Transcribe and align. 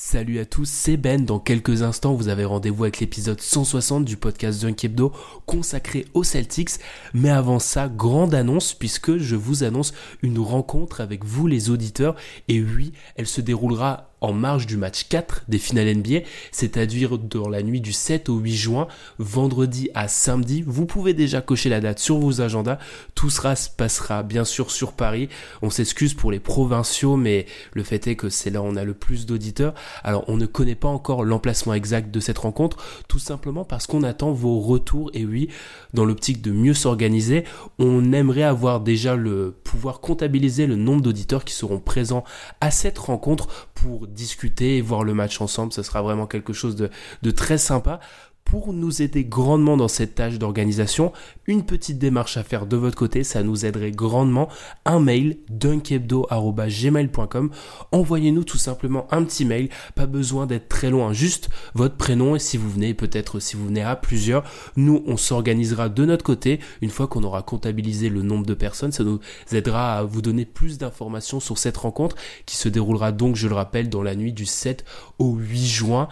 Salut 0.00 0.38
à 0.38 0.44
tous, 0.44 0.68
c'est 0.70 0.96
Ben. 0.96 1.24
Dans 1.24 1.40
quelques 1.40 1.82
instants, 1.82 2.14
vous 2.14 2.28
avez 2.28 2.44
rendez-vous 2.44 2.84
avec 2.84 3.00
l'épisode 3.00 3.40
160 3.40 4.04
du 4.04 4.16
podcast 4.16 4.62
Dunk 4.62 4.84
Hebdo 4.84 5.12
consacré 5.44 6.06
aux 6.14 6.22
Celtics. 6.22 6.78
Mais 7.14 7.30
avant 7.30 7.58
ça, 7.58 7.88
grande 7.88 8.32
annonce 8.32 8.74
puisque 8.74 9.16
je 9.16 9.34
vous 9.34 9.64
annonce 9.64 9.92
une 10.22 10.38
rencontre 10.38 11.00
avec 11.00 11.24
vous 11.24 11.48
les 11.48 11.68
auditeurs. 11.68 12.14
Et 12.46 12.62
oui, 12.62 12.92
elle 13.16 13.26
se 13.26 13.40
déroulera 13.40 14.14
en 14.20 14.32
marge 14.32 14.66
du 14.66 14.76
match 14.76 15.08
4 15.08 15.44
des 15.48 15.58
finales 15.58 15.94
NBA, 15.94 16.20
c'est-à-dire 16.52 17.18
dans 17.18 17.48
la 17.48 17.62
nuit 17.62 17.80
du 17.80 17.92
7 17.92 18.28
au 18.28 18.38
8 18.38 18.54
juin, 18.54 18.88
vendredi 19.18 19.90
à 19.94 20.08
samedi. 20.08 20.62
Vous 20.66 20.86
pouvez 20.86 21.14
déjà 21.14 21.40
cocher 21.40 21.68
la 21.68 21.80
date 21.80 21.98
sur 21.98 22.18
vos 22.18 22.40
agendas. 22.40 22.78
Tout 23.14 23.30
sera 23.30 23.56
se 23.56 23.70
passera 23.70 24.22
bien 24.22 24.44
sûr 24.44 24.70
sur 24.70 24.92
Paris. 24.92 25.28
On 25.62 25.70
s'excuse 25.70 26.14
pour 26.14 26.30
les 26.30 26.40
provinciaux, 26.40 27.16
mais 27.16 27.46
le 27.72 27.82
fait 27.82 28.06
est 28.06 28.16
que 28.16 28.28
c'est 28.28 28.50
là 28.50 28.62
où 28.62 28.64
on 28.64 28.76
a 28.76 28.84
le 28.84 28.94
plus 28.94 29.26
d'auditeurs. 29.26 29.74
Alors 30.02 30.24
on 30.28 30.36
ne 30.36 30.46
connaît 30.46 30.74
pas 30.74 30.88
encore 30.88 31.24
l'emplacement 31.24 31.74
exact 31.74 32.10
de 32.10 32.20
cette 32.20 32.38
rencontre, 32.38 32.76
tout 33.08 33.18
simplement 33.18 33.64
parce 33.64 33.86
qu'on 33.86 34.02
attend 34.02 34.32
vos 34.32 34.60
retours. 34.60 35.10
Et 35.14 35.24
oui, 35.24 35.48
dans 35.94 36.04
l'optique 36.04 36.42
de 36.42 36.50
mieux 36.50 36.74
s'organiser, 36.74 37.44
on 37.78 38.12
aimerait 38.12 38.42
avoir 38.42 38.80
déjà 38.80 39.16
le 39.16 39.54
pouvoir 39.64 40.00
comptabiliser 40.00 40.66
le 40.66 40.76
nombre 40.76 41.02
d'auditeurs 41.02 41.44
qui 41.44 41.54
seront 41.54 41.78
présents 41.78 42.24
à 42.60 42.70
cette 42.70 42.98
rencontre 42.98 43.68
pour 43.74 44.07
discuter 44.08 44.78
et 44.78 44.80
voir 44.80 45.04
le 45.04 45.14
match 45.14 45.40
ensemble. 45.40 45.72
Ce 45.72 45.82
sera 45.82 46.02
vraiment 46.02 46.26
quelque 46.26 46.52
chose 46.52 46.76
de, 46.76 46.90
de 47.22 47.30
très 47.30 47.58
sympa 47.58 48.00
pour 48.48 48.72
nous 48.72 49.02
aider 49.02 49.24
grandement 49.24 49.76
dans 49.76 49.88
cette 49.88 50.14
tâche 50.14 50.38
d'organisation, 50.38 51.12
une 51.46 51.66
petite 51.66 51.98
démarche 51.98 52.38
à 52.38 52.42
faire 52.42 52.66
de 52.66 52.78
votre 52.78 52.96
côté, 52.96 53.22
ça 53.22 53.42
nous 53.42 53.66
aiderait 53.66 53.90
grandement. 53.90 54.48
Un 54.86 55.00
mail 55.00 55.36
dunkebdo.gmail.com 55.50 57.50
Envoyez-nous 57.92 58.44
tout 58.44 58.56
simplement 58.56 59.06
un 59.10 59.22
petit 59.24 59.44
mail, 59.44 59.68
pas 59.94 60.06
besoin 60.06 60.46
d'être 60.46 60.68
très 60.68 60.88
loin, 60.88 61.12
juste 61.12 61.50
votre 61.74 61.96
prénom 61.96 62.36
et 62.36 62.38
si 62.38 62.56
vous 62.56 62.70
venez, 62.70 62.94
peut-être 62.94 63.38
si 63.38 63.54
vous 63.54 63.66
venez 63.66 63.82
à 63.82 63.96
plusieurs, 63.96 64.44
nous 64.76 65.02
on 65.06 65.18
s'organisera 65.18 65.90
de 65.90 66.06
notre 66.06 66.24
côté. 66.24 66.58
Une 66.80 66.90
fois 66.90 67.06
qu'on 67.06 67.24
aura 67.24 67.42
comptabilisé 67.42 68.08
le 68.08 68.22
nombre 68.22 68.46
de 68.46 68.54
personnes, 68.54 68.92
ça 68.92 69.04
nous 69.04 69.20
aidera 69.52 69.98
à 69.98 70.04
vous 70.04 70.22
donner 70.22 70.46
plus 70.46 70.78
d'informations 70.78 71.40
sur 71.40 71.58
cette 71.58 71.76
rencontre 71.76 72.16
qui 72.46 72.56
se 72.56 72.70
déroulera 72.70 73.12
donc, 73.12 73.36
je 73.36 73.46
le 73.46 73.54
rappelle, 73.54 73.90
dans 73.90 74.02
la 74.02 74.16
nuit 74.16 74.32
du 74.32 74.46
7 74.46 74.86
au 75.18 75.34
8 75.34 75.66
juin 75.66 76.08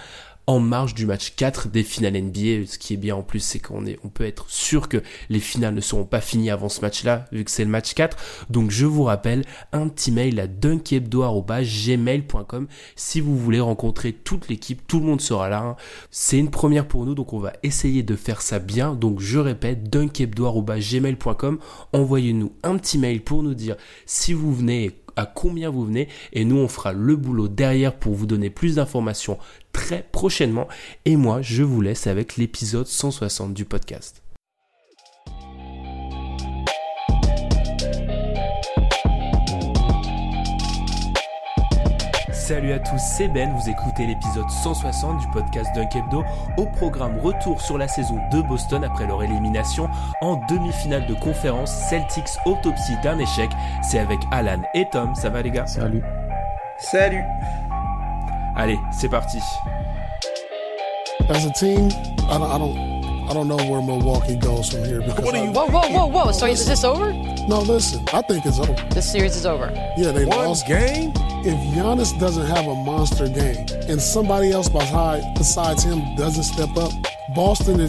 en 0.46 0.60
marge 0.60 0.94
du 0.94 1.06
match 1.06 1.32
4 1.36 1.68
des 1.68 1.82
finales 1.82 2.22
NBA. 2.22 2.66
Ce 2.66 2.78
qui 2.78 2.94
est 2.94 2.98
bien 2.98 3.16
en 3.16 3.22
plus, 3.22 3.40
c'est 3.40 3.58
qu'on 3.58 3.84
est, 3.86 3.98
on 4.04 4.08
peut 4.08 4.24
être 4.24 4.48
sûr 4.48 4.88
que 4.88 5.02
les 5.28 5.40
finales 5.40 5.74
ne 5.74 5.80
seront 5.80 6.04
pas 6.04 6.20
finies 6.20 6.50
avant 6.50 6.68
ce 6.68 6.80
match-là, 6.80 7.24
vu 7.32 7.42
que 7.44 7.50
c'est 7.50 7.64
le 7.64 7.70
match 7.70 7.94
4. 7.94 8.46
Donc 8.50 8.70
je 8.70 8.86
vous 8.86 9.02
rappelle, 9.04 9.44
un 9.72 9.88
petit 9.88 10.12
mail 10.12 10.38
à 10.40 10.46
dunkebdo.gmail.com 10.46 12.66
si 12.94 13.20
vous 13.20 13.36
voulez 13.36 13.60
rencontrer 13.60 14.12
toute 14.12 14.48
l'équipe, 14.48 14.86
tout 14.86 15.00
le 15.00 15.06
monde 15.06 15.20
sera 15.20 15.48
là. 15.48 15.58
Hein. 15.60 15.74
C'est 16.10 16.38
une 16.38 16.50
première 16.50 16.86
pour 16.86 17.06
nous, 17.06 17.14
donc 17.14 17.32
on 17.32 17.38
va 17.38 17.54
essayer 17.62 18.02
de 18.02 18.16
faire 18.16 18.42
ça 18.42 18.58
bien. 18.58 18.94
Donc 18.94 19.20
je 19.20 19.38
répète, 19.38 19.88
dunkebdo.gmail.com. 19.90 21.58
Envoyez-nous 21.92 22.52
un 22.62 22.76
petit 22.76 22.98
mail 22.98 23.22
pour 23.22 23.42
nous 23.42 23.54
dire 23.54 23.76
si 24.06 24.32
vous 24.32 24.54
venez 24.54 24.96
à 25.16 25.26
combien 25.26 25.70
vous 25.70 25.84
venez 25.84 26.08
et 26.32 26.44
nous 26.44 26.56
on 26.56 26.68
fera 26.68 26.92
le 26.92 27.16
boulot 27.16 27.48
derrière 27.48 27.94
pour 27.94 28.14
vous 28.14 28.26
donner 28.26 28.50
plus 28.50 28.76
d'informations 28.76 29.38
très 29.72 30.06
prochainement. 30.10 30.68
Et 31.04 31.16
moi, 31.16 31.42
je 31.42 31.62
vous 31.62 31.80
laisse 31.80 32.06
avec 32.06 32.36
l'épisode 32.36 32.86
160 32.86 33.52
du 33.52 33.64
podcast. 33.64 34.25
Salut 42.46 42.72
à 42.74 42.78
tous, 42.78 43.00
c'est 43.00 43.26
Ben, 43.26 43.52
vous 43.52 43.68
écoutez 43.68 44.06
l'épisode 44.06 44.48
160 44.48 45.18
du 45.18 45.26
podcast 45.32 45.68
Dunk 45.74 45.96
Hebdo 45.96 46.22
au 46.56 46.66
programme 46.66 47.18
Retour 47.18 47.60
sur 47.60 47.76
la 47.76 47.88
saison 47.88 48.20
de 48.30 48.40
Boston 48.40 48.84
après 48.84 49.04
leur 49.04 49.20
élimination 49.24 49.90
en 50.20 50.36
demi-finale 50.48 51.06
de 51.06 51.14
conférence 51.14 51.72
Celtics 51.90 52.28
autopsie 52.44 52.94
d'un 53.02 53.18
échec. 53.18 53.50
C'est 53.82 53.98
avec 53.98 54.20
Alan 54.30 54.62
et 54.74 54.88
Tom, 54.92 55.12
ça 55.16 55.28
va 55.28 55.42
les 55.42 55.50
gars? 55.50 55.66
Salut. 55.66 56.04
Salut. 56.78 57.24
Allez, 58.54 58.78
c'est 58.92 59.08
parti. 59.08 59.40
As 61.28 61.46
a 61.46 61.50
team, 61.50 61.88
I 62.30 62.38
don't, 62.38 62.48
I 62.48 62.58
don't, 62.60 62.95
I 63.28 63.32
don't 63.32 63.48
know 63.48 63.56
where 63.56 63.82
Milwaukee 63.82 64.36
goes 64.36 64.70
from 64.70 64.84
here. 64.84 65.00
Because 65.00 65.24
what 65.24 65.34
are 65.34 65.44
you? 65.44 65.50
Whoa, 65.50 65.66
whoa, 65.66 65.88
whoa, 65.90 66.06
whoa! 66.06 66.32
So 66.32 66.46
is 66.46 66.64
this 66.66 66.84
over? 66.84 67.12
No, 67.48 67.60
listen. 67.60 68.04
I 68.12 68.22
think 68.22 68.46
it's 68.46 68.58
over. 68.58 68.72
This 68.90 69.10
series 69.10 69.36
is 69.36 69.46
over. 69.46 69.70
Yeah, 69.96 70.12
they 70.12 70.24
One 70.24 70.46
lost. 70.46 70.66
game. 70.66 71.10
If 71.44 71.54
Giannis 71.74 72.18
doesn't 72.18 72.46
have 72.46 72.66
a 72.66 72.74
monster 72.74 73.28
game 73.28 73.66
and 73.88 74.00
somebody 74.00 74.50
else 74.52 74.68
beside, 74.68 75.22
besides 75.36 75.82
him 75.84 76.02
doesn't 76.16 76.44
step 76.44 76.76
up, 76.76 76.92
Boston. 77.36 77.86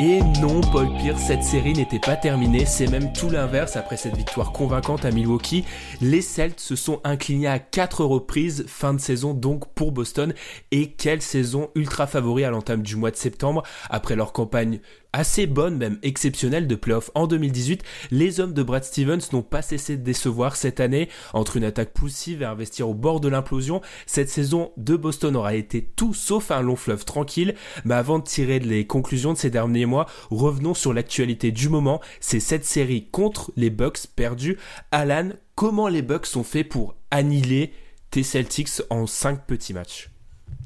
Et 0.00 0.18
non, 0.40 0.60
Paul 0.72 0.92
Pierce, 0.98 1.22
cette 1.22 1.44
série 1.44 1.72
n'était 1.72 2.00
pas 2.00 2.16
terminée, 2.16 2.66
c'est 2.66 2.88
même 2.88 3.12
tout 3.12 3.30
l'inverse 3.30 3.76
après 3.76 3.96
cette 3.96 4.16
victoire 4.16 4.50
convaincante 4.50 5.04
à 5.04 5.12
Milwaukee. 5.12 5.64
Les 6.00 6.20
Celts 6.20 6.58
se 6.58 6.74
sont 6.74 7.00
inclinés 7.04 7.46
à 7.46 7.60
quatre 7.60 8.04
reprises, 8.04 8.64
fin 8.66 8.92
de 8.92 9.00
saison 9.00 9.34
donc 9.34 9.72
pour 9.74 9.92
Boston. 9.92 10.34
Et 10.72 10.90
quelle 10.90 11.22
saison 11.22 11.70
ultra 11.76 12.08
favori 12.08 12.42
à 12.42 12.50
l'entame 12.50 12.82
du 12.82 12.96
mois 12.96 13.12
de 13.12 13.16
septembre, 13.16 13.62
après 13.88 14.16
leur 14.16 14.32
campagne 14.32 14.80
assez 15.16 15.46
bonne, 15.46 15.78
même 15.78 15.98
exceptionnelle 16.02 16.66
de 16.66 16.74
playoff 16.74 17.10
en 17.14 17.26
2018, 17.26 17.82
les 18.10 18.38
hommes 18.38 18.52
de 18.52 18.62
Brad 18.62 18.84
Stevens 18.84 19.22
n'ont 19.32 19.42
pas 19.42 19.62
cessé 19.62 19.96
de 19.96 20.02
décevoir 20.02 20.56
cette 20.56 20.78
année. 20.78 21.08
Entre 21.32 21.56
une 21.56 21.64
attaque 21.64 21.94
poussive 21.94 22.42
et 22.42 22.44
investir 22.44 22.88
au 22.88 22.94
bord 22.94 23.20
de 23.20 23.28
l'implosion, 23.28 23.80
cette 24.04 24.28
saison 24.28 24.72
de 24.76 24.94
Boston 24.94 25.34
aura 25.34 25.54
été 25.54 25.82
tout 25.82 26.12
sauf 26.12 26.50
un 26.50 26.60
long 26.60 26.76
fleuve 26.76 27.06
tranquille. 27.06 27.54
Mais 27.84 27.94
avant 27.94 28.18
de 28.18 28.24
tirer 28.24 28.58
les 28.58 28.86
conclusions 28.86 29.32
de 29.32 29.38
ces 29.38 29.50
derniers 29.50 29.86
mois, 29.86 30.06
revenons 30.30 30.74
sur 30.74 30.92
l'actualité 30.92 31.50
du 31.50 31.70
moment. 31.70 32.02
C'est 32.20 32.40
cette 32.40 32.66
série 32.66 33.08
contre 33.10 33.52
les 33.56 33.70
Bucks 33.70 34.08
perdue. 34.14 34.58
Alan, 34.92 35.30
comment 35.54 35.88
les 35.88 36.02
Bucks 36.02 36.26
sont 36.26 36.44
faits 36.44 36.68
pour 36.68 36.94
annihiler 37.10 37.72
tes 38.10 38.22
Celtics 38.22 38.82
en 38.90 39.06
5 39.06 39.46
petits 39.46 39.72
matchs? 39.72 40.10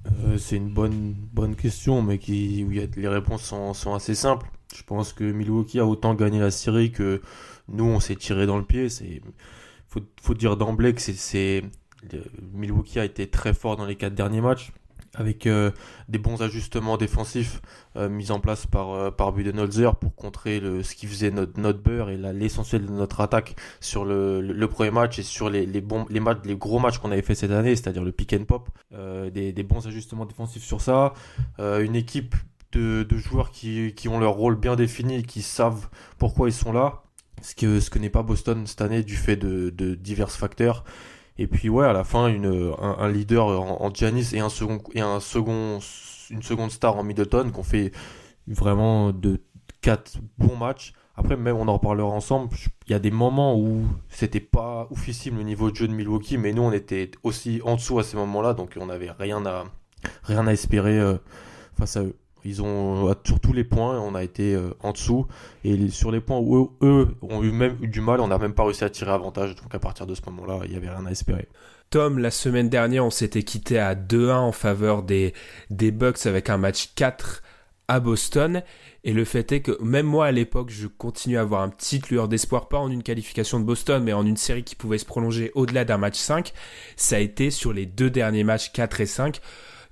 Euh, 0.06 0.38
c'est 0.38 0.56
une 0.56 0.70
bonne, 0.70 1.14
bonne 1.32 1.56
question, 1.56 2.02
mais 2.02 2.18
qui, 2.18 2.64
où 2.64 2.70
les 2.70 3.08
réponses 3.08 3.42
sont, 3.42 3.94
assez 3.94 4.14
simples. 4.14 4.46
Je 4.74 4.82
pense 4.82 5.12
que 5.12 5.24
Milwaukee 5.24 5.80
a 5.80 5.86
autant 5.86 6.14
gagné 6.14 6.40
la 6.40 6.50
série 6.50 6.92
que 6.92 7.20
nous, 7.68 7.84
on 7.84 8.00
s'est 8.00 8.16
tiré 8.16 8.46
dans 8.46 8.58
le 8.58 8.64
pied. 8.64 8.88
C'est, 8.88 9.20
faut, 9.88 10.00
faut 10.22 10.34
dire 10.34 10.56
d'emblée 10.56 10.94
que 10.94 11.00
c'est, 11.00 11.64
Milwaukee 12.52 12.98
a 12.98 13.04
été 13.04 13.28
très 13.28 13.52
fort 13.52 13.76
dans 13.76 13.86
les 13.86 13.96
quatre 13.96 14.14
derniers 14.14 14.40
matchs 14.40 14.72
avec 15.14 15.46
euh, 15.46 15.70
des 16.08 16.18
bons 16.18 16.40
ajustements 16.40 16.96
défensifs 16.96 17.60
euh, 17.96 18.08
mis 18.08 18.30
en 18.30 18.38
place 18.38 18.66
par, 18.66 18.92
euh, 18.92 19.10
par 19.10 19.32
Budenholzer 19.32 19.96
pour 19.96 20.14
contrer 20.14 20.60
le, 20.60 20.82
ce 20.82 20.94
qui 20.94 21.06
faisait 21.06 21.30
notre, 21.30 21.58
notre 21.58 21.80
beurre 21.82 22.10
et 22.10 22.16
l'essentiel 22.16 22.86
de 22.86 22.92
notre 22.92 23.20
attaque 23.20 23.56
sur 23.80 24.04
le, 24.04 24.40
le, 24.40 24.68
premier 24.68 24.92
match 24.92 25.18
et 25.18 25.22
sur 25.22 25.50
les, 25.50 25.66
les, 25.66 25.80
bons, 25.80 26.06
les, 26.10 26.20
matchs, 26.20 26.38
les 26.44 26.54
gros 26.54 26.78
matchs 26.78 26.98
qu'on 26.98 27.10
avait 27.10 27.22
fait 27.22 27.34
cette 27.34 27.50
année, 27.50 27.74
c'est-à-dire 27.74 28.04
le 28.04 28.12
pick 28.12 28.32
and 28.32 28.44
pop. 28.44 28.68
Euh, 28.92 29.30
des, 29.30 29.52
des, 29.52 29.62
bons 29.62 29.86
ajustements 29.86 30.26
défensifs 30.26 30.64
sur 30.64 30.80
ça. 30.80 31.12
Une 31.58 31.96
équipe 31.96 32.34
de, 32.72 33.02
de, 33.02 33.16
joueurs 33.16 33.50
qui, 33.50 33.94
qui 33.94 34.08
ont 34.08 34.18
leur 34.18 34.32
rôle 34.32 34.56
bien 34.56 34.76
défini, 34.76 35.22
qui 35.22 35.42
savent 35.42 35.88
pourquoi 36.18 36.48
ils 36.48 36.52
sont 36.54 36.72
là. 36.72 37.02
Ce 37.42 37.54
que, 37.54 37.80
ce 37.80 37.90
que 37.90 37.98
n'est 37.98 38.10
pas 38.10 38.22
Boston 38.22 38.66
cette 38.66 38.80
année 38.82 39.02
du 39.02 39.16
fait 39.16 39.36
de, 39.36 39.70
de 39.70 39.94
divers 39.94 40.30
facteurs. 40.30 40.84
Et 41.40 41.46
puis 41.46 41.70
ouais, 41.70 41.86
à 41.86 41.94
la 41.94 42.04
fin, 42.04 42.28
une, 42.28 42.74
un, 42.78 43.08
leader 43.08 43.46
en, 43.46 43.82
en 43.82 43.94
Giannis 43.94 44.34
et 44.34 44.40
un 44.40 44.50
second 44.50 44.78
et 44.94 45.00
un 45.00 45.20
second 45.20 45.78
une 46.28 46.42
seconde 46.42 46.70
star 46.70 46.96
en 46.96 47.02
Middleton 47.02 47.50
qu'on 47.50 47.62
fait 47.62 47.92
vraiment 48.46 49.10
de 49.10 49.40
quatre 49.80 50.18
bons 50.36 50.56
matchs. 50.56 50.92
Après, 51.16 51.38
même 51.38 51.56
on 51.56 51.66
en 51.66 51.74
reparlera 51.74 52.10
ensemble. 52.10 52.54
Il 52.86 52.92
y 52.92 52.94
a 52.94 52.98
des 52.98 53.10
moments 53.10 53.58
où 53.58 53.86
c'était 54.10 54.38
pas 54.38 54.86
oufissime 54.90 55.38
le 55.38 55.42
niveau 55.42 55.70
de 55.70 55.76
jeu 55.76 55.88
de 55.88 55.94
Milwaukee, 55.94 56.36
mais 56.36 56.52
nous 56.52 56.62
on 56.62 56.72
était 56.72 57.10
aussi 57.22 57.62
en 57.64 57.76
dessous 57.76 57.98
à 57.98 58.02
ces 58.02 58.18
moments-là, 58.18 58.52
donc 58.52 58.76
on 58.78 58.86
n'avait 58.86 59.10
rien 59.10 59.44
à 59.46 59.64
rien 60.24 60.46
à 60.46 60.52
espérer 60.52 60.98
euh, 60.98 61.16
face 61.78 61.96
à 61.96 62.02
eux. 62.02 62.16
Ils 62.44 62.62
ont 62.62 63.14
sur 63.24 63.40
tous 63.40 63.52
les 63.52 63.64
points, 63.64 63.98
on 64.00 64.14
a 64.14 64.22
été 64.22 64.54
euh, 64.54 64.70
en 64.82 64.92
dessous 64.92 65.26
et 65.64 65.88
sur 65.88 66.10
les 66.10 66.20
points 66.20 66.38
où 66.38 66.76
eux, 66.82 67.08
ont 67.22 67.42
eu 67.42 67.50
même 67.50 67.76
eu 67.80 67.88
du 67.88 68.00
mal, 68.00 68.20
on 68.20 68.28
n'a 68.28 68.38
même 68.38 68.54
pas 68.54 68.64
réussi 68.64 68.84
à 68.84 68.90
tirer 68.90 69.10
avantage. 69.10 69.54
Donc 69.56 69.74
à 69.74 69.78
partir 69.78 70.06
de 70.06 70.14
ce 70.14 70.22
moment-là, 70.26 70.60
il 70.64 70.72
y 70.72 70.76
avait 70.76 70.90
rien 70.90 71.06
à 71.06 71.10
espérer. 71.10 71.48
Tom, 71.90 72.18
la 72.18 72.30
semaine 72.30 72.68
dernière, 72.68 73.04
on 73.04 73.10
s'était 73.10 73.42
quitté 73.42 73.78
à 73.78 73.94
2-1 73.94 74.34
en 74.34 74.52
faveur 74.52 75.02
des, 75.02 75.34
des 75.70 75.90
Bucks 75.90 76.24
avec 76.26 76.48
un 76.48 76.56
match 76.56 76.90
4 76.94 77.42
à 77.88 77.98
Boston. 77.98 78.62
Et 79.02 79.12
le 79.12 79.24
fait 79.24 79.50
est 79.50 79.60
que 79.60 79.82
même 79.82 80.06
moi 80.06 80.26
à 80.26 80.32
l'époque, 80.32 80.70
je 80.70 80.86
continue 80.86 81.36
à 81.36 81.40
avoir 81.40 81.62
un 81.62 81.68
petit 81.68 82.00
lueur 82.10 82.28
d'espoir, 82.28 82.68
pas 82.68 82.78
en 82.78 82.90
une 82.90 83.02
qualification 83.02 83.58
de 83.58 83.64
Boston, 83.64 84.02
mais 84.04 84.12
en 84.12 84.24
une 84.24 84.36
série 84.36 84.62
qui 84.62 84.76
pouvait 84.76 84.98
se 84.98 85.04
prolonger 85.04 85.50
au-delà 85.54 85.84
d'un 85.84 85.98
match 85.98 86.16
5. 86.16 86.52
Ça 86.96 87.16
a 87.16 87.18
été 87.18 87.50
sur 87.50 87.72
les 87.72 87.86
deux 87.86 88.10
derniers 88.10 88.44
matchs 88.44 88.70
4 88.72 89.00
et 89.00 89.06
5 89.06 89.40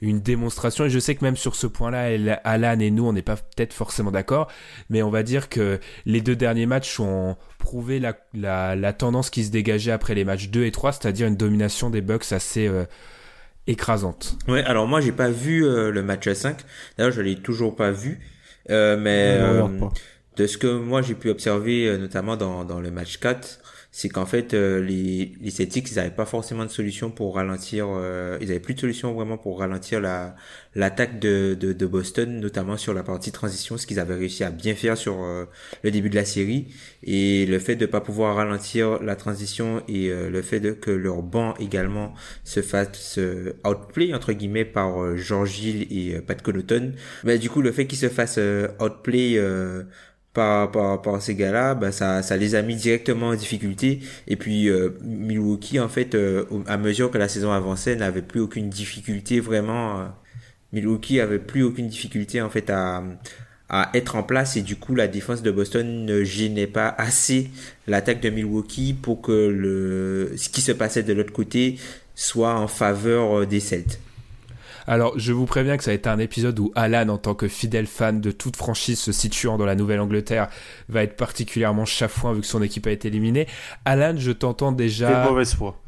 une 0.01 0.21
démonstration. 0.21 0.85
Et 0.85 0.91
je 0.91 0.99
sais 0.99 1.15
que 1.15 1.25
même 1.25 1.37
sur 1.37 1.55
ce 1.55 1.67
point-là, 1.67 2.39
Alan 2.45 2.79
et 2.79 2.91
nous, 2.91 3.07
on 3.07 3.13
n'est 3.13 3.23
pas 3.23 3.37
peut-être 3.37 3.73
forcément 3.73 4.11
d'accord, 4.11 4.49
mais 4.91 5.03
on 5.03 5.11
va 5.11 5.23
dire 5.23 5.49
que 5.49 5.81
les 6.07 6.21
deux 6.21 6.37
derniers 6.37 6.67
matchs 6.67 7.01
ont 7.01 7.37
prouvé 7.59 8.01
la, 8.01 8.17
la, 8.35 8.93
tendance 8.93 9.31
qui 9.31 9.45
se 9.45 9.51
dégageait 9.51 9.93
après 9.93 10.15
les 10.15 10.25
matchs 10.25 10.49
2 10.49 10.65
et 10.65 10.71
3, 10.71 10.93
c'est-à-dire 10.93 11.27
une 11.27 11.37
domination 11.37 11.91
des 11.91 12.01
Bucks 12.01 12.33
assez 12.33 12.67
euh, 12.67 12.85
écrasante. 13.67 14.39
Ouais, 14.47 14.65
alors 14.65 14.87
moi, 14.87 15.01
j'ai 15.01 15.13
pas 15.13 15.31
vu 15.31 15.65
euh, 15.65 15.91
le 15.91 16.03
match 16.03 16.29
5. 16.29 16.59
D'ailleurs, 16.97 17.13
je 17.13 17.21
l'ai 17.21 17.37
toujours 17.37 17.75
pas 17.77 17.91
vu. 17.91 18.21
Euh, 18.71 18.97
mais 18.99 19.39
euh, 19.41 19.67
de 20.37 20.47
ce 20.47 20.59
que 20.59 20.67
moi 20.67 21.03
j'ai 21.03 21.15
pu 21.15 21.31
observer, 21.31 21.87
euh, 21.87 21.99
notamment 21.99 22.37
dans, 22.37 22.65
dans 22.65 22.81
le 22.81 22.91
match 22.91 23.19
4, 23.19 23.61
c'est 23.99 24.09
qu'en 24.09 24.27
fait 24.27 24.53
les, 24.53 25.33
les 25.41 25.51
Celtics 25.51 25.91
ils 25.91 25.97
n'avaient 25.97 26.13
pas 26.15 26.25
forcément 26.25 26.65
de 26.65 26.71
solution 26.71 27.11
pour 27.11 27.35
ralentir 27.35 27.89
ils 28.41 28.49
avaient 28.49 28.61
plus 28.61 28.75
de 28.75 28.79
solution 28.79 29.13
vraiment 29.13 29.39
pour 29.39 29.59
ralentir 29.59 30.01
la 30.01 30.37
l'attaque 30.77 31.19
de, 31.19 31.57
de, 31.59 31.73
de, 31.73 31.87
Boston 31.87 32.39
notamment 32.39 32.77
sur 32.77 32.95
la 32.95 33.03
partie 33.03 33.33
transition 33.33 33.77
ce 33.77 33.89
qu'ils 33.89 33.99
avaient 33.99 34.15
réussi 34.15 34.45
à 34.45 34.51
bien 34.51 34.77
faire 34.77 34.97
sur 34.97 35.19
le 35.83 35.91
début 35.91 36.11
de 36.11 36.15
la 36.15 36.25
série. 36.25 36.69
Et 37.03 37.45
le 37.47 37.59
fait 37.59 37.75
de 37.75 37.87
pas 37.87 38.01
pouvoir 38.01 38.37
ralentir 38.37 39.03
la 39.03 39.17
transition 39.17 39.83
et 39.89 40.11
le 40.11 40.43
fait 40.43 40.61
de 40.61 40.71
que 40.71 40.93
leur 40.93 41.23
banc 41.23 41.55
également 41.59 42.15
se 42.45 42.63
fasse 42.63 43.19
outplay 43.67 44.15
entre 44.15 44.33
guillemets 44.33 44.65
par 44.65 45.17
George 45.17 45.59
Hill 45.59 45.89
et 45.91 46.21
Pat 46.21 46.41
Connaughton 46.41 46.93
mais 47.25 47.39
du 47.39 47.51
coup 47.51 47.63
le 47.63 47.73
fait 47.73 47.89
qu'ils 47.89 47.99
se 47.99 48.09
fassent 48.09 48.39
outplay 48.81 49.41
par, 50.39 50.71
par, 50.71 51.03
par 51.03 51.21
ces 51.21 51.35
gars-là, 51.35 51.75
bah 51.75 51.91
ça, 51.91 52.23
ça 52.23 52.37
les 52.37 52.55
a 52.55 52.63
mis 52.63 52.77
directement 52.77 53.31
en 53.31 53.35
difficulté. 53.35 53.99
Et 54.29 54.37
puis 54.37 54.69
euh, 54.69 54.91
Milwaukee, 55.03 55.81
en 55.81 55.89
fait, 55.89 56.15
euh, 56.15 56.45
à 56.69 56.79
mesure 56.79 57.11
que 57.11 57.19
la 57.19 57.27
saison 57.27 57.51
avançait, 57.51 57.97
n'avait 57.97 58.23
plus 58.23 58.39
aucune 58.39 58.71
difficulté 58.71 59.41
vraiment. 59.41 59.99
Euh, 59.99 60.05
Milwaukee 60.73 61.19
avait 61.19 61.41
plus 61.41 61.65
aucune 61.65 61.89
difficulté 61.89 62.41
en 62.41 62.51
fait 62.51 62.71
à, 62.71 63.03
être 63.95 64.15
en 64.17 64.23
place 64.23 64.57
et 64.57 64.63
du 64.63 64.77
coup 64.77 64.95
la 64.95 65.09
défense 65.09 65.43
de 65.43 65.51
Boston 65.51 66.07
ne 66.07 66.25
gênait 66.25 66.67
pas 66.67 66.89
assez 66.97 67.51
l'attaque 67.87 68.23
de 68.23 68.31
Milwaukee 68.31 68.95
pour 68.95 69.21
que 69.21 69.33
le 69.33 70.33
ce 70.39 70.49
qui 70.49 70.63
se 70.63 70.73
passait 70.73 71.03
de 71.03 71.13
l'autre 71.13 71.35
côté 71.35 71.79
soit 72.15 72.55
en 72.55 72.69
faveur 72.69 73.47
des 73.47 73.61
Celtes. 73.61 74.01
Alors, 74.89 75.19
je 75.19 75.35
vous 75.35 75.45
préviens 75.45 75.77
que 75.77 75.85
ça 75.85 75.91
a 75.91 75.95
été 75.95 76.09
un 76.09 76.19
épisode 76.19 76.59
où 76.59 76.73
Alan, 76.75 77.11
en 77.11 77.19
tant 77.19 77.35
que 77.35 77.47
fidèle 77.47 77.87
fan 77.87 78.23
de 78.23 78.31
toute 78.31 78.57
franchise 78.57 78.99
se 78.99 79.13
situant 79.13 79.59
dans 79.59 79.67
la 79.67 79.75
Nouvelle-Angleterre, 79.75 80.49
va 80.89 81.03
être 81.03 81.15
particulièrement 81.15 81.85
chafouin 81.85 82.33
vu 82.33 82.41
que 82.41 82.47
son 82.47 82.63
équipe 82.63 82.87
a 82.87 82.91
été 82.91 83.09
éliminée. 83.09 83.47
Alan, 83.85 84.15
je 84.17 84.33
t'entends 84.33 84.73
déjà. 84.73 85.25
De 85.25 85.29
mauvaise 85.29 85.55
foi. 85.55 85.79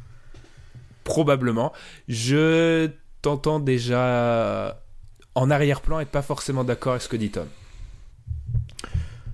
Probablement. 1.03 1.73
Je 2.07 2.91
t'entends 3.23 3.59
déjà 3.59 4.79
en 5.33 5.49
arrière-plan 5.49 5.99
et 5.99 6.05
pas 6.05 6.21
forcément 6.21 6.63
d'accord 6.63 6.91
avec 6.91 7.01
ce 7.01 7.09
que 7.09 7.17
dit 7.17 7.31
Tom. 7.31 7.47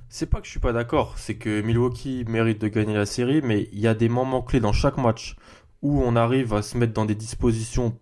C'est 0.08 0.28
pas 0.28 0.40
que 0.40 0.46
je 0.46 0.52
suis 0.52 0.62
pas 0.62 0.72
d'accord, 0.72 1.16
c'est 1.18 1.36
que 1.36 1.60
Milwaukee 1.60 2.24
mérite 2.30 2.62
de 2.62 2.70
gagner 2.70 2.96
la 2.96 3.06
série, 3.06 3.42
mais 3.44 3.68
il 3.74 3.80
y 3.80 3.88
a 3.88 3.94
des 3.94 4.08
moments 4.08 4.42
clés 4.42 4.62
dans 4.62 4.72
chaque 4.72 4.98
match 4.98 5.36
où 5.82 6.02
on 6.02 6.16
arrive 6.16 6.54
à 6.54 6.62
se 6.62 6.78
mettre 6.78 6.94
dans 6.94 7.04
des 7.04 7.16
dispositions 7.16 8.00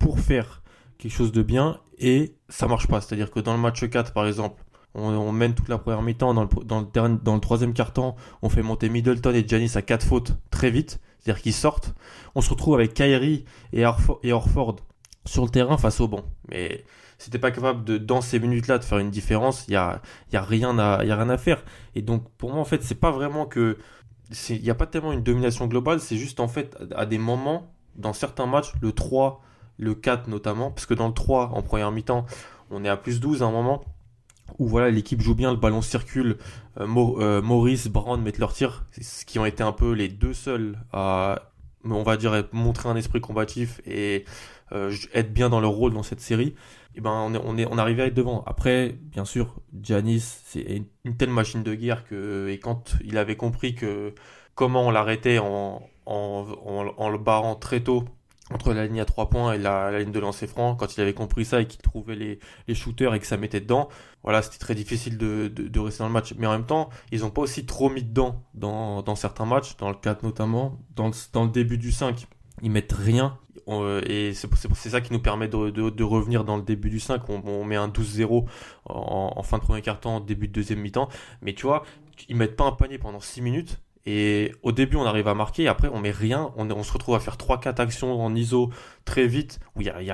pour 0.00 0.18
faire 0.18 0.60
quelque 0.98 1.12
chose 1.12 1.32
de 1.32 1.42
bien 1.42 1.80
et 1.98 2.34
ça 2.48 2.66
marche 2.66 2.86
pas. 2.86 3.00
C'est-à-dire 3.00 3.30
que 3.30 3.40
dans 3.40 3.54
le 3.54 3.60
match 3.60 3.88
4, 3.88 4.12
par 4.12 4.26
exemple, 4.26 4.62
on, 4.94 5.32
mène 5.32 5.54
toute 5.54 5.68
la 5.68 5.78
première 5.78 6.02
mi-temps, 6.02 6.34
dans 6.34 6.42
le, 6.42 6.48
dans, 6.64 7.34
le, 7.34 7.40
troisième 7.40 7.72
quart-temps, 7.72 8.16
on 8.42 8.48
fait 8.48 8.62
monter 8.62 8.88
Middleton 8.88 9.32
et 9.32 9.46
Janis 9.46 9.72
à 9.76 9.82
quatre 9.82 10.04
fautes 10.04 10.36
très 10.50 10.70
vite, 10.70 11.00
c'est-à-dire 11.18 11.42
qu'ils 11.42 11.54
sortent. 11.54 11.94
On 12.34 12.40
se 12.40 12.50
retrouve 12.50 12.74
avec 12.74 12.94
Kyrie 12.94 13.44
et, 13.72 13.84
et 14.22 14.32
Orford 14.32 14.76
sur 15.24 15.44
le 15.44 15.50
terrain 15.50 15.76
face 15.76 16.00
au 16.00 16.08
banc. 16.08 16.24
Mais 16.48 16.84
si 17.18 17.30
t'es 17.30 17.38
pas 17.38 17.50
capable 17.50 17.84
de, 17.84 17.98
dans 17.98 18.20
ces 18.20 18.38
minutes-là, 18.38 18.78
de 18.78 18.84
faire 18.84 18.98
une 18.98 19.10
différence, 19.10 19.66
il 19.68 19.74
y 19.74 19.76
a, 19.76 20.00
y 20.32 20.36
a 20.36 20.42
rien 20.42 20.78
à, 20.78 21.04
y 21.04 21.10
a 21.10 21.16
rien 21.16 21.28
à 21.28 21.38
faire. 21.38 21.62
Et 21.94 22.02
donc, 22.02 22.28
pour 22.38 22.50
moi, 22.50 22.60
en 22.60 22.64
fait, 22.64 22.82
c'est 22.82 22.94
pas 22.94 23.10
vraiment 23.10 23.46
que, 23.46 23.76
il 24.48 24.62
n'y 24.62 24.70
a 24.70 24.74
pas 24.74 24.86
tellement 24.86 25.12
une 25.12 25.22
domination 25.22 25.66
globale, 25.66 26.00
c'est 26.00 26.16
juste, 26.16 26.40
en 26.40 26.48
fait, 26.48 26.76
à 26.94 27.06
des 27.06 27.18
moments, 27.18 27.74
dans 27.96 28.12
certains 28.12 28.46
matchs, 28.46 28.72
le 28.80 28.92
3, 28.92 29.42
le 29.78 29.94
4 29.94 30.28
notamment, 30.28 30.70
parce 30.70 30.86
que 30.86 30.94
dans 30.94 31.08
le 31.08 31.14
3, 31.14 31.52
en 31.54 31.62
première 31.62 31.90
mi-temps, 31.90 32.26
on 32.70 32.84
est 32.84 32.88
à 32.88 32.96
plus 32.96 33.20
12 33.20 33.42
à 33.42 33.46
un 33.46 33.50
moment, 33.50 33.84
où 34.58 34.66
voilà, 34.66 34.90
l'équipe 34.90 35.20
joue 35.20 35.34
bien, 35.34 35.50
le 35.50 35.56
ballon 35.56 35.82
circule, 35.82 36.38
euh, 36.80 36.86
euh, 36.96 37.42
Maurice, 37.42 37.88
Brown 37.88 38.20
mettent 38.20 38.38
leur 38.38 38.52
tir, 38.52 38.86
ce 39.00 39.24
qui 39.24 39.38
ont 39.38 39.44
été 39.44 39.62
un 39.62 39.72
peu 39.72 39.92
les 39.92 40.08
deux 40.08 40.34
seuls 40.34 40.78
à, 40.92 41.52
on 41.84 42.02
va 42.02 42.16
dire, 42.16 42.44
montrer 42.52 42.88
un 42.88 42.96
esprit 42.96 43.20
combatif 43.20 43.80
et 43.86 44.24
euh, 44.72 44.94
être 45.14 45.32
bien 45.32 45.48
dans 45.48 45.60
leur 45.60 45.70
rôle 45.70 45.94
dans 45.94 46.02
cette 46.02 46.20
série. 46.20 46.54
Et 46.94 47.00
ben 47.00 47.12
on 47.12 47.56
est, 47.56 47.66
on 47.70 47.78
arrivé 47.78 48.02
à 48.02 48.06
être 48.06 48.14
devant. 48.14 48.42
Après, 48.46 48.96
bien 49.00 49.24
sûr, 49.24 49.60
Janis, 49.82 50.42
c'est 50.46 50.82
une 51.04 51.16
telle 51.16 51.30
machine 51.30 51.62
de 51.62 51.74
guerre 51.74 52.04
que 52.04 52.48
et 52.48 52.58
quand 52.58 52.96
il 53.04 53.18
avait 53.18 53.36
compris 53.36 53.76
que 53.76 54.14
comment 54.56 54.88
on 54.88 54.90
l'arrêtait 54.90 55.38
en 55.38 55.80
le 56.06 57.18
barrant 57.18 57.54
très 57.54 57.80
tôt 57.84 58.04
entre 58.50 58.72
la 58.72 58.86
ligne 58.86 59.00
à 59.00 59.04
3 59.04 59.28
points 59.28 59.52
et 59.52 59.58
la, 59.58 59.98
ligne 59.98 60.12
de 60.12 60.18
lancer 60.18 60.46
franc, 60.46 60.74
quand 60.74 60.96
il 60.96 61.00
avait 61.00 61.14
compris 61.14 61.44
ça 61.44 61.60
et 61.60 61.66
qu'il 61.66 61.80
trouvait 61.80 62.14
les, 62.14 62.74
shooters 62.74 63.14
et 63.14 63.20
que 63.20 63.26
ça 63.26 63.36
mettait 63.36 63.60
dedans, 63.60 63.88
voilà, 64.22 64.42
c'était 64.42 64.58
très 64.58 64.74
difficile 64.74 65.18
de, 65.18 65.78
rester 65.78 66.02
dans 66.02 66.08
le 66.08 66.12
match. 66.12 66.34
Mais 66.38 66.46
en 66.46 66.52
même 66.52 66.66
temps, 66.66 66.88
ils 67.12 67.20
n'ont 67.20 67.30
pas 67.30 67.42
aussi 67.42 67.66
trop 67.66 67.90
mis 67.90 68.02
dedans 68.02 68.42
dans, 68.54 69.14
certains 69.16 69.46
matchs, 69.46 69.76
dans 69.76 69.88
le 69.88 69.96
4 69.96 70.22
notamment, 70.22 70.78
dans 70.96 71.08
le, 71.08 71.48
début 71.48 71.78
du 71.78 71.92
5. 71.92 72.26
Ils 72.62 72.70
mettent 72.70 72.92
rien. 72.92 73.38
et 74.06 74.32
c'est 74.34 74.88
ça 74.88 75.00
qui 75.00 75.12
nous 75.12 75.20
permet 75.20 75.48
de, 75.48 76.02
revenir 76.02 76.44
dans 76.44 76.56
le 76.56 76.62
début 76.62 76.90
du 76.90 77.00
5. 77.00 77.28
On, 77.28 77.42
on 77.44 77.64
met 77.64 77.76
un 77.76 77.88
12-0 77.88 78.46
en, 78.86 79.32
en, 79.36 79.42
fin 79.42 79.58
de 79.58 79.62
premier 79.62 79.82
quart-temps, 79.82 80.20
début 80.20 80.48
de 80.48 80.52
deuxième 80.52 80.80
mi-temps. 80.80 81.08
Mais 81.42 81.52
tu 81.52 81.66
vois, 81.66 81.84
ils 82.28 82.36
mettent 82.36 82.56
pas 82.56 82.64
un 82.64 82.72
panier 82.72 82.98
pendant 82.98 83.20
6 83.20 83.42
minutes 83.42 83.78
et 84.10 84.54
au 84.62 84.72
début, 84.72 84.96
on 84.96 85.04
arrive 85.04 85.28
à 85.28 85.34
marquer, 85.34 85.68
après, 85.68 85.88
on 85.92 86.00
met 86.00 86.10
rien. 86.10 86.50
On, 86.56 86.82
se 86.82 86.92
retrouve 86.94 87.14
à 87.14 87.20
faire 87.20 87.36
3-4 87.36 87.78
actions 87.78 88.18
en 88.24 88.34
ISO 88.34 88.70
très 89.04 89.26
vite, 89.26 89.60
où 89.76 89.82
il 89.82 89.84
n'y 89.84 89.90
a, 89.90 90.00
y 90.00 90.10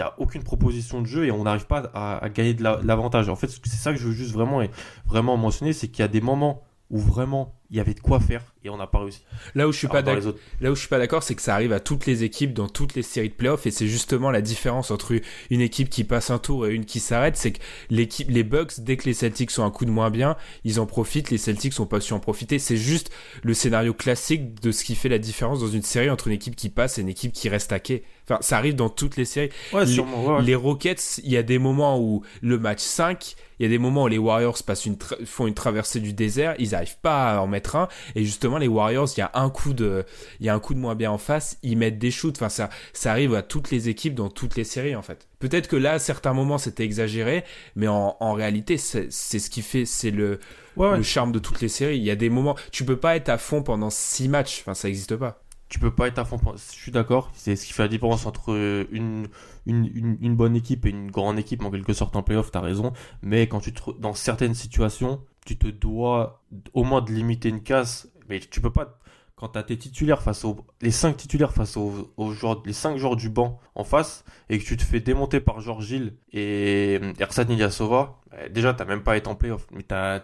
a, 0.00 0.14
aucune 0.18 0.44
proposition 0.44 1.00
de 1.02 1.08
jeu, 1.08 1.26
et 1.26 1.32
on 1.32 1.42
n'arrive 1.42 1.66
pas 1.66 1.90
à, 1.92 2.24
à, 2.24 2.28
gagner 2.28 2.54
de 2.54 2.62
l'avantage. 2.62 3.28
En 3.28 3.34
fait, 3.34 3.48
c'est 3.48 3.76
ça 3.76 3.92
que 3.92 3.98
je 3.98 4.06
veux 4.06 4.12
juste 4.12 4.32
vraiment, 4.32 4.62
vraiment 5.06 5.36
mentionner, 5.36 5.72
c'est 5.72 5.88
qu'il 5.88 6.02
y 6.02 6.04
a 6.04 6.08
des 6.08 6.20
moments 6.20 6.62
où 6.88 6.98
vraiment 6.98 7.59
il 7.70 7.76
y 7.76 7.80
avait 7.80 7.94
de 7.94 8.00
quoi 8.00 8.18
faire 8.18 8.42
et 8.64 8.68
on 8.68 8.76
n'a 8.76 8.86
pas 8.86 8.98
réussi. 8.98 9.22
Là 9.54 9.68
où 9.68 9.72
je 9.72 9.78
suis 9.78 9.88
pas 9.88 10.02
d'accord, 10.02 10.34
là 10.60 10.70
où 10.70 10.74
je 10.74 10.80
suis 10.80 10.88
pas 10.88 10.98
d'accord, 10.98 11.22
c'est 11.22 11.34
que 11.34 11.42
ça 11.42 11.54
arrive 11.54 11.72
à 11.72 11.80
toutes 11.80 12.04
les 12.04 12.24
équipes 12.24 12.52
dans 12.52 12.68
toutes 12.68 12.94
les 12.94 13.02
séries 13.02 13.28
de 13.28 13.34
playoffs 13.34 13.64
et 13.66 13.70
c'est 13.70 13.86
justement 13.86 14.30
la 14.30 14.42
différence 14.42 14.90
entre 14.90 15.14
une 15.50 15.60
équipe 15.60 15.88
qui 15.88 16.04
passe 16.04 16.30
un 16.30 16.38
tour 16.38 16.66
et 16.66 16.74
une 16.74 16.84
qui 16.84 17.00
s'arrête, 17.00 17.36
c'est 17.36 17.52
que 17.52 17.60
l'équipe, 17.88 18.28
les 18.28 18.42
Bucks, 18.42 18.80
dès 18.80 18.96
que 18.96 19.04
les 19.04 19.14
Celtics 19.14 19.50
sont 19.50 19.64
un 19.64 19.70
coup 19.70 19.84
de 19.84 19.90
moins 19.90 20.10
bien, 20.10 20.36
ils 20.64 20.80
en 20.80 20.86
profitent, 20.86 21.30
les 21.30 21.38
Celtics 21.38 21.72
sont 21.72 21.86
pas 21.86 22.00
su 22.00 22.12
en 22.12 22.20
profiter. 22.20 22.58
C'est 22.58 22.76
juste 22.76 23.10
le 23.42 23.54
scénario 23.54 23.94
classique 23.94 24.60
de 24.60 24.72
ce 24.72 24.84
qui 24.84 24.94
fait 24.94 25.08
la 25.08 25.18
différence 25.18 25.60
dans 25.60 25.68
une 25.68 25.82
série 25.82 26.10
entre 26.10 26.26
une 26.26 26.34
équipe 26.34 26.56
qui 26.56 26.68
passe 26.68 26.98
et 26.98 27.02
une 27.02 27.08
équipe 27.08 27.32
qui 27.32 27.48
reste 27.48 27.72
hackée. 27.72 28.02
Enfin, 28.24 28.38
ça 28.42 28.58
arrive 28.58 28.74
dans 28.74 28.90
toutes 28.90 29.16
les 29.16 29.24
séries. 29.24 29.50
Ouais, 29.72 29.86
sûrement, 29.86 30.38
les, 30.40 30.46
les 30.46 30.54
Rockets, 30.54 31.20
il 31.24 31.30
y 31.30 31.36
a 31.36 31.42
des 31.42 31.58
moments 31.58 31.98
où 31.98 32.22
le 32.42 32.58
match 32.58 32.80
5, 32.80 33.36
il 33.60 33.64
y 33.64 33.66
a 33.66 33.68
des 33.68 33.78
moments 33.78 34.04
où 34.04 34.08
les 34.08 34.16
Warriors 34.16 34.56
passent 34.64 34.86
une 34.86 34.96
font 35.26 35.46
une 35.46 35.52
traversée 35.52 36.00
du 36.00 36.14
désert, 36.14 36.54
ils 36.58 36.70
n'arrivent 36.70 36.98
pas 37.02 37.36
à 37.36 37.40
en 37.40 37.46
mettre 37.46 37.59
un. 37.74 37.88
Et 38.14 38.24
justement, 38.24 38.58
les 38.58 38.68
Warriors, 38.68 39.08
il 39.16 39.20
y 39.20 39.22
a 39.22 39.30
un 39.34 39.50
coup 39.50 39.72
de, 39.72 40.04
il 40.40 40.46
y 40.46 40.48
a 40.48 40.54
un 40.54 40.60
coup 40.60 40.74
de 40.74 40.78
moins 40.78 40.94
bien 40.94 41.10
en 41.10 41.18
face, 41.18 41.58
ils 41.62 41.76
mettent 41.76 41.98
des 41.98 42.10
shoots. 42.10 42.36
Enfin, 42.36 42.48
ça, 42.48 42.70
ça 42.92 43.10
arrive 43.12 43.34
à 43.34 43.42
toutes 43.42 43.70
les 43.70 43.88
équipes 43.88 44.14
dans 44.14 44.28
toutes 44.28 44.56
les 44.56 44.64
séries 44.64 44.96
en 44.96 45.02
fait. 45.02 45.28
Peut-être 45.38 45.68
que 45.68 45.76
là, 45.76 45.92
à 45.92 45.98
certains 45.98 46.32
moments, 46.32 46.58
c'était 46.58 46.84
exagéré, 46.84 47.44
mais 47.76 47.88
en, 47.88 48.16
en 48.20 48.32
réalité, 48.32 48.76
c'est 48.76 49.10
ce 49.10 49.50
qui 49.50 49.62
fait, 49.62 49.84
c'est 49.86 50.10
le, 50.10 50.38
le 50.76 51.02
charme 51.02 51.32
de 51.32 51.38
toutes 51.38 51.60
les 51.60 51.68
séries. 51.68 51.96
Il 51.96 52.04
y 52.04 52.10
a 52.10 52.16
des 52.16 52.30
moments, 52.30 52.56
tu 52.72 52.84
peux 52.84 52.98
pas 52.98 53.16
être 53.16 53.28
à 53.28 53.38
fond 53.38 53.62
pendant 53.62 53.90
six 53.90 54.28
matchs. 54.28 54.60
Enfin, 54.60 54.74
ça 54.74 54.88
n'existe 54.88 55.16
pas 55.16 55.42
tu 55.70 55.78
peux 55.78 55.92
pas 55.92 56.08
être 56.08 56.18
à 56.18 56.24
fond. 56.24 56.38
Je 56.56 56.60
suis 56.60 56.90
d'accord. 56.90 57.30
C'est 57.32 57.54
ce 57.54 57.64
qui 57.64 57.72
fait 57.72 57.82
la 57.82 57.88
différence 57.88 58.26
entre 58.26 58.50
une, 58.90 59.28
une, 59.66 60.18
une, 60.20 60.34
bonne 60.34 60.56
équipe 60.56 60.84
et 60.84 60.90
une 60.90 61.10
grande 61.10 61.38
équipe, 61.38 61.64
en 61.64 61.70
quelque 61.70 61.92
sorte, 61.92 62.16
en 62.16 62.22
playoff, 62.22 62.50
as 62.54 62.60
raison. 62.60 62.92
Mais 63.22 63.46
quand 63.46 63.60
tu 63.60 63.72
te, 63.72 63.90
dans 63.98 64.12
certaines 64.12 64.54
situations, 64.54 65.22
tu 65.44 65.58
te 65.58 65.68
dois 65.68 66.42
au 66.74 66.84
moins 66.84 67.02
de 67.02 67.12
limiter 67.12 67.48
une 67.48 67.62
casse. 67.62 68.08
Mais 68.28 68.40
tu 68.40 68.60
peux 68.60 68.72
pas, 68.72 68.98
quand 69.36 69.48
t'as 69.48 69.62
tes 69.62 69.76
titulaires 69.76 70.22
face 70.22 70.44
aux 70.44 70.64
les 70.82 70.90
cinq 70.90 71.16
titulaires 71.16 71.52
face 71.52 71.76
aux, 71.76 72.12
aux 72.16 72.32
joueurs 72.32 72.62
les 72.64 72.72
cinq 72.72 72.96
joueurs 72.96 73.16
du 73.16 73.28
banc 73.28 73.58
en 73.74 73.84
face 73.84 74.24
et 74.48 74.58
que 74.58 74.64
tu 74.64 74.76
te 74.76 74.84
fais 74.84 75.00
démonter 75.00 75.40
par 75.40 75.60
Georges 75.60 75.86
Gilles 75.86 76.14
et 76.32 77.00
Ersan 77.18 77.48
Ilyasova, 77.48 78.20
bah, 78.30 78.48
déjà 78.50 78.74
t'as 78.74 78.84
même 78.84 79.02
pas 79.02 79.16
été 79.16 79.28
en 79.28 79.34
playoff, 79.34 79.66
mais 79.72 79.82
t'as 79.82 80.20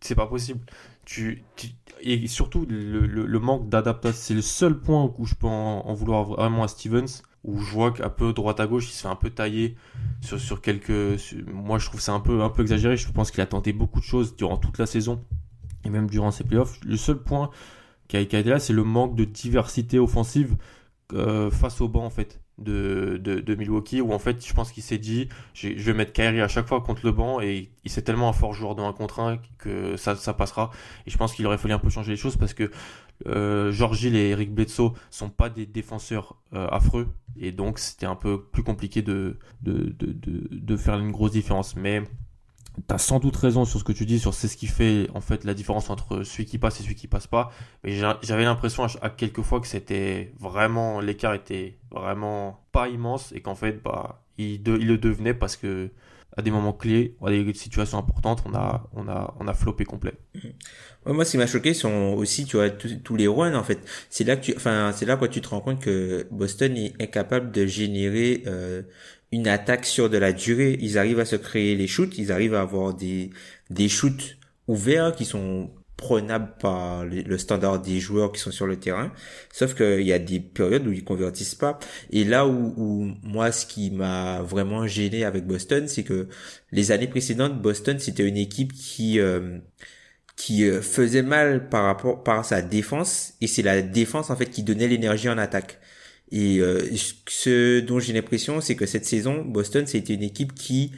c'est 0.00 0.14
pas 0.14 0.26
possible. 0.26 0.60
Tu, 1.04 1.42
et 2.00 2.26
surtout 2.26 2.66
le, 2.68 3.06
le, 3.06 3.38
manque 3.38 3.68
d'adaptation, 3.68 4.20
c'est 4.20 4.34
le 4.34 4.42
seul 4.42 4.78
point 4.78 5.12
où 5.18 5.26
je 5.26 5.34
peux 5.34 5.46
en, 5.46 5.92
vouloir 5.94 6.24
vraiment 6.24 6.62
à 6.62 6.68
Stevens 6.68 7.22
où 7.44 7.60
je 7.60 7.70
vois 7.70 7.92
qu'un 7.92 8.10
peu 8.10 8.32
droite 8.32 8.60
à 8.60 8.66
gauche, 8.66 8.88
il 8.88 8.92
se 8.92 9.02
fait 9.02 9.08
un 9.08 9.16
peu 9.16 9.30
tailler 9.30 9.76
sur, 10.20 10.40
sur 10.40 10.60
quelques. 10.60 11.20
moi, 11.52 11.78
je 11.78 11.86
trouve 11.86 12.00
c'est 12.00 12.10
un 12.10 12.20
peu 12.20 12.42
un 12.42 12.50
peu 12.50 12.62
exagéré. 12.62 12.96
Je 12.96 13.10
pense 13.10 13.30
qu'il 13.30 13.40
a 13.40 13.46
tenté 13.46 13.72
beaucoup 13.72 14.00
de 14.00 14.04
choses 14.04 14.36
durant 14.36 14.56
toute 14.56 14.78
la 14.78 14.86
saison 14.86 15.24
et 15.84 15.90
même 15.90 16.08
durant 16.08 16.30
ses 16.30 16.44
playoffs. 16.44 16.80
Le 16.84 16.96
seul 16.96 17.18
point 17.18 17.50
qui 18.08 18.16
a, 18.16 18.20
été 18.20 18.42
là, 18.42 18.58
c'est 18.58 18.72
le 18.72 18.84
manque 18.84 19.14
de 19.16 19.24
diversité 19.24 19.98
offensive 19.98 20.56
euh, 21.12 21.50
face 21.50 21.80
au 21.80 21.88
banc 21.88 22.04
en 22.04 22.10
fait 22.10 22.40
de, 22.58 23.16
de, 23.18 23.54
Milwaukee 23.54 24.00
où 24.00 24.12
en 24.12 24.18
fait 24.18 24.44
je 24.44 24.52
pense 24.52 24.72
qu'il 24.72 24.82
s'est 24.82 24.98
dit 24.98 25.28
je 25.54 25.68
vais 25.68 25.94
mettre 25.94 26.12
Kyrie 26.12 26.40
à 26.40 26.48
chaque 26.48 26.66
fois 26.66 26.80
contre 26.80 27.02
le 27.04 27.12
banc 27.12 27.40
et 27.40 27.70
il 27.84 27.90
c'est 27.90 28.02
tellement 28.02 28.28
un 28.28 28.32
fort 28.32 28.52
joueur 28.52 28.74
de 28.74 28.82
1 28.82 28.92
contre 28.92 29.20
1 29.20 29.38
que 29.58 29.96
ça, 29.96 30.16
ça 30.16 30.34
passera 30.34 30.70
et 31.06 31.10
je 31.10 31.16
pense 31.16 31.34
qu'il 31.34 31.46
aurait 31.46 31.56
fallu 31.56 31.72
un 31.72 31.78
peu 31.78 31.88
changer 31.88 32.10
les 32.10 32.16
choses 32.16 32.36
parce 32.36 32.54
que 32.54 32.70
euh, 33.26 33.72
George 33.72 34.06
et 34.06 34.30
Eric 34.30 34.54
Bledsoe 34.54 34.92
sont 35.10 35.30
pas 35.30 35.48
des 35.48 35.66
défenseurs 35.66 36.36
euh, 36.52 36.68
affreux 36.68 37.08
et 37.36 37.52
donc 37.52 37.78
c'était 37.78 38.06
un 38.06 38.14
peu 38.14 38.42
plus 38.42 38.62
compliqué 38.62 39.02
de 39.02 39.38
de, 39.62 39.94
de, 39.98 40.14
de, 40.50 40.76
faire 40.76 40.98
une 40.98 41.10
grosse 41.10 41.32
différence 41.32 41.74
mais 41.76 42.04
T'as 42.86 42.98
sans 42.98 43.18
doute 43.18 43.34
raison 43.34 43.64
sur 43.64 43.80
ce 43.80 43.84
que 43.84 43.92
tu 43.92 44.06
dis, 44.06 44.20
sur 44.20 44.34
c'est 44.34 44.46
ce 44.46 44.56
qui 44.56 44.68
fait 44.68 45.08
en 45.12 45.20
fait 45.20 45.44
la 45.44 45.54
différence 45.54 45.90
entre 45.90 46.22
celui 46.22 46.44
qui 46.44 46.58
passe 46.58 46.78
et 46.78 46.84
celui 46.84 46.94
qui 46.94 47.08
passe 47.08 47.26
pas. 47.26 47.50
Mais 47.82 47.92
j'avais 48.22 48.44
l'impression 48.44 48.86
à, 49.02 49.10
quelques 49.10 49.42
fois 49.42 49.60
que 49.60 49.66
c'était 49.66 50.32
vraiment 50.38 51.00
l'écart 51.00 51.34
était 51.34 51.76
vraiment 51.90 52.60
pas 52.70 52.88
immense 52.88 53.32
et 53.32 53.40
qu'en 53.40 53.56
fait 53.56 53.82
bah 53.82 54.22
il, 54.36 54.62
le 54.62 54.96
devenait 54.96 55.34
parce 55.34 55.56
que 55.56 55.90
à 56.36 56.42
des 56.42 56.50
moments 56.50 56.72
clés, 56.72 57.16
à 57.24 57.30
des 57.30 57.54
situations 57.54 57.98
importantes, 57.98 58.42
on 58.46 58.54
a 58.54 58.88
on 58.92 59.08
a 59.08 59.34
on 59.40 59.48
a 59.48 59.54
floppé 59.54 59.84
complet. 59.84 60.14
moi, 61.06 61.24
ce 61.24 61.32
qui 61.32 61.38
m'a 61.38 61.46
choqué 61.46 61.74
sont 61.74 62.14
aussi 62.16 62.44
tu 62.44 62.56
vois 62.56 62.70
tous 62.70 63.16
les 63.16 63.26
runs 63.26 63.54
en 63.54 63.64
fait. 63.64 63.80
C'est 64.10 64.24
là 64.24 64.36
que 64.36 64.42
tu 64.42 64.54
enfin 64.56 64.92
c'est 64.94 65.06
là 65.06 65.16
quoi 65.16 65.28
tu 65.28 65.40
te 65.40 65.48
rends 65.48 65.60
compte 65.60 65.80
que 65.80 66.26
Boston 66.30 66.76
est 66.76 67.00
incapable 67.02 67.50
de 67.50 67.66
générer 67.66 68.42
euh, 68.46 68.82
une 69.32 69.48
attaque 69.48 69.84
sur 69.84 70.10
de 70.10 70.18
la 70.18 70.32
durée. 70.32 70.78
Ils 70.80 70.98
arrivent 70.98 71.20
à 71.20 71.24
se 71.24 71.36
créer 71.36 71.74
les 71.74 71.86
shoots, 71.86 72.18
ils 72.18 72.30
arrivent 72.32 72.54
à 72.54 72.60
avoir 72.60 72.94
des, 72.94 73.30
des 73.70 73.88
shoots 73.88 74.38
ouverts 74.68 75.14
qui 75.14 75.24
sont 75.24 75.70
prenables 75.98 76.52
par 76.60 77.04
le 77.04 77.38
standard 77.38 77.82
des 77.82 77.98
joueurs 78.00 78.32
qui 78.32 78.40
sont 78.40 78.52
sur 78.52 78.66
le 78.66 78.76
terrain. 78.76 79.12
Sauf 79.52 79.74
qu'il 79.74 80.06
y 80.06 80.12
a 80.12 80.18
des 80.18 80.40
périodes 80.40 80.86
où 80.86 80.92
ils 80.92 81.04
convertissent 81.04 81.56
pas. 81.56 81.78
Et 82.10 82.24
là 82.24 82.46
où, 82.46 82.72
où 82.76 83.10
moi, 83.22 83.52
ce 83.52 83.66
qui 83.66 83.90
m'a 83.90 84.40
vraiment 84.40 84.86
gêné 84.86 85.24
avec 85.24 85.44
Boston, 85.44 85.88
c'est 85.88 86.04
que 86.04 86.28
les 86.72 86.92
années 86.92 87.08
précédentes, 87.08 87.60
Boston, 87.60 87.98
c'était 87.98 88.26
une 88.26 88.38
équipe 88.38 88.72
qui... 88.72 89.20
Euh, 89.20 89.58
qui 90.36 90.66
euh, 90.66 90.80
faisait 90.80 91.22
mal 91.22 91.68
par 91.68 91.82
rapport 91.82 92.22
par 92.22 92.44
sa 92.44 92.62
défense 92.62 93.34
et 93.40 93.48
c'est 93.48 93.62
la 93.62 93.82
défense 93.82 94.30
en 94.30 94.36
fait 94.36 94.46
qui 94.46 94.62
donnait 94.62 94.86
l'énergie 94.86 95.28
en 95.28 95.36
attaque. 95.36 95.80
Et 96.30 96.60
euh, 96.60 96.80
ce 97.26 97.80
dont 97.80 97.98
j'ai 97.98 98.12
l'impression, 98.12 98.60
c'est 98.60 98.76
que 98.76 98.86
cette 98.86 99.04
saison, 99.04 99.44
Boston, 99.44 99.84
c'était 99.88 100.14
une 100.14 100.22
équipe 100.22 100.54
qui 100.54 100.92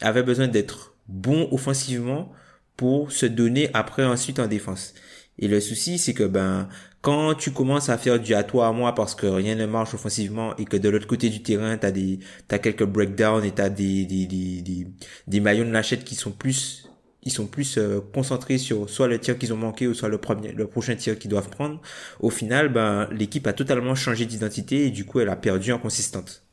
avait 0.00 0.22
besoin 0.22 0.48
d'être 0.48 0.94
bon 1.08 1.46
offensivement 1.52 2.32
pour 2.76 3.12
se 3.12 3.26
donner 3.26 3.70
après 3.74 4.04
ensuite 4.04 4.38
en 4.38 4.46
défense. 4.46 4.94
Et 5.38 5.48
le 5.48 5.60
souci, 5.60 5.98
c'est 5.98 6.14
que 6.14 6.24
ben 6.24 6.68
quand 7.02 7.34
tu 7.34 7.52
commences 7.52 7.88
à 7.88 7.98
faire 7.98 8.18
du 8.18 8.34
à 8.34 8.42
toi 8.42 8.68
à 8.68 8.72
moi 8.72 8.94
parce 8.94 9.14
que 9.14 9.26
rien 9.26 9.54
ne 9.54 9.66
marche 9.66 9.94
offensivement 9.94 10.56
et 10.56 10.64
que 10.64 10.76
de 10.76 10.88
l'autre 10.88 11.06
côté 11.06 11.28
du 11.28 11.42
terrain 11.42 11.76
t'as 11.76 11.92
des 11.92 12.18
t'as 12.48 12.58
quelques 12.58 12.84
breakdowns 12.84 13.44
et 13.44 13.52
t'as 13.52 13.68
des 13.68 14.06
des 14.06 14.26
des 14.26 14.62
des, 14.62 14.88
des 15.26 15.40
maillons 15.40 15.66
de 15.66 15.70
lâchette 15.70 16.04
qui 16.04 16.14
sont 16.14 16.32
plus 16.32 16.86
ils 17.26 17.32
sont 17.32 17.46
plus 17.46 17.76
euh, 17.76 18.00
concentrés 18.14 18.56
sur 18.56 18.88
soit 18.88 19.08
le 19.08 19.18
tir 19.18 19.36
qu'ils 19.36 19.52
ont 19.52 19.56
manqué 19.56 19.88
ou 19.88 19.94
soit 19.94 20.08
le 20.08 20.18
premier, 20.18 20.52
le 20.52 20.66
prochain 20.68 20.94
tir 20.94 21.18
qu'ils 21.18 21.30
doivent 21.30 21.50
prendre. 21.50 21.80
Au 22.20 22.30
final, 22.30 22.68
ben, 22.68 23.08
l'équipe 23.10 23.46
a 23.48 23.52
totalement 23.52 23.96
changé 23.96 24.26
d'identité 24.26 24.86
et 24.86 24.90
du 24.90 25.04
coup, 25.04 25.18
elle 25.18 25.28
a 25.28 25.34
perdu 25.34 25.72
en 25.72 25.80
consistance. 25.80 26.46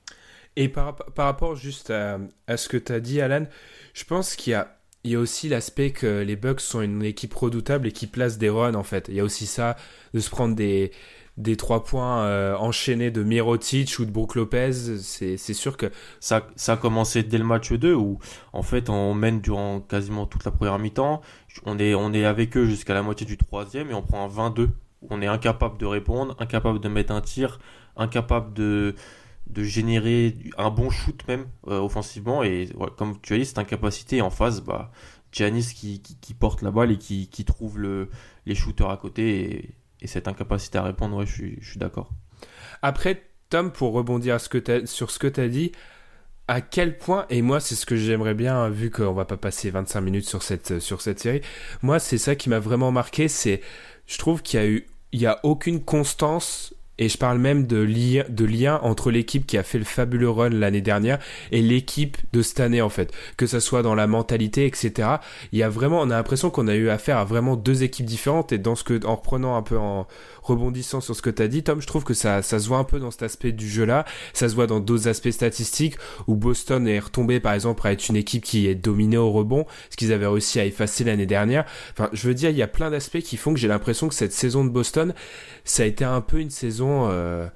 Et 0.56 0.70
par, 0.70 0.96
par 0.96 1.25
rapport 1.25 1.56
juste 1.56 1.92
à, 1.92 2.20
à 2.48 2.58
ce 2.58 2.68
que 2.70 2.77
tu 2.77 2.92
as 2.92 3.00
dit, 3.00 3.22
Alan, 3.22 3.46
je 3.94 4.03
pense 4.03 4.36
qu'il 4.36 4.51
y 4.51 4.53
a, 4.56 4.80
il 5.04 5.12
y 5.12 5.16
a 5.16 5.20
aussi 5.20 5.50
l'aspect 5.50 5.92
que 5.92 6.22
les 6.22 6.36
Bucks 6.36 6.62
sont 6.62 6.82
une 6.82 7.04
équipe 7.04 7.34
redoutable 7.34 7.88
et 7.88 7.92
qui 7.92 8.08
place 8.08 8.38
des 8.38 8.50
runs, 8.50 8.76
en 8.76 8.84
fait. 8.84 9.08
Il 9.10 9.16
y 9.16 9.20
a 9.20 9.24
aussi 9.24 9.46
ça, 9.46 9.76
de 10.14 10.20
se 10.20 10.30
prendre 10.30 10.56
des, 10.56 10.92
des 11.38 11.58
trois 11.58 11.84
points 11.84 12.24
euh, 12.24 12.56
enchaînés 12.56 13.12
de 13.12 13.24
Mirotic 13.24 13.98
ou 14.00 14.06
de 14.06 14.12
Brook 14.12 14.36
Lopez, 14.36 14.72
c'est 14.72 15.38
sûr 15.38 15.78
que... 15.78 15.92
Ça, 16.20 16.48
ça 16.56 16.74
a 16.74 16.78
commencé 16.78 17.24
dès 17.24 17.38
le 17.38 17.44
match 17.44 17.72
2 17.74 17.94
où 17.94 18.20
en 18.54 18.62
fait 18.62 18.90
on 18.90 19.14
mène 19.14 19.42
durant 19.42 19.82
quasiment 19.82 20.26
toute 20.26 20.46
la 20.46 20.52
première 20.52 20.80
mi-temps, 20.80 21.22
on 21.66 21.80
est, 21.80 21.96
on 21.96 22.14
est 22.14 22.26
avec 22.26 22.56
eux 22.56 22.66
jusqu'à 22.66 22.94
la 22.94 23.02
moitié 23.02 23.26
du 23.26 23.38
troisième 23.38 23.90
et 23.90 23.94
on 23.94 24.04
prend 24.04 24.24
un 24.24 24.28
22. 24.28 24.70
On 25.10 25.22
est 25.22 25.28
incapable 25.28 25.78
de 25.78 25.86
répondre, 25.86 26.36
incapable 26.40 26.80
de 26.80 26.88
mettre 26.88 27.12
un 27.14 27.22
tir, 27.22 27.60
incapable 27.98 28.54
de, 28.54 28.96
de 29.48 29.64
générer 29.64 30.36
un 30.58 30.70
bon 30.70 30.90
shoot 30.90 31.22
même 31.28 31.46
euh, 31.68 31.80
offensivement 31.80 32.44
et 32.44 32.70
comme 32.98 33.20
tu 33.22 33.34
as 33.34 33.38
dit 33.38 33.46
cette 33.46 33.60
incapacité 33.60 34.22
en 34.22 34.30
face 34.30 34.62
bah 34.62 34.92
Giannis 35.32 35.74
qui, 35.76 36.02
qui, 36.02 36.34
porte 36.34 36.62
la 36.62 36.72
balle 36.72 36.92
et 36.92 36.98
qui, 36.98 37.28
qui 37.28 37.44
trouve 37.44 37.80
le, 37.80 38.10
les 38.46 38.56
shooters 38.56 38.90
à 38.90 38.98
côté 38.98 39.56
et 39.56 39.76
et 40.04 40.08
cette 40.08 40.28
incapacité 40.28 40.78
à 40.78 40.84
répondre, 40.84 41.16
ouais, 41.18 41.26
je 41.26 41.32
suis, 41.62 41.80
d'accord. 41.80 42.12
Après, 42.82 43.24
Tom, 43.50 43.72
pour 43.72 43.94
rebondir 43.94 44.40
sur 44.40 45.10
ce 45.12 45.20
que 45.20 45.28
tu 45.28 45.42
as 45.42 45.48
dit, 45.48 45.72
à 46.50 46.60
quel 46.60 46.98
point, 46.98 47.26
et 47.30 47.42
moi 47.42 47.62
c'est 47.62 47.76
ce 47.76 47.86
que 47.86 47.96
j'aimerais 47.96 48.34
bien, 48.34 48.68
vu 48.68 48.92
qu'on 48.92 49.14
va 49.14 49.24
pas 49.24 49.38
passer 49.38 49.70
25 49.70 50.02
minutes 50.02 50.28
sur 50.28 50.44
cette, 50.44 50.80
sur 50.80 51.02
cette 51.02 51.22
série, 51.22 51.42
moi 51.82 52.00
c'est 52.00 52.18
ça 52.18 52.36
qui 52.36 52.50
m'a 52.50 52.60
vraiment 52.60 52.92
marqué, 52.92 53.30
c'est, 53.30 53.62
je 54.08 54.18
trouve 54.18 54.42
qu'il 54.42 54.60
y 54.60 54.64
a 54.64 54.68
eu, 54.68 54.86
il 55.14 55.22
y 55.22 55.26
a 55.26 55.40
aucune 55.44 55.82
constance 55.82 56.74
et 57.00 57.10
je 57.10 57.18
parle 57.18 57.40
même 57.40 57.66
de 57.66 57.84
de 57.84 58.46
lien 58.46 58.80
entre 58.84 59.12
l'équipe 59.12 59.46
qui 59.46 59.58
a 59.58 59.64
fait 59.64 59.78
le 59.78 59.84
fabuleux 59.84 60.30
run 60.30 60.50
l'année 60.50 60.82
dernière 60.82 61.20
et 61.52 61.62
l'équipe 61.62 62.18
de 62.34 62.42
cette 62.42 62.60
année 62.60 62.82
en 62.82 62.90
fait. 62.90 63.12
Que 63.38 63.48
ça 63.48 63.60
soit 63.60 63.82
dans 63.82 63.96
la 63.96 64.08
mentalité, 64.08 64.66
etc. 64.66 65.10
Il 65.52 65.60
y 65.60 65.64
a 65.64 65.70
vraiment, 65.70 66.02
on 66.02 66.10
a 66.10 66.16
l'impression 66.16 66.50
qu'on 66.50 66.68
a 66.68 66.76
eu 66.76 66.90
affaire 66.90 67.18
à 67.18 67.26
vraiment 67.26 67.56
deux 67.56 67.84
équipes 67.84 68.06
différentes 68.06 68.52
et 68.52 68.58
dans 68.58 68.76
ce 68.76 68.84
que, 68.84 69.06
en 69.06 69.16
reprenant 69.16 69.56
un 69.56 69.64
peu 69.64 69.78
en, 69.78 70.08
rebondissant 70.44 71.02
sur 71.02 71.16
ce 71.16 71.22
que 71.22 71.30
tu 71.30 71.42
as 71.42 71.48
dit, 71.48 71.64
Tom, 71.64 71.82
je 71.82 71.88
trouve 71.88 72.04
que 72.04 72.14
ça, 72.14 72.42
ça 72.42 72.60
se 72.60 72.68
voit 72.68 72.78
un 72.78 72.84
peu 72.84 73.00
dans 73.00 73.12
cet 73.12 73.24
aspect 73.24 73.52
du 73.52 73.70
jeu-là. 73.70 74.06
Ça 74.34 74.50
se 74.50 74.56
voit 74.56 74.68
dans 74.68 74.80
d'autres 74.80 75.08
aspects 75.08 75.32
statistiques 75.32 75.96
où 76.28 76.36
Boston 76.36 76.88
est 76.88 77.00
retombé, 77.00 77.40
par 77.40 77.54
exemple, 77.54 77.86
à 77.88 77.92
être 77.92 78.08
une 78.10 78.16
équipe 78.16 78.44
qui 78.44 78.68
est 78.68 78.76
dominée 78.76 79.18
au 79.18 79.32
rebond, 79.32 79.66
ce 79.90 79.98
qu'ils 79.98 80.12
avaient 80.12 80.28
réussi 80.28 80.60
à 80.60 80.66
effacer 80.66 81.04
l'année 81.04 81.26
dernière. 81.26 81.66
Enfin, 81.92 82.10
je 82.14 82.28
veux 82.28 82.34
dire, 82.34 82.50
il 82.50 82.58
y 82.58 82.62
a 82.62 82.68
plein 82.68 82.92
d'aspects 82.92 83.20
qui 83.20 83.38
font 83.38 83.54
que 83.54 83.60
j'ai 83.60 83.68
l'impression 83.68 84.08
que 84.08 84.16
cette 84.16 84.34
saison 84.34 84.66
de 84.66 84.70
Boston, 84.70 85.14
ça 85.64 85.84
a 85.84 85.86
été 85.86 86.04
un 86.04 86.22
peu 86.22 86.40
une 86.40 86.52
saison 86.52 87.08
euh, 87.10 87.48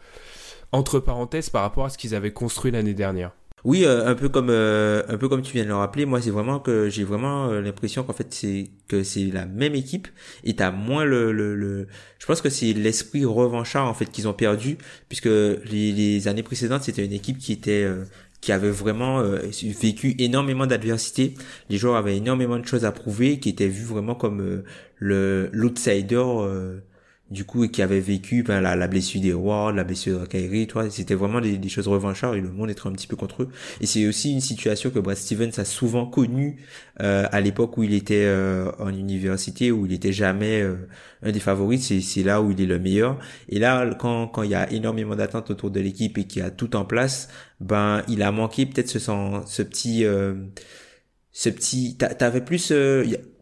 entre 0.71 0.99
parenthèses 0.99 1.49
par 1.49 1.61
rapport 1.61 1.85
à 1.85 1.89
ce 1.89 1.97
qu'ils 1.97 2.15
avaient 2.15 2.33
construit 2.33 2.71
l'année 2.71 2.93
dernière. 2.93 3.31
Oui, 3.67 3.83
euh, 3.83 4.07
un 4.07 4.15
peu 4.15 4.29
comme 4.29 4.49
euh, 4.49 5.03
un 5.09 5.17
peu 5.17 5.27
comme 5.27 5.41
tu 5.41 5.51
viens 5.51 5.63
de 5.63 5.67
le 5.67 5.75
rappeler, 5.75 6.05
moi 6.05 6.21
c'est 6.21 6.29
vraiment 6.29 6.57
que 6.61 6.87
j'ai 6.87 7.03
vraiment 7.03 7.49
euh, 7.49 7.59
l'impression 7.59 8.03
qu'en 8.03 8.13
fait 8.13 8.33
c'est 8.33 8.69
que 8.87 9.03
c'est 9.03 9.25
la 9.25 9.45
même 9.45 9.75
équipe 9.75 10.07
et 10.45 10.55
t'as 10.55 10.71
moins 10.71 11.03
le, 11.03 11.33
le, 11.33 11.85
je 12.17 12.25
pense 12.25 12.39
que 12.39 12.49
c'est 12.49 12.71
l'esprit 12.71 13.25
revanchard 13.25 13.85
en 13.85 13.93
fait 13.93 14.05
qu'ils 14.05 14.25
ont 14.29 14.33
perdu 14.33 14.77
puisque 15.09 15.25
les, 15.25 15.91
les 15.91 16.29
années 16.29 16.43
précédentes 16.43 16.83
c'était 16.83 17.03
une 17.03 17.11
équipe 17.11 17.39
qui 17.39 17.51
était 17.51 17.85
qui 18.39 18.53
avait 18.53 18.71
vraiment 18.71 19.21
vécu 19.81 20.15
énormément 20.17 20.65
d'adversité. 20.65 21.33
Les 21.69 21.77
joueurs 21.77 21.97
avaient 21.97 22.15
énormément 22.15 22.59
de 22.59 22.65
choses 22.65 22.85
à 22.85 22.93
prouver, 22.93 23.39
qui 23.39 23.49
étaient 23.49 23.67
vus 23.67 23.83
vraiment 23.83 24.15
comme 24.15 24.63
le 24.97 25.49
l'outsider 25.51 26.23
du 27.29 27.43
coup 27.43 27.65
et 27.65 27.71
qui 27.71 27.81
avait 27.81 27.99
vécu 27.99 28.43
ben, 28.43 28.61
la, 28.61 28.75
la 28.75 28.87
blessure 28.87 29.19
des 29.19 29.33
Ward, 29.33 29.75
la 29.75 29.83
blessure 29.83 30.21
de 30.21 30.25
Kyrie, 30.25 30.65
toi, 30.67 30.89
c'était 30.89 31.15
vraiment 31.15 31.41
des, 31.41 31.57
des, 31.57 31.69
choses 31.69 31.87
revanchards 31.87 32.35
et 32.35 32.41
le 32.41 32.49
monde 32.49 32.69
était 32.69 32.87
un 32.87 32.93
petit 32.93 33.07
peu 33.07 33.17
contre 33.17 33.43
eux. 33.43 33.49
Et 33.81 33.85
c'est 33.85 34.07
aussi 34.07 34.31
une 34.31 34.39
situation 34.39 34.89
que 34.89 34.99
Brad 34.99 35.17
Stevens 35.17 35.51
a 35.57 35.65
souvent 35.65 36.05
connue 36.05 36.63
euh, 37.01 37.27
à 37.31 37.41
l'époque 37.41 37.77
où 37.77 37.83
il 37.83 37.93
était 37.93 38.23
euh, 38.25 38.71
en 38.79 38.89
université, 38.89 39.71
où 39.71 39.85
il 39.85 39.91
était 39.91 40.13
jamais 40.13 40.61
euh, 40.61 40.75
un 41.21 41.31
des 41.31 41.41
favoris, 41.41 41.91
c'est, 42.01 42.23
là 42.23 42.41
où 42.41 42.51
il 42.51 42.61
est 42.61 42.65
le 42.65 42.79
meilleur. 42.79 43.19
Et 43.49 43.59
là, 43.59 43.85
quand 43.99 44.27
quand 44.27 44.43
il 44.43 44.51
y 44.51 44.55
a 44.55 44.71
énormément 44.71 45.15
d'attentes 45.15 45.51
autour 45.51 45.69
de 45.71 45.79
l'équipe 45.81 46.17
et 46.17 46.25
qu'il 46.25 46.41
y 46.41 46.45
a 46.45 46.51
tout 46.51 46.75
en 46.75 46.85
place, 46.85 47.27
ben 47.59 48.03
il 48.07 48.21
a 48.23 48.31
manqué 48.31 48.65
peut-être 48.65 48.89
ce 48.89 48.99
ce 48.99 49.61
petit 49.63 50.05
ce 51.31 51.49
petit 51.49 51.97
t'avais 51.97 52.41
plus 52.41 52.73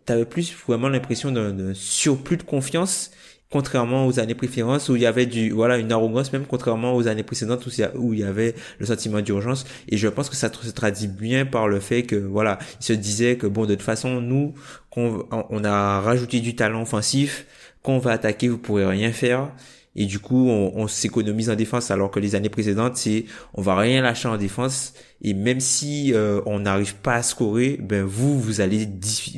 t'avais 0.06 0.26
plus 0.26 0.54
vraiment 0.68 0.90
l'impression 0.90 1.32
d'un 1.32 1.74
surplus 1.74 2.38
de 2.38 2.44
confiance 2.44 3.12
contrairement 3.50 4.08
aux 4.08 4.20
années 4.20 4.36
préférences 4.36 4.90
où 4.90 4.96
il 4.96 5.04
y 5.04 5.06
avait 5.06 5.26
du 5.26 5.52
voilà 5.52 5.78
une 5.78 5.92
arrogance 5.92 6.34
même 6.34 6.46
contrairement 6.46 6.96
aux 6.96 7.08
années 7.08 7.24
précédentes 7.24 7.66
où, 7.96 8.14
il 8.14 8.20
y 8.20 8.24
avait 8.24 8.56
le 8.80 8.86
sentiment 8.86 9.22
d'urgence 9.22 9.66
et 9.88 9.98
je 9.98 10.08
pense 10.08 10.30
que 10.30 10.36
ça 10.36 10.52
se 10.52 10.72
traduit 10.72 11.08
bien 11.08 11.46
par 11.46 11.68
le 11.68 11.80
fait 11.80 12.04
que 12.04 12.16
voilà 12.16 12.58
il 12.82 12.86
se 12.86 12.94
disait 12.94 13.38
que 13.38 13.48
bon 13.48 13.66
de 13.66 13.76
toute 13.76 13.84
façon 13.84 14.20
nous 14.20 14.54
qu'on 14.90 15.28
on 15.32 15.64
a 15.64 16.02
rajouté 16.02 16.40
du 16.40 16.56
talent 16.56 16.82
offensif 16.82 17.46
quand 17.86 17.94
on 17.94 18.00
va 18.00 18.14
attaquer, 18.14 18.48
vous 18.50 18.58
pourrez 18.58 18.86
rien 18.86 19.12
faire. 19.12 19.52
Et 19.96 20.06
du 20.06 20.20
coup, 20.20 20.50
on, 20.50 20.74
on 20.76 20.88
s'économise 20.88 21.50
en 21.50 21.56
défense, 21.56 21.92
alors 21.92 22.12
que 22.12 22.20
les 22.20 22.36
années 22.36 22.50
précédentes, 22.50 22.98
c'est 22.98 23.26
on 23.54 23.62
va 23.62 23.78
rien 23.78 24.02
lâcher 24.02 24.28
en 24.28 24.38
défense. 24.38 24.94
Et 25.22 25.34
même 25.34 25.60
si 25.60 26.14
euh, 26.14 26.42
on 26.46 26.60
n'arrive 26.60 26.96
pas 26.96 27.16
à 27.16 27.24
scorer, 27.24 27.80
ben 27.82 28.04
vous, 28.04 28.40
vous 28.40 28.62
allez 28.62 28.88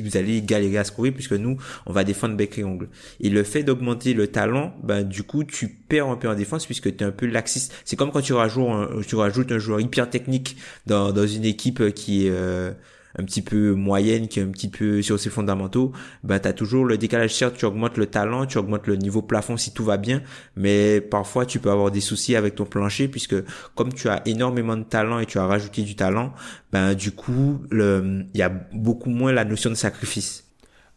vous 0.02 0.16
allez 0.16 0.42
galérer 0.42 0.78
à 0.78 0.84
scorer 0.84 1.12
puisque 1.12 1.32
nous, 1.32 1.56
on 1.86 1.92
va 1.92 2.04
défendre 2.04 2.36
bec 2.36 2.58
et 2.58 2.64
ongle. 2.64 2.88
Et 3.20 3.30
le 3.30 3.42
fait 3.44 3.62
d'augmenter 3.62 4.12
le 4.12 4.26
talent, 4.26 4.74
ben 4.82 5.02
du 5.02 5.22
coup, 5.22 5.44
tu 5.44 5.68
perds 5.68 6.08
un 6.08 6.16
peu 6.16 6.28
en 6.28 6.34
défense 6.34 6.66
puisque 6.66 6.94
tu 6.96 7.04
es 7.04 7.06
un 7.06 7.12
peu 7.12 7.26
laxiste. 7.26 7.72
C'est 7.84 7.96
comme 7.96 8.10
quand 8.10 8.20
tu 8.20 8.32
rajoutes 8.32 9.52
un, 9.52 9.58
joueur 9.58 9.80
hyper 9.80 10.10
technique 10.10 10.56
dans, 10.86 11.12
dans 11.12 11.26
une 11.26 11.44
équipe 11.44 11.94
qui 11.94 12.26
est 12.26 12.30
euh, 12.30 12.72
un 13.16 13.24
petit 13.24 13.42
peu 13.42 13.72
moyenne, 13.72 14.28
qui 14.28 14.40
est 14.40 14.42
un 14.42 14.50
petit 14.50 14.68
peu 14.68 15.02
sur 15.02 15.18
ses 15.18 15.30
fondamentaux, 15.30 15.92
ben 16.24 16.38
tu 16.38 16.48
as 16.48 16.52
toujours 16.52 16.84
le 16.84 16.98
décalage. 16.98 17.34
Certes, 17.34 17.56
tu 17.56 17.64
augmentes 17.64 17.96
le 17.96 18.06
talent, 18.06 18.46
tu 18.46 18.58
augmentes 18.58 18.86
le 18.86 18.96
niveau 18.96 19.22
plafond 19.22 19.56
si 19.56 19.72
tout 19.72 19.84
va 19.84 19.96
bien, 19.96 20.22
mais 20.56 21.00
parfois 21.00 21.46
tu 21.46 21.58
peux 21.58 21.70
avoir 21.70 21.90
des 21.90 22.00
soucis 22.00 22.36
avec 22.36 22.54
ton 22.54 22.64
plancher 22.64 23.08
puisque 23.08 23.36
comme 23.74 23.92
tu 23.92 24.08
as 24.08 24.22
énormément 24.26 24.76
de 24.76 24.84
talent 24.84 25.18
et 25.18 25.26
tu 25.26 25.38
as 25.38 25.46
rajouté 25.46 25.82
du 25.82 25.96
talent, 25.96 26.32
ben 26.72 26.94
du 26.94 27.12
coup, 27.12 27.60
il 27.72 28.26
y 28.34 28.42
a 28.42 28.48
beaucoup 28.72 29.10
moins 29.10 29.32
la 29.32 29.44
notion 29.44 29.70
de 29.70 29.74
sacrifice. 29.74 30.44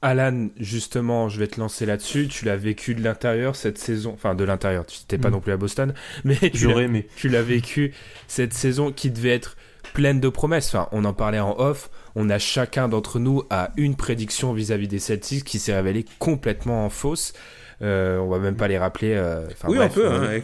Alan, 0.03 0.49
justement, 0.57 1.29
je 1.29 1.37
vais 1.37 1.47
te 1.47 1.59
lancer 1.59 1.85
là-dessus. 1.85 2.27
Tu 2.27 2.45
l'as 2.45 2.57
vécu 2.57 2.95
de 2.95 3.03
l'intérieur 3.03 3.55
cette 3.55 3.77
saison, 3.77 4.13
enfin 4.13 4.33
de 4.33 4.43
l'intérieur. 4.43 4.85
Tu 4.85 4.99
n'étais 4.99 5.19
pas 5.19 5.29
mm. 5.29 5.33
non 5.33 5.39
plus 5.41 5.51
à 5.51 5.57
Boston, 5.57 5.93
mais 6.23 6.51
tu 6.51 7.29
l'as 7.29 7.43
vécu 7.43 7.93
cette 8.27 8.53
saison 8.53 8.91
qui 8.91 9.11
devait 9.11 9.29
être 9.29 9.57
pleine 9.93 10.19
de 10.19 10.29
promesses. 10.29 10.73
Enfin, 10.73 10.87
on 10.91 11.05
en 11.05 11.13
parlait 11.13 11.39
en 11.39 11.55
off. 11.59 11.89
On 12.15 12.29
a 12.29 12.39
chacun 12.39 12.87
d'entre 12.87 13.19
nous 13.19 13.43
a 13.49 13.71
une 13.77 13.95
prédiction 13.95 14.53
vis-à-vis 14.53 14.87
des 14.87 14.99
Celtics 14.99 15.43
qui 15.43 15.59
s'est 15.59 15.73
révélée 15.73 16.05
complètement 16.19 16.89
fausse. 16.89 17.33
Euh, 17.81 18.19
on 18.19 18.29
va 18.29 18.37
même 18.37 18.55
pas 18.55 18.67
les 18.67 18.77
rappeler. 18.77 19.13
Euh, 19.15 19.47
oui, 19.67 19.79
on 19.79 19.89
peut. 19.89 20.07
Hein, 20.07 20.39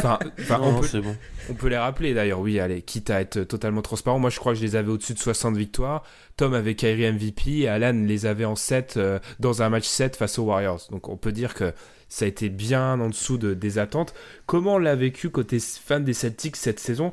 on, 0.50 0.80
peut 0.80 1.02
on 1.50 1.54
peut 1.54 1.68
les 1.68 1.76
rappeler 1.76 2.14
d'ailleurs. 2.14 2.40
Oui, 2.40 2.58
allez, 2.58 2.80
quitte 2.80 3.10
à 3.10 3.20
être 3.20 3.42
totalement 3.42 3.82
transparent. 3.82 4.18
Moi, 4.18 4.30
je 4.30 4.38
crois 4.38 4.52
que 4.52 4.58
je 4.58 4.64
les 4.64 4.76
avais 4.76 4.90
au-dessus 4.90 5.12
de 5.12 5.18
60 5.18 5.56
victoires. 5.56 6.04
Tom 6.38 6.54
avait 6.54 6.74
Kyrie 6.74 7.12
MVP 7.12 7.58
et 7.60 7.68
Alan 7.68 7.92
les 7.92 8.24
avait 8.24 8.46
en 8.46 8.56
7 8.56 8.94
euh, 8.96 9.18
dans 9.40 9.60
un 9.60 9.68
match 9.68 9.86
7 9.86 10.16
face 10.16 10.38
aux 10.38 10.44
Warriors. 10.44 10.80
Donc, 10.90 11.10
on 11.10 11.18
peut 11.18 11.32
dire 11.32 11.52
que 11.52 11.74
ça 12.08 12.24
a 12.24 12.28
été 12.28 12.48
bien 12.48 12.98
en 12.98 13.08
dessous 13.08 13.36
de, 13.36 13.52
des 13.52 13.78
attentes. 13.78 14.14
Comment 14.46 14.74
on 14.74 14.78
l'a 14.78 14.96
vécu 14.96 15.28
côté 15.28 15.58
fan 15.60 16.02
des 16.02 16.14
Celtics 16.14 16.56
cette 16.56 16.80
saison? 16.80 17.12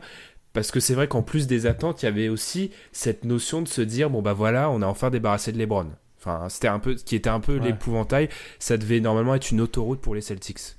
Parce 0.58 0.72
que 0.72 0.80
c'est 0.80 0.96
vrai 0.96 1.08
qu'en 1.08 1.22
plus 1.22 1.46
des 1.46 1.68
attentes, 1.68 2.02
il 2.02 2.08
y 2.08 2.10
avait 2.10 2.30
aussi 2.30 2.72
cette 2.92 3.26
notion 3.26 3.62
de 3.62 3.68
se 3.68 3.80
dire 3.80 4.10
bon 4.10 4.24
bah 4.24 4.34
voilà, 4.34 4.72
on 4.72 4.82
a 4.82 4.88
enfin 4.88 5.12
débarrassé 5.12 5.52
de 5.52 5.60
LeBron. 5.60 5.86
Enfin, 6.18 6.50
c'était 6.50 6.68
un 6.68 6.80
peu, 6.80 6.96
qui 6.96 7.16
était 7.16 7.30
un 7.30 7.40
peu 7.40 7.58
l'épouvantail. 7.58 8.28
Ça 8.58 8.76
devait 8.78 9.00
normalement 9.00 9.36
être 9.36 9.52
une 9.52 9.62
autoroute 9.62 10.02
pour 10.02 10.16
les 10.16 10.22
Celtics. 10.22 10.78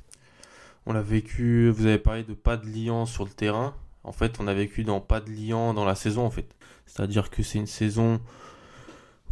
On 0.84 0.94
l'a 0.94 1.00
vécu. 1.00 1.70
Vous 1.70 1.86
avez 1.86 1.98
parlé 1.98 2.24
de 2.24 2.34
pas 2.34 2.56
de 2.56 2.66
liant 2.66 3.06
sur 3.06 3.22
le 3.24 3.30
terrain. 3.30 3.72
En 4.02 4.10
fait, 4.10 4.40
on 4.40 4.48
a 4.48 4.52
vécu 4.52 4.82
dans 4.82 4.98
pas 4.98 5.20
de 5.20 5.30
liant 5.30 5.72
dans 5.74 5.84
la 5.84 5.94
saison 5.94 6.26
en 6.26 6.30
fait. 6.30 6.56
C'est-à-dire 6.86 7.30
que 7.30 7.44
c'est 7.44 7.60
une 7.60 7.68
saison 7.68 8.20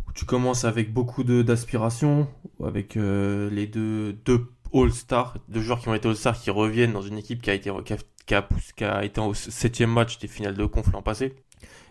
où 0.06 0.12
tu 0.12 0.26
commences 0.26 0.64
avec 0.64 0.92
beaucoup 0.92 1.24
d'aspiration, 1.24 2.28
avec 2.62 2.96
euh, 2.96 3.50
les 3.50 3.66
deux, 3.66 4.12
deux 4.24 4.46
All-Stars, 4.72 5.38
deux 5.48 5.60
joueurs 5.60 5.80
qui 5.80 5.88
ont 5.88 5.94
été 5.94 6.08
All-Stars 6.08 6.40
qui 6.40 6.50
reviennent 6.52 6.92
dans 6.92 7.02
une 7.02 7.18
équipe 7.18 7.42
qui 7.42 7.50
a 7.50 7.54
été 7.54 7.72
qui 7.84 7.94
a, 7.94 7.96
qui 8.26 8.34
a 8.84 9.04
été 9.04 9.20
au 9.20 9.34
septième 9.34 9.90
match 9.90 10.18
des 10.18 10.28
finales 10.28 10.54
de 10.54 10.66
conf 10.66 10.90
l'an 10.92 11.02
passé 11.02 11.34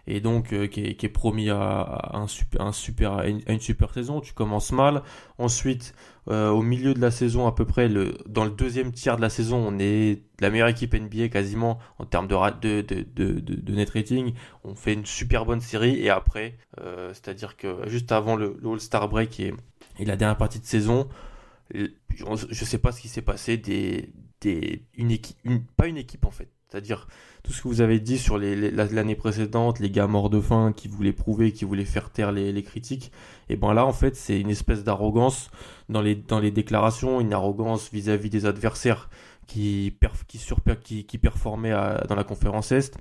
et 0.08 0.20
donc 0.20 0.54
euh, 0.54 0.68
qui, 0.68 0.82
est, 0.82 1.10
promis 1.10 1.50
à, 1.50 2.12
un 2.13 2.27
super, 2.27 2.62
un 2.62 2.72
super, 2.72 3.13
à 3.13 3.27
une, 3.27 3.60
super 3.60 3.94
saison. 3.94 4.22
Tu 4.22 4.34
commences 4.34 4.72
mal. 4.72 5.01
Ensuite, 5.38 5.96
euh, 6.30 6.50
au 6.50 6.62
milieu 6.62 6.94
de 6.94 7.01
la 7.01 7.12
saison, 7.12 7.48
à 7.48 7.54
peu 7.54 7.65
près, 7.65 7.88
le, 7.88 8.15
dans 8.27 8.46
le 8.46 8.51
deuxième 8.51 8.92
tiers 8.92 9.18
de 9.18 9.22
la 9.22 9.30
saison, 9.30 9.58
on 9.58 9.80
est 9.80 10.22
la 10.39 10.50
meilleure 10.50 10.68
équipe 10.68 10.94
NBA 10.94 11.30
quasiment 11.30 11.80
en 11.98 12.06
termes 12.06 12.27
de, 12.27 12.36
de, 12.62 12.82
de, 12.82 13.39
de, 13.39 13.39
de 13.39 13.75
net 13.75 13.89
rating. 13.89 14.34
On 14.63 14.75
fait 14.75 14.94
une 14.94 15.06
super 15.06 15.46
bonne 15.46 15.62
série 15.62 16.00
et 16.00 16.10
après, 16.10 16.58
euh, 16.82 17.10
c'est-à-dire 17.13 17.58
que 17.58 17.88
juste 17.88 18.12
avant 18.12 18.36
le, 18.36 18.58
All-Star 18.63 19.10
Break 19.10 19.39
et, 19.39 19.54
et 20.00 20.06
la 20.06 20.15
dernière 20.15 20.38
partie 20.38 20.60
de 20.60 20.65
saison, 20.65 21.08
je 21.74 22.65
sais 22.65 22.77
pas 22.77 22.92
ce 22.92 23.01
qui 23.01 23.08
s'est 23.08 23.24
passé, 23.24 23.58
des, 23.58 24.10
pas 25.78 25.88
une 25.88 25.98
équipe 25.98 26.25
en 26.25 26.32
fait. 26.32 26.50
C'est-à-dire 26.70 27.08
tout 27.44 27.54
ce 27.54 27.62
que 27.62 27.68
vous 27.68 27.82
avez 27.82 28.00
dit 28.00 28.18
sur 28.18 28.38
l'année 28.38 29.16
précédente, 29.16 29.80
les 29.80 29.89
gars 29.89 30.08
morts 30.08 30.30
de 30.30 30.41
faim 30.41 30.74
qui 30.76 30.88
voulaient 30.88 31.13
prouver, 31.13 31.52
qui 31.52 31.63
voulaient 31.63 31.86
faire 31.86 32.10
taire 32.10 32.32
les, 32.32 32.63
critiques. 32.63 33.12
Et 33.50 33.56
ben 33.56 33.74
là, 33.74 33.86
en 33.86 33.93
fait, 33.93 34.15
c'est 34.15 34.39
une 34.39 34.50
espèce 34.50 34.84
d'arrogance 34.84 35.52
dans 35.88 36.02
les, 36.02 36.15
déclarations, 36.52 37.22
une 37.22 37.34
arrogance 37.34 37.91
vis-à-vis 37.93 38.30
des 38.30 38.46
adversaires 38.46 39.10
qui 39.48 39.96
performaient 41.22 41.72
dans 42.10 42.15
la 42.15 42.24
conférence 42.24 42.72
Est, 42.72 42.98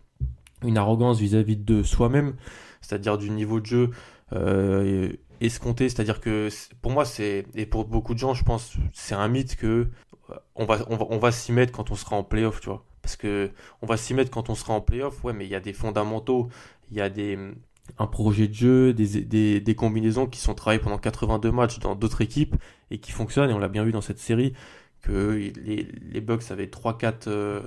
une 0.62 0.78
arrogance 0.78 1.18
vis-à-vis 1.18 1.56
de 1.56 1.82
soi-même, 1.82 2.34
c'est-à-dire 2.80 3.18
du 3.18 3.30
niveau 3.30 3.60
de 3.60 3.66
jeu. 3.66 3.90
Euh, 4.32 5.12
escompté, 5.40 5.88
c'est-à-dire 5.88 6.20
que 6.20 6.48
pour 6.80 6.92
moi 6.92 7.04
c'est 7.04 7.46
et 7.54 7.66
pour 7.66 7.84
beaucoup 7.84 8.14
de 8.14 8.18
gens 8.18 8.34
je 8.34 8.44
pense 8.44 8.74
c'est 8.92 9.14
un 9.14 9.28
mythe 9.28 9.56
que 9.56 9.88
euh, 10.30 10.34
on 10.56 11.18
va 11.18 11.32
s'y 11.32 11.52
mettre 11.52 11.72
quand 11.72 11.90
on 11.90 11.94
sera 11.94 12.16
en 12.16 12.24
playoff, 12.24 12.60
tu 12.60 12.68
vois. 12.68 12.84
Parce 13.02 13.16
que 13.16 13.50
on 13.82 13.86
va 13.86 13.96
s'y 13.96 14.14
mettre 14.14 14.30
quand 14.30 14.48
on 14.48 14.54
sera 14.54 14.72
en 14.72 14.80
playoff, 14.80 15.22
ouais, 15.24 15.34
mais 15.34 15.44
il 15.44 15.50
y 15.50 15.54
a 15.54 15.60
des 15.60 15.74
fondamentaux, 15.74 16.48
il 16.90 16.96
y 16.96 17.00
a 17.00 17.10
des 17.10 17.38
un 17.98 18.06
projet 18.06 18.48
de 18.48 18.54
jeu, 18.54 18.94
des, 18.94 19.74
combinaisons 19.76 20.26
qui 20.26 20.40
sont 20.40 20.54
travaillées 20.54 20.82
pendant 20.82 20.98
82 20.98 21.52
matchs 21.52 21.78
dans 21.80 21.94
d'autres 21.94 22.22
équipes 22.22 22.56
et 22.90 22.98
qui 22.98 23.12
fonctionnent, 23.12 23.50
et 23.50 23.52
on 23.52 23.58
l'a 23.58 23.68
bien 23.68 23.84
vu 23.84 23.92
dans 23.92 24.00
cette 24.00 24.18
série, 24.18 24.54
que 25.02 25.52
les, 25.56 25.88
les 26.00 26.20
Bucks 26.20 26.50
avaient 26.50 26.66
3-4 26.66 27.28
euh, 27.28 27.60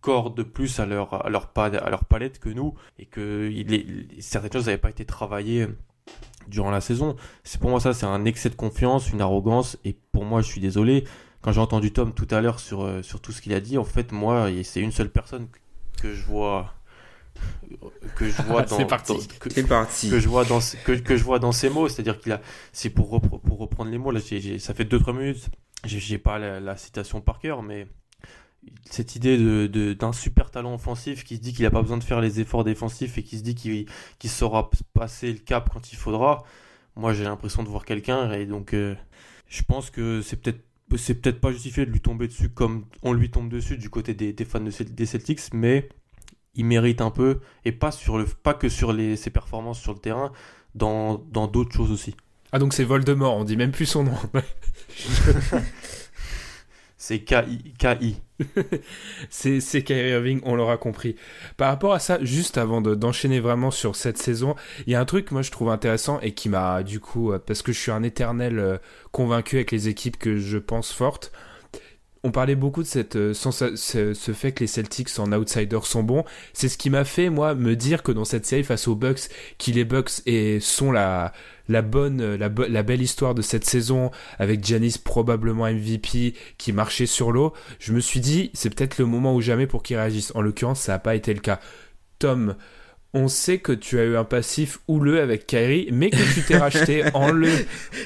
corps 0.00 0.30
de 0.30 0.42
plus 0.42 0.80
à 0.80 0.86
leur, 0.86 1.26
à, 1.26 1.28
leur, 1.28 1.50
à 1.56 1.90
leur 1.90 2.04
palette 2.04 2.38
que 2.38 2.48
nous, 2.48 2.74
et 2.98 3.06
que 3.06 3.52
certaines 4.18 4.52
choses 4.52 4.66
n'avaient 4.66 4.78
pas 4.78 4.90
été 4.90 5.04
travaillées 5.04 5.66
durant 6.48 6.70
la 6.70 6.80
saison. 6.80 7.16
C'est 7.44 7.60
pour 7.60 7.70
moi 7.70 7.80
ça, 7.80 7.92
c'est 7.94 8.06
un 8.06 8.24
excès 8.24 8.50
de 8.50 8.54
confiance, 8.54 9.10
une 9.10 9.20
arrogance, 9.20 9.78
et 9.84 9.96
pour 10.12 10.24
moi, 10.24 10.42
je 10.42 10.46
suis 10.46 10.60
désolé, 10.60 11.04
quand 11.42 11.52
j'ai 11.52 11.60
entendu 11.60 11.92
Tom 11.92 12.12
tout 12.12 12.28
à 12.30 12.40
l'heure 12.40 12.60
sur, 12.60 12.82
euh, 12.82 13.02
sur 13.02 13.20
tout 13.20 13.32
ce 13.32 13.40
qu'il 13.40 13.54
a 13.54 13.60
dit, 13.60 13.78
en 13.78 13.84
fait, 13.84 14.12
moi, 14.12 14.48
c'est 14.62 14.80
une 14.80 14.92
seule 14.92 15.10
personne 15.10 15.48
que 16.00 16.14
je 16.14 16.24
vois 16.24 16.74
que 18.16 18.28
je 18.28 18.42
vois 18.42 18.62
dans, 18.64 18.84
parti. 18.86 19.14
que, 19.38 19.60
parti. 19.62 20.10
que 20.10 20.18
je 20.18 20.28
vois 20.28 20.44
dans 20.44 20.58
que, 20.84 20.92
que 20.92 21.16
je 21.16 21.24
vois 21.24 21.38
dans 21.38 21.52
ces 21.52 21.70
mots 21.70 21.88
c'est 21.88 22.00
à 22.00 22.02
dire 22.02 22.18
qu'il 22.18 22.32
a 22.32 22.40
c'est 22.72 22.90
pour 22.90 23.20
pour 23.20 23.58
reprendre 23.58 23.90
les 23.90 23.96
mots 23.96 24.10
là 24.10 24.20
ça 24.20 24.74
fait 24.74 24.84
2-3 24.84 25.16
minutes 25.16 25.48
j'ai 25.84 26.18
pas 26.18 26.38
la, 26.38 26.76
citation 26.76 27.20
par 27.20 27.38
cœur 27.38 27.62
mais 27.62 27.86
cette 28.84 29.16
idée 29.16 29.38
de 29.38 29.92
d'un 29.94 30.12
super 30.12 30.50
talent 30.50 30.74
offensif 30.74 31.24
qui 31.24 31.36
se 31.36 31.40
dit 31.40 31.52
qu'il 31.52 31.64
a 31.66 31.70
pas 31.70 31.82
besoin 31.82 31.98
de 31.98 32.04
faire 32.04 32.20
les 32.20 32.40
efforts 32.40 32.64
défensifs 32.64 33.18
et 33.18 33.22
qui 33.22 33.38
se 33.38 33.42
dit 33.42 33.54
qu'il 33.54 33.86
saura 34.30 34.70
passer 34.92 35.32
le 35.32 35.38
cap 35.38 35.70
quand 35.72 35.92
il 35.92 35.96
faudra 35.96 36.44
moi 36.96 37.14
j'ai 37.14 37.24
l'impression 37.24 37.62
de 37.62 37.68
voir 37.68 37.84
quelqu'un 37.84 38.30
et 38.32 38.46
donc 38.46 38.74
euh, 38.74 38.94
je 39.48 39.62
pense 39.62 39.90
que 39.90 40.22
c'est 40.22 40.36
peut-être 40.36 40.64
c'est 40.96 41.14
peut-être 41.14 41.40
pas 41.40 41.52
justifié 41.52 41.86
de 41.86 41.90
lui 41.90 42.00
tomber 42.00 42.26
dessus 42.26 42.48
comme 42.48 42.84
on 43.02 43.12
lui 43.12 43.30
tombe 43.30 43.48
dessus 43.48 43.76
du 43.76 43.90
côté 43.90 44.14
des, 44.14 44.44
fans 44.44 44.60
des 44.60 45.06
Celtics, 45.06 45.40
mais 45.52 45.88
il 46.54 46.64
mérite 46.64 47.00
un 47.00 47.10
peu, 47.10 47.38
et 47.64 47.70
pas, 47.70 47.92
sur 47.92 48.18
le, 48.18 48.24
pas 48.24 48.54
que 48.54 48.68
sur 48.68 48.92
les, 48.92 49.16
ses 49.16 49.30
performances 49.30 49.80
sur 49.80 49.92
le 49.92 50.00
terrain, 50.00 50.32
dans 50.74 51.18
d'autres 51.30 51.72
choses 51.72 51.92
aussi. 51.92 52.16
Ah 52.52 52.58
donc 52.58 52.74
c'est 52.74 52.82
Voldemort, 52.82 53.36
on 53.36 53.44
dit 53.44 53.56
même 53.56 53.70
plus 53.70 53.86
son 53.86 54.04
nom. 54.04 54.18
C'est 57.10 57.18
K-I. 57.18 58.20
c'est 59.30 59.82
Kyrie 59.82 60.10
Irving, 60.10 60.40
on 60.44 60.54
l'aura 60.54 60.76
compris. 60.76 61.16
Par 61.56 61.68
rapport 61.68 61.92
à 61.92 61.98
ça, 61.98 62.22
juste 62.22 62.56
avant 62.56 62.80
d'enchaîner 62.80 63.40
vraiment 63.40 63.72
sur 63.72 63.96
cette 63.96 64.16
saison, 64.16 64.54
il 64.86 64.92
y 64.92 64.94
a 64.94 65.00
un 65.00 65.04
truc 65.04 65.32
moi 65.32 65.42
je 65.42 65.50
trouve 65.50 65.70
intéressant 65.70 66.20
et 66.20 66.34
qui 66.34 66.48
m'a 66.48 66.84
du 66.84 67.00
coup, 67.00 67.32
euh, 67.32 67.40
parce 67.44 67.62
que 67.62 67.72
je 67.72 67.80
suis 67.80 67.90
un 67.90 68.04
éternel 68.04 68.60
euh, 68.60 68.78
convaincu 69.10 69.56
avec 69.56 69.72
les 69.72 69.88
équipes 69.88 70.18
que 70.18 70.38
je 70.38 70.56
pense 70.56 70.92
fortes, 70.92 71.32
on 72.22 72.30
parlait 72.30 72.54
beaucoup 72.54 72.82
de 72.82 72.88
cette, 72.88 73.16
euh, 73.16 73.32
ce, 73.34 74.32
fait 74.32 74.52
que 74.52 74.60
les 74.60 74.66
Celtics 74.66 75.18
en 75.18 75.32
outsider 75.32 75.80
sont 75.82 76.02
bons. 76.02 76.24
C'est 76.52 76.68
ce 76.68 76.76
qui 76.76 76.90
m'a 76.90 77.04
fait, 77.04 77.30
moi, 77.30 77.54
me 77.54 77.74
dire 77.76 78.02
que 78.02 78.12
dans 78.12 78.24
cette 78.24 78.44
série 78.46 78.62
face 78.62 78.88
aux 78.88 78.94
Bucks, 78.94 79.30
qui 79.58 79.72
les 79.72 79.84
Bucks 79.84 80.22
et 80.26 80.60
sont 80.60 80.92
la, 80.92 81.32
la 81.70 81.82
bonne, 81.82 82.34
la, 82.34 82.50
la 82.68 82.82
belle 82.82 83.00
histoire 83.00 83.34
de 83.34 83.42
cette 83.42 83.64
saison, 83.64 84.10
avec 84.38 84.64
Janis 84.64 84.96
probablement 85.02 85.70
MVP 85.70 86.34
qui 86.58 86.72
marchait 86.72 87.06
sur 87.06 87.30
l'eau, 87.30 87.52
je 87.78 87.92
me 87.92 88.00
suis 88.00 88.20
dit, 88.20 88.50
c'est 88.54 88.74
peut-être 88.74 88.98
le 88.98 89.06
moment 89.06 89.34
ou 89.34 89.40
jamais 89.40 89.66
pour 89.66 89.82
qu'ils 89.82 89.96
réagissent. 89.96 90.32
En 90.34 90.42
l'occurrence, 90.42 90.80
ça 90.80 90.92
n'a 90.92 90.98
pas 90.98 91.14
été 91.14 91.32
le 91.32 91.40
cas. 91.40 91.60
Tom, 92.18 92.56
on 93.14 93.28
sait 93.28 93.58
que 93.58 93.72
tu 93.72 93.98
as 93.98 94.04
eu 94.04 94.16
un 94.16 94.24
passif 94.24 94.80
houleux 94.88 95.20
avec 95.20 95.46
Kyrie, 95.46 95.88
mais 95.92 96.10
que 96.10 96.34
tu 96.34 96.42
t'es 96.42 96.56
racheté 96.58 97.04
en 97.14 97.30
le, 97.30 97.50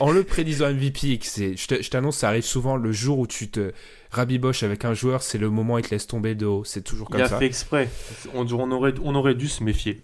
en 0.01 0.11
le 0.11 0.25
prédisant 0.25 0.71
MVP. 0.71 1.19
Je 1.23 1.89
t'annonce, 1.89 2.19
ça 2.19 2.29
arrive 2.29 2.45
souvent 2.45 2.77
le 2.77 2.93
jour 2.93 3.19
où 3.19 3.27
tu 3.27 3.49
te 3.49 3.73
rabiboches 4.11 4.63
avec 4.63 4.85
un 4.85 4.95
joueur, 4.95 5.23
c'est 5.23 5.39
le 5.39 5.51
moment 5.51 5.75
où 5.75 5.79
il 5.79 5.85
te 5.85 5.91
laisse 5.91 6.07
tomber 6.07 6.35
de 6.35 6.47
haut. 6.47 6.65
C'est 6.65 6.83
toujours 6.83 7.11
comme 7.11 7.21
ça. 7.21 7.27
Il 7.27 7.35
a 7.35 7.39
fait 7.39 7.47
exprès. 7.47 7.89
On, 8.33 8.47
aurait, 8.51 8.95
on 9.03 9.15
aurait 9.15 9.35
dû 9.35 9.49
se 9.49 9.63
méfier. 9.63 10.03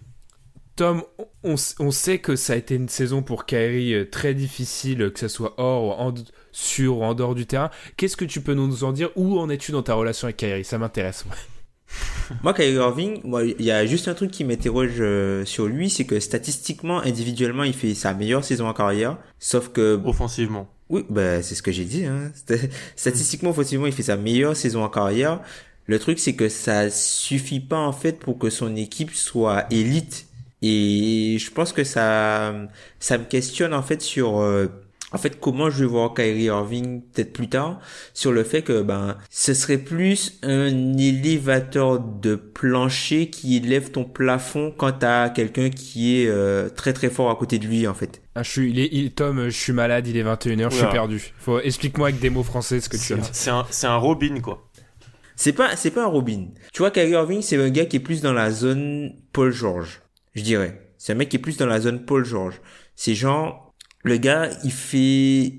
Tom, 0.75 1.03
on, 1.43 1.57
sait 1.91 2.19
que 2.19 2.35
ça 2.35 2.53
a 2.53 2.55
été 2.55 2.75
une 2.75 2.89
saison 2.89 3.21
pour 3.21 3.45
Kyrie 3.45 3.93
euh, 3.93 4.09
très 4.09 4.33
difficile, 4.33 5.11
que 5.13 5.19
ce 5.19 5.27
soit 5.27 5.53
hors, 5.57 5.99
en, 5.99 6.13
sur 6.51 6.99
ou 6.99 7.03
en 7.03 7.13
dehors 7.13 7.35
du 7.35 7.45
terrain. 7.45 7.69
Qu'est-ce 7.97 8.17
que 8.17 8.25
tu 8.25 8.41
peux 8.41 8.53
nous 8.53 8.83
en 8.83 8.93
dire? 8.93 9.09
Où 9.15 9.37
en 9.39 9.49
es-tu 9.49 9.71
dans 9.71 9.83
ta 9.83 9.93
relation 9.93 10.25
avec 10.25 10.37
Kyrie 10.37 10.63
Ça 10.63 10.77
m'intéresse. 10.77 11.25
moi, 12.41 12.53
Kyrie 12.55 12.75
Irving, 12.75 13.21
il 13.59 13.65
y 13.65 13.71
a 13.71 13.85
juste 13.85 14.07
un 14.07 14.13
truc 14.13 14.31
qui 14.31 14.43
m'interroge 14.43 14.95
euh, 14.99 15.43
sur 15.45 15.67
lui, 15.67 15.89
c'est 15.89 16.05
que 16.05 16.19
statistiquement, 16.19 17.01
individuellement, 17.01 17.63
il 17.63 17.73
fait 17.73 17.93
sa 17.93 18.13
meilleure 18.13 18.45
saison 18.45 18.67
en 18.67 18.73
carrière, 18.73 19.17
sauf 19.39 19.69
que 19.69 19.99
offensivement. 20.05 20.69
Oui, 20.89 21.05
bah, 21.09 21.41
c'est 21.41 21.55
ce 21.55 21.61
que 21.63 21.71
j'ai 21.71 21.85
dit. 21.85 22.05
Hein. 22.05 22.31
Statistiquement, 22.97 23.51
offensivement, 23.51 23.87
il 23.87 23.93
fait 23.93 24.03
sa 24.03 24.17
meilleure 24.17 24.57
saison 24.57 24.83
en 24.83 24.89
carrière. 24.89 25.39
Le 25.85 25.99
truc, 25.99 26.19
c'est 26.19 26.35
que 26.35 26.49
ça 26.49 26.89
suffit 26.89 27.61
pas 27.61 27.79
en 27.79 27.93
fait 27.93 28.19
pour 28.19 28.37
que 28.37 28.49
son 28.49 28.75
équipe 28.75 29.11
soit 29.11 29.65
élite. 29.71 30.27
Et 30.61 31.37
je 31.39 31.51
pense 31.51 31.73
que 31.73 31.83
ça, 31.83 32.53
ça 32.99 33.17
me 33.17 33.25
questionne 33.25 33.73
en 33.73 33.81
fait 33.81 34.01
sur 34.01 34.39
euh, 34.39 34.67
en 35.13 35.17
fait, 35.17 35.39
comment 35.39 35.69
je 35.69 35.83
vais 35.83 35.89
voir 35.89 36.13
Kyrie 36.13 36.43
Irving 36.43 37.01
peut-être 37.01 37.33
plus 37.33 37.49
tard 37.49 37.79
sur 38.13 38.31
le 38.31 38.43
fait 38.43 38.61
que 38.61 38.81
ben 38.81 39.17
ce 39.29 39.53
serait 39.53 39.77
plus 39.77 40.39
un 40.41 40.97
élévateur 40.97 41.99
de 41.99 42.35
plancher 42.35 43.29
qui 43.29 43.57
élève 43.57 43.91
ton 43.91 44.05
plafond 44.05 44.73
quand 44.75 44.93
t'as 44.93 45.29
quelqu'un 45.29 45.69
qui 45.69 46.21
est 46.21 46.27
euh, 46.27 46.69
très 46.69 46.93
très 46.93 47.09
fort 47.09 47.29
à 47.29 47.35
côté 47.35 47.59
de 47.59 47.67
lui 47.67 47.87
en 47.87 47.93
fait. 47.93 48.21
Ah, 48.35 48.43
je 48.43 48.51
suis, 48.51 48.71
il 48.71 49.05
est, 49.05 49.15
Tom, 49.15 49.45
je 49.45 49.49
suis 49.49 49.73
malade, 49.73 50.07
il 50.07 50.15
est 50.15 50.23
21h, 50.23 50.71
je 50.71 50.77
suis 50.77 50.85
perdu. 50.85 51.33
Faut 51.37 51.59
explique-moi 51.59 52.09
avec 52.09 52.21
des 52.21 52.29
mots 52.29 52.43
français 52.43 52.79
ce 52.79 52.87
que 52.87 52.95
tu 52.95 53.13
as. 53.13 53.17
C'est 53.33 53.49
un, 53.49 53.65
c'est 53.69 53.87
un 53.87 53.97
Robin 53.97 54.39
quoi. 54.39 54.69
C'est 55.35 55.53
pas, 55.53 55.75
c'est 55.75 55.91
pas 55.91 56.03
un 56.03 56.07
Robin. 56.07 56.45
Tu 56.71 56.79
vois, 56.79 56.91
Kyrie 56.91 57.11
Irving, 57.11 57.41
c'est 57.41 57.57
un 57.57 57.69
gars 57.69 57.85
qui 57.85 57.97
est 57.97 58.01
plus 58.01 58.21
dans 58.21 58.31
la 58.31 58.51
zone 58.51 59.13
Paul 59.33 59.51
George, 59.51 60.01
je 60.33 60.41
dirais. 60.41 60.89
C'est 60.97 61.13
un 61.13 61.15
mec 61.15 61.29
qui 61.29 61.37
est 61.37 61.39
plus 61.39 61.57
dans 61.57 61.65
la 61.65 61.79
zone 61.81 62.05
Paul 62.05 62.23
George. 62.25 62.61
C'est 62.95 63.15
genre, 63.15 63.73
le 64.03 64.17
gars, 64.17 64.49
il 64.63 64.71
fait 64.71 65.53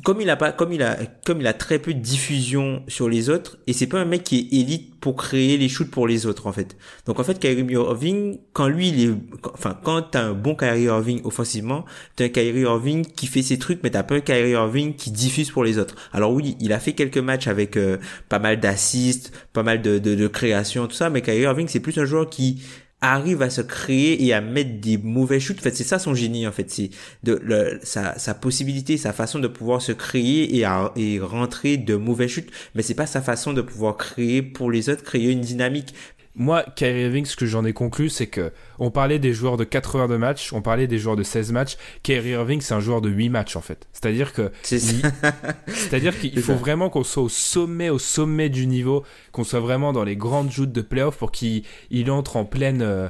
comme 0.00 0.22
il 0.22 0.30
a 0.30 0.36
pas 0.36 0.52
comme 0.52 0.72
il 0.72 0.82
a 0.82 0.96
comme 1.26 1.40
il 1.40 1.46
a 1.46 1.52
très 1.52 1.78
peu 1.78 1.92
de 1.92 1.98
diffusion 1.98 2.82
sur 2.88 3.10
les 3.10 3.28
autres 3.28 3.58
et 3.66 3.74
c'est 3.74 3.86
pas 3.86 4.00
un 4.00 4.06
mec 4.06 4.24
qui 4.24 4.38
est 4.38 4.56
élite 4.56 4.98
pour 5.00 5.16
créer 5.16 5.58
les 5.58 5.68
shoots 5.68 5.90
pour 5.90 6.06
les 6.06 6.24
autres 6.24 6.46
en 6.46 6.52
fait. 6.52 6.78
Donc 7.04 7.20
en 7.20 7.24
fait 7.24 7.38
Kyrie 7.38 7.66
Irving 7.70 8.38
quand 8.54 8.68
lui 8.68 8.88
il 8.88 9.04
est 9.04 9.14
enfin 9.52 9.78
quand 9.82 10.00
t'as 10.00 10.22
un 10.22 10.32
bon 10.32 10.54
Kyrie 10.54 10.84
Irving 10.84 11.20
offensivement, 11.24 11.84
t'as 12.16 12.24
un 12.24 12.28
Kyrie 12.30 12.62
Irving 12.62 13.04
qui 13.04 13.26
fait 13.26 13.42
ses 13.42 13.58
trucs 13.58 13.82
mais 13.82 13.90
t'as 13.90 14.02
pas 14.02 14.14
un 14.14 14.20
Kyrie 14.20 14.52
Irving 14.52 14.94
qui 14.94 15.10
diffuse 15.10 15.50
pour 15.50 15.62
les 15.62 15.76
autres. 15.76 15.96
Alors 16.14 16.32
oui, 16.32 16.56
il 16.60 16.72
a 16.72 16.80
fait 16.80 16.94
quelques 16.94 17.18
matchs 17.18 17.46
avec 17.46 17.76
euh, 17.76 17.98
pas 18.30 18.38
mal 18.38 18.60
d'assists, 18.60 19.30
pas 19.52 19.62
mal 19.62 19.82
de, 19.82 19.98
de, 19.98 20.14
de 20.14 20.26
création 20.26 20.86
tout 20.86 20.94
ça 20.94 21.10
mais 21.10 21.20
Kyrie 21.20 21.42
Irving 21.42 21.68
c'est 21.68 21.80
plus 21.80 21.98
un 21.98 22.06
joueur 22.06 22.30
qui 22.30 22.62
arrive 23.02 23.42
à 23.42 23.50
se 23.50 23.60
créer 23.60 24.24
et 24.24 24.32
à 24.32 24.40
mettre 24.40 24.80
des 24.80 24.96
mauvais 24.96 25.40
shoots. 25.40 25.58
En 25.58 25.62
fait, 25.62 25.76
c'est 25.76 25.84
ça 25.84 25.98
son 25.98 26.14
génie, 26.14 26.46
en 26.46 26.52
fait. 26.52 26.70
C'est 26.70 26.90
de 27.24 27.80
sa, 27.82 28.34
possibilité, 28.34 28.96
sa 28.96 29.12
façon 29.12 29.40
de 29.40 29.48
pouvoir 29.48 29.82
se 29.82 29.92
créer 29.92 30.64
et 30.96 31.20
rentrer 31.20 31.76
de 31.76 31.96
mauvais 31.96 32.28
shoots. 32.28 32.50
Mais 32.74 32.82
c'est 32.82 32.94
pas 32.94 33.06
sa 33.06 33.20
façon 33.20 33.52
de 33.52 33.60
pouvoir 33.60 33.96
créer 33.96 34.40
pour 34.40 34.70
les 34.70 34.88
autres, 34.88 35.02
créer 35.02 35.30
une 35.30 35.40
dynamique. 35.40 35.94
Moi, 36.34 36.64
Kyrie 36.76 37.02
Irving, 37.02 37.26
ce 37.26 37.36
que 37.36 37.44
j'en 37.44 37.64
ai 37.64 37.74
conclu, 37.74 38.08
c'est 38.08 38.26
que 38.26 38.52
on 38.78 38.90
parlait 38.90 39.18
des 39.18 39.34
joueurs 39.34 39.58
de 39.58 39.64
80 39.64 40.08
de 40.08 40.16
matchs, 40.16 40.52
on 40.54 40.62
parlait 40.62 40.86
des 40.86 40.98
joueurs 40.98 41.16
de 41.16 41.22
16 41.22 41.52
matchs. 41.52 41.76
Kyrie 42.02 42.30
Irving, 42.30 42.62
c'est 42.62 42.72
un 42.72 42.80
joueur 42.80 43.02
de 43.02 43.10
8 43.10 43.28
matchs 43.28 43.56
en 43.56 43.60
fait. 43.60 43.86
C'est-à-dire 43.92 44.32
que 44.32 44.50
c'est-à-dire 44.62 46.18
qu'il 46.18 46.40
faut 46.42 46.54
vraiment 46.54 46.88
qu'on 46.88 47.04
soit 47.04 47.22
au 47.22 47.28
sommet 47.28 47.90
au 47.90 47.98
sommet 47.98 48.48
du 48.48 48.66
niveau, 48.66 49.04
qu'on 49.32 49.44
soit 49.44 49.60
vraiment 49.60 49.92
dans 49.92 50.04
les 50.04 50.16
grandes 50.16 50.50
joutes 50.50 50.72
de 50.72 50.80
playoffs 50.80 51.18
pour 51.18 51.32
qu'il 51.32 51.64
il 51.90 52.10
entre 52.10 52.36
en 52.36 52.46
pleine 52.46 52.80
euh, 52.80 53.08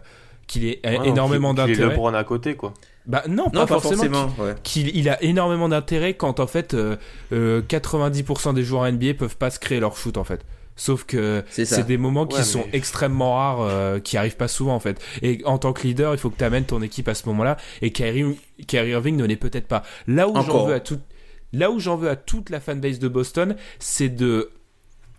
qu'il 0.49 0.65
ait 0.67 0.81
énormément 1.05 1.55
d'intérêt. 1.55 1.75
Qu'il 1.75 1.85
ait 1.85 1.89
LeBron 1.91 2.15
à 2.15 2.25
côté 2.25 2.57
quoi. 2.57 2.75
Bah 3.07 3.25
non, 3.29 3.51
pas, 3.51 3.67
forcément. 3.67 4.33
Qu'il 4.63 4.97
il 4.97 5.09
a 5.09 5.21
énormément 5.23 5.69
d'intérêt 5.69 6.15
quand 6.15 6.41
en 6.41 6.47
fait 6.47 6.75
90% 6.75 6.77
euh, 7.33 7.63
euh, 7.71 8.53
des 8.53 8.63
joueurs 8.63 8.91
NBA 8.91 9.15
peuvent 9.15 9.37
pas 9.37 9.51
se 9.51 9.59
créer 9.59 9.81
leur 9.81 9.97
shoot 9.97 10.17
en 10.17 10.25
fait. 10.25 10.45
Sauf 10.77 11.05
que 11.05 11.45
c'est 11.51 11.87
des 11.87 11.99
moments 11.99 12.27
qui 12.27 12.43
sont 12.45 12.65
extrêmement 12.73 13.35
rares, 13.37 13.61
euh, 13.61 13.99
qui 14.01 14.17
arrivent 14.17 14.37
pas 14.37 14.49
souvent 14.49 14.75
en 14.75 14.81
fait. 14.81 15.01
Et 15.23 15.43
en 15.45 15.59
tant 15.59 15.73
que 15.73 15.83
leader, 15.87 16.15
il 16.15 16.19
faut 16.19 16.31
que 16.31 16.39
tu 16.39 16.45
amènes 16.45 16.65
ton 16.65 16.83
équipe 16.83 17.09
à 17.09 17.15
ce 17.15 17.27
moment-là. 17.29 17.57
Et 17.83 17.93
Kyrie, 17.93 18.39
Irving 18.73 19.17
ne 19.17 19.25
l'est 19.25 19.37
peut-être 19.37 19.69
pas. 19.69 19.83
Là 20.07 20.29
où 20.29 20.35
j'en 20.35 20.67
veux 20.67 20.75
à 20.75 20.81
tout, 20.81 21.01
là 21.53 21.71
où 21.71 21.79
j'en 21.79 21.97
veux 21.97 22.09
à 22.09 22.17
toute 22.17 22.51
la 22.51 22.61
fanbase 22.61 22.99
de 22.99 23.09
Boston, 23.09 23.57
c'est 23.79 24.09
de, 24.09 24.51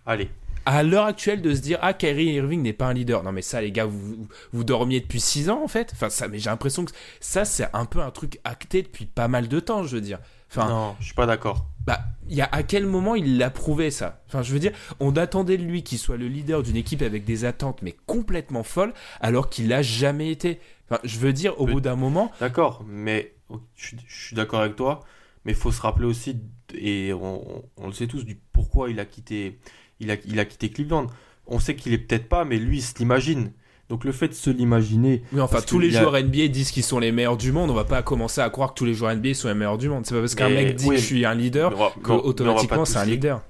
allez, 0.06 0.28
à 0.66 0.82
l'heure 0.82 1.04
actuelle 1.04 1.42
de 1.42 1.54
se 1.54 1.60
dire 1.60 1.78
ah 1.82 1.92
Kyrie 1.92 2.34
Irving 2.34 2.62
n'est 2.62 2.72
pas 2.72 2.86
un 2.86 2.94
leader. 2.94 3.22
Non 3.22 3.32
mais 3.32 3.42
ça 3.42 3.60
les 3.60 3.70
gars 3.70 3.84
vous, 3.86 4.26
vous 4.52 4.64
dormiez 4.64 5.00
depuis 5.00 5.20
6 5.20 5.50
ans 5.50 5.62
en 5.62 5.68
fait. 5.68 5.90
Enfin 5.92 6.10
ça 6.10 6.28
mais 6.28 6.38
j'ai 6.38 6.50
l'impression 6.50 6.84
que 6.84 6.92
ça 7.20 7.44
c'est 7.44 7.68
un 7.72 7.84
peu 7.84 8.00
un 8.00 8.10
truc 8.10 8.40
acté 8.44 8.82
depuis 8.82 9.06
pas 9.06 9.28
mal 9.28 9.48
de 9.48 9.60
temps 9.60 9.84
je 9.84 9.96
veux 9.96 10.00
dire. 10.00 10.18
Enfin, 10.50 10.68
non, 10.68 10.96
je 11.00 11.06
suis 11.06 11.14
pas 11.14 11.26
d'accord. 11.26 11.66
Bah, 11.86 12.00
il 12.28 12.36
y 12.36 12.40
a 12.40 12.48
à 12.50 12.62
quel 12.62 12.86
moment 12.86 13.14
il 13.14 13.36
l'a 13.36 13.50
prouvé 13.50 13.90
ça? 13.90 14.22
Enfin, 14.26 14.42
je 14.42 14.52
veux 14.52 14.58
dire, 14.58 14.72
on 15.00 15.14
attendait 15.16 15.58
de 15.58 15.62
lui 15.62 15.82
qu'il 15.82 15.98
soit 15.98 16.16
le 16.16 16.28
leader 16.28 16.62
d'une 16.62 16.76
équipe 16.76 17.02
avec 17.02 17.24
des 17.24 17.44
attentes 17.44 17.82
mais 17.82 17.94
complètement 18.06 18.62
folles, 18.62 18.94
alors 19.20 19.50
qu'il 19.50 19.68
l'a 19.68 19.82
jamais 19.82 20.30
été. 20.30 20.60
Enfin, 20.88 21.00
je 21.04 21.18
veux 21.18 21.32
dire, 21.32 21.60
au 21.60 21.66
bout 21.66 21.80
d'un 21.80 21.96
moment. 21.96 22.30
D'accord, 22.40 22.84
mais 22.86 23.34
je, 23.74 23.96
suis 24.08 24.36
d'accord 24.36 24.60
avec 24.60 24.76
toi, 24.76 25.00
mais 25.44 25.52
il 25.52 25.58
faut 25.58 25.72
se 25.72 25.82
rappeler 25.82 26.06
aussi, 26.06 26.40
et 26.74 27.12
on, 27.12 27.62
le 27.84 27.92
sait 27.92 28.06
tous, 28.06 28.24
du 28.24 28.38
pourquoi 28.52 28.90
il 28.90 29.00
a 29.00 29.04
quitté, 29.04 29.58
il 30.00 30.10
a, 30.10 30.16
il 30.26 30.38
a 30.38 30.44
quitté 30.44 30.70
Cleveland. 30.70 31.06
On 31.46 31.58
sait 31.58 31.76
qu'il 31.76 31.92
est 31.92 31.98
peut-être 31.98 32.28
pas, 32.28 32.46
mais 32.46 32.56
lui, 32.56 32.78
il 32.78 32.82
s'imagine. 32.82 33.52
Donc 33.90 34.04
le 34.04 34.12
fait 34.12 34.28
de 34.28 34.34
se 34.34 34.50
l'imaginer. 34.50 35.22
Oui, 35.32 35.40
enfin, 35.40 35.60
tous 35.60 35.78
les 35.78 35.90
joueurs 35.90 36.14
NBA 36.14 36.48
disent 36.48 36.70
qu'ils 36.70 36.84
sont 36.84 36.98
les 36.98 37.12
meilleurs 37.12 37.36
du 37.36 37.52
monde. 37.52 37.70
On 37.70 37.74
va 37.74 37.84
pas 37.84 38.02
commencer 38.02 38.40
à 38.40 38.48
croire 38.48 38.70
que 38.70 38.78
tous 38.78 38.84
les 38.84 38.94
joueurs 38.94 39.14
NBA 39.14 39.34
sont 39.34 39.48
les 39.48 39.54
meilleurs 39.54 39.78
du 39.78 39.88
monde. 39.88 40.06
C'est 40.06 40.14
pas 40.14 40.20
parce 40.20 40.34
qu'un 40.34 40.48
mec 40.48 40.76
dit 40.76 40.88
que 40.88 40.96
je 40.96 41.00
suis 41.00 41.24
un 41.24 41.34
leader 41.34 41.92
qu'automatiquement 42.02 42.84
c'est 42.84 42.98
un 42.98 43.04
leader. 43.04 43.42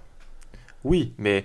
Oui, 0.83 1.15
mais 1.17 1.45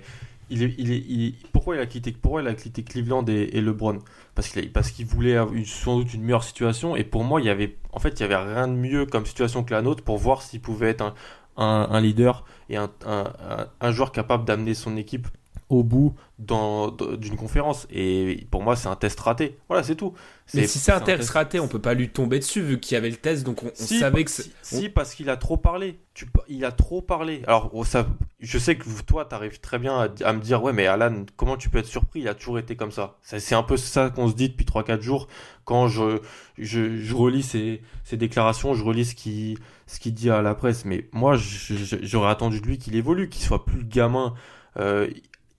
il 0.50 0.64
est, 0.64 0.74
il 0.76 1.24
est, 1.24 1.34
pourquoi 1.52 1.76
il 1.76 1.80
a 1.80 1.86
quitté, 1.86 2.12
pourquoi 2.12 2.42
il 2.42 2.48
a 2.48 2.54
quitté 2.54 2.82
Cleveland 2.82 3.24
et, 3.26 3.60
LeBron? 3.60 4.00
Parce 4.34 4.48
qu'il, 4.48 4.70
parce 4.70 4.90
qu'il 4.90 5.06
voulait 5.06 5.36
avoir 5.36 5.54
sans 5.64 5.96
doute 5.98 6.12
une 6.12 6.22
meilleure 6.22 6.44
situation. 6.44 6.96
Et 6.96 7.04
pour 7.04 7.24
moi, 7.24 7.40
il 7.40 7.46
y 7.46 7.50
avait, 7.50 7.76
en 7.92 8.00
fait, 8.00 8.18
il 8.18 8.20
y 8.20 8.24
avait 8.24 8.36
rien 8.36 8.68
de 8.68 8.74
mieux 8.74 9.06
comme 9.06 9.24
situation 9.24 9.62
que 9.62 9.72
la 9.72 9.80
nôtre 9.80 10.02
pour 10.02 10.18
voir 10.18 10.42
s'il 10.42 10.60
pouvait 10.60 10.90
être 10.90 11.14
un, 11.56 11.88
un, 11.90 12.00
leader 12.00 12.44
et 12.68 12.76
un, 12.76 12.90
un, 13.06 13.32
un 13.80 13.92
joueur 13.92 14.12
capable 14.12 14.44
d'amener 14.44 14.74
son 14.74 14.96
équipe 14.96 15.28
au 15.70 15.84
bout 15.84 16.14
d'une 16.38 17.36
conférence. 17.36 17.86
Et 17.90 18.46
pour 18.50 18.62
moi, 18.62 18.76
c'est 18.76 18.88
un 18.88 18.96
test 18.96 19.18
raté. 19.20 19.56
Voilà, 19.68 19.82
c'est 19.82 19.94
tout. 19.94 20.14
Mais 20.52 20.66
si 20.66 20.78
c'est 20.80 20.90
un, 20.90 21.00
test 21.00 21.30
raté, 21.30 21.60
on 21.60 21.68
peut 21.68 21.78
pas 21.78 21.94
lui 21.94 22.08
tomber 22.08 22.40
dessus 22.40 22.60
vu 22.60 22.80
qu'il 22.80 22.96
y 22.96 22.98
avait 22.98 23.10
le 23.10 23.16
test, 23.16 23.44
donc 23.44 23.62
on, 23.62 23.70
savait 23.74 24.24
que. 24.24 24.30
Si, 24.62 24.88
parce 24.88 25.14
qu'il 25.14 25.30
a 25.30 25.36
trop 25.36 25.56
parlé. 25.56 26.00
Tu, 26.12 26.26
il 26.48 26.64
a 26.64 26.72
trop 26.72 27.00
parlé. 27.02 27.42
Alors, 27.46 27.70
ça, 27.86 28.06
je 28.40 28.58
sais 28.58 28.74
que 28.76 28.84
toi, 29.06 29.26
tu 29.26 29.34
arrives 29.34 29.60
très 29.60 29.78
bien 29.78 30.10
à, 30.24 30.32
me 30.32 30.40
dire, 30.40 30.62
ouais, 30.62 30.72
mais 30.72 30.86
Alan, 30.86 31.24
comment 31.36 31.56
tu 31.56 31.70
peux 31.70 31.78
être 31.78 31.86
surpris? 31.86 32.20
Il 32.20 32.28
a 32.28 32.34
toujours 32.34 32.58
été 32.58 32.74
comme 32.74 32.90
ça. 32.90 33.16
C'est 33.22 33.54
un 33.54 33.62
peu 33.62 33.76
ça 33.76 34.10
qu'on 34.10 34.28
se 34.28 34.34
dit 34.34 34.48
depuis 34.48 34.66
3-4 34.66 35.00
jours 35.00 35.28
quand 35.64 35.86
je, 35.86 36.18
je, 36.58 37.14
relis 37.14 37.44
ses, 37.44 37.80
déclarations, 38.16 38.74
je 38.74 38.82
relis 38.82 39.04
ce 39.04 39.14
qu'il 39.14 39.58
ce 39.86 40.08
dit 40.08 40.30
à 40.30 40.42
la 40.42 40.56
presse. 40.56 40.84
Mais 40.84 41.08
moi, 41.12 41.36
j'aurais 41.36 42.30
attendu 42.30 42.60
de 42.60 42.66
lui 42.66 42.78
qu'il 42.78 42.96
évolue, 42.96 43.28
qu'il 43.28 43.44
soit 43.44 43.64
plus 43.64 43.84
gamin. 43.84 44.34
Euh, 44.78 45.08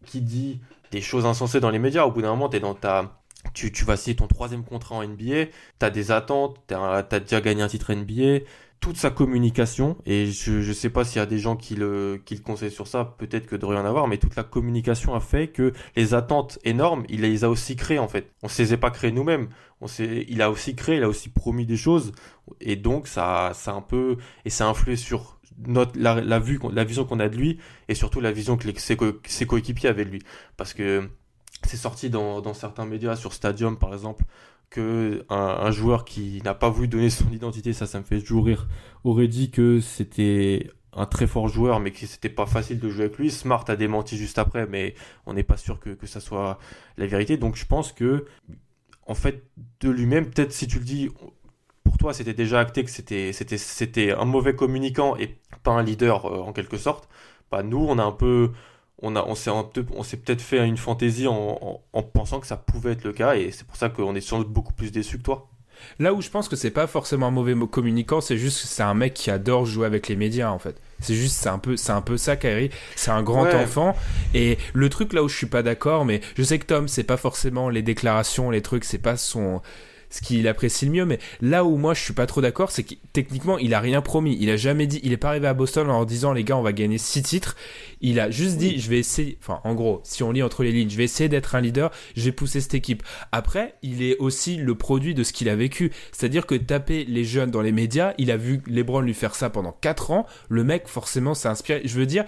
qui 0.05 0.21
dit 0.21 0.61
des 0.91 1.01
choses 1.01 1.25
insensées 1.25 1.59
dans 1.59 1.69
les 1.69 1.79
médias. 1.79 2.03
Au 2.05 2.11
bout 2.11 2.21
d'un 2.21 2.29
moment, 2.29 2.49
dans 2.49 2.73
ta... 2.75 3.19
tu, 3.53 3.71
tu 3.71 3.85
vas 3.85 3.97
signer 3.97 4.15
ton 4.15 4.27
troisième 4.27 4.63
contrat 4.63 4.95
en 4.95 5.07
NBA, 5.07 5.45
tu 5.79 5.85
as 5.85 5.89
des 5.89 6.11
attentes, 6.11 6.57
tu 6.67 6.73
as, 6.73 7.03
déjà 7.19 7.41
gagné 7.41 7.61
un 7.61 7.67
titre 7.67 7.93
NBA, 7.93 8.45
toute 8.81 8.97
sa 8.97 9.11
communication, 9.11 9.95
et 10.07 10.25
je 10.31 10.67
ne 10.67 10.73
sais 10.73 10.89
pas 10.89 11.05
s'il 11.05 11.17
y 11.17 11.21
a 11.21 11.27
des 11.27 11.37
gens 11.37 11.55
qui 11.55 11.75
le, 11.75 12.19
qui 12.25 12.35
le 12.35 12.41
conseillent 12.41 12.71
sur 12.71 12.87
ça, 12.87 13.05
peut-être 13.19 13.45
que 13.45 13.55
de 13.55 13.65
rien 13.65 13.85
avoir, 13.85 14.07
mais 14.07 14.17
toute 14.17 14.35
la 14.35 14.43
communication 14.43 15.13
a 15.13 15.19
fait 15.19 15.49
que 15.49 15.71
les 15.95 16.15
attentes 16.15 16.57
énormes, 16.63 17.05
il 17.07 17.21
les 17.21 17.43
a 17.43 17.49
aussi 17.49 17.75
créées 17.75 17.99
en 17.99 18.07
fait. 18.07 18.31
On 18.41 18.47
ne 18.47 18.57
les 18.57 18.73
a 18.73 18.77
pas 18.77 18.89
créées 18.89 19.11
nous-mêmes. 19.11 19.49
On 19.81 19.87
il 19.87 20.41
a 20.41 20.49
aussi 20.49 20.75
créé, 20.75 20.97
il 20.97 21.03
a 21.03 21.07
aussi 21.07 21.29
promis 21.29 21.65
des 21.67 21.77
choses, 21.77 22.11
et 22.59 22.75
donc 22.75 23.07
ça, 23.07 23.51
ça 23.53 23.71
un 23.71 23.81
peu, 23.81 24.17
et 24.45 24.49
ça 24.49 24.65
a 24.65 24.69
influé 24.69 24.95
sur 24.95 25.39
notre, 25.67 25.97
la, 25.97 26.39
vision 26.39 27.05
qu'on 27.05 27.19
a 27.19 27.29
de 27.29 27.35
lui 27.35 27.59
et 27.87 27.95
surtout 27.95 28.21
la 28.21 28.31
vision 28.31 28.57
que 28.57 28.67
ses, 28.77 29.45
coéquipiers 29.45 29.89
avaient 29.89 30.05
de 30.05 30.09
lui. 30.09 30.21
Parce 30.57 30.73
que 30.73 31.09
c'est 31.63 31.77
sorti 31.77 32.09
dans, 32.09 32.53
certains 32.53 32.85
médias, 32.85 33.15
sur 33.15 33.33
Stadium 33.33 33.77
par 33.77 33.93
exemple, 33.93 34.25
que 34.69 35.25
un, 35.29 35.71
joueur 35.71 36.05
qui 36.05 36.41
n'a 36.43 36.53
pas 36.53 36.69
voulu 36.69 36.87
donner 36.87 37.09
son 37.09 37.29
identité, 37.31 37.73
ça, 37.73 37.85
ça 37.85 37.99
me 37.99 38.05
fait 38.05 38.19
toujours 38.19 38.45
rire, 38.45 38.67
aurait 39.03 39.27
dit 39.27 39.51
que 39.51 39.79
c'était 39.79 40.69
un 40.93 41.05
très 41.05 41.27
fort 41.27 41.47
joueur, 41.47 41.79
mais 41.79 41.91
que 41.91 42.05
c'était 42.05 42.29
pas 42.29 42.45
facile 42.45 42.79
de 42.79 42.89
jouer 42.89 43.05
avec 43.05 43.17
lui. 43.17 43.31
Smart 43.31 43.63
a 43.67 43.75
démenti 43.75 44.17
juste 44.17 44.39
après, 44.39 44.67
mais 44.67 44.95
on 45.25 45.33
n'est 45.33 45.43
pas 45.43 45.57
sûr 45.57 45.79
que 45.79 46.05
ça 46.05 46.19
soit 46.19 46.59
la 46.97 47.07
vérité. 47.07 47.37
Donc 47.37 47.55
je 47.55 47.65
pense 47.65 47.91
que, 47.93 48.25
en 49.07 49.15
fait, 49.15 49.43
de 49.79 49.89
lui-même, 49.89 50.29
peut-être 50.29 50.51
si 50.51 50.67
tu 50.67 50.79
le 50.79 50.85
dis, 50.85 51.09
toi 52.01 52.13
c'était 52.13 52.33
déjà 52.33 52.59
acté 52.59 52.83
que 52.83 52.89
c'était 52.89 53.31
c'était 53.31 53.59
c'était 53.59 54.11
un 54.11 54.25
mauvais 54.25 54.55
communicant 54.55 55.15
et 55.17 55.37
pas 55.63 55.71
un 55.71 55.83
leader 55.83 56.25
euh, 56.25 56.39
en 56.39 56.51
quelque 56.51 56.77
sorte, 56.77 57.07
bah 57.51 57.61
nous 57.61 57.85
on 57.87 57.99
a 57.99 58.03
un 58.03 58.11
peu 58.11 58.51
on 59.03 59.15
a 59.15 59.23
on 59.23 59.35
s'est 59.35 59.51
on 59.51 60.03
s'est 60.03 60.17
peut-être 60.17 60.41
fait 60.41 60.65
une 60.65 60.77
fantaisie 60.77 61.27
en, 61.27 61.81
en, 61.93 62.03
pensant 62.03 62.39
que 62.39 62.47
ça 62.47 62.57
pouvait 62.57 62.93
être 62.93 63.03
le 63.03 63.13
cas 63.13 63.35
et 63.35 63.51
c'est 63.51 63.67
pour 63.67 63.75
ça 63.75 63.89
qu'on 63.89 64.15
est 64.15 64.21
sans 64.21 64.39
doute 64.39 64.49
beaucoup 64.49 64.73
plus 64.73 64.91
déçu 64.91 65.19
que 65.19 65.23
toi. 65.23 65.47
Là 65.99 66.13
où 66.13 66.21
je 66.21 66.29
pense 66.29 66.47
que 66.47 66.55
c'est 66.55 66.71
pas 66.71 66.85
forcément 66.85 67.27
un 67.27 67.31
mauvais 67.31 67.55
communicant, 67.67 68.21
c'est 68.21 68.37
juste 68.37 68.61
que 68.61 68.67
c'est 68.67 68.83
un 68.83 68.93
mec 68.93 69.13
qui 69.13 69.31
adore 69.31 69.65
jouer 69.65 69.85
avec 69.85 70.07
les 70.07 70.15
médias 70.15 70.51
en 70.51 70.59
fait. 70.59 70.79
C'est 70.99 71.15
juste, 71.15 71.35
c'est 71.35 71.49
un 71.49 71.57
peu, 71.57 71.75
c'est 71.75 71.91
un 71.91 72.01
peu 72.01 72.17
ça, 72.17 72.35
Kyrie. 72.35 72.69
C'est 72.95 73.09
un 73.09 73.23
grand 73.23 73.47
enfant. 73.47 73.95
Et 74.35 74.59
le 74.73 74.89
truc 74.89 75.13
là 75.13 75.23
où 75.23 75.27
je 75.27 75.35
suis 75.35 75.47
pas 75.47 75.63
d'accord, 75.63 76.05
mais 76.05 76.21
je 76.37 76.43
sais 76.43 76.59
que 76.59 76.65
Tom, 76.65 76.87
c'est 76.87 77.03
pas 77.03 77.17
forcément 77.17 77.69
les 77.69 77.81
déclarations, 77.81 78.51
les 78.51 78.61
trucs, 78.61 78.83
c'est 78.83 78.99
pas 78.99 79.17
son, 79.17 79.61
ce 80.11 80.21
qu'il 80.21 80.47
apprécie 80.47 80.85
le 80.85 80.91
mieux. 80.91 81.05
Mais 81.05 81.17
là 81.41 81.65
où 81.65 81.77
moi 81.77 81.95
je 81.95 82.01
suis 82.01 82.13
pas 82.13 82.27
trop 82.27 82.41
d'accord, 82.41 82.69
c'est 82.69 82.83
que 82.83 82.93
techniquement 83.13 83.57
il 83.57 83.73
a 83.73 83.79
rien 83.79 84.01
promis. 84.01 84.37
Il 84.39 84.49
a 84.51 84.57
jamais 84.57 84.85
dit, 84.85 84.99
il 85.03 85.11
est 85.11 85.17
pas 85.17 85.29
arrivé 85.29 85.47
à 85.47 85.55
Boston 85.55 85.89
en 85.89 86.05
disant 86.05 86.33
les 86.33 86.43
gars 86.43 86.57
on 86.57 86.61
va 86.61 86.73
gagner 86.73 86.99
six 86.99 87.23
titres. 87.23 87.55
Il 88.01 88.19
a 88.19 88.29
juste 88.29 88.57
dit 88.57 88.79
je 88.79 88.89
vais 88.89 88.99
essayer, 88.99 89.37
enfin 89.41 89.59
en 89.63 89.73
gros 89.73 90.01
si 90.03 90.21
on 90.21 90.31
lit 90.31 90.43
entre 90.43 90.63
les 90.63 90.71
lignes, 90.71 90.89
je 90.89 90.97
vais 90.97 91.05
essayer 91.05 91.29
d'être 91.29 91.55
un 91.55 91.61
leader, 91.61 91.91
je 92.15 92.23
vais 92.25 92.31
pousser 92.31 92.61
cette 92.61 92.75
équipe. 92.75 93.03
Après 93.31 93.75
il 93.81 94.03
est 94.03 94.17
aussi 94.17 94.57
le 94.57 94.75
produit 94.75 95.15
de 95.15 95.23
ce 95.23 95.33
qu'il 95.33 95.49
a 95.49 95.55
vécu. 95.55 95.91
C'est-à-dire 96.11 96.45
que 96.45 96.55
taper 96.55 97.05
les 97.05 97.23
jeunes 97.23 97.51
dans 97.51 97.61
les 97.61 97.71
médias, 97.71 98.13
il 98.17 98.29
a 98.29 98.37
vu 98.37 98.61
LeBron 98.67 99.01
lui 99.01 99.13
faire 99.13 99.33
ça 99.33 99.49
pendant 99.49 99.71
4 99.71 100.11
ans. 100.11 100.25
Le 100.49 100.63
mec 100.63 100.87
forcément 100.87 101.33
s'est 101.33 101.47
inspiré. 101.47 101.81
Je 101.85 101.97
veux 101.97 102.05
dire 102.05 102.25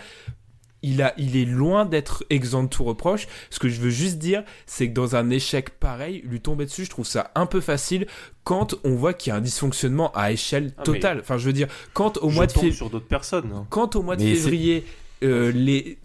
il, 0.83 1.01
a, 1.01 1.13
il 1.17 1.35
est 1.35 1.45
loin 1.45 1.85
d'être 1.85 2.23
exempt 2.29 2.63
de 2.63 2.69
tout 2.69 2.83
reproche. 2.83 3.27
Ce 3.49 3.59
que 3.59 3.69
je 3.69 3.79
veux 3.79 3.89
juste 3.89 4.17
dire, 4.17 4.43
c'est 4.65 4.89
que 4.89 4.93
dans 4.93 5.15
un 5.15 5.29
échec 5.29 5.71
pareil, 5.71 6.21
lui 6.25 6.39
tomber 6.39 6.65
dessus, 6.65 6.85
je 6.85 6.89
trouve 6.89 7.07
ça 7.07 7.31
un 7.35 7.45
peu 7.45 7.61
facile 7.61 8.05
quand 8.43 8.75
on 8.83 8.95
voit 8.95 9.13
qu'il 9.13 9.31
y 9.31 9.33
a 9.33 9.37
un 9.37 9.41
dysfonctionnement 9.41 10.11
à 10.11 10.31
échelle 10.31 10.73
ah, 10.77 10.83
totale. 10.83 11.19
Enfin, 11.21 11.37
je 11.37 11.45
veux 11.45 11.53
dire, 11.53 11.67
quand 11.93 12.17
au 12.17 12.29
mois 12.29 12.45
de 12.45 12.51
février. 12.51 12.73
sur 12.73 12.89
d'autres 12.89 13.07
personnes. 13.07 13.51
Hein. 13.55 13.65
Quand 13.69 13.95
au 13.95 14.03
mois 14.03 14.15
de 14.15 14.21
février, 14.21 14.85
euh, 15.23 15.51
les 15.51 15.97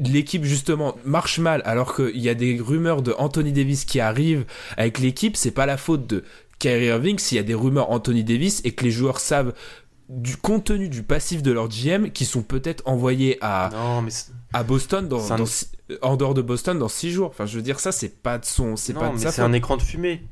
l'équipe 0.00 0.42
justement 0.42 0.96
marche 1.04 1.38
mal 1.38 1.62
alors 1.64 1.94
qu'il 1.94 2.18
y 2.18 2.28
a 2.28 2.34
des 2.34 2.58
rumeurs 2.60 3.00
de 3.00 3.14
Anthony 3.16 3.52
Davis 3.52 3.84
qui 3.84 4.00
arrivent 4.00 4.44
avec 4.76 4.98
l'équipe, 4.98 5.36
c'est 5.36 5.52
pas 5.52 5.66
la 5.66 5.76
faute 5.76 6.08
de 6.08 6.24
Kyrie 6.58 6.86
Irving 6.86 7.18
s'il 7.18 7.36
y 7.36 7.38
a 7.38 7.44
des 7.44 7.54
rumeurs 7.54 7.90
Anthony 7.90 8.24
Davis 8.24 8.60
et 8.64 8.72
que 8.72 8.84
les 8.84 8.90
joueurs 8.90 9.20
savent 9.20 9.52
du 10.08 10.36
contenu 10.36 10.88
du 10.88 11.02
passif 11.02 11.42
de 11.42 11.50
leur 11.50 11.68
GM 11.68 12.10
qui 12.10 12.24
sont 12.24 12.42
peut-être 12.42 12.82
envoyés 12.86 13.38
à, 13.40 13.70
à 14.52 14.62
Boston 14.62 15.08
dans, 15.08 15.20
en 16.02 16.16
dehors 16.16 16.34
de 16.34 16.42
Boston 16.42 16.78
dans 16.78 16.88
6 16.88 17.10
jours. 17.10 17.28
Enfin, 17.28 17.46
je 17.46 17.56
veux 17.56 17.62
dire, 17.62 17.80
ça, 17.80 17.92
c'est 17.92 18.22
pas 18.22 18.38
de 18.38 18.44
son. 18.44 18.76
C'est 18.76 18.94
pas 18.94 19.10
de 19.10 19.18
C'est 19.18 19.40
un 19.40 19.52
écran 19.52 19.76
de 19.76 19.82
fumée. 19.82 20.22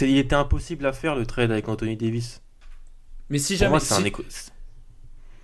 Il 0.00 0.18
était 0.18 0.36
impossible 0.36 0.86
à 0.86 0.92
faire 0.92 1.14
le 1.14 1.26
trade 1.26 1.50
avec 1.50 1.68
Anthony 1.68 1.96
Davis. 1.96 2.40
Mais 3.28 3.38
si 3.38 3.56
jamais. 3.56 3.70
Moi, 3.70 3.80
un 3.90 4.04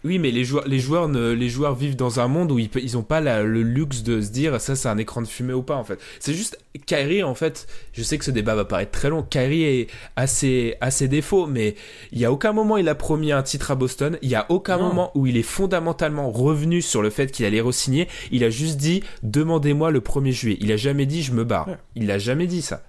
oui, 0.07 0.19
mais 0.19 0.31
les 0.31 0.45
joueurs, 0.45 0.67
les 0.67 0.79
joueurs, 0.79 1.09
ne, 1.09 1.33
les 1.33 1.49
joueurs 1.49 1.75
vivent 1.75 1.97
dans 1.97 2.21
un 2.21 2.29
monde 2.29 2.53
où 2.53 2.59
ils, 2.59 2.71
ils 2.77 2.97
ont 2.97 3.03
pas 3.03 3.21
le 3.21 3.63
luxe 3.63 4.03
de 4.03 4.21
se 4.21 4.31
dire 4.31 4.61
ça 4.61 4.77
c'est 4.77 4.89
un 4.89 4.99
écran 4.99 5.21
de 5.21 5.27
fumée 5.27 5.53
ou 5.53 5.63
pas 5.63 5.77
en 5.77 5.85
fait. 5.85 6.01
C'est 6.21 6.33
juste 6.33 6.59
Kyrie 6.87 7.23
en 7.23 7.35
fait. 7.35 7.67
Je 7.93 8.03
sais 8.03 8.17
que 8.17 8.25
ce 8.25 8.31
débat 8.31 8.55
va 8.55 8.65
paraître 8.65 8.93
très 8.93 9.11
long. 9.11 9.23
Kyrie 9.23 9.65
est 9.65 9.87
assez 10.15 10.77
assez 10.81 11.09
défauts, 11.09 11.47
mais 11.47 11.75
il 12.13 12.19
y 12.19 12.25
a 12.25 12.31
aucun 12.33 12.53
moment 12.53 12.77
il 12.77 12.89
a 12.89 12.95
promis 12.95 13.33
un 13.33 13.43
titre 13.43 13.73
à 13.73 13.75
Boston. 13.75 14.19
Il 14.23 14.31
y 14.31 14.37
a 14.37 14.47
aucun 14.49 14.79
moment 14.79 15.11
où 15.15 15.27
il 15.27 15.37
est 15.37 15.43
fondamentalement 15.43 16.31
revenu 16.31 16.83
sur 16.83 17.03
le 17.03 17.11
fait 17.11 17.33
qu'il 17.33 17.45
allait 17.45 17.61
re-signer. 17.61 18.09
Il 18.31 18.45
a 18.45 18.51
juste 18.51 18.77
dit 18.77 19.03
demandez-moi 19.25 19.91
le 19.91 20.01
1er 20.01 20.31
juillet. 20.31 20.59
Il 20.61 20.71
a 20.71 20.77
jamais 20.77 21.07
dit 21.07 21.23
je 21.23 21.33
me 21.33 21.45
barre. 21.45 21.69
Il 21.97 22.11
a 22.11 22.19
jamais 22.19 22.47
dit 22.47 22.63
ça. 22.63 22.83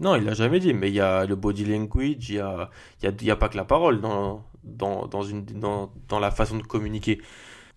Non, 0.00 0.14
il 0.14 0.24
l'a 0.24 0.34
jamais 0.34 0.60
dit, 0.60 0.74
mais 0.74 0.88
il 0.88 0.94
y 0.94 1.00
a 1.00 1.26
le 1.26 1.34
body 1.34 1.64
language, 1.64 2.28
il 2.28 2.36
y 2.36 2.38
a, 2.38 2.70
il 3.02 3.24
y 3.24 3.30
a, 3.30 3.36
pas 3.36 3.48
que 3.48 3.56
la 3.56 3.64
parole 3.64 4.00
dans, 4.00 4.44
dans, 4.64 5.06
dans, 5.06 5.22
une, 5.22 5.44
dans, 5.44 5.92
dans 6.08 6.18
la 6.18 6.30
façon 6.30 6.56
de 6.58 6.62
communiquer. 6.62 7.20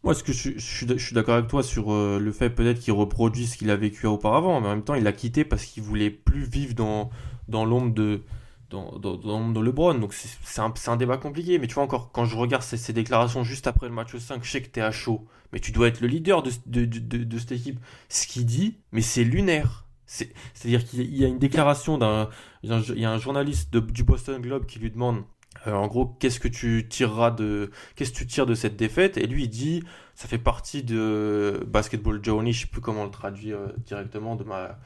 Moi, 0.04 0.16
ce 0.16 0.24
que 0.24 0.34
je, 0.34 0.52
je, 0.58 0.98
suis 0.98 1.14
d'accord 1.14 1.36
avec 1.36 1.48
toi 1.48 1.62
sur 1.62 1.94
euh, 1.94 2.18
le 2.20 2.32
fait 2.32 2.50
peut-être 2.50 2.80
qu'il 2.80 2.94
reproduit 2.94 3.46
ce 3.46 3.58
qu'il 3.58 3.70
a 3.70 3.76
vécu 3.76 4.08
auparavant, 4.08 4.60
mais 4.60 4.68
en 4.68 4.72
même 4.72 4.84
temps, 4.84 4.96
il 4.96 5.04
l'a 5.04 5.14
quitté 5.14 5.46
parce 5.46 5.64
qu'il 5.64 5.84
voulait 5.84 6.10
plus 6.10 6.44
vivre 6.44 6.74
dans, 6.74 7.12
dans 7.48 7.66
l'ombre 7.66 7.94
de 7.94 8.24
dans, 8.72 8.98
dans, 8.98 9.18
dans, 9.18 9.62
LeBron. 9.62 9.96
Donc 9.96 10.14
c'est 10.14 10.62
un, 10.62 10.74
un, 10.88 10.96
débat 10.96 11.18
compliqué. 11.18 11.60
Mais 11.60 11.68
tu 11.68 11.76
vois 11.76 11.84
encore, 11.84 12.12
quand 12.12 12.26
je 12.26 12.36
regarde 12.36 12.64
ces, 12.64 12.94
déclarations 12.94 13.44
juste 13.44 13.68
après 13.68 13.88
le 13.88 13.94
match 13.94 14.16
5, 14.16 14.44
je 14.44 14.50
sais 14.50 14.62
que 14.62 14.70
t'es 14.70 14.82
à 14.82 14.92
chaud. 14.92 15.28
Mais 15.54 15.60
tu 15.60 15.72
dois 15.72 15.88
être 15.88 16.02
le 16.02 16.08
leader 16.08 16.42
de, 16.42 16.52
de, 16.66 16.86
de, 16.86 17.24
de 17.24 17.38
cette 17.38 17.52
équipe. 17.52 17.80
Ce 18.10 18.26
qu'il 18.26 18.46
dit, 18.46 18.78
mais 18.92 19.02
c'est 19.02 19.24
lunaire. 19.24 19.86
C'est-à-dire 20.06 20.84
qu'il 20.84 21.16
y 21.16 21.24
a 21.24 21.28
une 21.28 21.40
déclaration 21.40 21.98
d'un... 21.98 22.30
Il 22.64 22.70
y 23.00 23.06
a 23.06 23.12
un 23.12 23.18
journaliste 23.18 23.76
du 23.76 24.04
Boston 24.04 24.42
Globe 24.42 24.66
qui 24.66 24.80
lui 24.80 24.92
demande 24.92 25.24
euh, 25.68 25.74
en 25.74 25.88
gros, 25.88 26.06
qu'est-ce 26.20 26.40
que 26.40 26.48
tu 26.48 26.88
tireras 26.90 27.32
de, 27.32 27.72
qu'est-ce 27.96 28.12
que 28.12 28.18
tu 28.18 28.28
tires 28.28 28.46
de 28.46 28.56
cette 28.56 28.76
défaite? 28.76 29.18
Et 29.18 29.28
lui, 29.28 29.44
il 29.44 29.50
dit, 29.50 29.84
ça 30.16 30.28
fait 30.28 30.38
partie 30.38 30.84
de 30.84 31.64
Basketball 31.68 32.20
Journey, 32.24 32.54
je 32.54 32.62
sais 32.62 32.68
plus 32.68 32.82
comment 32.82 33.04
le 33.04 33.12
traduire 33.12 33.58
euh, 33.58 33.68
directement 33.86 34.36
de 34.36 34.44
ma, 34.44 34.80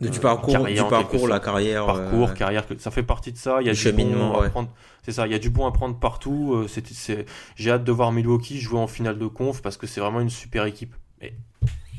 du 0.00 0.08
euh, 0.08 0.20
parcours, 0.20 0.64
du 0.64 0.74
parcours, 0.76 1.28
la 1.28 1.40
carrière, 1.40 1.86
parcours, 1.86 2.34
carrière, 2.34 2.64
ça 2.78 2.90
fait 2.90 3.02
partie 3.02 3.32
de 3.32 3.38
ça. 3.38 3.58
Il 3.60 3.66
y 3.66 3.70
a 3.70 3.74
du 3.74 3.92
bon 3.92 4.38
à 4.38 4.48
prendre. 4.48 4.70
C'est 5.02 5.12
ça, 5.12 5.26
il 5.26 5.32
y 5.32 5.36
a 5.36 5.38
du 5.38 5.50
bon 5.50 5.66
à 5.66 5.72
prendre 5.72 5.98
partout. 5.98 6.66
C'est, 6.68 7.26
j'ai 7.56 7.70
hâte 7.70 7.84
de 7.84 7.92
voir 7.92 8.12
Milwaukee 8.12 8.60
jouer 8.60 8.78
en 8.78 8.86
finale 8.86 9.18
de 9.18 9.26
conf 9.26 9.62
parce 9.62 9.76
que 9.76 9.86
c'est 9.86 10.00
vraiment 10.00 10.20
une 10.20 10.30
super 10.30 10.64
équipe. 10.66 10.94
Mais 11.20 11.34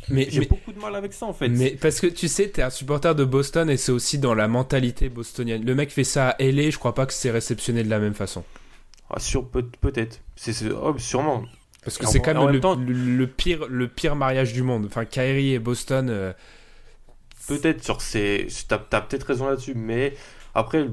mais 0.10 0.28
j'ai 0.30 0.46
beaucoup 0.46 0.72
de 0.72 0.80
mal 0.80 0.96
avec 0.96 1.14
ça 1.14 1.26
en 1.26 1.34
fait. 1.34 1.50
Mais 1.50 1.72
parce 1.72 2.00
que 2.00 2.08
tu 2.08 2.28
sais, 2.28 2.50
t'es 2.50 2.62
un 2.62 2.70
supporter 2.70 3.16
de 3.16 3.24
Boston 3.24 3.70
et 3.70 3.78
c'est 3.78 3.92
aussi 3.92 4.18
dans 4.18 4.34
la 4.34 4.48
mentalité 4.48 5.10
bostonienne. 5.10 5.64
Le 5.66 5.76
mec 5.76 5.92
fait 5.92 6.04
ça 6.04 6.30
à 6.30 6.44
LA, 6.44 6.70
je 6.70 6.78
crois 6.78 6.94
pas 6.94 7.06
que 7.06 7.14
c'est 7.14 7.32
réceptionné 7.32 7.84
de 7.84 7.90
la 7.90 8.00
même 8.00 8.14
façon. 8.14 8.44
Ah, 9.10 9.20
sur 9.20 9.48
peut-être, 9.48 10.22
c'est 10.36 10.54
oh, 10.72 10.96
sûrement. 10.98 11.44
Parce 11.84 11.98
que 11.98 12.06
c'est 12.08 12.20
quand 12.20 12.34
même 12.34 12.62
le, 12.88 13.28
pire, 13.28 13.66
le 13.68 13.88
pire 13.88 14.16
mariage 14.16 14.54
du 14.54 14.62
monde. 14.62 14.86
Enfin, 14.86 15.06
Kyrie 15.06 15.54
et 15.54 15.60
Boston. 15.60 16.10
Euh, 16.10 16.32
peut-être 17.48 17.84
sur 17.84 18.02
ces, 18.02 18.48
t'as 18.68 18.80
as, 18.92 19.02
peut-être 19.02 19.24
raison 19.24 19.48
là-dessus, 19.48 19.74
mais 19.76 20.14
après 20.54 20.88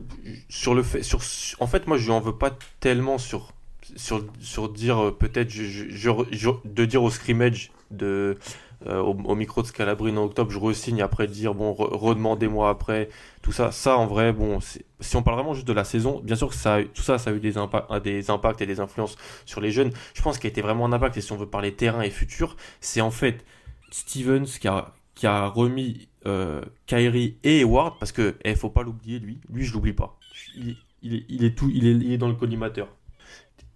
sur 0.49 0.75
le 0.75 0.83
fait, 0.83 1.03
sur, 1.03 1.21
en 1.61 1.67
fait, 1.67 1.87
moi 1.87 1.99
je 1.99 2.07
lui 2.07 2.13
en 2.13 2.21
veux 2.21 2.37
pas 2.37 2.57
tellement 2.81 3.19
sur 3.19 3.53
sur, 3.97 4.25
sur 4.41 4.69
dire 4.69 5.03
euh, 5.03 5.11
peut-être 5.13 5.55
de 5.55 6.85
dire 6.85 7.03
au 7.03 7.11
scrimmage 7.11 7.71
de 7.91 8.39
euh, 8.87 9.01
au, 9.01 9.35
micro 9.35 9.63
de 9.63 9.67
Scalabrine 9.67 10.19
en 10.19 10.25
octobre, 10.25 10.53
je 10.53 10.59
resigne 10.59 11.03
après 11.03 11.27
dire 11.27 11.53
bon 11.53 11.73
redemandez-moi 11.73 12.71
après 12.71 13.09
tout 13.43 13.51
ça. 13.51 13.73
Ça 13.73 13.97
en 13.97 14.07
vrai 14.07 14.33
bon 14.33 14.61
si 14.61 15.17
on 15.17 15.23
parle 15.23 15.37
vraiment 15.39 15.55
juste 15.55 15.67
de 15.67 15.73
la 15.73 15.85
saison, 15.85 16.21
bien 16.23 16.37
sûr 16.37 16.49
que 16.49 16.55
ça 16.55 16.79
tout 16.95 17.03
ça 17.03 17.19
ça 17.19 17.31
a 17.31 17.33
eu 17.33 17.41
des 17.41 17.57
impacts 17.57 17.93
des 18.05 18.31
impacts 18.31 18.61
et 18.61 18.67
des 18.67 18.79
influences 18.79 19.17
sur 19.47 19.61
les 19.61 19.73
jeunes. 19.73 19.91
Je 20.15 20.23
pense 20.23 20.39
qu'il 20.39 20.47
a 20.47 20.51
été 20.51 20.63
vraiment 20.63 20.87
un 20.87 20.93
impact 20.93 21.17
et 21.17 21.21
si 21.21 21.33
on 21.33 21.37
veut 21.37 21.49
parler 21.49 21.73
terrain 21.73 22.03
et 22.03 22.11
futur, 22.11 22.57
c'est 22.81 23.01
en 23.01 23.11
fait 23.11 23.45
Stevens 23.91 24.47
qui 24.47 24.69
a 24.69 24.95
qui 25.17 25.27
a 25.27 25.49
remis 25.49 26.09
euh, 26.27 26.63
Kyrie 26.87 27.37
et 27.43 27.65
Ward 27.65 27.99
parce 27.99 28.13
que 28.13 28.37
eh, 28.45 28.55
faut 28.55 28.71
pas 28.71 28.85
l'oublier 28.85 29.19
lui, 29.19 29.41
lui 29.53 29.65
je 29.65 29.73
l'oublie 29.73 29.93
pas. 29.93 30.17
Il, 30.57 30.77
il, 31.03 31.25
il, 31.29 31.45
est 31.45 31.57
tout 31.57 31.69
il 31.75 31.87
est, 31.87 31.93
il 31.93 32.13
est 32.13 32.19
dans 32.19 32.29
le 32.29 32.35
collimateur. 32.35 32.89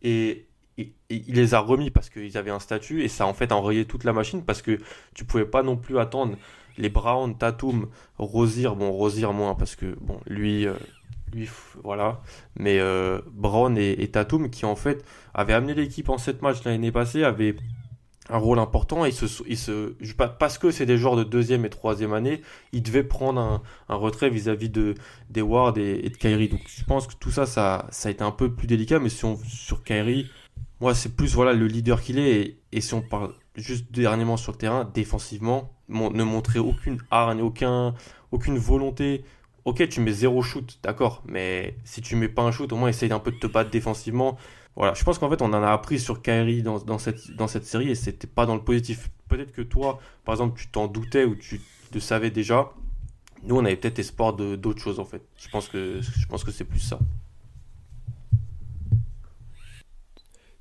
Et 0.02 0.46
il 0.78 1.34
les 1.34 1.54
a 1.54 1.60
remis 1.60 1.90
parce 1.90 2.08
qu'ils 2.08 2.38
avaient 2.38 2.50
un 2.50 2.58
statut 2.58 3.02
et 3.02 3.08
ça 3.08 3.26
en 3.26 3.34
fait 3.34 3.52
enrayé 3.52 3.84
toute 3.84 4.04
la 4.04 4.12
machine 4.12 4.44
parce 4.44 4.62
que 4.62 4.78
tu 5.14 5.24
pouvais 5.24 5.44
pas 5.44 5.62
non 5.62 5.76
plus 5.76 5.98
attendre 5.98 6.36
les 6.78 6.88
Brown, 6.88 7.36
Tatum, 7.36 7.88
Rosier, 8.18 8.68
bon 8.68 8.90
Rosier 8.90 9.26
moins 9.26 9.54
parce 9.54 9.76
que 9.76 9.96
bon 10.00 10.18
lui 10.26 10.66
euh, 10.66 10.74
lui 11.32 11.48
voilà. 11.82 12.20
Mais 12.56 12.78
euh, 12.78 13.20
Brown 13.32 13.76
et, 13.76 14.08
Tatum 14.08 14.50
qui 14.50 14.64
en 14.64 14.76
fait 14.76 15.04
avaient 15.34 15.52
amené 15.52 15.74
l'équipe 15.74 16.08
en 16.08 16.18
7 16.18 16.42
matchs 16.42 16.64
l'année 16.64 16.92
passée 16.92 17.24
avaient 17.24 17.56
un 18.30 18.38
rôle 18.38 18.58
important. 18.58 19.04
Et 19.04 19.10
se, 19.12 19.26
ils 19.46 19.58
se 19.58 19.94
parce 20.38 20.56
que 20.56 20.70
c'est 20.70 20.86
des 20.86 20.96
joueurs 20.96 21.16
de 21.16 21.24
deuxième 21.24 21.64
et 21.66 21.70
troisième 21.70 22.14
année 22.14 22.40
ils 22.72 22.82
devaient 22.82 23.04
prendre 23.04 23.40
un, 23.40 23.62
un 23.88 23.96
retrait 23.96 24.30
vis-à-vis 24.30 24.70
de 24.70 24.94
d'Eward 25.30 25.76
et, 25.76 26.00
et, 26.04 26.08
de 26.08 26.16
Kyrie. 26.16 26.48
Donc 26.48 26.62
je 26.66 26.84
pense 26.84 27.06
que 27.06 27.14
tout 27.14 27.30
ça 27.30 27.44
ça 27.44 27.86
ça 27.90 28.08
a 28.08 28.12
été 28.12 28.24
un 28.24 28.30
peu 28.30 28.50
plus 28.50 28.66
délicat. 28.66 28.98
Mais 28.98 29.10
sur 29.10 29.84
Kyrie 29.84 30.30
moi, 30.82 30.96
c'est 30.96 31.14
plus 31.14 31.32
voilà 31.32 31.52
le 31.52 31.68
leader 31.68 32.02
qu'il 32.02 32.18
est. 32.18 32.58
Et, 32.72 32.80
si 32.80 32.92
on 32.92 33.02
parle 33.02 33.32
juste 33.54 33.92
dernièrement 33.92 34.36
sur 34.36 34.50
le 34.50 34.58
terrain, 34.58 34.84
défensivement, 34.84 35.72
ne 35.88 36.24
montrer 36.24 36.58
aucune 36.58 36.98
hargne, 37.12 37.40
aucun, 37.40 37.94
aucune 38.32 38.58
volonté. 38.58 39.24
Ok, 39.64 39.88
tu 39.88 40.00
mets 40.00 40.10
zéro 40.10 40.42
shoot, 40.42 40.80
d'accord, 40.82 41.22
mais 41.24 41.76
si 41.84 42.00
tu 42.00 42.16
mets 42.16 42.28
pas 42.28 42.42
un 42.42 42.50
shoot, 42.50 42.72
au 42.72 42.76
moins 42.76 42.88
essaye 42.88 43.12
un 43.12 43.20
peu 43.20 43.30
de 43.30 43.38
te 43.38 43.46
battre 43.46 43.70
défensivement. 43.70 44.36
Voilà, 44.74 44.92
je 44.94 45.04
pense 45.04 45.20
qu'en 45.20 45.30
fait, 45.30 45.40
on 45.40 45.52
en 45.52 45.62
a 45.62 45.70
appris 45.70 46.00
sur 46.00 46.20
Kyrie 46.20 46.64
dans, 46.64 46.98
cette, 46.98 47.64
série 47.64 47.88
et 47.88 47.94
c'était 47.94 48.26
pas 48.26 48.44
dans 48.44 48.56
le 48.56 48.64
positif. 48.64 49.08
Peut-être 49.28 49.52
que 49.52 49.62
toi, 49.62 50.00
par 50.24 50.34
exemple, 50.34 50.58
tu 50.58 50.66
t'en 50.66 50.88
doutais 50.88 51.24
ou 51.24 51.36
tu 51.36 51.60
le 51.94 52.00
savais 52.00 52.32
déjà. 52.32 52.72
Nous, 53.44 53.56
on 53.56 53.64
avait 53.64 53.76
peut-être 53.76 54.00
espoir 54.00 54.32
d'autres 54.32 54.82
choses 54.82 54.98
en 54.98 55.04
fait. 55.04 55.22
Je 55.36 55.48
pense 55.48 55.68
que 55.68 56.00
c'est 56.50 56.64
plus 56.64 56.80
ça. 56.80 56.98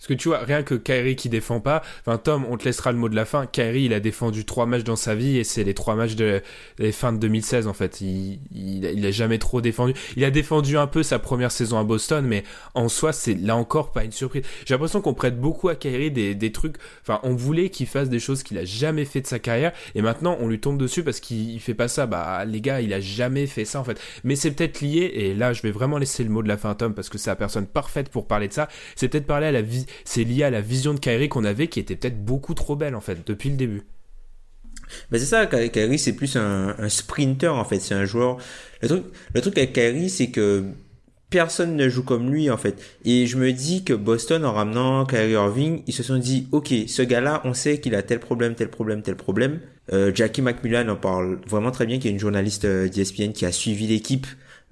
Parce 0.02 0.08
que 0.08 0.14
tu 0.16 0.30
vois, 0.30 0.40
rien 0.40 0.64
que 0.64 0.74
Kyrie 0.74 1.16
qui 1.16 1.30
défend 1.30 1.60
pas, 1.60 1.84
enfin 2.00 2.18
Tom, 2.18 2.44
on 2.50 2.58
te 2.58 2.66
laissera 2.66 2.92
le 2.92 2.98
mot 2.98 3.08
de 3.08 3.16
la 3.16 3.24
fin. 3.24 3.46
Kyrie, 3.46 3.84
il 3.84 3.94
a 3.94 4.00
défendu 4.00 4.46
trois 4.46 4.66
matchs 4.66 4.84
dans 4.84 4.96
sa 4.96 5.14
vie 5.14 5.38
et 5.38 5.44
c'est 5.44 5.64
les 5.64 5.76
trois 5.76 5.94
matchs 5.94 6.16
de 6.16 6.42
les 6.80 6.92
fins 6.92 7.14
de 7.14 7.20
2016 7.20 7.68
en 7.68 7.74
fait. 7.74 8.02
Il, 8.02 8.40
il, 8.52 9.06
a 9.06 9.12
jamais 9.12 9.38
trop 9.38 9.62
défendu. 9.62 9.94
Il 10.16 10.26
a 10.26 10.32
défendu 10.32 10.76
un 10.76 10.88
peu 10.88 11.04
sa 11.04 11.20
première 11.20 11.52
saison 11.52 11.78
à 11.78 11.84
Boston, 11.84 12.26
mais 12.26 12.44
en 12.74 12.90
soi, 12.90 13.14
c'est 13.14 13.36
là 13.36 13.56
encore 13.56 13.92
pas 13.92 14.04
une 14.04 14.12
surprise. 14.12 14.42
J'ai 14.66 14.74
l'impression 14.74 15.02
qu'on 15.02 15.14
prête 15.14 15.40
beaucoup 15.40 15.70
à 15.70 15.76
Kyrie 15.76 16.10
des, 16.10 16.34
des 16.34 16.52
trucs. 16.52 16.78
Enfin, 17.04 17.20
on 17.22 17.36
voulait 17.36 17.70
qu'il 17.70 17.86
fasse 17.86 18.10
des 18.10 18.20
choses 18.20 18.42
qu'il 18.42 18.58
a 18.58 18.66
jamais 18.66 19.06
fait 19.06 19.22
de 19.22 19.28
sa 19.28 19.38
carrière 19.38 19.72
et 19.94 20.02
maintenant 20.02 20.36
on 20.40 20.48
lui 20.48 20.60
tombe 20.60 20.80
dessus 20.80 21.04
parce 21.04 21.20
qu'il 21.20 21.60
fait 21.60 21.76
pas 21.76 21.88
ça. 21.88 22.08
Bah 22.08 22.44
les 22.46 22.62
gars, 22.62 22.82
il 22.82 22.92
a 22.94 23.02
jamais 23.02 23.46
fait 23.46 23.66
ça 23.66 23.80
en 23.80 23.84
fait. 23.84 24.02
Mais 24.24 24.36
c'est 24.36 24.50
peut-être 24.50 24.82
lié 24.82 25.12
et 25.14 25.36
là, 25.36 25.54
je 25.54 25.62
vais 25.62 25.72
vraiment 25.72 26.00
laisser 26.00 26.24
le 26.24 26.32
mot 26.32 26.42
de 26.42 26.48
la 26.48 26.58
fin 26.58 26.72
à 26.72 26.76
Tom 26.76 26.96
parce 26.96 27.10
que 27.10 27.20
c'est 27.20 27.30
la 27.30 27.36
personne 27.36 27.68
parfaite 27.68 28.10
pour 28.10 28.26
parler 28.26 28.48
de 28.48 28.54
ça. 28.54 28.68
C'est 28.96 29.08
peut-être 29.08 29.28
parler 29.28 29.46
à 29.46 29.52
la 29.52 29.62
vie 29.62 29.86
c'est 30.06 30.24
lié 30.24 30.44
à 30.44 30.50
la 30.50 30.62
vision 30.62 30.94
de 30.94 31.00
Kyrie 31.00 31.30
qu'on 31.30 31.44
avait 31.44 31.68
qui 31.68 31.80
était 31.80 31.96
peut-être 31.96 32.24
beaucoup 32.24 32.54
trop 32.54 32.76
belle 32.76 32.96
en 32.96 33.02
fait 33.02 33.26
depuis 33.26 33.50
le 33.50 33.56
début. 33.56 33.84
Mais 35.12 35.20
c'est 35.20 35.26
ça, 35.26 35.46
Kyrie 35.46 36.00
c'est 36.00 36.14
plus 36.14 36.36
un, 36.36 36.76
un, 36.78 36.90
sprinter 36.90 37.54
en 37.54 37.64
fait, 37.64 37.80
c'est 37.80 37.94
un 37.94 38.06
joueur. 38.06 38.38
Le 38.82 38.88
truc, 38.88 39.04
le 39.34 39.42
truc 39.42 39.58
avec 39.58 39.74
Kyrie 39.74 40.10
c'est 40.10 40.32
que 40.32 40.66
personne 41.32 41.76
ne 41.76 41.90
joue 41.90 42.04
comme 42.04 42.30
lui 42.30 42.52
en 42.52 42.58
fait. 42.58 42.80
Et 43.04 43.26
je 43.26 43.38
me 43.38 43.52
dis 43.52 43.84
que 43.84 43.94
Boston 43.94 44.46
en 44.46 44.54
ramenant 44.54 45.06
Kyrie 45.06 45.32
Irving, 45.32 45.82
ils 45.88 45.94
se 45.94 46.04
sont 46.04 46.18
dit 46.18 46.48
ok, 46.52 46.72
ce 46.88 47.02
gars-là, 47.02 47.42
on 47.46 47.56
sait 47.56 47.80
qu'il 47.80 47.96
a 47.96 48.04
tel 48.04 48.20
problème, 48.20 48.54
tel 48.54 48.70
problème, 48.70 49.02
tel 49.02 49.16
problème. 49.16 49.60
Euh, 49.92 50.12
Jackie 50.14 50.44
McMillan 50.44 50.88
en 50.90 50.96
parle 50.96 51.40
vraiment 51.48 51.72
très 51.72 51.88
bien, 51.88 51.98
qui 51.98 52.08
est 52.08 52.12
une 52.12 52.20
journaliste 52.20 52.66
euh, 52.66 52.88
d'ESPN 52.88 53.32
qui 53.32 53.46
a 53.46 53.52
suivi 53.52 53.88
l'équipe 53.88 54.28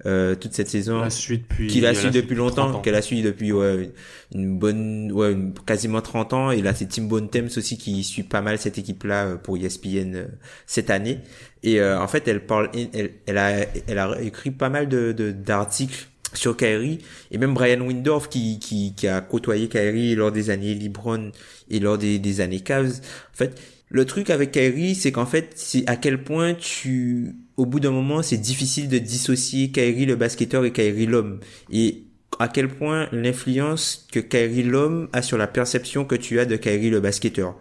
euh, 0.06 0.34
toute 0.34 0.52
cette 0.52 0.68
saison. 0.68 1.00
La 1.00 1.10
suite 1.10 1.42
depuis. 1.48 1.66
Qu'il 1.66 1.86
a 1.86 1.94
suivi 1.94 2.14
depuis 2.14 2.34
longtemps, 2.34 2.80
qu'elle 2.80 2.94
a 2.94 3.02
suivi 3.02 3.22
depuis 3.22 3.52
ouais, 3.52 3.90
une 4.34 4.58
bonne, 4.58 5.12
ouais, 5.12 5.36
quasiment 5.66 6.00
30 6.00 6.32
ans. 6.32 6.50
Et 6.50 6.62
là, 6.62 6.74
c'est 6.74 6.88
Tim 6.88 7.02
Bontemps 7.02 7.56
aussi 7.56 7.78
qui 7.78 8.02
suit 8.04 8.22
pas 8.22 8.40
mal 8.40 8.58
cette 8.58 8.78
équipe-là 8.78 9.26
euh, 9.26 9.36
pour 9.36 9.56
ESPN 9.56 10.14
euh, 10.14 10.24
cette 10.66 10.90
année. 10.90 11.18
Et 11.62 11.82
en 11.82 12.08
fait, 12.08 12.26
elle 12.26 12.46
parle, 12.46 12.70
elle, 12.72 13.10
elle, 13.26 13.36
a, 13.36 13.66
elle 13.86 13.98
a 13.98 14.18
écrit 14.22 14.50
pas 14.50 14.70
mal 14.70 14.88
de 14.88 15.12
d'articles 15.12 16.08
sur 16.34 16.56
Kyrie 16.56 16.98
et 17.30 17.38
même 17.38 17.54
Brian 17.54 17.80
Windorf 17.80 18.28
qui, 18.28 18.58
qui, 18.58 18.94
qui 18.94 19.08
a 19.08 19.20
côtoyé 19.20 19.68
Kyrie 19.68 20.14
lors 20.14 20.32
des 20.32 20.50
années 20.50 20.74
LeBron 20.74 21.32
et 21.68 21.80
lors 21.80 21.98
des, 21.98 22.18
des 22.18 22.40
années 22.40 22.60
Cavs. 22.60 23.00
En 23.32 23.36
fait, 23.36 23.60
le 23.88 24.04
truc 24.04 24.30
avec 24.30 24.52
Kyrie, 24.52 24.94
c'est 24.94 25.12
qu'en 25.12 25.26
fait, 25.26 25.50
c'est 25.56 25.88
à 25.88 25.96
quel 25.96 26.22
point 26.22 26.54
tu, 26.54 27.34
au 27.60 27.66
bout 27.66 27.78
d'un 27.78 27.90
moment, 27.90 28.22
c'est 28.22 28.38
difficile 28.38 28.88
de 28.88 28.96
dissocier 28.96 29.70
Kyrie 29.70 30.06
le 30.06 30.16
basketteur 30.16 30.64
et 30.64 30.72
Kyrie 30.72 31.04
l'homme. 31.04 31.40
Et 31.70 32.04
à 32.38 32.48
quel 32.48 32.68
point 32.68 33.06
l'influence 33.12 34.08
que 34.10 34.18
Kyrie 34.18 34.62
l'homme 34.62 35.10
a 35.12 35.20
sur 35.20 35.36
la 35.36 35.46
perception 35.46 36.06
que 36.06 36.14
tu 36.14 36.40
as 36.40 36.46
de 36.46 36.56
Kyrie 36.56 36.88
le 36.88 37.00
basketteur. 37.00 37.58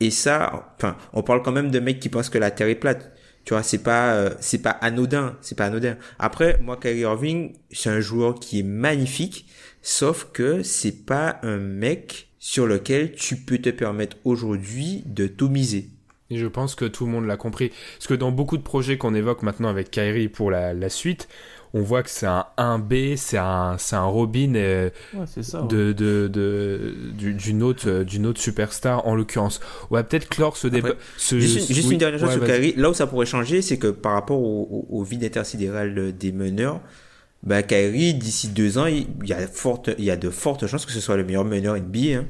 Et 0.00 0.10
ça, 0.10 0.72
enfin, 0.76 0.96
on 1.12 1.22
parle 1.22 1.42
quand 1.42 1.52
même 1.52 1.70
de 1.70 1.78
mecs 1.78 2.00
qui 2.00 2.08
pensent 2.08 2.30
que 2.30 2.38
la 2.38 2.50
terre 2.50 2.68
est 2.68 2.74
plate. 2.74 3.12
Tu 3.44 3.52
vois, 3.52 3.62
c'est 3.62 3.82
pas, 3.82 4.14
euh, 4.14 4.30
c'est 4.40 4.62
pas 4.62 4.70
anodin, 4.70 5.36
c'est 5.42 5.58
pas 5.58 5.66
anodin. 5.66 5.98
Après, 6.18 6.58
moi, 6.62 6.78
Kyrie 6.78 7.00
Irving, 7.00 7.52
c'est 7.70 7.90
un 7.90 8.00
joueur 8.00 8.40
qui 8.40 8.60
est 8.60 8.62
magnifique, 8.62 9.46
sauf 9.82 10.28
que 10.32 10.62
c'est 10.62 11.04
pas 11.04 11.38
un 11.42 11.58
mec 11.58 12.30
sur 12.38 12.66
lequel 12.66 13.12
tu 13.12 13.36
peux 13.36 13.58
te 13.58 13.68
permettre 13.68 14.16
aujourd'hui 14.24 15.02
de 15.04 15.26
tout 15.26 15.50
miser. 15.50 15.90
Et 16.30 16.36
je 16.36 16.46
pense 16.46 16.74
que 16.74 16.84
tout 16.84 17.06
le 17.06 17.12
monde 17.12 17.26
l'a 17.26 17.36
compris. 17.36 17.70
Parce 17.96 18.06
que 18.06 18.14
dans 18.14 18.30
beaucoup 18.30 18.58
de 18.58 18.62
projets 18.62 18.98
qu'on 18.98 19.14
évoque 19.14 19.42
maintenant 19.42 19.68
avec 19.68 19.90
Kyrie 19.90 20.28
pour 20.28 20.50
la, 20.50 20.88
suite, 20.90 21.26
on 21.72 21.80
voit 21.80 22.02
que 22.02 22.10
c'est 22.10 22.26
un 22.26 22.46
1B, 22.58 23.16
c'est 23.16 23.38
un, 23.38 23.76
c'est 23.78 23.96
un 23.96 24.04
Robin 24.04 24.54
euh, 24.54 24.90
de, 25.14 25.92
de, 25.92 26.28
de, 26.28 26.94
d'une 27.32 27.62
autre, 27.62 28.02
d'une 28.02 28.26
autre 28.26 28.40
superstar 28.40 29.06
en 29.06 29.14
l'occurrence. 29.14 29.60
On 29.90 29.94
va 29.94 30.04
peut-être 30.04 30.28
clore 30.28 30.56
ce 30.58 30.68
débat. 30.68 30.90
Juste, 31.18 31.70
une 31.90 31.98
dernière 31.98 32.20
chose 32.20 32.32
sur 32.32 32.44
Kyrie. 32.44 32.74
Là 32.76 32.90
où 32.90 32.94
ça 32.94 33.06
pourrait 33.06 33.26
changer, 33.26 33.62
c'est 33.62 33.78
que 33.78 33.88
par 33.88 34.12
rapport 34.12 34.40
au, 34.40 34.86
au, 34.90 35.02
vide 35.02 35.24
intersidéral 35.24 36.14
des 36.16 36.32
meneurs, 36.32 36.80
bah, 37.42 37.62
Kyrie, 37.62 38.14
d'ici 38.14 38.48
deux 38.48 38.76
ans, 38.76 38.86
il 38.86 39.06
y, 39.24 39.32
a 39.32 39.46
forte, 39.46 39.90
il 39.98 40.04
y 40.04 40.10
a 40.10 40.16
de 40.16 40.28
fortes 40.28 40.66
chances 40.66 40.84
que 40.84 40.92
ce 40.92 41.00
soit 41.00 41.16
le 41.16 41.24
meilleur 41.24 41.44
meneur 41.44 41.76
NBA. 41.76 42.18
Hein. 42.18 42.24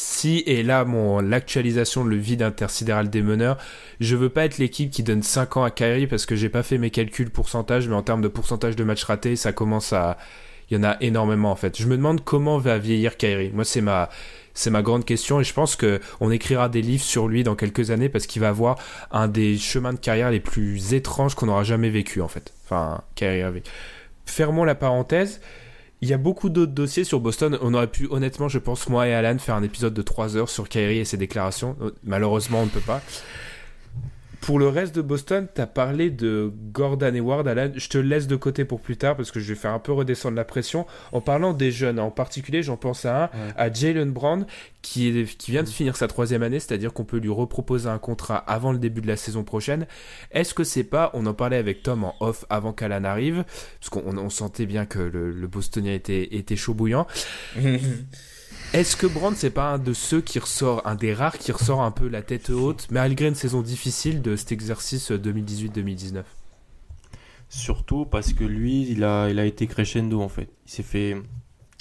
Si, 0.00 0.44
et 0.46 0.62
là, 0.62 0.84
mon, 0.84 1.18
l'actualisation, 1.18 2.04
le 2.04 2.14
vide 2.14 2.42
intersidéral 2.42 3.10
des 3.10 3.20
meneurs, 3.20 3.58
je 3.98 4.14
veux 4.14 4.28
pas 4.28 4.44
être 4.44 4.58
l'équipe 4.58 4.92
qui 4.92 5.02
donne 5.02 5.24
5 5.24 5.56
ans 5.56 5.64
à 5.64 5.72
Kyrie 5.72 6.06
parce 6.06 6.24
que 6.24 6.36
j'ai 6.36 6.48
pas 6.48 6.62
fait 6.62 6.78
mes 6.78 6.90
calculs 6.90 7.30
pourcentage, 7.30 7.88
mais 7.88 7.96
en 7.96 8.02
termes 8.02 8.22
de 8.22 8.28
pourcentage 8.28 8.76
de 8.76 8.84
matchs 8.84 9.02
ratés, 9.02 9.34
ça 9.34 9.52
commence 9.52 9.92
à, 9.92 10.16
il 10.70 10.76
y 10.76 10.80
en 10.80 10.84
a 10.84 10.98
énormément 11.00 11.50
en 11.50 11.56
fait. 11.56 11.76
Je 11.76 11.88
me 11.88 11.96
demande 11.96 12.22
comment 12.22 12.58
va 12.58 12.78
vieillir 12.78 13.16
Kyrie. 13.16 13.50
Moi, 13.52 13.64
c'est 13.64 13.80
ma, 13.80 14.08
c'est 14.54 14.70
ma 14.70 14.82
grande 14.82 15.04
question 15.04 15.40
et 15.40 15.44
je 15.44 15.52
pense 15.52 15.74
que 15.74 15.98
on 16.20 16.30
écrira 16.30 16.68
des 16.68 16.80
livres 16.80 17.02
sur 17.02 17.26
lui 17.26 17.42
dans 17.42 17.56
quelques 17.56 17.90
années 17.90 18.08
parce 18.08 18.28
qu'il 18.28 18.40
va 18.40 18.50
avoir 18.50 18.78
un 19.10 19.26
des 19.26 19.58
chemins 19.58 19.94
de 19.94 19.98
carrière 19.98 20.30
les 20.30 20.38
plus 20.38 20.94
étranges 20.94 21.34
qu'on 21.34 21.48
aura 21.48 21.64
jamais 21.64 21.90
vécu 21.90 22.20
en 22.20 22.28
fait. 22.28 22.54
Enfin, 22.64 23.02
Kyrie 23.16 23.42
fermons 24.26 24.62
la 24.62 24.76
parenthèse. 24.76 25.40
Il 26.00 26.08
y 26.08 26.12
a 26.12 26.18
beaucoup 26.18 26.48
d'autres 26.48 26.72
dossiers 26.72 27.04
sur 27.04 27.18
Boston. 27.20 27.58
On 27.60 27.74
aurait 27.74 27.88
pu, 27.88 28.06
honnêtement, 28.10 28.48
je 28.48 28.58
pense, 28.58 28.88
moi 28.88 29.08
et 29.08 29.14
Alan, 29.14 29.36
faire 29.38 29.56
un 29.56 29.62
épisode 29.64 29.94
de 29.94 30.02
3 30.02 30.36
heures 30.36 30.48
sur 30.48 30.68
Kyrie 30.68 30.98
et 30.98 31.04
ses 31.04 31.16
déclarations. 31.16 31.76
Malheureusement, 32.04 32.60
on 32.60 32.66
ne 32.66 32.70
peut 32.70 32.80
pas. 32.80 33.02
Pour 34.40 34.58
le 34.58 34.68
reste 34.68 34.94
de 34.94 35.02
Boston, 35.02 35.46
tu 35.54 35.60
as 35.60 35.66
parlé 35.66 36.10
de 36.10 36.52
Gordon 36.72 37.14
Hayward, 37.14 37.46
Alan. 37.46 37.70
Je 37.74 37.88
te 37.88 37.98
laisse 37.98 38.26
de 38.26 38.36
côté 38.36 38.64
pour 38.64 38.80
plus 38.80 38.96
tard 38.96 39.16
parce 39.16 39.30
que 39.30 39.40
je 39.40 39.48
vais 39.52 39.58
faire 39.58 39.72
un 39.72 39.78
peu 39.78 39.92
redescendre 39.92 40.36
la 40.36 40.44
pression. 40.44 40.86
En 41.12 41.20
parlant 41.20 41.52
des 41.52 41.70
jeunes, 41.70 41.98
en 41.98 42.10
particulier, 42.10 42.62
j'en 42.62 42.76
pense 42.76 43.04
à 43.04 43.24
un, 43.24 43.30
à 43.56 43.72
Jalen 43.72 44.10
Brown, 44.10 44.46
qui, 44.80 45.08
est, 45.08 45.36
qui 45.36 45.50
vient 45.50 45.62
de 45.62 45.68
finir 45.68 45.96
sa 45.96 46.08
troisième 46.08 46.42
année, 46.42 46.60
c'est-à-dire 46.60 46.92
qu'on 46.92 47.04
peut 47.04 47.18
lui 47.18 47.28
reproposer 47.28 47.88
un 47.88 47.98
contrat 47.98 48.36
avant 48.36 48.72
le 48.72 48.78
début 48.78 49.00
de 49.00 49.06
la 49.08 49.16
saison 49.16 49.44
prochaine. 49.44 49.86
Est-ce 50.30 50.54
que 50.54 50.64
c'est 50.64 50.84
pas, 50.84 51.10
on 51.14 51.26
en 51.26 51.34
parlait 51.34 51.56
avec 51.56 51.82
Tom 51.82 52.04
en 52.04 52.14
off 52.20 52.44
avant 52.48 52.72
qu'Alan 52.72 53.04
arrive, 53.04 53.44
parce 53.80 53.90
qu'on 53.90 54.30
sentait 54.30 54.66
bien 54.66 54.86
que 54.86 54.98
le, 54.98 55.30
le 55.30 55.46
Bostonien 55.46 55.92
était, 55.92 56.36
était 56.36 56.56
chaud 56.56 56.74
bouillant. 56.74 57.06
Est-ce 58.74 58.96
que 58.96 59.06
Brand 59.06 59.34
c'est 59.34 59.50
pas 59.50 59.72
un 59.72 59.78
de 59.78 59.94
ceux 59.94 60.20
qui 60.20 60.38
ressort, 60.38 60.82
un 60.86 60.94
des 60.94 61.14
rares 61.14 61.38
qui 61.38 61.52
ressort 61.52 61.82
un 61.82 61.90
peu 61.90 62.06
la 62.06 62.20
tête 62.20 62.50
haute, 62.50 62.86
malgré 62.90 63.28
une 63.28 63.34
saison 63.34 63.62
difficile 63.62 64.20
de 64.20 64.36
cet 64.36 64.52
exercice 64.52 65.10
2018-2019 65.10 66.22
Surtout 67.48 68.04
parce 68.04 68.34
que 68.34 68.44
lui, 68.44 68.86
il 68.90 69.04
a, 69.04 69.30
été 69.46 69.66
crescendo 69.66 70.20
en 70.20 70.28
fait. 70.28 70.50
Il 70.66 70.70
s'est 70.70 70.82
fait, 70.82 71.16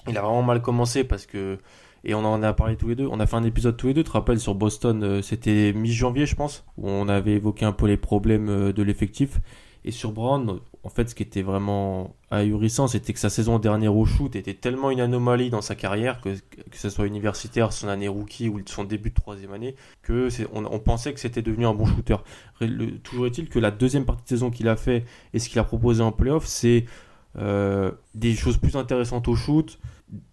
il 0.08 0.18
a 0.18 0.22
vraiment 0.22 0.44
mal 0.44 0.62
commencé 0.62 1.04
parce 1.04 1.26
que 1.26 1.60
et 2.06 2.14
on 2.14 2.24
en 2.24 2.42
a 2.42 2.54
parlé 2.54 2.78
tous 2.78 2.88
les 2.88 2.96
deux. 2.96 3.08
On 3.08 3.20
a 3.20 3.28
fait 3.28 3.36
un 3.36 3.44
épisode 3.44 3.76
tous 3.76 3.88
les 3.88 3.94
deux, 3.94 4.04
tu 4.04 4.10
te 4.10 4.14
rappelles, 4.14 4.40
sur 4.40 4.56
Boston, 4.56 5.04
euh, 5.04 5.22
c'était 5.22 5.74
mi-janvier, 5.74 6.26
je 6.26 6.36
pense, 6.36 6.64
où 6.78 6.88
on 6.88 7.10
avait 7.10 7.34
évoqué 7.34 7.66
un 7.66 7.74
peu 7.74 7.86
les 7.86 7.98
problèmes 7.98 8.48
euh, 8.48 8.72
de 8.72 8.82
l'effectif. 8.82 9.42
Et 9.84 9.92
sur 9.92 10.14
Brown, 10.14 10.60
en 10.88 10.90
fait, 10.90 11.10
ce 11.10 11.16
qui 11.16 11.24
était 11.24 11.42
vraiment 11.42 12.16
ahurissant, 12.32 12.88
c'était 12.88 13.12
que 13.12 13.20
sa 13.20 13.30
saison 13.30 13.60
dernière 13.60 13.94
au 13.94 14.06
shoot 14.06 14.34
était 14.38 14.54
tellement 14.54 14.90
une 14.90 15.02
anomalie 15.02 15.50
dans 15.50 15.62
sa 15.62 15.76
carrière, 15.76 16.22
que, 16.22 16.30
que 16.30 16.78
ce 16.78 16.90
soit 16.90 17.08
universitaire, 17.08 17.74
son 17.74 17.90
année 17.90 18.08
rookie 18.08 18.48
ou 18.48 18.62
son 18.66 18.86
début 18.86 19.10
de 19.10 19.16
troisième 19.16 19.52
année, 19.52 19.76
que 20.02 20.30
on, 20.54 20.80
pensait 20.80 21.14
que 21.14 21.20
c'était 21.20 21.42
devenu 21.42 21.66
un 21.66 21.74
bon 21.74 21.86
shooter. 21.86 22.16
toujours 23.04 23.26
est-il 23.26 23.50
que 23.50 23.60
la 23.60 23.70
deuxième 23.70 24.06
partie 24.06 24.24
de 24.24 24.30
saison 24.30 24.50
qu'il 24.50 24.70
a 24.70 24.78
fait 24.78 25.04
et 25.34 25.40
ce 25.40 25.50
qu'il 25.50 25.60
a 25.60 25.66
proposé 25.66 26.02
en 26.02 26.14
playoff, 26.14 26.46
c'est 26.46 26.86
euh, 27.38 27.92
des 28.16 28.34
choses 28.34 28.56
plus 28.56 28.78
intéressantes 28.78 29.28
au 29.28 29.36
shoot, 29.36 29.80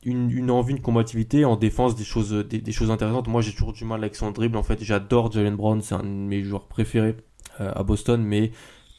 une, 0.05 0.31
une, 0.31 0.53
envie, 0.53 0.75
une 0.75 0.83
combativité, 0.83 1.45
en 1.45 1.57
défense, 1.57 1.97
des 1.97 2.05
choses, 2.05 2.31
des, 2.33 2.73
choses 2.73 2.93
intéressantes. 2.93 3.27
Moi, 3.27 3.43
j'ai 3.43 3.51
toujours 3.51 3.73
du 3.73 3.85
mal 3.85 4.05
avec 4.05 4.15
son 4.15 4.31
dribble. 4.31 4.57
En 4.57 4.63
fait, 4.63 4.85
j'adore 4.85 5.33
Jalen 5.33 5.57
Brown, 5.57 5.83
c'est 5.83 5.97
un 5.97 6.05
de 6.05 6.07
mes 6.07 6.45
joueurs 6.45 6.69
préférés 6.69 7.17
euh, 7.61 7.73
à 7.75 7.83
Boston, 7.83 8.23
mais 8.23 8.53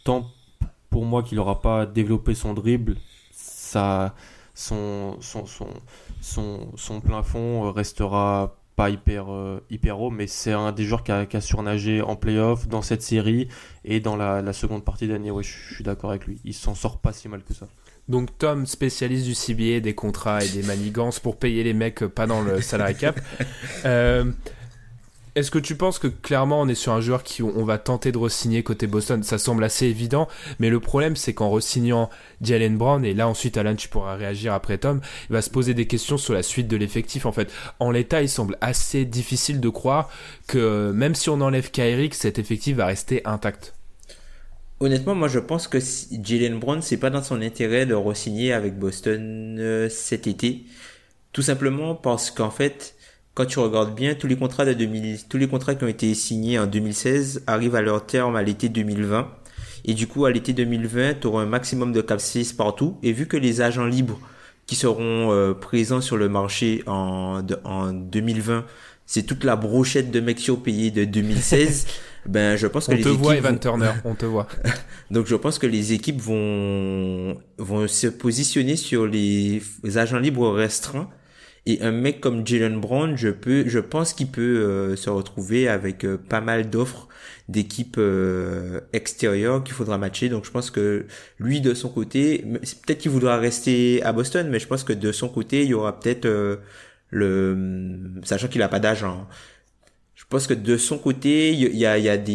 tant 0.04 0.35
pour 0.96 1.04
moi 1.04 1.24
qu'il 1.24 1.36
n'aura 1.36 1.60
pas 1.60 1.86
développé 1.86 2.34
son 2.34 2.54
dribble, 2.54 2.96
ça, 3.34 4.16
son, 4.54 5.18
son, 5.20 5.46
son, 5.46 5.68
son, 6.22 6.72
son 6.78 7.02
plein 7.02 7.22
fond 7.22 7.70
restera 7.70 8.56
pas 8.78 8.90
hyper, 8.90 9.30
euh, 9.30 9.62
hyper 9.70 10.00
haut, 10.00 10.10
mais 10.10 10.26
c'est 10.26 10.54
un 10.54 10.72
des 10.72 10.86
joueurs 10.86 11.04
qui 11.04 11.12
a, 11.12 11.26
qui 11.26 11.36
a, 11.36 11.42
surnagé 11.42 12.02
en 12.02 12.16
playoff, 12.16 12.70
dans 12.70 12.82
cette 12.82 13.02
série 13.02 13.50
et 13.84 14.00
dans 14.00 14.16
la, 14.16 14.42
la 14.42 14.54
seconde 14.54 14.86
partie 14.86 15.10
d'année. 15.10 15.32
Ouais, 15.32 15.44
je, 15.44 15.74
suis 15.74 15.84
d'accord 15.84 16.12
avec 16.12 16.28
lui. 16.28 16.40
Il 16.46 16.54
s'en 16.54 16.76
sort 16.76 17.00
pas 17.00 17.12
si 17.12 17.28
mal 17.28 17.44
que 17.44 17.54
ça. 17.54 17.68
Donc 18.08 18.30
Tom, 18.38 18.66
spécialiste 18.66 19.26
du 19.26 19.36
CBA, 19.36 19.82
des 19.82 19.96
contrats 19.96 20.46
et 20.46 20.48
des 20.48 20.64
manigances 20.64 21.20
pour 21.20 21.36
payer 21.36 21.66
les 21.66 21.74
mecs 21.74 22.06
pas 22.06 22.26
dans 22.26 22.42
le 22.42 22.62
salary 22.62 22.96
cap. 22.96 23.20
euh, 23.84 24.32
est-ce 25.36 25.52
que 25.52 25.60
tu 25.60 25.76
penses 25.76 26.00
que 26.00 26.08
clairement 26.08 26.62
on 26.62 26.68
est 26.70 26.76
sur 26.76 26.94
un 26.94 27.02
joueur 27.02 27.22
qui 27.24 27.44
on 27.44 27.66
va 27.66 27.78
tenter 27.78 28.14
de 28.14 28.18
re-signer 28.18 28.64
côté 28.64 28.88
Boston? 28.88 29.22
Ça 29.22 29.38
semble 29.38 29.66
assez 29.66 29.86
évident, 29.86 30.30
mais 30.60 30.70
le 30.70 30.80
problème 30.80 31.18
c'est 31.18 31.34
qu'en 31.34 31.50
re-signant 31.50 32.10
Jalen 32.42 32.78
Brown, 32.78 33.04
et 33.04 33.14
là 33.14 33.28
ensuite 33.28 33.58
Alan 33.58 33.76
tu 33.76 33.90
pourras 33.90 34.16
réagir 34.16 34.54
après 34.54 34.78
Tom, 34.78 35.02
il 35.30 35.34
va 35.34 35.42
se 35.42 35.50
poser 35.50 35.74
des 35.74 35.88
questions 35.88 36.18
sur 36.18 36.34
la 36.34 36.42
suite 36.42 36.70
de 36.70 36.78
l'effectif 36.78 37.26
en 37.26 37.34
fait. 37.34 37.52
En 37.80 37.92
l'état 37.92 38.22
il 38.22 38.30
semble 38.30 38.58
assez 38.62 39.04
difficile 39.04 39.60
de 39.60 39.70
croire 39.70 40.10
que 40.48 40.92
même 40.92 41.16
si 41.16 41.30
on 41.30 41.42
enlève 41.42 41.70
Kyrie, 41.70 42.10
cet 42.14 42.40
effectif 42.40 42.78
va 42.78 42.86
rester 42.86 43.22
intact. 43.26 43.74
Honnêtement, 44.80 45.16
moi 45.16 45.28
je 45.28 45.40
pense 45.40 45.68
que 45.68 45.80
Jalen 46.24 46.60
Brown, 46.60 46.82
c'est 46.82 46.98
pas 46.98 47.10
dans 47.10 47.24
son 47.24 47.42
intérêt 47.42 47.86
de 47.86 47.94
re-signer 47.94 48.54
avec 48.54 48.78
Boston 48.78 49.58
euh, 49.60 49.90
cet 49.90 50.28
été 50.28 50.64
Tout 51.32 51.42
simplement 51.42 51.96
parce 51.96 52.30
qu'en 52.30 52.52
fait, 52.52 52.96
quand 53.36 53.46
tu 53.46 53.60
regardes 53.60 53.94
bien, 53.94 54.16
tous 54.16 54.28
les 54.28 54.38
contrats 54.38 54.66
de 54.66 54.74
2000, 54.74 55.28
tous 55.28 55.38
les 55.38 55.48
contrats 55.48 55.76
qui 55.76 55.84
ont 55.84 55.90
été 55.90 56.14
signés 56.16 56.58
en 56.58 56.68
2016 56.68 57.44
arrivent 57.48 57.76
à 57.76 57.82
leur 57.82 58.06
terme 58.06 58.38
à 58.38 58.42
l'été 58.42 58.70
2020. 58.70 59.30
Et 59.84 59.94
du 59.94 60.08
coup, 60.08 60.26
à 60.26 60.32
l'été 60.32 60.54
2020, 60.54 61.16
tu 61.20 61.28
auras 61.28 61.44
un 61.44 61.46
maximum 61.46 61.92
de 61.92 62.02
cap 62.02 62.22
partout. 62.58 62.98
Et 63.04 63.12
vu 63.12 63.28
que 63.28 63.36
les 63.36 63.60
agents 63.60 63.86
libres 63.86 64.20
qui 64.66 64.76
seront 64.76 65.34
euh, 65.34 65.54
présents 65.54 66.00
sur 66.00 66.16
le 66.16 66.30
marché 66.30 66.82
en, 66.88 67.44
en 67.66 67.92
2020, 67.92 68.66
c'est 69.06 69.24
toute 69.24 69.44
la 69.44 69.58
brochette 69.58 70.12
de 70.12 70.22
mecs 70.22 70.50
payés 70.64 70.90
de 70.90 71.04
2016. 71.04 71.88
ben, 72.26 72.56
je 72.56 72.68
pense 72.68 72.88
que 72.88 72.94
on 72.94 72.96
les 72.96 73.04
te 73.04 73.10
voit, 73.10 73.36
Evan 73.36 73.60
Turner, 73.60 73.92
on 74.06 74.16
te 74.16 74.26
voit. 74.26 74.48
Donc, 75.12 75.28
je 75.28 75.36
pense 75.36 75.60
que 75.60 75.68
les 75.68 75.92
équipes 75.92 76.22
vont 76.22 77.38
vont 77.58 77.86
se 77.90 78.08
positionner 78.08 78.78
sur 78.78 79.06
les 79.06 79.62
agents 79.98 80.20
libres 80.20 80.54
restreints 80.54 81.10
et 81.68 81.82
un 81.82 81.92
mec 81.92 82.22
comme 82.22 82.46
Jalen 82.46 82.80
Brown, 82.80 83.18
je 83.18 83.30
peux, 83.30 83.68
je 83.68 83.80
pense 83.80 84.14
qu'il 84.14 84.28
peut 84.28 84.42
euh, 84.42 84.96
se 84.96 85.10
retrouver 85.10 85.68
avec 85.68 86.04
euh, 86.06 86.18
pas 86.18 86.40
mal 86.42 86.70
d'offres 86.70 87.08
d'équipes 87.50 87.98
euh, 87.98 88.82
extérieures 88.94 89.64
qu'il 89.64 89.74
faudra 89.74 89.98
matcher. 89.98 90.30
Donc 90.30 90.46
je 90.46 90.52
pense 90.52 90.70
que 90.70 91.08
lui 91.40 91.62
de 91.62 91.74
son 91.74 91.90
côté, 91.90 92.44
peut-être 92.86 93.00
qu'il 93.00 93.12
voudra 93.12 93.38
rester 93.38 94.04
à 94.04 94.14
Boston, 94.14 94.48
mais 94.50 94.60
je 94.60 94.68
pense 94.68 94.84
que 94.84 94.94
de 94.94 95.12
son 95.12 95.28
côté, 95.28 95.64
il 95.64 95.70
y 95.70 95.74
aura 95.74 96.00
peut-être 96.00 96.28
le, 97.10 98.22
sachant 98.24 98.48
qu'il 98.48 98.62
a 98.62 98.68
pas 98.68 98.80
d'agent. 98.80 99.28
Je 100.14 100.24
pense 100.30 100.48
que 100.48 100.54
de 100.54 100.78
son 100.78 100.98
côté, 100.98 101.52
il 101.54 101.76
y 101.76 101.86
a, 101.86 101.98
y 101.98 102.10
a 102.10 102.18
des, 102.18 102.32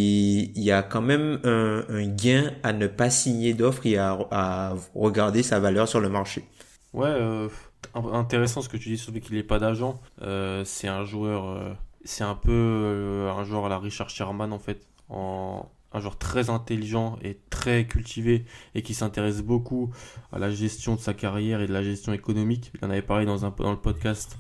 il 0.55 0.63
y 0.63 0.71
a 0.73 0.83
quand 0.83 1.03
même 1.03 1.41
un, 1.45 1.85
un 1.89 2.07
gain 2.07 2.53
à 2.63 2.73
ne 2.73 2.87
pas 2.87 3.11
signer 3.11 3.55
d'offres 3.55 3.87
et 3.87 3.97
à, 3.97 4.19
à 4.31 4.75
regarder 4.95 5.43
sa 5.43 5.61
valeur 5.61 5.89
sur 5.89 6.01
le 6.01 6.09
marché. 6.09 6.45
Ouais 6.93 7.49
intéressant 7.95 8.63
ce 8.63 8.69
que 8.69 8.77
tu 8.77 8.89
dis 8.89 8.99
sur 8.99 9.13
le 9.13 9.17
fait 9.17 9.21
qu'il 9.27 9.37
n'ait 9.37 9.43
pas 9.43 9.59
d'agent. 9.59 10.01
Euh, 10.23 10.65
c'est 10.65 10.89
un 10.89 11.05
joueur, 11.05 11.49
euh, 11.49 11.73
c'est 12.05 12.25
un 12.25 12.35
peu 12.35 12.53
euh, 12.53 13.33
un 13.33 13.45
joueur 13.45 13.67
à 13.67 13.69
la 13.69 13.79
Richard 13.79 14.11
Sherman 14.11 14.53
en 14.53 14.59
fait, 14.59 14.87
en, 15.09 15.69
un 15.93 16.01
joueur 16.01 16.19
très 16.19 16.51
intelligent 16.51 17.19
et 17.23 17.39
très 17.51 17.87
cultivé 17.87 18.45
et 18.75 18.83
qui 18.83 18.95
s'intéresse 18.95 19.43
beaucoup 19.43 19.91
à 20.33 20.39
la 20.39 20.51
gestion 20.51 20.95
de 20.95 21.01
sa 21.01 21.15
carrière 21.15 21.61
et 21.61 21.67
de 21.67 21.73
la 21.73 21.83
gestion 21.83 22.13
économique. 22.13 22.73
Il 22.81 22.87
en 22.87 22.91
avait 22.91 23.03
parlé 23.03 23.27
dans, 23.27 23.45
un, 23.45 23.51
dans 23.51 23.73
le 23.73 23.81
podcast 23.81 24.37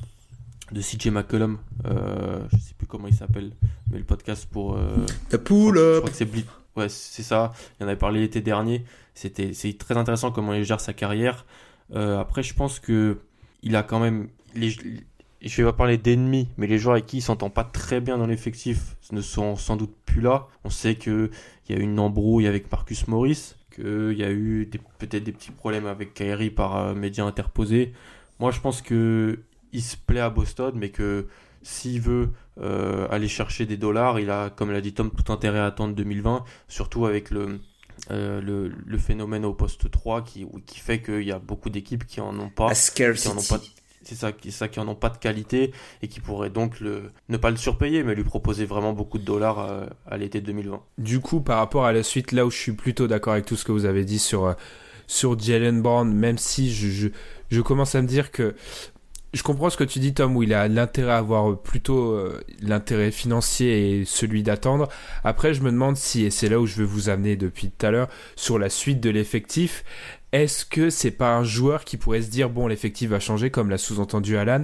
de 0.72 0.80
CJ 0.80 1.08
McCollum, 1.08 1.58
je 1.84 2.56
sais 2.58 2.74
plus 2.78 2.86
comment 2.86 3.08
il 3.08 3.14
s'appelle, 3.14 3.50
mais 3.90 3.98
le 3.98 4.04
podcast 4.04 4.46
pour... 4.48 4.78
The 5.28 5.36
Pool 5.36 5.76
Je 5.76 5.98
crois 5.98 6.10
que 6.10 6.16
c'est 6.16 6.28
Ouais, 6.76 6.88
c'est 6.88 7.24
ça. 7.24 7.52
Il 7.80 7.84
en 7.84 7.88
avait 7.88 7.98
parlé 7.98 8.20
l'été 8.20 8.40
dernier. 8.40 8.84
C'était, 9.14 9.52
c'est 9.52 9.76
très 9.76 9.96
intéressant 9.96 10.30
comment 10.30 10.54
il 10.54 10.62
gère 10.62 10.80
sa 10.80 10.92
carrière. 10.92 11.44
après, 11.92 12.44
je 12.44 12.54
pense 12.54 12.78
que 12.78 13.18
il 13.62 13.76
a 13.76 13.82
quand 13.82 14.00
même. 14.00 14.28
Les, 14.54 14.70
je 15.42 15.56
vais 15.56 15.64
pas 15.70 15.76
parler 15.76 15.96
d'ennemis, 15.96 16.48
mais 16.58 16.66
les 16.66 16.78
joueurs 16.78 16.94
avec 16.94 17.06
qui 17.06 17.18
il 17.18 17.22
s'entend 17.22 17.50
pas 17.50 17.64
très 17.64 18.00
bien 18.00 18.18
dans 18.18 18.26
l'effectif 18.26 18.96
ne 19.12 19.20
sont 19.20 19.56
sans 19.56 19.76
doute 19.76 19.94
plus 20.04 20.20
là. 20.20 20.48
On 20.64 20.70
sait 20.70 20.96
qu'il 20.96 21.30
y 21.68 21.72
a 21.72 21.76
eu 21.76 21.82
une 21.82 21.98
embrouille 21.98 22.46
avec 22.46 22.70
Marcus 22.70 23.08
Morris, 23.08 23.54
qu'il 23.74 24.18
y 24.18 24.24
a 24.24 24.30
eu 24.30 24.68
peut-être 24.98 25.24
des 25.24 25.32
petits 25.32 25.50
problèmes 25.50 25.86
avec 25.86 26.12
Kyrie 26.14 26.50
par 26.50 26.76
euh, 26.76 26.94
médias 26.94 27.24
interposés. 27.24 27.92
Moi, 28.38 28.50
je 28.50 28.60
pense 28.60 28.82
que 28.82 29.40
il 29.72 29.82
se 29.82 29.96
plaît 29.96 30.20
à 30.20 30.30
Boston, 30.30 30.72
mais 30.76 30.90
que 30.90 31.26
s'il 31.62 32.00
veut 32.00 32.30
euh, 32.60 33.06
aller 33.10 33.28
chercher 33.28 33.66
des 33.66 33.76
dollars, 33.76 34.18
il 34.18 34.30
a, 34.30 34.50
comme 34.50 34.70
l'a 34.72 34.80
dit 34.80 34.92
Tom, 34.92 35.10
tout 35.10 35.32
intérêt 35.32 35.60
à 35.60 35.66
attendre 35.66 35.94
2020, 35.94 36.44
surtout 36.68 37.06
avec 37.06 37.30
le, 37.30 37.60
euh, 38.10 38.40
le, 38.40 38.68
le, 38.68 38.98
phénomène 38.98 39.44
au 39.44 39.52
poste 39.52 39.90
3 39.90 40.22
qui, 40.22 40.46
qui 40.66 40.80
fait 40.80 41.02
qu'il 41.02 41.22
y 41.22 41.32
a 41.32 41.38
beaucoup 41.38 41.70
d'équipes 41.70 42.06
qui 42.06 42.20
en 42.20 42.38
ont 42.38 42.48
pas. 42.48 42.72
Qui 42.72 43.04
en 43.04 43.36
ont 43.36 43.42
pas 43.42 43.60
c'est 44.02 44.14
ça, 44.14 44.32
ça, 44.50 44.68
qui 44.68 44.80
en 44.80 44.88
ont 44.88 44.94
pas 44.94 45.10
de 45.10 45.18
qualité 45.18 45.72
et 46.02 46.08
qui 46.08 46.20
pourraient 46.20 46.50
donc 46.50 46.80
le, 46.80 47.12
ne 47.28 47.36
pas 47.36 47.50
le 47.50 47.56
surpayer, 47.56 48.02
mais 48.02 48.14
lui 48.14 48.24
proposer 48.24 48.64
vraiment 48.64 48.92
beaucoup 48.92 49.18
de 49.18 49.24
dollars 49.24 49.58
à, 49.58 49.86
à 50.06 50.16
l'été 50.16 50.40
2020. 50.40 50.80
Du 50.98 51.20
coup, 51.20 51.40
par 51.40 51.58
rapport 51.58 51.84
à 51.84 51.92
la 51.92 52.02
suite, 52.02 52.32
là 52.32 52.46
où 52.46 52.50
je 52.50 52.56
suis 52.56 52.72
plutôt 52.72 53.06
d'accord 53.06 53.34
avec 53.34 53.44
tout 53.44 53.56
ce 53.56 53.64
que 53.64 53.72
vous 53.72 53.84
avez 53.84 54.04
dit 54.04 54.18
sur, 54.18 54.46
euh, 54.46 54.54
sur 55.06 55.38
Jalen 55.38 55.82
Brown, 55.82 56.10
même 56.12 56.38
si 56.38 56.72
je, 56.72 56.88
je, 56.88 57.08
je 57.50 57.60
commence 57.60 57.94
à 57.94 58.02
me 58.02 58.08
dire 58.08 58.30
que 58.30 58.54
je 59.32 59.42
comprends 59.42 59.70
ce 59.70 59.76
que 59.76 59.84
tu 59.84 60.00
dis, 60.00 60.12
Tom, 60.12 60.36
où 60.36 60.42
il 60.42 60.52
a 60.52 60.66
l'intérêt 60.66 61.12
à 61.12 61.18
avoir 61.18 61.56
plutôt 61.58 62.12
euh, 62.12 62.42
l'intérêt 62.60 63.10
financier 63.10 64.00
et 64.00 64.04
celui 64.04 64.42
d'attendre. 64.42 64.88
Après, 65.22 65.54
je 65.54 65.62
me 65.62 65.70
demande 65.70 65.96
si, 65.96 66.24
et 66.24 66.30
c'est 66.30 66.48
là 66.48 66.58
où 66.58 66.66
je 66.66 66.76
veux 66.76 66.84
vous 66.84 67.08
amener 67.08 67.36
depuis 67.36 67.70
tout 67.70 67.86
à 67.86 67.90
l'heure, 67.90 68.08
sur 68.34 68.58
la 68.58 68.68
suite 68.68 69.00
de 69.00 69.10
l'effectif, 69.10 69.84
est-ce 70.32 70.64
que 70.64 70.90
c'est 70.90 71.10
pas 71.10 71.34
un 71.34 71.44
joueur 71.44 71.84
qui 71.84 71.96
pourrait 71.96 72.22
se 72.22 72.30
dire, 72.30 72.50
bon, 72.50 72.66
l'effectif 72.66 73.10
va 73.10 73.20
changer, 73.20 73.50
comme 73.50 73.70
l'a 73.70 73.78
sous-entendu 73.78 74.36
Alan, 74.36 74.62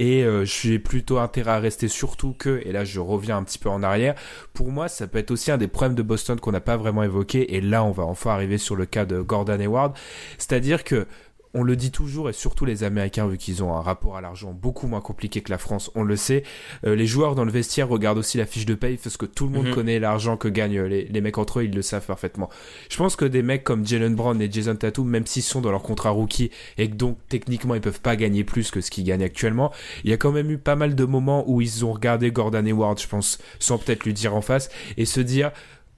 et 0.00 0.24
euh, 0.24 0.44
j'ai 0.44 0.78
plutôt 0.78 1.18
intérêt 1.18 1.52
à 1.52 1.58
rester 1.58 1.86
surtout 1.86 2.32
que, 2.32 2.62
et 2.64 2.72
là 2.72 2.84
je 2.84 3.00
reviens 3.00 3.36
un 3.36 3.44
petit 3.44 3.58
peu 3.58 3.68
en 3.68 3.82
arrière, 3.82 4.14
pour 4.54 4.70
moi 4.70 4.88
ça 4.88 5.06
peut 5.06 5.18
être 5.18 5.30
aussi 5.30 5.50
un 5.50 5.58
des 5.58 5.68
problèmes 5.68 5.94
de 5.94 6.02
Boston 6.02 6.40
qu'on 6.40 6.52
n'a 6.52 6.60
pas 6.60 6.78
vraiment 6.78 7.02
évoqué, 7.02 7.54
et 7.54 7.60
là 7.60 7.84
on 7.84 7.90
va 7.90 8.04
enfin 8.04 8.30
arriver 8.30 8.56
sur 8.56 8.76
le 8.76 8.86
cas 8.86 9.04
de 9.04 9.20
Gordon 9.20 9.60
Hayward, 9.60 9.94
c'est-à-dire 10.38 10.84
que 10.84 11.06
on 11.54 11.62
le 11.62 11.74
dit 11.74 11.90
toujours, 11.90 12.30
et 12.30 12.32
surtout 12.32 12.64
les 12.64 12.84
Américains, 12.84 13.26
vu 13.26 13.36
qu'ils 13.36 13.64
ont 13.64 13.74
un 13.74 13.80
rapport 13.80 14.16
à 14.16 14.20
l'argent 14.20 14.52
beaucoup 14.52 14.86
moins 14.86 15.00
compliqué 15.00 15.40
que 15.40 15.50
la 15.50 15.58
France, 15.58 15.90
on 15.94 16.04
le 16.04 16.16
sait. 16.16 16.44
Euh, 16.86 16.94
les 16.94 17.06
joueurs 17.06 17.34
dans 17.34 17.44
le 17.44 17.50
vestiaire 17.50 17.88
regardent 17.88 18.18
aussi 18.18 18.38
la 18.38 18.46
fiche 18.46 18.66
de 18.66 18.74
paye, 18.74 18.96
parce 18.96 19.16
que 19.16 19.26
tout 19.26 19.46
le 19.46 19.52
monde 19.52 19.66
mhm. 19.66 19.74
connaît 19.74 19.98
l'argent 19.98 20.36
que 20.36 20.48
gagnent 20.48 20.82
les, 20.82 21.04
les, 21.06 21.20
mecs 21.20 21.38
entre 21.38 21.60
eux, 21.60 21.64
ils 21.64 21.74
le 21.74 21.82
savent 21.82 22.06
parfaitement. 22.06 22.48
Je 22.88 22.96
pense 22.96 23.16
que 23.16 23.24
des 23.24 23.42
mecs 23.42 23.64
comme 23.64 23.84
Jalen 23.84 24.14
Brown 24.14 24.40
et 24.40 24.50
Jason 24.50 24.76
Tatum, 24.76 25.08
même 25.08 25.26
s'ils 25.26 25.42
sont 25.42 25.60
dans 25.60 25.72
leur 25.72 25.82
contrat 25.82 26.10
rookie, 26.10 26.50
et 26.78 26.88
que 26.88 26.94
donc 26.94 27.18
techniquement 27.28 27.74
ils 27.74 27.80
peuvent 27.80 28.00
pas 28.00 28.16
gagner 28.16 28.44
plus 28.44 28.70
que 28.70 28.80
ce 28.80 28.90
qu'ils 28.90 29.04
gagnent 29.04 29.24
actuellement, 29.24 29.72
il 30.04 30.10
y 30.10 30.12
a 30.12 30.16
quand 30.16 30.32
même 30.32 30.50
eu 30.50 30.58
pas 30.58 30.76
mal 30.76 30.94
de 30.94 31.04
moments 31.04 31.44
où 31.50 31.60
ils 31.60 31.84
ont 31.84 31.92
regardé 31.92 32.30
Gordon 32.30 32.64
Hayward, 32.64 33.00
je 33.00 33.08
pense, 33.08 33.38
sans 33.58 33.78
peut-être 33.78 34.04
lui 34.04 34.14
dire 34.14 34.36
en 34.36 34.40
face, 34.40 34.70
et 34.96 35.04
se 35.04 35.20
dire, 35.20 35.50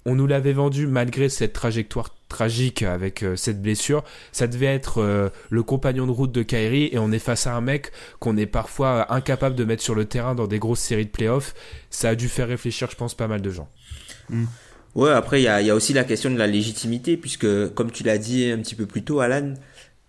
on 0.05 0.15
nous 0.15 0.27
l'avait 0.27 0.53
vendu 0.53 0.87
malgré 0.87 1.29
cette 1.29 1.53
trajectoire 1.53 2.15
tragique 2.29 2.83
avec 2.83 3.23
euh, 3.23 3.37
cette 3.37 3.63
blessure. 3.63 4.05
Ça 4.33 4.47
devait 4.47 4.67
être 4.67 4.99
euh, 4.99 5.29
le 5.51 5.63
compagnon 5.63 6.07
de 6.07 6.13
route 6.13 6.33
de 6.33 6.43
Kyrie 6.43 6.89
et 6.93 6.99
on 6.99 7.13
est 7.13 7.19
face 7.19 7.47
à 7.47 7.55
un 7.55 7.61
mec 7.61 7.93
qu'on 8.19 8.37
est 8.37 8.47
parfois 8.47 9.13
incapable 9.13 9.55
de 9.55 9.65
mettre 9.65 9.83
sur 9.83 9.95
le 9.95 10.07
terrain 10.07 10.35
dans 10.35 10.47
des 10.47 10.59
grosses 10.59 10.81
séries 10.81 11.07
de 11.07 11.11
playoffs. 11.11 11.55
Ça 11.91 12.11
a 12.11 12.15
dû 12.15 12.29
faire 12.29 12.49
réfléchir, 12.49 12.91
je 12.91 12.97
pense, 12.97 13.15
pas 13.15 13.29
mal 13.29 13.43
de 13.43 13.51
gens. 13.51 13.69
Mm. 14.31 14.45
Ouais, 14.95 15.11
après, 15.11 15.41
il 15.41 15.45
y 15.45 15.49
a, 15.49 15.63
y 15.63 15.71
a, 15.71 15.75
aussi 15.75 15.93
la 15.95 16.05
question 16.05 16.31
de 16.31 16.37
la 16.37 16.47
légitimité, 16.47 17.17
puisque, 17.17 17.73
comme 17.75 17.91
tu 17.91 18.03
l'as 18.03 18.19
dit 18.19 18.51
un 18.51 18.59
petit 18.59 18.75
peu 18.75 18.85
plus 18.85 19.03
tôt, 19.03 19.21
Alan, 19.21 19.55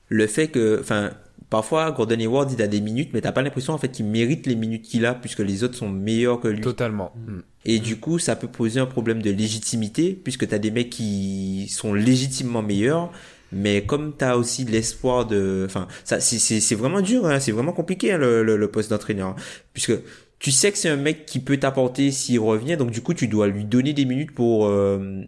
le 0.09 0.27
fait 0.27 0.49
que, 0.49 0.77
enfin, 0.81 1.11
Parfois, 1.53 1.91
Gordon 1.91 2.19
Hayward, 2.19 2.51
il 2.51 2.63
a 2.63 2.67
des 2.67 2.81
minutes, 2.81 3.11
mais 3.13 3.21
t'as 3.21 3.31
pas 3.31 3.43
l'impression 3.43 3.73
en 3.73 3.77
fait 3.77 3.89
qu'il 3.89 4.07
mérite 4.07 4.47
les 4.47 4.55
minutes 4.55 4.81
qu'il 4.81 5.05
a 5.05 5.13
puisque 5.13 5.37
les 5.37 5.63
autres 5.63 5.75
sont 5.75 5.87
meilleurs 5.87 6.39
que 6.39 6.47
lui. 6.47 6.61
Totalement. 6.61 7.13
Mm. 7.27 7.41
Et 7.65 7.77
du 7.77 7.97
coup, 7.97 8.17
ça 8.17 8.35
peut 8.35 8.47
poser 8.47 8.79
un 8.79 8.87
problème 8.87 9.21
de 9.21 9.29
légitimité 9.29 10.13
puisque 10.13 10.47
t'as 10.47 10.57
des 10.57 10.71
mecs 10.71 10.89
qui 10.89 11.67
sont 11.69 11.93
légitimement 11.93 12.63
meilleurs, 12.63 13.11
mais 13.51 13.83
comme 13.83 14.13
t'as 14.17 14.35
aussi 14.35 14.65
l'espoir 14.65 15.27
de, 15.27 15.61
enfin, 15.67 15.87
ça, 16.03 16.19
c'est 16.19 16.73
vraiment 16.73 17.01
dur, 17.01 17.27
hein, 17.27 17.39
c'est 17.39 17.51
vraiment 17.51 17.73
compliqué 17.73 18.13
hein, 18.13 18.17
le, 18.17 18.41
le, 18.41 18.67
poste 18.71 18.89
d'entraîneur, 18.89 19.27
hein. 19.27 19.35
puisque 19.73 19.93
tu 20.39 20.49
sais 20.49 20.71
que 20.71 20.77
c'est 20.79 20.89
un 20.89 20.95
mec 20.95 21.27
qui 21.27 21.37
peut 21.37 21.57
t'apporter 21.57 22.09
s'il 22.09 22.39
revient, 22.39 22.77
donc 22.77 22.89
du 22.89 23.01
coup, 23.01 23.13
tu 23.13 23.27
dois 23.27 23.45
lui 23.45 23.63
donner 23.63 23.93
des 23.93 24.05
minutes 24.05 24.33
pour 24.33 24.65
euh, 24.65 25.21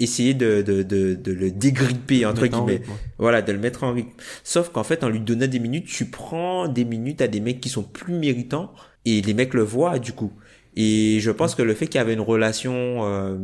essayer 0.00 0.34
de, 0.34 0.62
de, 0.62 0.82
de, 0.82 1.14
de 1.14 1.32
le 1.32 1.50
dégripper, 1.50 2.26
entre 2.26 2.46
guillemets. 2.46 2.82
Voilà, 3.18 3.42
de 3.42 3.52
le 3.52 3.58
mettre 3.58 3.84
en 3.84 3.92
rythme. 3.92 4.10
Sauf 4.42 4.70
qu'en 4.70 4.84
fait, 4.84 5.04
en 5.04 5.08
lui 5.08 5.20
donnant 5.20 5.46
des 5.46 5.58
minutes, 5.58 5.86
tu 5.86 6.06
prends 6.06 6.68
des 6.68 6.84
minutes 6.84 7.20
à 7.20 7.28
des 7.28 7.40
mecs 7.40 7.60
qui 7.60 7.68
sont 7.68 7.82
plus 7.82 8.14
méritants 8.14 8.72
et 9.04 9.20
les 9.20 9.34
mecs 9.34 9.54
le 9.54 9.62
voient, 9.62 9.98
du 9.98 10.12
coup. 10.12 10.32
Et 10.76 11.18
je 11.20 11.30
pense 11.32 11.56
que 11.56 11.62
le 11.62 11.74
fait 11.74 11.86
qu'il 11.86 11.96
y 11.96 11.98
avait 11.98 12.14
une 12.14 12.20
relation, 12.20 13.04
euh, 13.04 13.36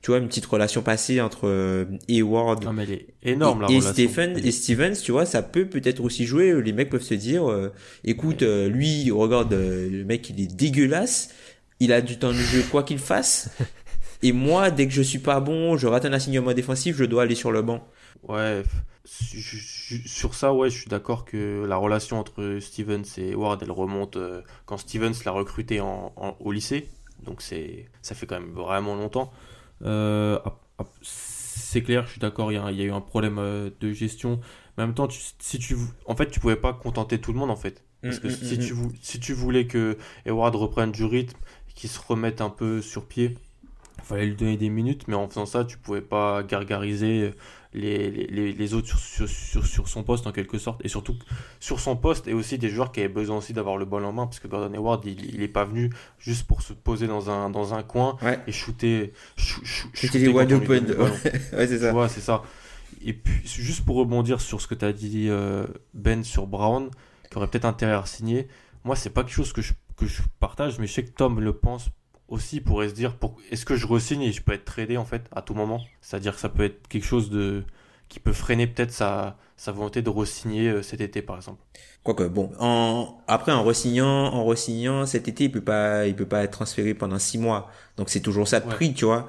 tu 0.00 0.12
vois, 0.12 0.18
une 0.18 0.28
petite 0.28 0.46
relation 0.46 0.80
passée 0.80 1.20
entre 1.20 1.48
euh, 1.48 1.84
Hayward 2.08 2.64
non, 2.64 2.72
mais 2.72 2.84
elle 2.84 2.92
est 2.92 3.06
énorme, 3.24 3.66
et, 3.68 3.80
Stephen 3.80 4.38
et 4.38 4.52
Stevens, 4.52 4.94
tu 5.02 5.10
vois, 5.10 5.26
ça 5.26 5.42
peut 5.42 5.66
peut-être 5.66 6.02
aussi 6.02 6.24
jouer. 6.24 6.62
Les 6.62 6.72
mecs 6.72 6.88
peuvent 6.88 7.02
se 7.02 7.14
dire, 7.14 7.50
euh, 7.50 7.72
écoute, 8.04 8.42
euh, 8.42 8.68
lui, 8.68 9.10
regarde, 9.10 9.52
le 9.52 10.04
mec, 10.04 10.30
il 10.30 10.40
est 10.40 10.54
dégueulasse. 10.54 11.30
Il 11.80 11.92
a 11.92 12.00
du 12.00 12.18
temps 12.18 12.30
de 12.30 12.34
jeu 12.34 12.62
quoi 12.70 12.82
qu'il 12.82 12.98
fasse. 12.98 13.50
Et 14.22 14.32
moi, 14.32 14.70
dès 14.70 14.86
que 14.86 14.92
je 14.92 15.02
suis 15.02 15.20
pas 15.20 15.40
bon, 15.40 15.76
je 15.76 15.86
rate 15.86 16.04
un 16.04 16.12
assignement 16.12 16.52
défensif, 16.52 16.96
je 16.96 17.04
dois 17.04 17.22
aller 17.22 17.34
sur 17.34 17.52
le 17.52 17.62
banc. 17.62 17.86
Ouais, 18.24 18.62
sur 19.04 20.34
ça, 20.34 20.52
ouais, 20.52 20.70
je 20.70 20.78
suis 20.78 20.88
d'accord 20.88 21.24
que 21.24 21.64
la 21.66 21.76
relation 21.76 22.18
entre 22.18 22.58
Stevens 22.60 23.04
et 23.16 23.34
Ward, 23.34 23.62
elle 23.62 23.70
remonte 23.70 24.16
euh, 24.16 24.42
quand 24.66 24.76
Stevens 24.76 25.14
l'a 25.24 25.30
recruté 25.30 25.80
en, 25.80 26.12
au 26.40 26.52
lycée. 26.52 26.88
Donc 27.24 27.42
c'est, 27.42 27.86
ça 28.02 28.14
fait 28.14 28.26
quand 28.26 28.38
même 28.38 28.52
vraiment 28.52 28.94
longtemps. 28.94 29.32
Euh, 29.82 30.38
c'est 31.02 31.82
clair, 31.82 32.06
je 32.06 32.12
suis 32.12 32.20
d'accord, 32.20 32.52
il 32.52 32.56
y, 32.56 32.82
a 32.82 32.84
eu 32.84 32.92
un 32.92 33.00
problème 33.00 33.38
euh, 33.38 33.70
de 33.80 33.92
gestion. 33.92 34.40
Mais 34.76 34.84
en 34.84 34.86
même 34.88 34.94
temps, 34.94 35.08
si 35.10 35.58
tu, 35.58 35.76
en 36.06 36.14
fait, 36.14 36.30
tu 36.30 36.40
pouvais 36.40 36.56
pas 36.56 36.72
contenter 36.72 37.20
tout 37.20 37.32
le 37.32 37.38
monde 37.38 37.50
en 37.50 37.56
fait. 37.56 37.84
Parce 38.02 38.20
que 38.20 38.28
mm, 38.28 38.30
mm, 38.30 38.34
si, 38.34 38.58
mm, 38.58 38.60
tu, 38.60 38.74
si 39.02 39.20
tu 39.20 39.32
voulais 39.32 39.66
que 39.66 39.96
Eward 40.24 40.54
reprenne 40.54 40.92
du 40.92 41.04
rythme, 41.04 41.38
qu'il 41.74 41.88
se 41.88 41.98
remette 42.06 42.40
un 42.40 42.50
peu 42.50 42.82
sur 42.82 43.06
pied, 43.06 43.36
fallait 44.08 44.26
lui 44.26 44.36
donner 44.36 44.56
des 44.56 44.70
minutes, 44.70 45.06
mais 45.08 45.14
en 45.14 45.28
faisant 45.28 45.46
ça, 45.46 45.64
tu 45.64 45.78
pouvais 45.78 46.00
pas 46.00 46.42
gargariser 46.42 47.34
les, 47.74 48.10
les, 48.10 48.52
les 48.52 48.74
autres 48.74 48.98
sur, 48.98 49.28
sur, 49.28 49.66
sur, 49.66 49.88
son 49.88 50.02
poste 50.02 50.26
en 50.26 50.32
quelque 50.32 50.58
sorte, 50.58 50.84
et 50.84 50.88
surtout 50.88 51.16
sur 51.60 51.80
son 51.80 51.96
poste, 51.96 52.26
et 52.26 52.32
aussi 52.32 52.58
des 52.58 52.70
joueurs 52.70 52.92
qui 52.92 53.00
avaient 53.00 53.08
besoin 53.08 53.38
aussi 53.38 53.52
d'avoir 53.52 53.76
le 53.76 53.84
ball 53.84 54.04
en 54.04 54.12
main, 54.12 54.26
parce 54.26 54.40
que 54.40 54.48
Gordon 54.48 54.72
Hayward, 54.72 55.04
il, 55.04 55.34
il 55.34 55.42
est 55.42 55.48
pas 55.48 55.64
venu 55.64 55.90
juste 56.18 56.46
pour 56.46 56.62
se 56.62 56.72
poser 56.72 57.06
dans 57.06 57.30
un, 57.30 57.50
dans 57.50 57.74
un 57.74 57.82
coin 57.82 58.16
et 58.46 58.52
shooter. 58.52 59.12
shooter 59.36 60.28
wide 60.28 60.52
open. 60.52 60.86
ouais, 61.52 61.66
c'est 61.66 61.78
ça. 61.78 61.94
Ouais, 61.94 62.08
c'est 62.08 62.20
ça. 62.20 62.42
Et 63.04 63.12
puis, 63.12 63.40
juste 63.44 63.84
pour 63.84 63.96
rebondir 63.96 64.40
sur 64.40 64.60
ce 64.60 64.66
que 64.66 64.74
tu 64.74 64.84
as 64.84 64.92
dit, 64.92 65.26
euh, 65.28 65.66
Ben, 65.94 66.24
sur 66.24 66.46
Brown, 66.46 66.90
qui 67.30 67.36
aurait 67.36 67.48
peut-être 67.48 67.66
intérêt 67.66 67.92
à 67.92 68.06
signer, 68.06 68.48
moi, 68.84 68.96
c'est 68.96 69.10
pas 69.10 69.22
quelque 69.22 69.34
chose 69.34 69.52
que 69.52 69.62
je, 69.62 69.74
que 69.96 70.06
je 70.06 70.22
partage, 70.40 70.78
mais 70.78 70.86
je 70.86 70.94
sais 70.94 71.04
que 71.04 71.10
Tom 71.10 71.40
le 71.40 71.52
pense 71.52 71.90
aussi 72.28 72.60
pourrait 72.60 72.88
se 72.88 72.94
dire 72.94 73.16
pour... 73.16 73.36
est-ce 73.50 73.64
que 73.64 73.76
je 73.76 73.86
resigne 73.86 74.22
et 74.22 74.32
je 74.32 74.42
peux 74.42 74.52
être 74.52 74.64
tradé 74.64 74.96
en 74.96 75.04
fait 75.04 75.22
à 75.32 75.42
tout 75.42 75.54
moment? 75.54 75.80
C'est-à-dire 76.00 76.34
que 76.34 76.40
ça 76.40 76.48
peut 76.48 76.64
être 76.64 76.86
quelque 76.88 77.06
chose 77.06 77.30
de 77.30 77.64
qui 78.08 78.20
peut 78.20 78.32
freiner 78.32 78.66
peut-être 78.66 78.90
sa, 78.90 79.36
sa 79.56 79.70
volonté 79.70 80.00
de 80.00 80.08
resigner 80.08 80.68
euh, 80.68 80.82
cet 80.82 81.00
été 81.00 81.20
par 81.20 81.36
exemple. 81.36 81.60
Quoique 82.04 82.24
bon, 82.24 82.50
en 82.58 83.18
après 83.26 83.52
en 83.52 83.62
resignant 83.64 84.32
en 84.32 84.44
resignant 84.44 85.04
cet 85.04 85.28
été, 85.28 85.44
il 85.44 85.52
peut 85.52 85.60
pas 85.60 86.06
il 86.06 86.14
peut 86.14 86.26
pas 86.26 86.42
être 86.44 86.52
transféré 86.52 86.94
pendant 86.94 87.18
six 87.18 87.38
mois. 87.38 87.70
Donc 87.96 88.08
c'est 88.08 88.20
toujours 88.20 88.48
ça 88.48 88.60
de 88.60 88.66
prix, 88.66 88.94
tu 88.94 89.04
vois. 89.04 89.28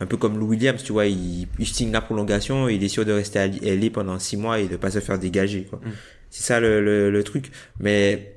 Un 0.00 0.06
peu 0.06 0.16
comme 0.16 0.38
Lou 0.38 0.48
Williams, 0.48 0.82
tu 0.82 0.92
vois, 0.92 1.06
il, 1.06 1.46
il 1.58 1.66
signe 1.66 1.92
la 1.92 2.00
prolongation, 2.00 2.68
il 2.68 2.82
est 2.82 2.88
sûr 2.88 3.04
de 3.04 3.12
rester 3.12 3.38
à 3.38 3.46
LA 3.46 3.90
pendant 3.90 4.18
six 4.18 4.36
mois 4.36 4.58
et 4.60 4.68
de 4.68 4.76
pas 4.76 4.90
se 4.90 5.00
faire 5.00 5.18
dégager 5.18 5.64
quoi. 5.64 5.80
Mm. 5.84 5.92
C'est 6.30 6.42
ça 6.42 6.60
le, 6.60 6.84
le, 6.84 7.10
le 7.10 7.24
truc. 7.24 7.52
Mais 7.78 8.36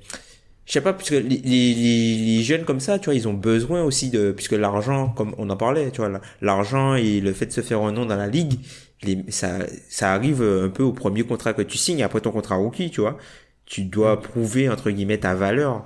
je 0.68 0.74
sais 0.74 0.82
pas 0.82 0.94
puisque 0.94 1.12
les, 1.12 1.22
les, 1.22 1.74
les, 1.74 2.44
jeunes 2.44 2.66
comme 2.66 2.80
ça 2.80 3.00
tu 3.00 3.06
vois 3.06 3.16
ils 3.16 3.28
ont 3.28 3.34
besoin 3.34 3.84
aussi 3.84 4.10
de 4.10 4.32
puisque 4.32 4.52
l'argent 4.52 5.10
comme 5.10 5.34
on 5.38 5.50
en 5.50 5.58
parlait 5.58 5.90
tu 5.92 6.02
vois 6.02 6.22
l'argent 6.42 6.96
et 6.96 7.22
le 7.22 7.34
fait 7.34 7.48
de 7.48 7.52
se 7.54 7.62
faire 7.62 7.82
un 7.82 7.94
nom 7.94 8.06
dans 8.06 8.18
la 8.18 8.28
ligue 8.28 8.60
les, 9.04 9.24
ça 9.30 9.60
ça 9.90 10.14
arrive 10.14 10.42
un 10.42 10.70
peu 10.70 10.84
au 10.84 10.94
premier 10.94 11.24
contrat 11.24 11.54
que 11.54 11.62
tu 11.62 11.78
signes. 11.78 12.04
Après 12.04 12.22
ton 12.22 12.32
contrat 12.32 12.56
rookie 12.56 12.92
tu 12.92 13.02
vois 13.02 13.18
tu 13.66 13.84
dois 13.84 14.22
prouver 14.22 14.70
entre 14.70 14.92
guillemets 14.92 15.20
ta 15.20 15.36
valeur 15.36 15.86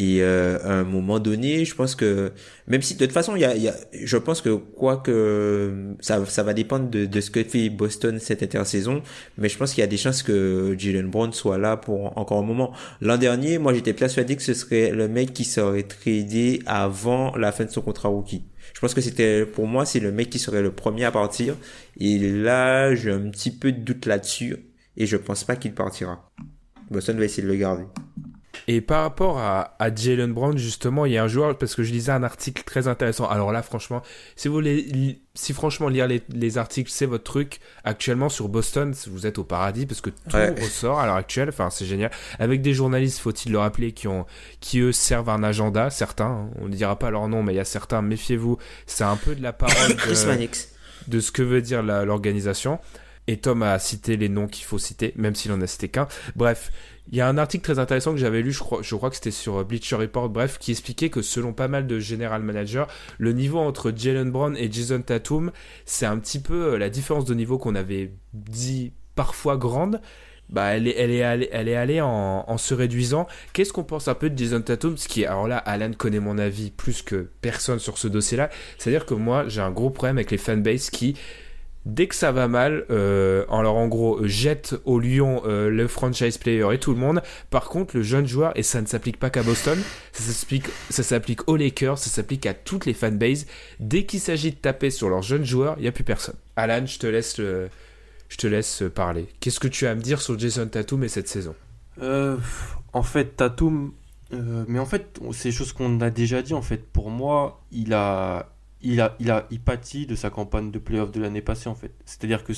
et 0.00 0.22
euh, 0.22 0.60
à 0.62 0.74
un 0.74 0.84
moment 0.84 1.18
donné, 1.18 1.64
je 1.64 1.74
pense 1.74 1.96
que 1.96 2.30
même 2.68 2.82
si 2.82 2.94
de 2.94 3.04
toute 3.04 3.12
façon, 3.12 3.34
il 3.34 3.40
y 3.40 3.44
a, 3.44 3.56
y 3.56 3.66
a, 3.66 3.74
je 3.92 4.16
pense 4.16 4.40
que 4.40 4.50
quoi 4.50 4.98
que 4.98 5.96
ça, 5.98 6.24
ça 6.26 6.44
va 6.44 6.54
dépendre 6.54 6.88
de, 6.88 7.04
de 7.04 7.20
ce 7.20 7.32
que 7.32 7.42
fait 7.42 7.68
Boston 7.68 8.20
cette 8.20 8.44
intersaison, 8.44 9.02
mais 9.38 9.48
je 9.48 9.58
pense 9.58 9.74
qu'il 9.74 9.80
y 9.80 9.84
a 9.84 9.88
des 9.88 9.96
chances 9.96 10.22
que 10.22 10.76
Jalen 10.78 11.10
Brown 11.10 11.32
soit 11.32 11.58
là 11.58 11.76
pour 11.76 12.16
encore 12.16 12.38
un 12.38 12.46
moment. 12.46 12.72
L'an 13.00 13.16
dernier, 13.16 13.58
moi, 13.58 13.74
j'étais 13.74 13.92
persuadé 13.92 14.36
que 14.36 14.42
ce 14.42 14.54
serait 14.54 14.92
le 14.92 15.08
mec 15.08 15.32
qui 15.32 15.42
serait 15.42 15.82
tradé 15.82 16.62
avant 16.66 17.36
la 17.36 17.50
fin 17.50 17.64
de 17.64 17.70
son 17.70 17.80
contrat 17.80 18.08
rookie. 18.08 18.44
Je 18.74 18.80
pense 18.80 18.94
que 18.94 19.00
c'était 19.00 19.44
pour 19.44 19.66
moi, 19.66 19.84
c'est 19.84 19.98
le 19.98 20.12
mec 20.12 20.30
qui 20.30 20.38
serait 20.38 20.62
le 20.62 20.70
premier 20.70 21.06
à 21.06 21.10
partir. 21.10 21.56
Et 21.98 22.20
là, 22.20 22.94
j'ai 22.94 23.10
un 23.10 23.30
petit 23.30 23.50
peu 23.50 23.72
de 23.72 23.80
doute 23.80 24.06
là-dessus, 24.06 24.58
et 24.96 25.06
je 25.06 25.16
pense 25.16 25.42
pas 25.42 25.56
qu'il 25.56 25.74
partira. 25.74 26.30
Boston 26.88 27.18
va 27.18 27.24
essayer 27.24 27.42
de 27.42 27.48
le 27.48 27.56
garder. 27.56 27.84
Et 28.66 28.80
par 28.80 29.02
rapport 29.02 29.38
à, 29.38 29.76
à 29.78 29.94
Jalen 29.94 30.32
Brown, 30.32 30.56
justement, 30.58 31.06
il 31.06 31.12
y 31.12 31.18
a 31.18 31.24
un 31.24 31.28
joueur, 31.28 31.56
parce 31.56 31.74
que 31.74 31.82
je 31.82 31.92
lisais 31.92 32.12
un 32.12 32.22
article 32.22 32.62
très 32.64 32.88
intéressant. 32.88 33.28
Alors 33.28 33.52
là, 33.52 33.62
franchement, 33.62 34.02
si 34.36 34.48
vous 34.48 34.54
voulez, 34.54 35.20
si 35.34 35.52
franchement 35.52 35.88
lire 35.88 36.06
les, 36.06 36.22
les 36.30 36.58
articles, 36.58 36.90
c'est 36.90 37.06
votre 37.06 37.24
truc. 37.24 37.60
Actuellement, 37.84 38.28
sur 38.28 38.48
Boston, 38.48 38.94
vous 39.10 39.26
êtes 39.26 39.38
au 39.38 39.44
paradis, 39.44 39.86
parce 39.86 40.00
que 40.00 40.10
tout 40.10 40.36
ressort 40.62 40.98
à 40.98 41.06
l'heure 41.06 41.16
actuelle. 41.16 41.48
Enfin, 41.50 41.70
c'est 41.70 41.86
génial. 41.86 42.10
Avec 42.38 42.62
des 42.62 42.74
journalistes, 42.74 43.20
faut-il 43.20 43.52
le 43.52 43.58
rappeler, 43.58 43.92
qui 43.92 44.08
ont, 44.08 44.26
qui 44.60 44.80
eux 44.80 44.92
servent 44.92 45.30
un 45.30 45.42
agenda, 45.42 45.90
certains. 45.90 46.26
Hein. 46.26 46.50
on 46.60 46.68
ne 46.68 46.74
dira 46.74 46.98
pas 46.98 47.10
leur 47.10 47.28
nom, 47.28 47.42
mais 47.42 47.52
il 47.54 47.56
y 47.56 47.60
a 47.60 47.64
certains, 47.64 48.02
méfiez-vous. 48.02 48.58
C'est 48.86 49.04
un 49.04 49.16
peu 49.16 49.34
de 49.34 49.42
la 49.42 49.52
parole 49.52 49.96
de, 50.08 50.48
de 51.08 51.20
ce 51.20 51.32
que 51.32 51.42
veut 51.42 51.62
dire 51.62 51.82
l'organisation. 51.82 52.78
Et 53.28 53.36
Tom 53.36 53.62
a 53.62 53.78
cité 53.78 54.16
les 54.16 54.30
noms 54.30 54.46
qu'il 54.46 54.64
faut 54.64 54.78
citer, 54.78 55.12
même 55.16 55.34
s'il 55.34 55.52
en 55.52 55.60
a 55.60 55.66
cité 55.66 55.88
qu'un. 55.88 56.08
Bref, 56.34 56.72
il 57.10 57.16
y 57.16 57.20
a 57.20 57.28
un 57.28 57.38
article 57.38 57.64
très 57.64 57.78
intéressant 57.78 58.12
que 58.12 58.18
j'avais 58.18 58.42
lu, 58.42 58.52
je 58.52 58.60
crois, 58.60 58.80
je 58.82 58.94
crois 58.94 59.08
que 59.10 59.16
c'était 59.16 59.30
sur 59.30 59.64
Bleacher 59.64 59.96
Report, 59.96 60.28
bref, 60.28 60.58
qui 60.58 60.72
expliquait 60.72 61.08
que 61.08 61.22
selon 61.22 61.52
pas 61.52 61.68
mal 61.68 61.86
de 61.86 61.98
general 61.98 62.42
managers, 62.42 62.84
le 63.18 63.32
niveau 63.32 63.58
entre 63.58 63.92
Jalen 63.94 64.30
Brown 64.30 64.56
et 64.56 64.70
Jason 64.70 65.00
Tatum, 65.00 65.50
c'est 65.86 66.06
un 66.06 66.18
petit 66.18 66.38
peu 66.38 66.74
euh, 66.74 66.78
la 66.78 66.90
différence 66.90 67.24
de 67.24 67.34
niveau 67.34 67.58
qu'on 67.58 67.74
avait 67.74 68.12
dit 68.34 68.92
parfois 69.14 69.56
grande. 69.56 70.00
Bah, 70.50 70.74
elle 70.74 70.88
est, 70.88 70.94
elle 70.96 71.10
est 71.10 71.22
allée, 71.22 71.48
elle 71.52 71.68
est 71.68 71.76
allée 71.76 72.00
en, 72.00 72.44
en 72.46 72.56
se 72.56 72.72
réduisant. 72.72 73.26
Qu'est-ce 73.52 73.72
qu'on 73.72 73.84
pense 73.84 74.08
un 74.08 74.14
peu 74.14 74.30
de 74.30 74.38
Jason 74.38 74.62
Tatum? 74.62 74.96
Ce 74.96 75.06
qui 75.06 75.26
alors 75.26 75.46
là, 75.46 75.58
Alan 75.58 75.92
connaît 75.92 76.20
mon 76.20 76.38
avis 76.38 76.70
plus 76.70 77.02
que 77.02 77.28
personne 77.42 77.78
sur 77.78 77.98
ce 77.98 78.08
dossier-là. 78.08 78.48
C'est-à-dire 78.78 79.04
que 79.04 79.12
moi, 79.12 79.46
j'ai 79.48 79.60
un 79.60 79.70
gros 79.70 79.90
problème 79.90 80.16
avec 80.16 80.30
les 80.30 80.38
fanbases 80.38 80.88
qui, 80.88 81.16
dès 81.86 82.06
que 82.06 82.14
ça 82.14 82.32
va 82.32 82.48
mal, 82.48 82.84
euh, 82.90 83.44
alors 83.50 83.76
en 83.76 83.88
gros, 83.88 84.20
jette 84.26 84.74
au 84.84 84.98
lion 84.98 85.42
euh, 85.46 85.70
le 85.70 85.88
franchise 85.88 86.38
player 86.38 86.66
et 86.72 86.78
tout 86.78 86.92
le 86.92 86.98
monde. 86.98 87.22
Par 87.50 87.68
contre, 87.68 87.96
le 87.96 88.02
jeune 88.02 88.26
joueur, 88.26 88.52
et 88.56 88.62
ça 88.62 88.80
ne 88.80 88.86
s'applique 88.86 89.18
pas 89.18 89.30
qu'à 89.30 89.42
Boston, 89.42 89.78
ça 90.12 91.02
s'applique 91.02 91.48
aux 91.48 91.56
Lakers, 91.56 91.98
ça 91.98 92.10
s'applique 92.10 92.46
à 92.46 92.54
toutes 92.54 92.86
les 92.86 92.94
fanbases. 92.94 93.46
Dès 93.80 94.04
qu'il 94.04 94.20
s'agit 94.20 94.50
de 94.50 94.56
taper 94.56 94.90
sur 94.90 95.08
leurs 95.08 95.22
jeunes 95.22 95.44
joueurs, 95.44 95.74
il 95.78 95.82
n'y 95.82 95.88
a 95.88 95.92
plus 95.92 96.04
personne. 96.04 96.36
Alan, 96.56 96.84
je 96.84 96.98
te 96.98 97.06
laisse, 97.06 97.36
je 97.38 98.36
te 98.36 98.46
laisse 98.46 98.82
parler. 98.94 99.26
Qu'est-ce 99.40 99.60
que 99.60 99.68
tu 99.68 99.86
as 99.86 99.92
à 99.92 99.94
me 99.94 100.00
dire 100.00 100.20
sur 100.20 100.38
Jason 100.38 100.66
Tatum 100.66 101.04
et 101.04 101.08
cette 101.08 101.28
saison? 101.28 101.54
Euh, 102.02 102.36
En 102.92 103.02
fait, 103.02 103.36
Tatum, 103.36 103.92
mais 104.30 104.78
en 104.78 104.86
fait, 104.86 105.18
c'est 105.32 105.48
des 105.50 105.54
choses 105.54 105.72
qu'on 105.72 106.00
a 106.00 106.10
déjà 106.10 106.42
dit. 106.42 106.54
En 106.54 106.62
fait, 106.62 106.84
pour 106.84 107.10
moi, 107.10 107.62
il 107.72 107.94
a 107.94 108.50
il 108.80 109.00
a, 109.00 109.16
il 109.18 109.30
a 109.30 109.46
de 109.50 110.14
sa 110.14 110.30
campagne 110.30 110.70
de 110.70 110.78
playoff 110.78 111.10
de 111.10 111.20
l'année 111.20 111.42
passée 111.42 111.68
en 111.68 111.74
fait. 111.74 111.92
C'est-à-dire 112.04 112.44
que 112.44 112.52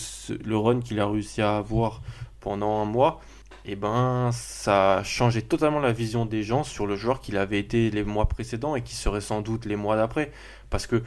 le 0.44 0.56
run 0.56 0.80
qu'il 0.80 1.00
a 1.00 1.06
réussi 1.06 1.40
à 1.40 1.56
avoir 1.56 2.02
pendant 2.40 2.80
un 2.80 2.84
mois, 2.84 3.20
eh 3.64 3.76
ben 3.76 4.30
ça 4.32 4.98
a 4.98 5.02
changé 5.02 5.42
totalement 5.42 5.80
la 5.80 5.92
vision 5.92 6.26
des 6.26 6.42
gens 6.42 6.64
sur 6.64 6.86
le 6.86 6.96
joueur 6.96 7.20
qu'il 7.20 7.36
avait 7.36 7.58
été 7.58 7.90
les 7.90 8.04
mois 8.04 8.28
précédents 8.28 8.76
et 8.76 8.82
qui 8.82 8.94
serait 8.94 9.20
sans 9.20 9.42
doute 9.42 9.64
les 9.66 9.76
mois 9.76 9.96
d'après. 9.96 10.32
Parce 10.70 10.86
que 10.86 11.02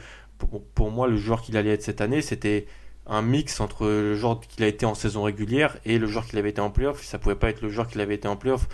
pour, 0.74 0.90
moi, 0.90 1.08
le 1.08 1.16
joueur 1.16 1.42
qu'il 1.42 1.56
allait 1.56 1.70
être 1.70 1.82
cette 1.82 2.00
année, 2.00 2.20
c'était 2.20 2.66
un 3.06 3.22
mix 3.22 3.60
entre 3.60 3.86
le 3.86 4.14
joueur 4.14 4.40
qu'il 4.40 4.64
a 4.64 4.66
été 4.66 4.86
en 4.86 4.94
saison 4.94 5.22
régulière 5.22 5.78
et 5.84 5.98
le 5.98 6.06
joueur 6.06 6.26
qu'il 6.26 6.38
avait 6.38 6.50
été 6.50 6.60
en 6.60 6.70
playoff. 6.70 7.02
Ça 7.02 7.18
pouvait 7.18 7.34
pas 7.34 7.50
être 7.50 7.62
le 7.62 7.68
joueur 7.68 7.86
qu'il 7.86 8.00
avait 8.00 8.14
été 8.14 8.28
en 8.28 8.36
playoff. 8.36 8.68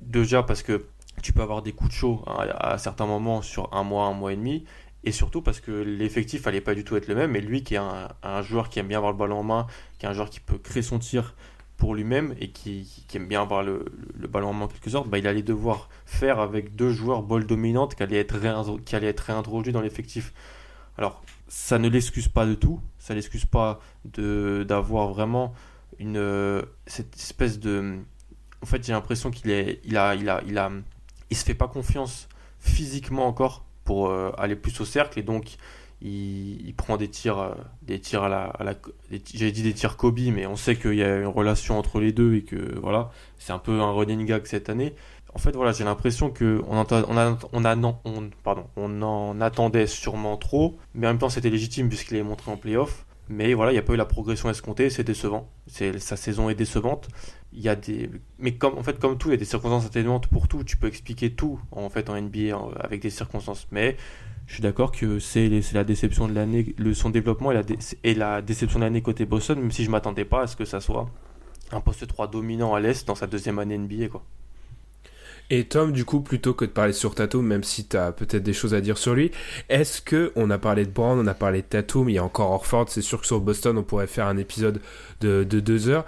Déjà 0.00 0.42
parce 0.42 0.62
que 0.62 0.86
tu 1.22 1.32
peux 1.32 1.42
avoir 1.42 1.62
des 1.62 1.72
coups 1.72 1.90
de 1.90 1.94
chaud 1.94 2.22
à 2.26 2.78
certains 2.78 3.06
moments 3.06 3.42
sur 3.42 3.72
un 3.74 3.82
mois, 3.82 4.06
un 4.06 4.12
mois 4.12 4.32
et 4.32 4.36
demi, 4.36 4.64
et 5.04 5.12
surtout 5.12 5.42
parce 5.42 5.60
que 5.60 5.70
l'effectif 5.70 6.46
allait 6.46 6.60
pas 6.60 6.74
du 6.74 6.84
tout 6.84 6.96
être 6.96 7.06
le 7.06 7.14
même, 7.14 7.36
et 7.36 7.40
lui 7.40 7.62
qui 7.62 7.74
est 7.74 7.78
un, 7.78 8.42
joueur 8.42 8.68
qui 8.68 8.78
aime 8.78 8.88
bien 8.88 8.98
avoir 8.98 9.12
le 9.12 9.18
ballon 9.18 9.40
en 9.40 9.44
main, 9.44 9.66
qui 9.98 10.06
est 10.06 10.08
un 10.08 10.12
joueur 10.12 10.30
qui 10.30 10.40
peut 10.40 10.58
créer 10.58 10.82
son 10.82 10.98
tir 10.98 11.34
pour 11.76 11.94
lui-même 11.94 12.34
et 12.40 12.50
qui, 12.50 13.06
aime 13.14 13.28
bien 13.28 13.42
avoir 13.42 13.62
le, 13.62 13.84
ballon 14.28 14.48
en 14.48 14.52
main 14.52 14.64
en 14.64 14.68
quelque 14.68 14.90
sorte, 14.90 15.08
bah, 15.08 15.18
il 15.18 15.26
allait 15.28 15.42
devoir 15.42 15.88
faire 16.06 16.40
avec 16.40 16.74
deux 16.74 16.90
joueurs 16.90 17.22
ball 17.22 17.46
dominantes 17.46 17.94
qui 17.94 18.02
allaient 18.02 18.18
être, 18.18 18.34
allaient 18.92 19.06
être 19.06 19.20
réintroduits 19.20 19.72
dans 19.72 19.80
l'effectif. 19.80 20.32
Alors, 20.96 21.22
ça 21.46 21.78
ne 21.78 21.88
l'excuse 21.88 22.28
pas 22.28 22.44
de 22.44 22.54
tout, 22.54 22.80
ça 22.98 23.14
l'excuse 23.14 23.44
pas 23.44 23.80
d'avoir 24.04 25.08
vraiment 25.08 25.54
une, 26.00 26.64
cette 26.86 27.14
espèce 27.14 27.60
de... 27.60 27.98
En 28.60 28.66
fait, 28.66 28.84
j'ai 28.84 28.92
l'impression 28.92 29.30
qu'il 29.30 29.50
est, 29.52 29.80
il 29.84 29.96
a, 29.96 30.16
il 30.16 30.28
a, 30.28 30.42
il 30.44 30.58
a, 30.58 30.72
il 31.30 31.36
se 31.36 31.44
fait 31.44 31.54
pas 31.54 31.68
confiance 31.68 32.28
physiquement 32.58 33.28
encore 33.28 33.67
pour 33.88 34.10
euh, 34.10 34.30
aller 34.36 34.54
plus 34.54 34.78
au 34.82 34.84
cercle 34.84 35.18
et 35.18 35.22
donc 35.22 35.56
il, 36.02 36.74
prend 36.76 36.98
des 36.98 37.08
tirs, 37.08 37.38
euh, 37.38 37.54
des 37.80 37.98
tirs 37.98 38.22
à 38.22 38.28
la, 38.28 38.44
à 38.44 38.74
j'ai 39.32 39.50
dit 39.50 39.62
des 39.62 39.72
tirs 39.72 39.96
Kobe, 39.96 40.20
mais 40.30 40.44
on 40.44 40.56
sait 40.56 40.76
qu'il 40.76 40.96
y 40.96 41.02
a 41.02 41.16
une 41.16 41.26
relation 41.26 41.78
entre 41.78 41.98
les 41.98 42.12
deux 42.12 42.34
et 42.34 42.42
que 42.42 42.78
voilà, 42.80 43.10
c'est 43.38 43.52
un 43.52 43.58
peu 43.58 43.80
un 43.80 43.90
running 43.90 44.26
gag 44.26 44.44
cette 44.44 44.68
année. 44.68 44.94
En 45.34 45.38
fait, 45.38 45.56
voilà, 45.56 45.72
j'ai 45.72 45.84
l'impression 45.84 46.28
que 46.28 46.62
on, 46.68 46.76
on, 46.76 47.38
on, 47.54 48.30
pardon, 48.44 48.66
on 48.76 49.00
en 49.00 49.40
attendait 49.40 49.86
sûrement 49.86 50.36
trop, 50.36 50.76
mais 50.92 51.06
en 51.06 51.10
même 51.10 51.18
temps 51.18 51.30
c'était 51.30 51.48
légitime 51.48 51.88
puisqu'il 51.88 52.18
est 52.18 52.22
montré 52.22 52.50
en 52.50 52.58
playoff. 52.58 53.06
Mais 53.30 53.54
voilà, 53.54 53.72
il 53.72 53.74
n'y 53.74 53.80
a 53.80 53.82
pas 53.82 53.94
eu 53.94 53.96
la 53.96 54.04
progression 54.04 54.50
escomptée, 54.50 54.90
c'est 54.90 55.04
décevant. 55.04 55.48
Sa 55.66 56.16
saison 56.16 56.50
est 56.50 56.54
décevante. 56.54 57.08
Il 57.52 57.60
y 57.60 57.68
a 57.68 57.76
des, 57.76 58.10
mais 58.38 58.54
comme 58.54 58.76
en 58.76 58.82
fait 58.82 58.98
comme 58.98 59.16
tout, 59.16 59.28
il 59.28 59.32
y 59.32 59.34
a 59.34 59.38
des 59.38 59.44
circonstances 59.44 59.86
atténuantes 59.86 60.26
pour 60.26 60.48
tout. 60.48 60.64
Tu 60.64 60.76
peux 60.76 60.86
expliquer 60.86 61.32
tout 61.32 61.58
en 61.72 61.88
fait 61.88 62.10
en 62.10 62.20
NBA 62.20 62.56
avec 62.80 63.00
des 63.00 63.10
circonstances. 63.10 63.66
Mais 63.70 63.96
je 64.46 64.54
suis 64.54 64.62
d'accord 64.62 64.92
que 64.92 65.18
c'est, 65.18 65.50
la 65.72 65.84
déception 65.84 66.26
de 66.26 66.34
l'année, 66.34 66.74
le 66.78 66.94
son 66.94 67.10
développement 67.10 67.52
et 67.52 68.14
la, 68.14 68.42
déception 68.42 68.78
de 68.78 68.84
l'année 68.84 69.02
côté 69.02 69.26
Boston, 69.26 69.60
même 69.60 69.70
si 69.70 69.84
je 69.84 69.90
m'attendais 69.90 70.24
pas 70.24 70.42
à 70.42 70.46
ce 70.46 70.56
que 70.56 70.64
ça 70.64 70.80
soit 70.80 71.08
un 71.70 71.80
poste 71.80 72.06
3 72.06 72.28
dominant 72.28 72.74
à 72.74 72.80
l'est 72.80 73.06
dans 73.06 73.14
sa 73.14 73.26
deuxième 73.26 73.58
année 73.58 73.76
NBA 73.76 74.08
quoi. 74.08 74.22
Et 75.50 75.64
Tom, 75.64 75.92
du 75.92 76.04
coup, 76.04 76.20
plutôt 76.20 76.52
que 76.52 76.66
de 76.66 76.70
parler 76.70 76.92
sur 76.92 77.14
Tatum, 77.14 77.46
même 77.46 77.64
si 77.64 77.86
tu 77.86 77.96
as 77.96 78.12
peut-être 78.12 78.42
des 78.42 78.52
choses 78.52 78.74
à 78.74 78.82
dire 78.82 78.98
sur 78.98 79.14
lui, 79.14 79.30
est-ce 79.70 80.02
que 80.02 80.30
on 80.36 80.50
a 80.50 80.58
parlé 80.58 80.84
de 80.84 80.90
Brown, 80.90 81.18
on 81.18 81.26
a 81.26 81.32
parlé 81.32 81.62
de 81.62 81.66
Tatum, 81.66 82.10
il 82.10 82.16
y 82.16 82.18
a 82.18 82.24
encore 82.24 82.50
Orford, 82.50 82.90
c'est 82.90 83.00
sûr 83.00 83.18
que 83.18 83.26
sur 83.26 83.40
Boston, 83.40 83.78
on 83.78 83.82
pourrait 83.82 84.06
faire 84.06 84.26
un 84.26 84.36
épisode 84.36 84.82
de, 85.22 85.44
de 85.44 85.60
deux 85.60 85.88
heures. 85.88 86.04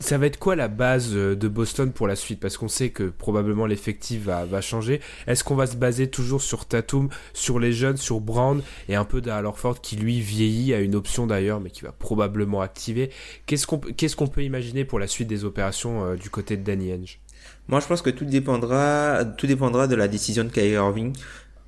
Ça 0.00 0.16
va 0.16 0.26
être 0.26 0.38
quoi 0.38 0.56
la 0.56 0.68
base 0.68 1.10
euh, 1.14 1.36
de 1.36 1.46
Boston 1.46 1.92
pour 1.92 2.08
la 2.08 2.16
suite? 2.16 2.40
Parce 2.40 2.56
qu'on 2.56 2.68
sait 2.68 2.88
que 2.88 3.04
probablement 3.04 3.66
l'effectif 3.66 4.22
va, 4.22 4.46
va 4.46 4.60
changer. 4.60 5.00
Est-ce 5.26 5.44
qu'on 5.44 5.54
va 5.54 5.66
se 5.66 5.76
baser 5.76 6.08
toujours 6.08 6.42
sur 6.42 6.64
Tatum, 6.66 7.10
sur 7.34 7.58
les 7.58 7.72
jeunes, 7.72 7.98
sur 7.98 8.20
Brown 8.20 8.62
et 8.88 8.96
un 8.96 9.04
peu 9.04 9.20
d'Al 9.20 9.46
qui 9.82 9.96
lui 9.96 10.20
vieillit, 10.20 10.74
a 10.74 10.80
une 10.80 10.94
option 10.94 11.26
d'ailleurs, 11.26 11.60
mais 11.60 11.70
qui 11.70 11.82
va 11.82 11.92
probablement 11.92 12.62
activer? 12.62 13.10
Qu'est-ce 13.46 13.66
qu'on 13.66 14.26
peut 14.26 14.42
imaginer 14.42 14.84
pour 14.84 14.98
la 14.98 15.06
suite 15.06 15.28
des 15.28 15.44
opérations 15.44 16.04
euh, 16.04 16.16
du 16.16 16.30
côté 16.30 16.56
de 16.56 16.64
Danny 16.64 16.92
Henge 16.92 17.20
Moi, 17.68 17.80
je 17.80 17.86
pense 17.86 18.00
que 18.00 18.10
tout 18.10 18.24
dépendra, 18.24 19.24
tout 19.36 19.46
dépendra 19.46 19.86
de 19.86 19.96
la 19.96 20.08
décision 20.08 20.44
de 20.44 20.48
Kyrie 20.48 20.72
Irving. 20.72 21.12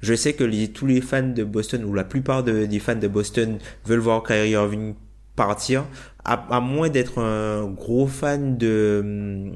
Je 0.01 0.14
sais 0.14 0.33
que 0.33 0.43
les, 0.43 0.68
tous 0.68 0.87
les 0.87 1.01
fans 1.01 1.22
de 1.22 1.45
Boston, 1.45 1.85
ou 1.85 1.93
la 1.95 2.05
plupart 2.05 2.43
des 2.43 2.78
fans 2.80 2.97
de 2.97 3.09
Boston, 3.09 3.59
veulent 3.85 4.01
voir 4.01 4.22
Kyrie 4.22 4.51
Irving 4.51 4.95
partir 5.37 5.85
à, 6.24 6.61
moins 6.61 6.89
d'être 6.89 7.18
un 7.18 7.66
gros 7.66 8.07
fan 8.07 8.57
de 8.57 9.53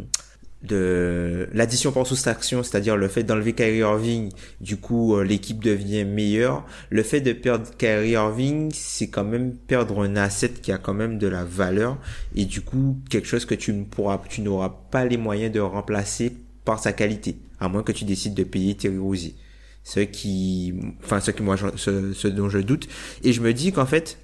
de 0.63 1.49
l'addition 1.53 1.93
par 1.93 2.07
soustraction, 2.07 2.63
c'est-à-dire 2.63 2.97
le 2.97 3.07
fait 3.07 3.23
d'enlever 3.23 3.53
Kyrie 3.53 3.79
Irving, 3.79 4.33
du 4.61 4.77
coup 4.77 5.15
euh, 5.15 5.23
l'équipe 5.23 5.63
devient 5.63 6.05
meilleure. 6.05 6.67
Le 6.91 7.03
fait 7.05 7.21
de 7.21 7.33
perdre 7.33 7.67
Kyrie 7.79 8.11
Irving, 8.11 8.71
c'est 8.75 9.09
quand 9.09 9.23
même 9.23 9.55
perdre 9.55 10.03
un 10.03 10.17
asset 10.17 10.49
qui 10.49 10.73
a 10.73 10.79
quand 10.79 10.95
même 10.95 11.19
de 11.19 11.29
la 11.29 11.45
valeur 11.45 11.99
et 12.35 12.47
du 12.47 12.63
coup 12.63 12.99
quelque 13.11 13.29
chose 13.29 13.45
que 13.45 13.55
tu 13.55 13.73
ne 13.73 13.85
pourras, 13.85 14.21
tu 14.29 14.41
n'auras 14.41 14.75
pas 14.91 15.05
les 15.05 15.19
moyens 15.19 15.53
de 15.53 15.61
remplacer 15.61 16.33
par 16.65 16.81
sa 16.81 16.93
qualité, 16.93 17.37
à 17.61 17.69
moins 17.69 17.83
que 17.83 17.93
tu 17.93 18.05
décides 18.05 18.35
de 18.35 18.45
payer 18.45 18.75
Terry 18.75 18.99
Rozier. 18.99 19.35
Ce 19.85 20.01
qui, 20.01 20.75
enfin 21.05 21.21
ce 21.21 21.31
qui 21.31 21.45
moi, 21.45 21.57
ce, 21.77 22.13
ce 22.13 22.27
dont 22.27 22.49
je 22.49 22.59
doute. 22.59 22.89
Et 23.23 23.33
je 23.33 23.41
me 23.41 23.53
dis 23.53 23.71
qu'en 23.71 23.87
fait, 23.87 24.19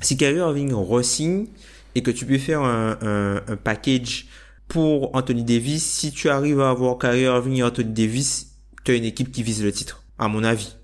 si 0.00 0.16
Kyrie 0.16 0.38
Irving 0.38 0.72
re-signe 0.72 1.46
et 1.94 2.02
que 2.02 2.10
tu 2.10 2.26
peux 2.26 2.38
faire 2.38 2.62
un, 2.62 3.38
package 3.62 4.26
pour 4.68 5.14
Anthony 5.14 5.44
Davis, 5.44 5.84
si 5.84 6.12
tu 6.12 6.28
arrives 6.28 6.60
à 6.60 6.70
avoir 6.70 6.98
Kyrie 6.98 7.22
Irving 7.22 7.56
et 7.56 7.62
Anthony 7.62 7.92
Davis, 7.92 8.58
tu 8.84 8.92
as 8.92 8.94
une 8.94 9.04
équipe 9.04 9.32
qui 9.32 9.42
vise 9.42 9.62
le 9.62 9.72
titre, 9.72 10.02
à 10.18 10.28
mon 10.28 10.44
avis. 10.44 10.76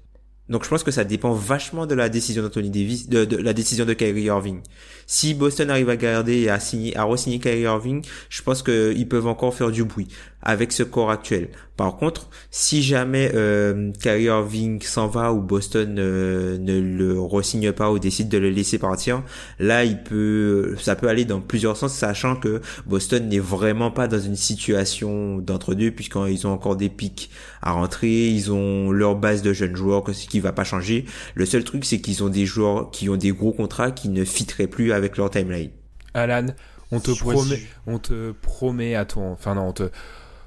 Donc 0.49 0.65
je 0.65 0.69
pense 0.69 0.83
que 0.83 0.91
ça 0.91 1.05
dépend 1.05 1.33
vachement 1.33 1.87
de 1.87 1.95
la 1.95 2.09
décision 2.09 2.43
d'Anthony 2.43 2.71
Davis, 2.71 3.09
de, 3.09 3.25
de, 3.25 3.37
la 3.37 3.53
décision 3.53 3.85
de 3.85 3.95
Kyrie 3.95 4.25
Irving. 4.25 4.61
Si 5.07 5.35
Boston 5.35 5.71
arrive 5.71 5.89
à 5.89 5.97
garder 5.97 6.41
et 6.41 6.51
à 6.51 6.59
signer, 6.59 6.97
à 6.97 7.05
re-signer 7.05 7.39
Kyrie 7.39 7.63
Irving, 7.63 8.05
je 8.29 8.43
pense 8.43 8.63
qu'ils 8.63 9.09
peuvent 9.09 9.27
encore 9.27 9.55
faire 9.55 9.71
du 9.71 9.85
bruit 9.85 10.09
avec 10.43 10.73
ce 10.73 10.83
corps 10.83 11.11
actuel. 11.11 11.49
Par 11.77 11.97
contre, 11.97 12.29
si 12.51 12.83
jamais 12.83 13.33
euh, 13.35 13.93
Kyrie 14.01 14.25
Irving 14.25 14.83
s'en 14.83 15.07
va 15.07 15.33
ou 15.33 15.41
Boston 15.41 15.97
euh, 15.99 16.59
ne 16.59 16.79
le 16.81 17.19
re-signe 17.19 17.73
pas 17.73 17.91
ou 17.91 17.99
décide 17.99 18.29
de 18.29 18.39
le 18.39 18.51
laisser 18.51 18.79
partir, 18.79 19.23
là 19.59 19.85
il 19.85 20.03
peut, 20.03 20.77
ça 20.79 20.97
peut 20.97 21.09
aller 21.09 21.25
dans 21.25 21.41
plusieurs 21.41 21.77
sens, 21.77 21.95
sachant 21.95 22.37
que 22.37 22.61
Boston 22.87 23.29
n'est 23.29 23.39
vraiment 23.39 23.91
pas 23.91 24.07
dans 24.07 24.21
une 24.21 24.37
situation 24.37 25.39
d'entre-deux 25.39 25.93
puisqu'ils 25.93 26.47
ont 26.47 26.53
encore 26.53 26.77
des 26.77 26.89
pics 26.89 27.31
à 27.63 27.73
rentrer, 27.73 28.29
ils 28.29 28.53
ont 28.53 28.91
leur 28.91 29.17
base 29.17 29.43
de 29.43 29.53
jeunes 29.53 29.77
joueurs 29.77 30.05
ce 30.13 30.27
qui 30.27 30.41
va 30.41 30.53
pas 30.53 30.65
changer. 30.65 31.07
Le 31.35 31.47
seul 31.47 31.65
truc 31.65 31.85
c'est 31.85 32.01
qu'ils 32.01 32.23
ont 32.23 32.29
des 32.29 32.47
joueurs 32.47 32.91
qui 32.91 33.09
ont 33.09 33.17
des 33.17 33.33
gros 33.33 33.53
contrats 33.53 33.91
qui 33.91 34.09
ne 34.09 34.25
fitteraient 34.25 34.67
plus 34.67 34.93
avec 34.93 35.17
leur 35.17 35.31
timeline. 35.31 35.71
Alan, 36.15 36.49
on 36.91 37.01
te 37.01 37.11
promet, 37.11 37.63
on 37.87 37.99
te 37.99 38.33
promet 38.33 38.95
à 38.95 39.07
toi, 39.07 39.25
enfin 39.25 39.55
non, 39.55 39.69
on 39.69 39.73
te 39.73 39.91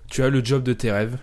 tu 0.10 0.24
as 0.24 0.30
le 0.30 0.44
job 0.44 0.64
de 0.64 0.74
tes 0.74 0.92
rêves, 0.92 1.18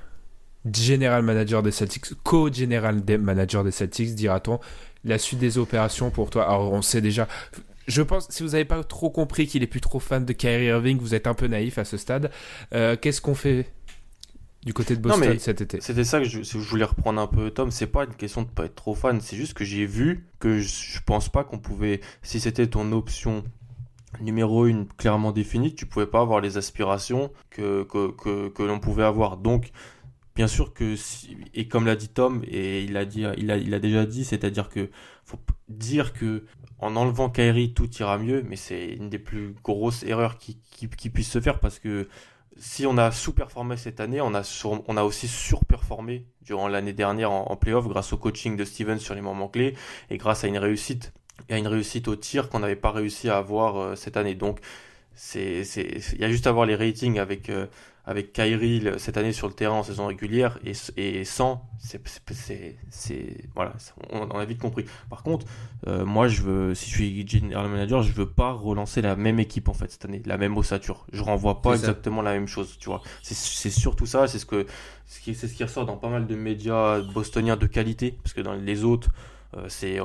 general 0.70 1.22
manager 1.22 1.62
des 1.62 1.70
Celtics, 1.70 2.14
co-general 2.22 3.02
manager 3.20 3.64
des 3.64 3.70
Celtics, 3.70 4.14
dira-t-on. 4.14 4.60
La 5.04 5.18
suite 5.18 5.40
des 5.40 5.58
opérations 5.58 6.10
pour 6.10 6.30
toi, 6.30 6.44
alors 6.44 6.72
on 6.72 6.82
sait 6.82 7.00
déjà. 7.00 7.26
Je 7.88 8.02
pense, 8.02 8.28
si 8.30 8.44
vous 8.44 8.50
n'avez 8.50 8.64
pas 8.64 8.84
trop 8.84 9.10
compris 9.10 9.48
qu'il 9.48 9.62
est 9.64 9.66
plus 9.66 9.80
trop 9.80 9.98
fan 9.98 10.24
de 10.24 10.32
Kyrie 10.32 10.66
Irving, 10.66 10.98
vous 10.98 11.14
êtes 11.14 11.26
un 11.26 11.34
peu 11.34 11.48
naïf 11.48 11.78
à 11.78 11.84
ce 11.84 11.96
stade. 11.96 12.30
Euh, 12.72 12.96
qu'est-ce 12.96 13.20
qu'on 13.20 13.34
fait 13.34 13.66
du 14.64 14.72
côté 14.72 14.94
de 14.94 15.00
Boston 15.00 15.36
cet 15.40 15.60
été? 15.60 15.80
C'était 15.80 16.04
ça 16.04 16.20
que 16.20 16.24
je, 16.24 16.58
voulais 16.58 16.84
reprendre 16.84 17.20
un 17.20 17.26
peu, 17.26 17.50
Tom. 17.50 17.72
C'est 17.72 17.88
pas 17.88 18.04
une 18.04 18.14
question 18.14 18.42
de 18.42 18.48
pas 18.48 18.66
être 18.66 18.76
trop 18.76 18.94
fan, 18.94 19.20
c'est 19.20 19.36
juste 19.36 19.54
que 19.54 19.64
j'ai 19.64 19.84
vu 19.84 20.28
que 20.38 20.60
je, 20.60 20.68
je 20.68 21.00
pense 21.04 21.28
pas 21.28 21.42
qu'on 21.42 21.58
pouvait, 21.58 22.00
si 22.22 22.38
c'était 22.38 22.68
ton 22.68 22.92
option 22.92 23.42
numéro 24.20 24.64
1 24.64 24.86
clairement 24.96 25.32
définie, 25.32 25.74
tu 25.74 25.86
pouvais 25.86 26.06
pas 26.06 26.20
avoir 26.20 26.40
les 26.40 26.56
aspirations 26.56 27.32
que, 27.50 27.84
que, 27.84 28.48
que, 28.48 28.62
l'on 28.62 28.78
pouvait 28.78 29.04
avoir. 29.04 29.36
Donc, 29.36 29.70
bien 30.34 30.46
sûr 30.46 30.72
que, 30.72 30.96
et 31.54 31.68
comme 31.68 31.86
l'a 31.86 31.96
dit 31.96 32.08
Tom, 32.08 32.42
et 32.46 32.82
il 32.82 32.96
a, 32.96 33.04
dit, 33.04 33.24
il 33.36 33.50
a, 33.50 33.56
il 33.56 33.74
a 33.74 33.78
déjà 33.78 34.06
dit, 34.06 34.24
c'est-à-dire 34.24 34.68
que 34.68 34.90
faut 35.24 35.38
dire 35.68 36.12
que 36.12 36.44
en 36.78 36.96
enlevant 36.96 37.30
Kairi, 37.30 37.74
tout 37.74 37.88
ira 37.98 38.18
mieux, 38.18 38.42
mais 38.42 38.56
c'est 38.56 38.86
une 38.88 39.08
des 39.08 39.20
plus 39.20 39.54
grosses 39.62 40.02
erreurs 40.02 40.36
qui, 40.36 40.58
qui, 40.70 40.88
qui 40.88 41.10
puisse 41.10 41.30
se 41.30 41.40
faire 41.40 41.60
parce 41.60 41.78
que 41.78 42.08
si 42.56 42.86
on 42.86 42.98
a 42.98 43.10
sous-performé 43.10 43.76
cette 43.76 44.00
année, 44.00 44.20
on 44.20 44.34
a, 44.34 44.42
on 44.88 44.96
a 44.96 45.02
aussi 45.04 45.28
surperformé 45.28 46.26
durant 46.42 46.68
l'année 46.68 46.92
dernière 46.92 47.30
en, 47.30 47.50
en 47.50 47.56
playoff 47.56 47.88
grâce 47.88 48.12
au 48.12 48.18
coaching 48.18 48.56
de 48.56 48.64
Steven 48.64 48.98
sur 48.98 49.14
les 49.14 49.20
moments 49.20 49.48
clés 49.48 49.74
et 50.10 50.18
grâce 50.18 50.44
à 50.44 50.48
une 50.48 50.58
réussite 50.58 51.12
il 51.48 51.52
y 51.52 51.54
a 51.54 51.58
une 51.58 51.68
réussite 51.68 52.08
au 52.08 52.16
tir 52.16 52.48
qu'on 52.48 52.60
n'avait 52.60 52.76
pas 52.76 52.90
réussi 52.90 53.28
à 53.28 53.38
avoir 53.38 53.76
euh, 53.76 53.94
cette 53.94 54.16
année. 54.16 54.34
Donc, 54.34 54.60
c'est, 55.14 55.62
il 55.76 56.20
y 56.20 56.24
a 56.24 56.30
juste 56.30 56.46
à 56.46 56.52
voir 56.52 56.66
les 56.66 56.74
ratings 56.74 57.18
avec, 57.18 57.50
euh, 57.50 57.66
avec 58.06 58.32
Kyrie 58.32 58.82
cette 58.96 59.18
année 59.18 59.32
sur 59.32 59.46
le 59.46 59.52
terrain 59.52 59.74
en 59.74 59.82
saison 59.82 60.06
régulière 60.06 60.58
et, 60.64 60.72
et 60.96 61.24
sans, 61.24 61.68
c'est, 61.78 62.00
voilà, 63.54 63.74
on, 64.10 64.30
a 64.30 64.44
vite 64.46 64.58
compris. 64.58 64.86
Par 65.10 65.22
contre, 65.22 65.46
euh, 65.86 66.06
moi, 66.06 66.28
je 66.28 66.40
veux, 66.42 66.74
si 66.74 66.88
je 66.88 66.94
suis 66.94 67.28
general 67.28 67.68
manager, 67.68 68.02
je 68.02 68.12
veux 68.12 68.28
pas 68.28 68.52
relancer 68.52 69.02
la 69.02 69.14
même 69.14 69.38
équipe 69.38 69.68
en 69.68 69.74
fait 69.74 69.90
cette 69.90 70.06
année, 70.06 70.22
la 70.24 70.38
même 70.38 70.56
ossature. 70.56 71.06
Je 71.12 71.22
renvoie 71.22 71.60
pas 71.60 71.74
exactement 71.74 72.22
la 72.22 72.32
même 72.32 72.48
chose, 72.48 72.78
tu 72.80 72.88
vois. 72.88 73.02
C'est, 73.22 73.36
c'est 73.36 73.70
surtout 73.70 74.06
ça, 74.06 74.26
c'est 74.26 74.38
ce 74.38 74.46
que, 74.46 74.66
c'est 75.04 75.34
ce 75.34 75.54
qui 75.54 75.62
ressort 75.62 75.84
dans 75.84 75.98
pas 75.98 76.08
mal 76.08 76.26
de 76.26 76.34
médias 76.34 77.00
bostoniens 77.00 77.56
de 77.56 77.66
qualité, 77.66 78.16
parce 78.22 78.32
que 78.32 78.40
dans 78.40 78.54
les 78.54 78.82
autres, 78.82 79.10
c'est 79.68 80.00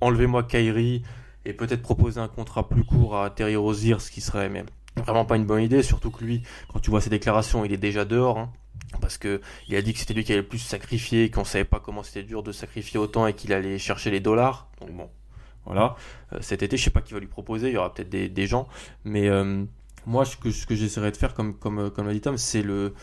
enlevez-moi 0.00 0.42
Kyrie 0.44 1.02
et 1.44 1.52
peut-être 1.52 1.82
proposer 1.82 2.20
un 2.20 2.28
contrat 2.28 2.68
plus 2.68 2.84
court 2.84 3.20
à 3.20 3.30
Terry 3.30 3.56
Rozier, 3.56 3.98
ce 3.98 4.10
qui 4.10 4.20
serait 4.20 4.48
même 4.48 4.66
vraiment 4.96 5.24
pas 5.24 5.36
une 5.36 5.44
bonne 5.44 5.62
idée, 5.62 5.82
surtout 5.82 6.10
que 6.10 6.24
lui, 6.24 6.42
quand 6.72 6.80
tu 6.80 6.90
vois 6.90 7.00
ses 7.00 7.10
déclarations, 7.10 7.64
il 7.64 7.72
est 7.72 7.78
déjà 7.78 8.04
dehors, 8.04 8.38
hein, 8.38 8.52
parce 9.00 9.18
que 9.18 9.40
il 9.68 9.76
a 9.76 9.82
dit 9.82 9.92
que 9.92 9.98
c'était 9.98 10.14
lui 10.14 10.24
qui 10.24 10.32
allait 10.32 10.42
le 10.42 10.48
plus 10.48 10.58
sacrifier, 10.58 11.30
qu'on 11.30 11.44
savait 11.44 11.64
pas 11.64 11.80
comment 11.80 12.02
c'était 12.02 12.22
dur 12.22 12.42
de 12.42 12.52
sacrifier 12.52 12.98
autant 12.98 13.26
et 13.26 13.34
qu'il 13.34 13.52
allait 13.52 13.78
chercher 13.78 14.10
les 14.10 14.20
dollars. 14.20 14.68
Donc 14.80 14.92
bon, 14.92 15.10
voilà. 15.64 15.96
Euh, 16.32 16.38
cet 16.40 16.62
été, 16.62 16.76
je 16.76 16.84
sais 16.84 16.90
pas 16.90 17.02
qui 17.02 17.12
va 17.12 17.20
lui 17.20 17.26
proposer, 17.26 17.68
il 17.68 17.74
y 17.74 17.76
aura 17.76 17.92
peut-être 17.92 18.08
des, 18.08 18.46
gens, 18.46 18.68
mais 19.04 19.28
euh, 19.28 19.64
moi, 20.06 20.24
ce 20.24 20.36
que, 20.36 20.50
ce 20.50 20.66
j'essaierai 20.74 21.10
de 21.10 21.16
faire, 21.16 21.34
comme 21.34 21.54
comme 21.54 21.90
comme 21.90 22.06
l'a 22.06 22.14
dit 22.14 22.20
Tom, 22.20 22.38
c'est 22.38 22.62
le 22.62 22.94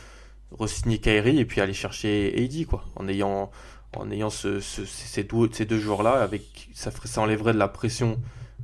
re-signer 0.52 1.00
Kyrie 1.00 1.40
et 1.40 1.46
puis 1.46 1.62
aller 1.62 1.74
chercher 1.74 2.34
AD, 2.38 2.66
quoi, 2.66 2.86
en 2.96 3.08
ayant 3.08 3.52
en 3.96 4.10
ayant 4.12 4.30
ce, 4.30 4.60
ces, 4.60 5.24
deux, 5.24 5.50
ces 5.52 5.66
deux 5.66 5.80
joueurs-là, 5.80 6.22
avec 6.22 6.70
ça, 6.74 6.92
ça 6.92 7.22
enlèverait 7.22 7.54
de 7.54 7.58
la 7.60 7.68
pression 7.68 8.20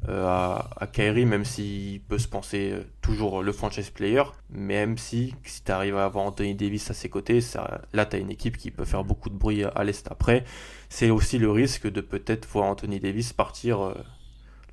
euh, 0.08 0.26
à, 0.26 0.70
à 0.78 0.88
Kyrie, 0.88 1.26
même 1.26 1.44
s'il 1.46 2.00
peut 2.02 2.18
se 2.18 2.28
penser 2.28 2.72
euh, 2.72 2.84
toujours 3.02 3.44
le 3.44 3.52
franchise 3.52 3.90
player, 3.90 4.24
même 4.50 4.98
si, 4.98 5.34
si 5.44 5.62
tu 5.64 5.72
arrives 5.72 5.98
à 5.98 6.06
avoir 6.06 6.26
Anthony 6.26 6.56
Davis 6.56 6.90
à 6.90 6.94
ses 6.94 7.10
côtés, 7.10 7.42
ça, 7.42 7.82
là 7.94 8.06
tu 8.06 8.16
as 8.16 8.20
une 8.20 8.32
équipe 8.32 8.58
qui 8.58 8.72
peut 8.72 8.86
faire 8.86 9.04
beaucoup 9.04 9.30
de 9.30 9.36
bruit 9.36 9.64
à 9.64 9.84
l'Est 9.84 10.08
après. 10.10 10.46
C'est 10.90 11.10
aussi 11.10 11.38
le 11.38 11.52
risque 11.52 11.88
de 11.92 12.02
peut-être 12.02 12.48
voir 12.48 12.66
Anthony 12.66 13.00
Davis 13.00 13.34
partir 13.34 13.82
euh, 13.82 13.94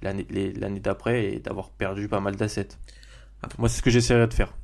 l'année 0.03 0.81
d'après 0.81 1.33
et 1.35 1.39
d'avoir 1.41 1.71
perdu 1.71 2.09
pas 2.09 2.21
mal 2.21 2.37
d'assets. 2.37 2.69
Moi, 3.59 3.69
c'est 3.69 3.79
ce 3.79 3.83
que 3.83 3.91
j'essaierai 3.91 4.27
de 4.29 4.35
faire. 4.35 4.55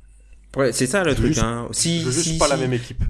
Ouais, 0.55 0.71
c'est 0.71 0.87
ça 0.87 1.03
le 1.03 1.13
truc. 1.15 1.37
hein. 1.39 1.67
Si, 1.71 1.99
je 2.01 2.05
veux 2.05 2.11
juste 2.11 2.39
pas 2.39 2.47
la 2.47 2.57
même 2.57 2.73
équipe. 2.73 3.03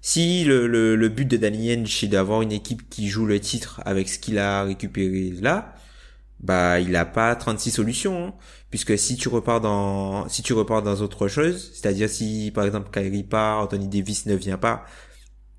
Si 0.00 0.44
le, 0.44 1.08
but 1.08 1.26
de 1.26 1.36
Danny 1.36 1.74
Henge 1.74 1.98
c'est 2.00 2.06
d'avoir 2.06 2.42
une 2.42 2.52
équipe 2.52 2.88
qui 2.88 3.08
joue 3.08 3.26
le 3.26 3.40
titre 3.40 3.80
avec 3.84 4.08
ce 4.08 4.18
qu'il 4.18 4.38
a 4.38 4.64
récupéré 4.64 5.32
là, 5.40 5.74
bah 6.40 6.80
il 6.80 6.94
a 6.96 7.04
pas 7.04 7.34
36 7.34 7.72
solutions 7.72 8.28
hein. 8.28 8.34
puisque 8.70 8.96
si 8.96 9.16
tu 9.16 9.28
repars 9.28 9.60
dans 9.60 10.28
si 10.28 10.42
tu 10.42 10.52
repars 10.52 10.82
dans 10.82 10.96
autre 11.02 11.28
chose, 11.28 11.72
c'est-à-dire 11.74 12.08
si 12.08 12.52
par 12.54 12.64
exemple 12.64 12.90
Kyrie 12.92 13.24
part, 13.24 13.62
Anthony 13.62 13.88
Davis 13.88 14.26
ne 14.26 14.34
vient 14.36 14.58
pas, 14.58 14.84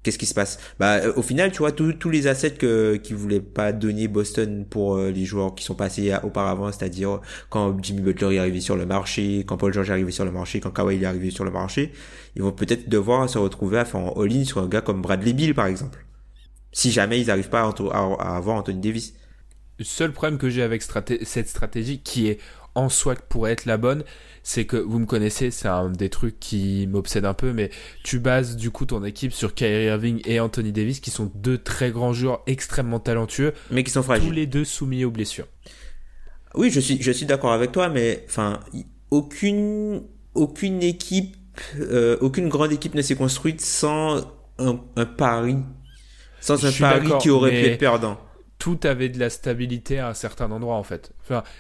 qu'est-ce 0.10 0.18
qui 0.18 0.26
se 0.26 0.34
passe? 0.34 0.60
Bah 0.80 0.96
euh, 0.96 1.14
au 1.16 1.22
final, 1.22 1.52
tu 1.52 1.60
vois 1.60 1.72
tous 1.72 2.10
les 2.10 2.26
assets 2.26 2.56
que 2.56 2.96
qui 2.96 3.14
voulaient 3.14 3.40
pas 3.40 3.72
donner 3.72 4.08
Boston 4.08 4.66
pour 4.68 4.96
euh, 4.96 5.12
les 5.12 5.24
joueurs 5.24 5.54
qui 5.54 5.64
sont 5.64 5.76
passés 5.76 6.12
auparavant, 6.24 6.72
c'est-à-dire 6.72 7.22
quand 7.50 7.78
Jimmy 7.84 8.02
Butler 8.02 8.36
est 8.36 8.40
arrivé 8.40 8.60
sur 8.60 8.76
le 8.76 8.88
marché, 8.88 9.44
quand 9.46 9.58
Paul 9.58 9.72
George 9.72 9.90
est 9.90 9.94
arrivé 9.94 10.12
sur 10.12 10.26
le 10.26 10.32
marché, 10.32 10.60
quand 10.60 10.72
Kawhi 10.72 11.04
est 11.04 11.06
arrivé 11.06 11.30
sur 11.30 11.46
le 11.46 11.52
marché, 11.52 11.92
ils 12.36 12.42
vont 12.42 12.52
peut-être 12.52 12.90
devoir 12.90 13.30
se 13.30 13.38
retrouver 13.38 13.78
à 13.78 13.86
faire 13.86 14.02
un 14.02 14.14
all-in 14.20 14.44
sur 14.46 14.62
un 14.62 14.68
gars 14.68 14.82
comme 14.82 15.02
Bradley 15.02 15.34
Bill 15.34 15.54
par 15.54 15.68
exemple. 15.68 16.04
Si 16.72 16.92
jamais 16.92 17.22
ils 17.22 17.28
n'arrivent 17.28 17.50
pas 17.50 17.62
à, 17.62 18.36
avoir 18.36 18.58
Anthony 18.58 18.80
Davis. 18.80 19.14
Le 19.78 19.86
seul 19.86 20.12
problème 20.12 20.40
que 20.40 20.50
j'ai 20.50 20.64
avec 20.64 20.82
cette 20.82 21.48
stratégie 21.48 22.00
qui 22.00 22.28
est 22.28 22.40
en 22.76 22.90
soi 22.90 23.16
pourrait 23.16 23.52
être 23.52 23.66
la 23.66 23.78
bonne, 23.78 24.04
c'est 24.44 24.66
que 24.66 24.78
vous 24.78 25.00
me 25.00 25.06
connaissez, 25.06 25.52
c'est 25.52 25.68
un 25.68 25.90
des 25.90 26.10
trucs 26.10 26.40
qui 26.40 26.88
m'obsède 26.88 27.26
un 27.26 27.34
peu, 27.34 27.54
mais 27.54 27.70
tu 28.04 28.20
bases 28.20 28.56
du 28.56 28.72
coup 28.72 28.86
ton 28.86 29.04
équipe 29.04 29.34
sur 29.34 29.54
Kyrie 29.54 29.86
Irving 29.86 30.22
et 30.26 30.40
Anthony 30.40 30.72
Davis, 30.72 31.00
qui 31.00 31.12
sont 31.12 31.32
deux 31.36 31.58
très 31.58 31.92
grands 31.92 32.14
joueurs 32.14 32.42
extrêmement 32.48 33.00
talentueux, 33.00 33.54
mais 33.72 33.84
qui 33.84 33.92
sont 33.92 34.04
fragiles. 34.04 34.30
Tous 34.30 34.36
les 34.36 34.48
deux 34.48 34.66
soumis 34.66 35.06
aux 35.06 35.12
blessures. 35.12 35.48
Oui, 36.56 36.72
je 36.72 36.80
suis, 36.80 37.02
je 37.02 37.12
suis 37.12 37.26
d'accord 37.26 37.54
avec 37.54 37.72
toi, 37.72 37.90
mais 37.90 38.24
enfin, 38.28 38.60
aucune, 39.12 40.04
aucune 40.34 40.82
équipe, 40.82 41.36
euh, 41.80 42.18
aucune 42.22 42.50
grande 42.50 42.72
équipe 42.72 42.96
ne 42.96 43.02
s'est 43.02 43.16
construite 43.16 43.62
sans 43.62 44.20
un, 44.58 44.80
un 44.96 45.06
pari, 45.06 45.58
sans 46.40 46.66
un 46.66 46.72
pari 46.72 47.10
qui 47.22 47.30
aurait 47.30 47.52
pu 47.52 47.68
être 47.68 47.80
perdant 47.80 48.18
tout 48.60 48.80
avait 48.84 49.10
de 49.10 49.18
la 49.20 49.30
stabilité 49.30 50.00
à 50.00 50.10
un 50.10 50.14
certain 50.14 50.52
endroit 50.52 50.76
en 50.76 50.84
fait. 50.84 51.14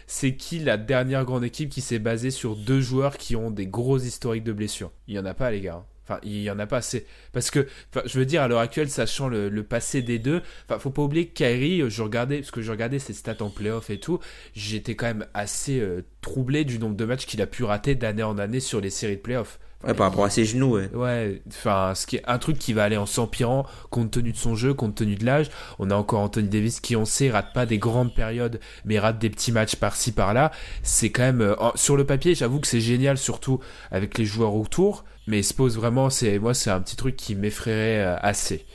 C'est 0.06 0.36
qui 0.36 0.60
la 0.60 0.78
dernière 0.78 1.26
grande 1.26 1.46
équipe 1.46 1.70
qui 1.70 1.82
s'est 1.82 1.98
basée 1.98 2.30
sur 2.30 2.56
deux 2.56 2.82
joueurs 2.82 3.18
qui 3.18 3.36
ont 3.36 3.50
des 3.50 3.66
gros 3.66 3.98
historiques 3.98 4.44
de 4.44 4.54
blessures? 4.54 4.92
Il 5.08 5.16
y 5.16 5.20
en 5.20 5.26
a 5.26 5.34
pas 5.34 5.50
les 5.50 5.62
gars. 5.62 5.86
Enfin, 6.04 6.20
il 6.24 6.42
y 6.42 6.50
en 6.50 6.58
a 6.58 6.66
pas 6.66 6.78
assez. 6.78 7.06
Parce 7.34 7.52
que, 7.52 7.68
je 8.06 8.18
veux 8.18 8.26
dire, 8.26 8.42
à 8.42 8.48
l'heure 8.48 8.60
actuelle, 8.60 8.90
sachant 8.90 9.28
le, 9.28 9.64
passé 9.64 10.02
des 10.02 10.18
deux, 10.18 10.42
enfin, 10.68 10.80
faut 10.80 10.90
pas 10.90 11.04
oublier 11.04 11.28
que 11.28 11.34
Kyrie, 11.34 11.82
euh, 11.82 11.90
je 11.90 12.02
regardais, 12.02 12.40
parce 12.40 12.50
que 12.50 12.64
je 12.64 12.72
regardais 12.72 12.98
ses 12.98 13.14
stats 13.14 13.42
en 13.42 13.52
playoff 13.52 13.92
et 13.92 14.00
tout, 14.00 14.20
j'étais 14.56 14.96
quand 14.96 15.06
même 15.06 15.28
assez 15.36 15.80
euh, 15.80 16.04
troublé 16.22 16.66
du 16.66 16.80
nombre 16.80 16.96
de 16.96 17.06
matchs 17.06 17.28
qu'il 17.28 17.44
a 17.44 17.48
pu 17.48 17.64
rater 17.64 17.94
d'année 17.94 18.24
en 18.24 18.40
année 18.40 18.60
sur 18.60 18.82
les 18.82 18.90
séries 18.90 19.18
de 19.18 19.22
playoffs. 19.22 19.60
Ouais, 19.86 19.94
par 19.94 20.10
rapport 20.10 20.26
à 20.26 20.30
ses 20.30 20.44
genoux, 20.44 20.76
ouais. 20.76 20.90
Ouais, 20.94 21.42
enfin, 21.48 21.94
ce 21.96 22.06
qui 22.06 22.18
est 22.18 22.24
un 22.28 22.38
truc 22.38 22.60
qui 22.60 22.74
va 22.74 22.84
aller 22.84 22.98
en 22.98 23.06
s'empirant 23.06 23.66
compte 23.90 24.12
tenu 24.12 24.34
de 24.34 24.38
son 24.38 24.54
jeu, 24.54 24.74
compte 24.74 24.96
tenu 24.96 25.16
de 25.16 25.26
l'âge. 25.26 25.50
On 25.80 25.90
a 25.90 25.96
encore 25.96 26.20
Anthony 26.20 26.50
Davis 26.50 26.82
qui, 26.82 26.98
on 26.98 27.06
sait, 27.06 27.30
rate 27.30 27.54
pas 27.54 27.66
des 27.66 27.78
grandes 27.78 28.14
périodes, 28.14 28.60
mais 28.84 29.00
rate 29.00 29.20
des 29.20 29.30
petits 29.30 29.54
matchs 29.54 29.78
par-ci 29.78 30.12
par-là. 30.12 30.52
C'est 30.84 31.12
quand 31.12 31.24
même, 31.24 31.40
euh, 31.40 31.56
sur 31.76 31.96
le 31.96 32.06
papier, 32.06 32.36
j'avoue 32.36 32.60
que 32.60 32.68
c'est 32.68 32.82
génial, 32.82 33.18
surtout 33.18 33.62
avec 33.90 34.18
les 34.18 34.26
joueurs 34.26 34.54
autour. 34.54 35.06
Mais 35.28 35.44
se 35.44 35.54
pose 35.54 35.78
vraiment, 35.78 36.10
c'est 36.10 36.40
moi, 36.40 36.54
c'est 36.54 36.72
un 36.72 36.82
petit 36.82 36.98
truc 36.98 37.16
qui 37.16 37.36
m'effraierait 37.36 38.04
euh, 38.04 38.18
assez. 38.20 38.66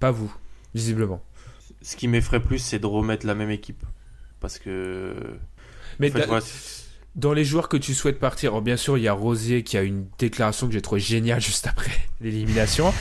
Pas 0.00 0.10
vous, 0.10 0.34
visiblement. 0.74 1.22
Ce 1.82 1.94
qui 1.94 2.08
m'effraie 2.08 2.40
plus, 2.40 2.58
c'est 2.58 2.80
de 2.80 2.86
remettre 2.86 3.26
la 3.26 3.36
même 3.36 3.50
équipe, 3.50 3.84
parce 4.40 4.58
que. 4.58 5.14
Mais 6.00 6.10
dans 7.18 7.32
les 7.32 7.44
joueurs 7.44 7.68
que 7.68 7.76
tu 7.76 7.94
souhaites 7.94 8.20
partir, 8.20 8.60
bien 8.62 8.76
sûr, 8.76 8.96
il 8.96 9.02
y 9.02 9.08
a 9.08 9.12
Rosier 9.12 9.64
qui 9.64 9.76
a 9.76 9.82
une 9.82 10.06
déclaration 10.18 10.68
que 10.68 10.72
j'ai 10.72 10.80
trouvée 10.80 11.00
géniale 11.00 11.40
juste 11.48 11.66
après 11.66 11.90
l'élimination. 12.20 12.94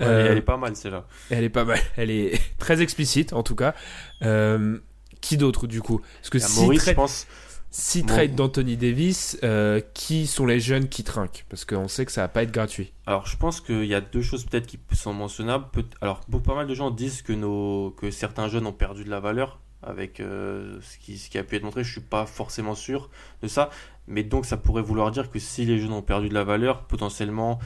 Euh, 0.00 0.28
elle 0.30 0.38
est 0.38 0.42
pas 0.42 0.56
mal, 0.56 0.76
celle-là. 0.76 1.04
Elle 1.30 1.44
est 1.44 1.50
pas 1.50 1.64
mal. 1.64 1.80
Elle 1.96 2.10
est 2.10 2.40
très 2.58 2.80
explicite, 2.80 3.32
en 3.32 3.42
tout 3.42 3.56
cas. 3.56 3.74
Euh, 4.22 4.78
qui 5.20 5.36
d'autre, 5.36 5.66
du 5.66 5.82
coup? 5.82 6.00
Parce 6.20 6.30
que 6.30 6.38
si 6.38 6.60
Maurice, 6.60 6.86
je 6.86 6.92
pense. 6.92 7.26
Si 7.72 8.04
trade 8.04 8.34
d'Anthony 8.34 8.78
Davis, 8.78 9.36
euh, 9.42 9.82
qui 9.92 10.26
sont 10.26 10.46
les 10.46 10.60
jeunes 10.60 10.88
qui 10.88 11.04
trinquent? 11.04 11.44
Parce 11.50 11.66
qu'on 11.66 11.88
sait 11.88 12.06
que 12.06 12.12
ça 12.12 12.22
va 12.22 12.28
pas 12.28 12.42
être 12.44 12.52
gratuit. 12.52 12.94
Alors, 13.04 13.26
je 13.26 13.36
pense 13.36 13.60
qu'il 13.60 13.84
y 13.84 13.94
a 13.94 14.00
deux 14.00 14.22
choses 14.22 14.46
peut-être 14.46 14.66
qui 14.66 14.78
sont 14.92 15.12
mentionnables. 15.12 15.66
Alors, 16.00 16.20
pas 16.42 16.54
mal 16.54 16.66
de 16.66 16.74
gens 16.74 16.90
disent 16.90 17.20
que, 17.20 17.34
nos... 17.34 17.90
que 17.90 18.10
certains 18.10 18.48
jeunes 18.48 18.66
ont 18.66 18.72
perdu 18.72 19.04
de 19.04 19.10
la 19.10 19.20
valeur 19.20 19.58
avec 19.82 20.20
euh, 20.20 20.78
ce, 20.80 20.98
qui, 20.98 21.38
a 21.38 21.42
pu 21.42 21.56
être 21.56 21.62
montré. 21.62 21.84
Je 21.84 21.92
suis 21.92 22.00
pas 22.00 22.26
forcément 22.26 22.74
sûr 22.74 23.10
de 23.42 23.48
ça. 23.48 23.70
Mais 24.08 24.22
donc 24.22 24.46
ça 24.46 24.56
pourrait 24.56 24.82
vouloir 24.82 25.10
dire 25.10 25.30
que 25.30 25.38
si 25.38 25.64
les 25.64 25.78
jeunes 25.78 25.92
ont 25.92 26.02
perdu 26.02 26.28
de 26.28 26.34
la 26.34 26.44
valeur, 26.44 26.84
potentiellement 26.84 27.58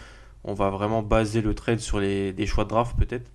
on 0.42 0.54
va 0.54 0.70
vraiment 0.70 1.02
baser 1.02 1.42
le 1.42 1.54
trade 1.54 1.80
sur 1.80 2.00
les, 2.00 2.32
des 2.32 2.46
choix 2.46 2.64
de 2.64 2.70
draft 2.70 2.96
peut-être. 2.96 3.30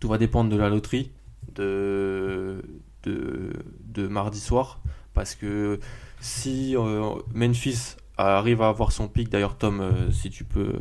Tout 0.00 0.08
va 0.08 0.18
dépendre 0.18 0.50
de 0.50 0.56
la 0.56 0.68
loterie 0.68 1.12
de, 1.54 2.62
de, 3.04 4.08
mardi 4.08 4.40
soir. 4.40 4.80
Parce 5.14 5.34
que 5.34 5.78
si 6.20 6.76
euh, 6.76 7.14
Memphis 7.34 7.96
arrive 8.16 8.62
à 8.62 8.68
avoir 8.68 8.92
son 8.92 9.08
pic, 9.08 9.28
d'ailleurs 9.28 9.56
Tom, 9.56 9.80
euh, 9.80 10.10
si 10.10 10.30
tu 10.30 10.44
peux 10.44 10.72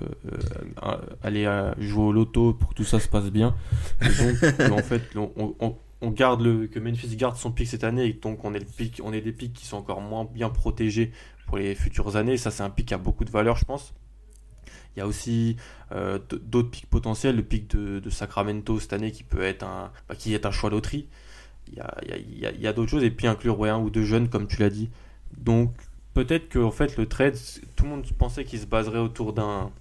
aller 1.21 1.45
jouer 1.77 2.03
au 2.03 2.11
loto 2.11 2.53
pour 2.53 2.69
que 2.69 2.75
tout 2.75 2.83
ça 2.83 2.99
se 2.99 3.07
passe 3.07 3.29
bien. 3.29 3.55
en 4.01 4.77
fait 4.77 5.03
on 5.15 5.75
garde 6.01 6.41
le, 6.41 6.67
que 6.67 6.79
Memphis 6.79 7.15
garde 7.15 7.35
son 7.35 7.51
pic 7.51 7.67
cette 7.67 7.83
année 7.83 8.05
et 8.05 8.13
donc 8.13 8.45
on 8.45 8.53
est, 8.53 8.59
le 8.59 8.65
pic, 8.65 9.01
on 9.03 9.11
est 9.11 9.21
des 9.21 9.33
pics 9.33 9.53
qui 9.53 9.65
sont 9.65 9.77
encore 9.77 10.01
moins 10.01 10.25
bien 10.25 10.49
protégés 10.49 11.11
pour 11.47 11.57
les 11.57 11.75
futures 11.75 12.15
années. 12.15 12.37
Ça, 12.37 12.51
c'est 12.51 12.63
un 12.63 12.69
pic 12.69 12.87
qui 12.87 12.93
a 12.93 12.97
beaucoup 12.97 13.25
de 13.25 13.31
valeur, 13.31 13.57
je 13.57 13.65
pense. 13.65 13.93
Il 14.95 14.99
y 14.99 15.01
a 15.01 15.07
aussi 15.07 15.57
euh, 15.91 16.19
d'autres 16.43 16.69
pics 16.69 16.89
potentiels, 16.89 17.35
le 17.35 17.43
pic 17.43 17.69
de, 17.75 18.09
Sacramento 18.09 18.79
cette 18.79 18.93
année 18.93 19.11
qui 19.11 19.23
peut 19.23 19.43
être 19.43 19.63
un, 19.63 19.91
bah, 20.07 20.15
qui 20.15 20.33
est 20.33 20.45
un 20.45 20.51
choix 20.51 20.69
loterie. 20.69 21.07
Il 21.67 21.75
y 21.75 21.79
a, 21.79 21.97
il 22.01 22.39
y 22.39 22.45
a, 22.45 22.51
il 22.51 22.61
y 22.61 22.67
a 22.67 22.73
d'autres 22.73 22.89
choses 22.89 23.03
et 23.03 23.11
puis 23.11 23.27
inclure 23.27 23.63
un 23.65 23.79
ou 23.79 23.89
deux 23.89 24.03
jeunes 24.03 24.29
comme 24.29 24.47
tu 24.47 24.59
l'as 24.59 24.69
dit. 24.69 24.89
Donc 25.37 25.73
peut-être 26.13 26.49
que 26.49 26.59
en 26.59 26.71
fait 26.71 26.97
le 26.97 27.05
trade, 27.05 27.37
tout 27.75 27.83
le 27.83 27.91
monde 27.91 28.05
pensait 28.17 28.43
qu'il 28.43 28.59
se 28.59 28.65
baserait 28.65 28.99
autour 28.99 29.33
d'un 29.33 29.71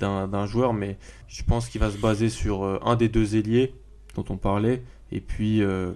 d'un 0.00 0.46
joueur, 0.46 0.72
mais 0.72 0.96
je 1.28 1.42
pense 1.44 1.68
qu'il 1.68 1.80
va 1.80 1.90
se 1.90 1.98
baser 1.98 2.30
sur 2.30 2.64
euh, 2.64 2.78
un 2.82 2.96
des 2.96 3.08
deux 3.08 3.36
ailiers 3.36 3.74
dont 4.14 4.24
on 4.30 4.38
parlait 4.38 4.82
et 5.12 5.20
puis 5.20 5.62
euh, 5.62 5.92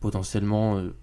potentiellement 0.00 0.78
euh, 0.78 0.94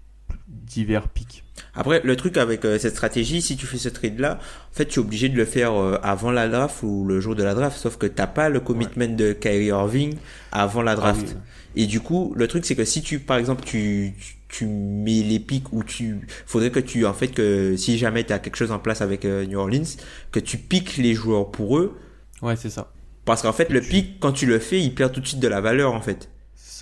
divers 0.48 1.08
pics. 1.08 1.44
Après, 1.74 2.00
le 2.04 2.16
truc 2.16 2.36
avec 2.36 2.64
euh, 2.64 2.78
cette 2.78 2.94
stratégie, 2.94 3.40
si 3.40 3.56
tu 3.56 3.66
fais 3.66 3.78
ce 3.78 3.88
trade-là, 3.88 4.38
en 4.38 4.74
fait, 4.74 4.86
tu 4.86 4.98
es 4.98 5.02
obligé 5.02 5.28
de 5.28 5.36
le 5.36 5.44
faire 5.44 5.72
avant 6.02 6.30
la 6.30 6.48
draft 6.48 6.82
ou 6.82 7.06
le 7.06 7.20
jour 7.20 7.34
de 7.34 7.42
la 7.42 7.54
draft, 7.54 7.78
sauf 7.78 7.96
que 7.96 8.06
t'as 8.06 8.26
pas 8.26 8.48
le 8.48 8.60
commitment 8.60 9.14
de 9.14 9.32
Kyrie 9.32 9.66
Irving 9.66 10.16
avant 10.52 10.82
la 10.82 10.92
ah 10.92 10.96
draft. 10.96 11.36
Et 11.76 11.86
du 11.86 12.00
coup, 12.00 12.34
le 12.36 12.48
truc, 12.48 12.64
c'est 12.66 12.74
que 12.74 12.84
si 12.84 13.02
tu, 13.02 13.20
par 13.20 13.36
exemple, 13.36 13.62
tu, 13.64 14.14
tu 14.48 14.66
mets 14.66 15.22
les 15.22 15.38
pics 15.38 15.72
ou 15.72 15.84
tu, 15.84 16.26
faudrait 16.46 16.70
que 16.70 16.80
tu, 16.80 17.06
en 17.06 17.12
fait, 17.12 17.28
que 17.28 17.76
si 17.76 17.96
jamais 17.98 18.24
tu 18.24 18.32
as 18.32 18.38
quelque 18.38 18.56
chose 18.56 18.72
en 18.72 18.78
place 18.78 19.00
avec 19.00 19.24
New 19.24 19.58
Orleans, 19.58 19.96
que 20.32 20.40
tu 20.40 20.58
piques 20.58 20.96
les 20.96 21.14
joueurs 21.14 21.50
pour 21.50 21.78
eux. 21.78 21.98
Ouais, 22.42 22.56
c'est 22.56 22.70
ça. 22.70 22.92
Parce 23.24 23.42
qu'en 23.42 23.52
fait, 23.52 23.70
le 23.70 23.80
pic, 23.80 24.18
quand 24.20 24.32
tu 24.32 24.46
le 24.46 24.58
fais, 24.58 24.80
il 24.80 24.94
perd 24.94 25.12
tout 25.12 25.20
de 25.20 25.26
suite 25.26 25.40
de 25.40 25.48
la 25.48 25.60
valeur, 25.60 25.92
en 25.92 26.00
fait 26.00 26.28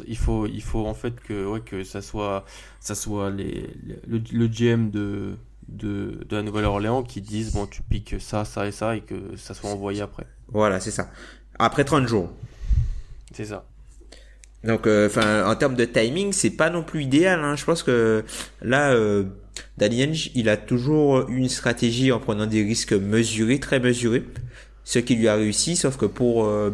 il 0.06 0.16
faut, 0.16 0.46
il 0.46 0.62
faut 0.62 0.86
en 0.86 0.94
fait 0.94 1.14
que, 1.20 1.46
ouais, 1.46 1.60
que 1.60 1.84
ça 1.84 2.02
soit, 2.02 2.44
ça 2.80 2.94
soit 2.94 3.30
les, 3.30 3.70
le, 4.06 4.22
le, 4.32 4.46
GM 4.46 4.90
de, 4.90 5.36
de, 5.68 6.24
de 6.28 6.36
la 6.36 6.42
Nouvelle-Orléans 6.42 7.02
qui 7.02 7.20
disent 7.20 7.52
bon, 7.52 7.66
tu 7.66 7.82
piques 7.82 8.16
ça, 8.20 8.44
ça 8.44 8.66
et 8.66 8.72
ça 8.72 8.96
et 8.96 9.00
que 9.00 9.36
ça 9.36 9.54
soit 9.54 9.70
envoyé 9.70 10.02
après. 10.02 10.26
Voilà, 10.48 10.80
c'est 10.80 10.90
ça. 10.90 11.10
Après 11.58 11.84
30 11.84 12.06
jours. 12.06 12.30
C'est 13.32 13.46
ça. 13.46 13.66
Donc, 14.64 14.86
euh, 14.86 15.08
enfin, 15.08 15.44
en 15.46 15.54
termes 15.56 15.74
de 15.74 15.84
timing, 15.84 16.32
c'est 16.32 16.50
pas 16.50 16.70
non 16.70 16.82
plus 16.82 17.02
idéal. 17.02 17.40
Hein. 17.40 17.54
Je 17.56 17.64
pense 17.64 17.82
que 17.82 18.24
là, 18.62 18.92
euh, 18.92 19.24
il 19.78 20.48
a 20.48 20.56
toujours 20.56 21.28
une 21.28 21.48
stratégie 21.48 22.12
en 22.12 22.18
prenant 22.18 22.46
des 22.46 22.62
risques 22.62 22.94
mesurés, 22.94 23.60
très 23.60 23.78
mesurés, 23.78 24.24
ce 24.84 24.98
qui 24.98 25.16
lui 25.16 25.28
a 25.28 25.34
réussi. 25.34 25.76
Sauf 25.76 25.96
que 25.96 26.06
pour 26.06 26.46
euh, 26.46 26.70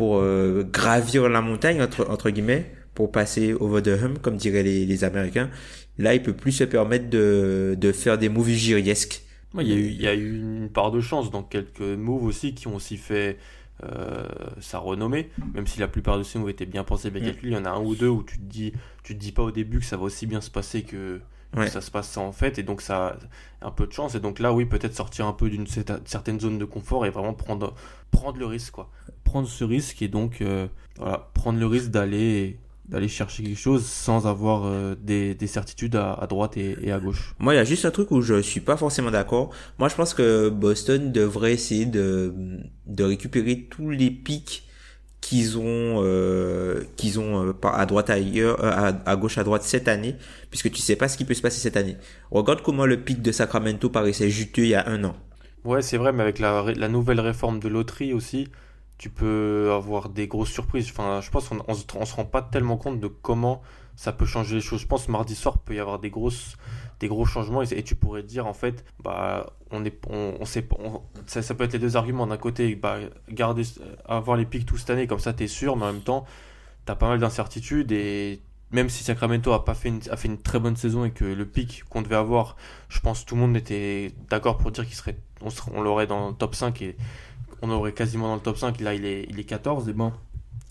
pour 0.00 0.16
euh, 0.16 0.62
gravir 0.62 1.28
la 1.28 1.42
montagne 1.42 1.82
entre, 1.82 2.08
entre 2.08 2.30
guillemets 2.30 2.72
pour 2.94 3.12
passer 3.12 3.52
over 3.52 3.82
the 3.82 4.02
hump 4.02 4.18
comme 4.22 4.38
diraient 4.38 4.62
les, 4.62 4.86
les 4.86 5.04
Américains 5.04 5.50
là 5.98 6.14
il 6.14 6.22
peut 6.22 6.32
plus 6.32 6.52
se 6.52 6.64
permettre 6.64 7.10
de, 7.10 7.76
de 7.78 7.92
faire 7.92 8.16
des 8.16 8.30
moves 8.30 8.48
giriesques 8.48 9.22
il 9.58 9.68
y, 9.68 9.72
a 9.72 9.76
eu, 9.76 9.86
il 9.88 10.00
y 10.00 10.06
a 10.06 10.14
eu 10.14 10.38
une 10.38 10.70
part 10.70 10.90
de 10.90 11.02
chance 11.02 11.30
dans 11.30 11.42
quelques 11.42 11.80
moves 11.80 12.24
aussi 12.24 12.54
qui 12.54 12.66
ont 12.66 12.76
aussi 12.76 12.96
fait 12.96 13.36
euh, 13.82 14.24
sa 14.58 14.78
renommée, 14.78 15.28
même 15.52 15.66
si 15.66 15.80
la 15.80 15.88
plupart 15.88 16.16
de 16.16 16.22
ces 16.22 16.38
moves 16.38 16.48
étaient 16.48 16.66
bien 16.66 16.84
pensés, 16.84 17.10
bien 17.10 17.20
mm. 17.20 17.26
calculés. 17.26 17.52
Il 17.52 17.54
y 17.54 17.60
en 17.60 17.66
a 17.66 17.70
un 17.70 17.80
ou 17.82 17.94
deux 17.94 18.08
où 18.08 18.22
tu 18.22 18.38
te 18.38 18.44
dis, 18.44 18.72
tu 19.02 19.14
te 19.14 19.20
dis 19.20 19.32
pas 19.32 19.42
au 19.42 19.50
début 19.50 19.80
que 19.80 19.84
ça 19.84 19.98
va 19.98 20.04
aussi 20.04 20.26
bien 20.26 20.40
se 20.40 20.50
passer 20.50 20.82
que, 20.82 21.20
ça 21.54 21.80
se 21.80 21.90
passe 21.90 22.08
ça 22.08 22.20
en 22.20 22.32
fait, 22.32 22.58
et 22.58 22.62
donc 22.62 22.80
ça 22.80 23.16
a 23.60 23.66
un 23.66 23.70
peu 23.70 23.86
de 23.86 23.92
chance. 23.92 24.14
Et 24.14 24.20
donc 24.20 24.38
là, 24.38 24.52
oui, 24.52 24.66
peut-être 24.66 24.94
sortir 24.94 25.26
un 25.26 25.32
peu 25.32 25.50
d'une 25.50 25.66
certaine 25.66 26.38
zone 26.40 26.58
de 26.58 26.64
confort 26.64 27.06
et 27.06 27.10
vraiment 27.10 27.34
prendre, 27.34 27.74
prendre 28.10 28.38
le 28.38 28.46
risque, 28.46 28.72
quoi 28.72 28.90
prendre 29.30 29.48
ce 29.48 29.62
risque 29.62 30.02
et 30.02 30.08
donc 30.08 30.40
euh, 30.40 30.66
voilà, 30.98 31.30
prendre 31.34 31.58
le 31.58 31.66
risque 31.66 31.90
d'aller 31.90 32.58
d'aller 32.88 33.06
chercher 33.06 33.44
quelque 33.44 33.56
chose 33.56 33.86
sans 33.86 34.26
avoir 34.26 34.64
euh, 34.64 34.96
des, 35.00 35.36
des, 35.36 35.46
certitudes 35.46 35.94
à, 35.94 36.26
droite 36.28 36.56
et, 36.56 36.90
à 36.90 36.98
gauche. 36.98 37.36
Moi, 37.38 37.54
il 37.54 37.56
y 37.56 37.60
a 37.60 37.64
juste 37.64 37.84
un 37.84 37.92
truc 37.92 38.10
où 38.10 38.20
je 38.20 38.42
suis 38.42 38.58
pas 38.58 38.76
forcément 38.76 39.12
d'accord. 39.12 39.50
Moi, 39.78 39.88
je 39.88 39.94
pense 39.94 40.12
que 40.12 40.48
Boston 40.48 41.12
devrait 41.12 41.52
essayer 41.52 41.86
de, 41.86 42.34
de 42.86 43.04
récupérer 43.04 43.68
tous 43.70 43.90
les 43.90 44.10
pics 44.10 44.68
qu'ils 45.20 45.58
ont 45.58 46.02
euh, 46.02 46.82
qu'ils 46.96 47.20
ont 47.20 47.54
à 47.62 47.86
droite 47.86 48.10
ailleurs 48.10 48.64
à, 48.64 48.92
à, 49.04 49.16
gauche 49.16 49.36
à 49.38 49.44
droite 49.44 49.62
cette 49.62 49.86
année 49.86 50.16
puisque 50.50 50.70
tu 50.70 50.80
sais 50.80 50.96
pas 50.96 51.08
ce 51.08 51.16
qui 51.16 51.24
peut 51.24 51.34
se 51.34 51.42
passer 51.42 51.60
cette 51.60 51.76
année. 51.76 51.96
Regarde 52.30 52.62
comment 52.62 52.86
le 52.86 53.00
pic 53.00 53.22
de 53.22 53.32
Sacramento 53.32 53.90
paraissait 53.90 54.30
juteux 54.30 54.62
il 54.62 54.70
y 54.70 54.74
a 54.74 54.88
un 54.88 55.04
an. 55.04 55.14
Ouais, 55.64 55.82
c'est 55.82 55.98
vrai, 55.98 56.12
mais 56.12 56.22
avec 56.22 56.38
la, 56.38 56.88
nouvelle 56.88 57.20
réforme 57.20 57.60
de 57.60 57.68
loterie 57.68 58.14
aussi, 58.14 58.48
tu 58.96 59.10
peux 59.10 59.70
avoir 59.72 60.08
des 60.08 60.26
grosses 60.26 60.50
surprises. 60.50 60.88
Enfin, 60.90 61.20
je 61.20 61.30
pense 61.30 61.48
qu'on 61.48 61.62
on, 61.68 61.74
se 62.06 62.14
rend 62.14 62.24
pas 62.24 62.40
tellement 62.42 62.78
compte 62.78 62.98
de 62.98 63.08
comment 63.08 63.60
ça 64.00 64.12
peut 64.12 64.24
changer 64.24 64.54
les 64.54 64.60
choses. 64.62 64.80
Je 64.80 64.86
pense 64.86 65.04
que 65.04 65.12
mardi 65.12 65.34
soir 65.34 65.58
peut 65.58 65.74
y 65.74 65.78
avoir 65.78 65.98
des 65.98 66.08
grosses 66.08 66.56
des 67.00 67.08
gros 67.08 67.26
changements. 67.26 67.60
Et, 67.60 67.82
tu 67.82 67.94
pourrais 67.94 68.22
dire 68.22 68.46
en 68.46 68.54
fait 68.54 68.82
bah 69.04 69.52
on 69.70 69.84
est 69.84 70.00
on, 70.08 70.42
sait 70.46 70.66
ça, 71.26 71.42
ça, 71.42 71.54
peut 71.54 71.64
être 71.64 71.74
les 71.74 71.78
deux 71.78 71.96
arguments 71.98 72.26
d'un 72.26 72.38
côté. 72.38 72.74
Bah 72.76 72.96
garder 73.28 73.62
avoir 74.06 74.38
les 74.38 74.46
pics 74.46 74.64
toute 74.64 74.78
cette 74.78 74.88
année 74.88 75.06
comme 75.06 75.18
ça 75.18 75.34
tu 75.34 75.44
es 75.44 75.48
sûr 75.48 75.76
mais 75.76 75.84
en 75.84 75.92
même 75.92 76.00
temps 76.00 76.24
tu 76.86 76.92
as 76.92 76.96
pas 76.96 77.08
mal 77.08 77.18
d'incertitudes. 77.18 77.92
Et 77.92 78.40
même 78.70 78.88
si 78.88 79.04
Sacramento 79.04 79.52
a 79.52 79.66
pas 79.66 79.74
fait 79.74 79.90
une, 79.90 80.00
a 80.10 80.16
fait 80.16 80.28
une 80.28 80.40
très 80.40 80.60
bonne 80.60 80.76
saison 80.76 81.04
et 81.04 81.10
que 81.10 81.26
le 81.26 81.44
pic 81.44 81.84
qu'on 81.90 82.00
devait 82.00 82.16
avoir 82.16 82.56
je 82.88 83.00
pense 83.00 83.26
tout 83.26 83.34
le 83.34 83.42
monde 83.42 83.54
était 83.54 84.14
d'accord 84.30 84.56
pour 84.56 84.70
dire 84.70 84.86
qu'il 84.86 84.96
serait 84.96 85.18
on, 85.42 85.50
on 85.74 85.82
l'aurait 85.82 86.06
dans 86.06 86.28
le 86.28 86.34
top 86.34 86.54
5 86.54 86.80
et 86.80 86.96
on 87.62 87.70
aurait 87.70 87.92
quasiment 87.92 88.28
dans 88.28 88.34
le 88.36 88.40
top 88.40 88.56
5, 88.56 88.80
là 88.80 88.94
il 88.94 89.04
est, 89.04 89.26
il 89.28 89.38
est 89.38 89.44
14, 89.44 89.88
et 89.88 89.92
bon, 89.92 90.12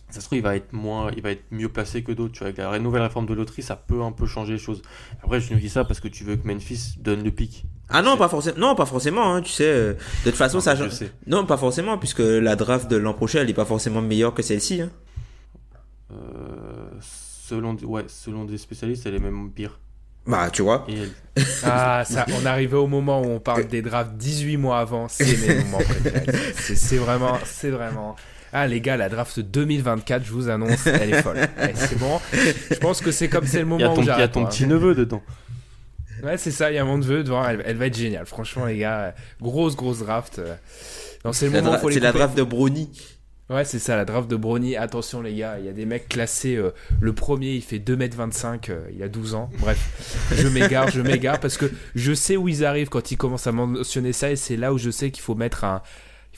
ça 0.09 0.21
se 0.21 0.25
trouve 0.25 0.37
il 0.39 0.43
va 0.43 0.55
être 0.55 0.73
moins, 0.73 1.11
il 1.15 1.21
va 1.21 1.31
être 1.31 1.43
mieux 1.51 1.69
placé 1.69 2.03
que 2.03 2.11
d'autres. 2.11 2.33
Tu 2.33 2.39
vois, 2.39 2.47
avec 2.47 2.57
la 2.57 2.79
nouvelle 2.79 3.01
réforme 3.03 3.25
de 3.25 3.33
loterie, 3.33 3.61
ça 3.61 3.75
peut 3.75 4.01
un 4.01 4.11
peu 4.11 4.25
changer 4.25 4.53
les 4.53 4.59
choses. 4.59 4.81
Après, 5.23 5.39
je 5.39 5.53
nous 5.53 5.59
dis 5.59 5.69
ça 5.69 5.83
parce 5.83 5.99
que 5.99 6.07
tu 6.07 6.23
veux 6.23 6.35
que 6.35 6.47
Memphis 6.47 6.95
donne 6.99 7.23
le 7.23 7.31
pic 7.31 7.65
Ah 7.89 8.01
non, 8.01 8.17
pas 8.17 8.29
forcément. 8.29 8.57
Non, 8.57 8.75
pas 8.75 8.85
forcément. 8.85 9.35
Hein, 9.35 9.41
tu 9.41 9.51
sais, 9.51 9.65
euh, 9.67 9.93
de 10.25 10.29
toute 10.29 10.35
façon, 10.37 10.59
ça. 10.59 10.75
je 10.75 10.89
sais. 10.89 11.11
Non, 11.27 11.45
pas 11.45 11.57
forcément, 11.57 11.97
puisque 11.97 12.19
la 12.19 12.55
draft 12.55 12.89
de 12.89 12.97
l'an 12.97 13.13
prochain, 13.13 13.41
elle 13.41 13.49
est 13.49 13.53
pas 13.53 13.65
forcément 13.65 14.01
meilleure 14.01 14.33
que 14.33 14.41
celle-ci. 14.41 14.81
Hein. 14.81 14.89
Euh, 16.11 16.89
selon, 17.47 17.75
ouais, 17.83 18.05
selon 18.07 18.45
des 18.45 18.57
spécialistes, 18.57 19.05
elle 19.05 19.15
est 19.15 19.19
même 19.19 19.51
pire. 19.51 19.79
Bah, 20.25 20.49
tu 20.51 20.61
vois. 20.61 20.85
Et 20.87 21.41
Ah, 21.63 22.03
ça, 22.05 22.25
on 22.39 22.45
arrivait 22.45 22.77
au 22.77 22.87
moment 22.87 23.21
où 23.21 23.25
on 23.25 23.39
parle 23.39 23.67
des 23.67 23.81
drafts 23.81 24.15
18 24.15 24.57
mois 24.57 24.79
avant. 24.79 25.07
C'est 25.07 25.47
mes 25.47 25.63
moments 25.63 25.77
préférés. 25.77 26.25
C'est 26.55 26.97
vraiment, 26.97 27.37
c'est 27.45 27.69
vraiment. 27.69 28.15
Ah 28.53 28.67
les 28.67 28.81
gars, 28.81 28.97
la 28.97 29.09
draft 29.09 29.39
2024, 29.39 30.23
je 30.25 30.31
vous 30.31 30.49
annonce, 30.49 30.87
elle 30.87 31.13
est 31.13 31.21
folle. 31.21 31.37
Ouais, 31.37 31.73
c'est 31.75 31.97
bon. 31.99 32.19
Je 32.71 32.75
pense 32.77 33.01
que 33.01 33.11
c'est 33.11 33.29
comme 33.29 33.45
c'est 33.45 33.61
le 33.63 33.67
Il 33.67 33.79
y 33.79 33.83
a 33.83 33.87
moment 33.87 33.93
ton, 33.95 34.01
où 34.01 34.03
il 34.03 34.07
y 34.07 34.11
a 34.11 34.27
ton 34.27 34.45
petit 34.45 34.65
neveu 34.65 34.95
dedans. 34.95 35.21
Ouais, 36.23 36.37
c'est 36.37 36.51
ça. 36.51 36.71
Il 36.71 36.75
y 36.75 36.79
a 36.79 36.83
mon 36.83 36.97
neveu 36.97 37.23
devant. 37.23 37.47
Elle, 37.47 37.61
elle 37.65 37.77
va 37.77 37.85
être 37.85 37.97
géniale. 37.97 38.25
Franchement, 38.25 38.65
les 38.65 38.77
gars, 38.77 39.13
grosse, 39.41 39.75
grosse 39.75 39.99
draft. 39.99 40.41
Non, 41.23 41.31
c'est 41.33 41.45
le 41.47 41.53
La 41.53 41.59
moment. 41.61 41.71
dra- 41.73 41.79
faut 41.79 41.89
les 41.89 41.95
C'est 41.95 41.99
la 42.01 42.11
draft 42.11 42.37
de 42.37 42.43
Brony. 42.43 42.89
Ouais, 43.49 43.65
c'est 43.65 43.79
ça, 43.79 43.95
la 43.95 44.05
draft 44.05 44.29
de 44.29 44.35
Brony. 44.35 44.75
Attention, 44.75 45.21
les 45.23 45.33
gars, 45.33 45.57
il 45.59 45.65
y 45.65 45.69
a 45.69 45.71
des 45.71 45.85
mecs 45.85 46.07
classés. 46.07 46.55
euh, 46.55 46.71
le 47.01 47.13
premier, 47.13 47.53
il 47.53 47.63
fait 47.63 47.79
2m25, 47.79 48.69
euh, 48.69 48.81
il 48.93 49.01
a 49.01 49.07
12 49.07 49.33
ans. 49.33 49.49
Bref, 49.59 50.29
je 50.35 50.47
m'égare, 50.47 50.89
je 50.91 51.01
m'égare 51.01 51.39
parce 51.39 51.57
que 51.57 51.65
je 51.95 52.13
sais 52.13 52.37
où 52.37 52.47
ils 52.47 52.63
arrivent 52.63 52.89
quand 52.89 53.11
ils 53.11 53.17
commencent 53.17 53.47
à 53.47 53.51
mentionner 53.51 54.13
ça 54.13 54.29
et 54.29 54.35
c'est 54.35 54.55
là 54.55 54.71
où 54.73 54.77
je 54.77 54.91
sais 54.91 55.09
qu'il 55.11 55.23
faut 55.23 55.35
mettre 55.35 55.63
un. 55.63 55.81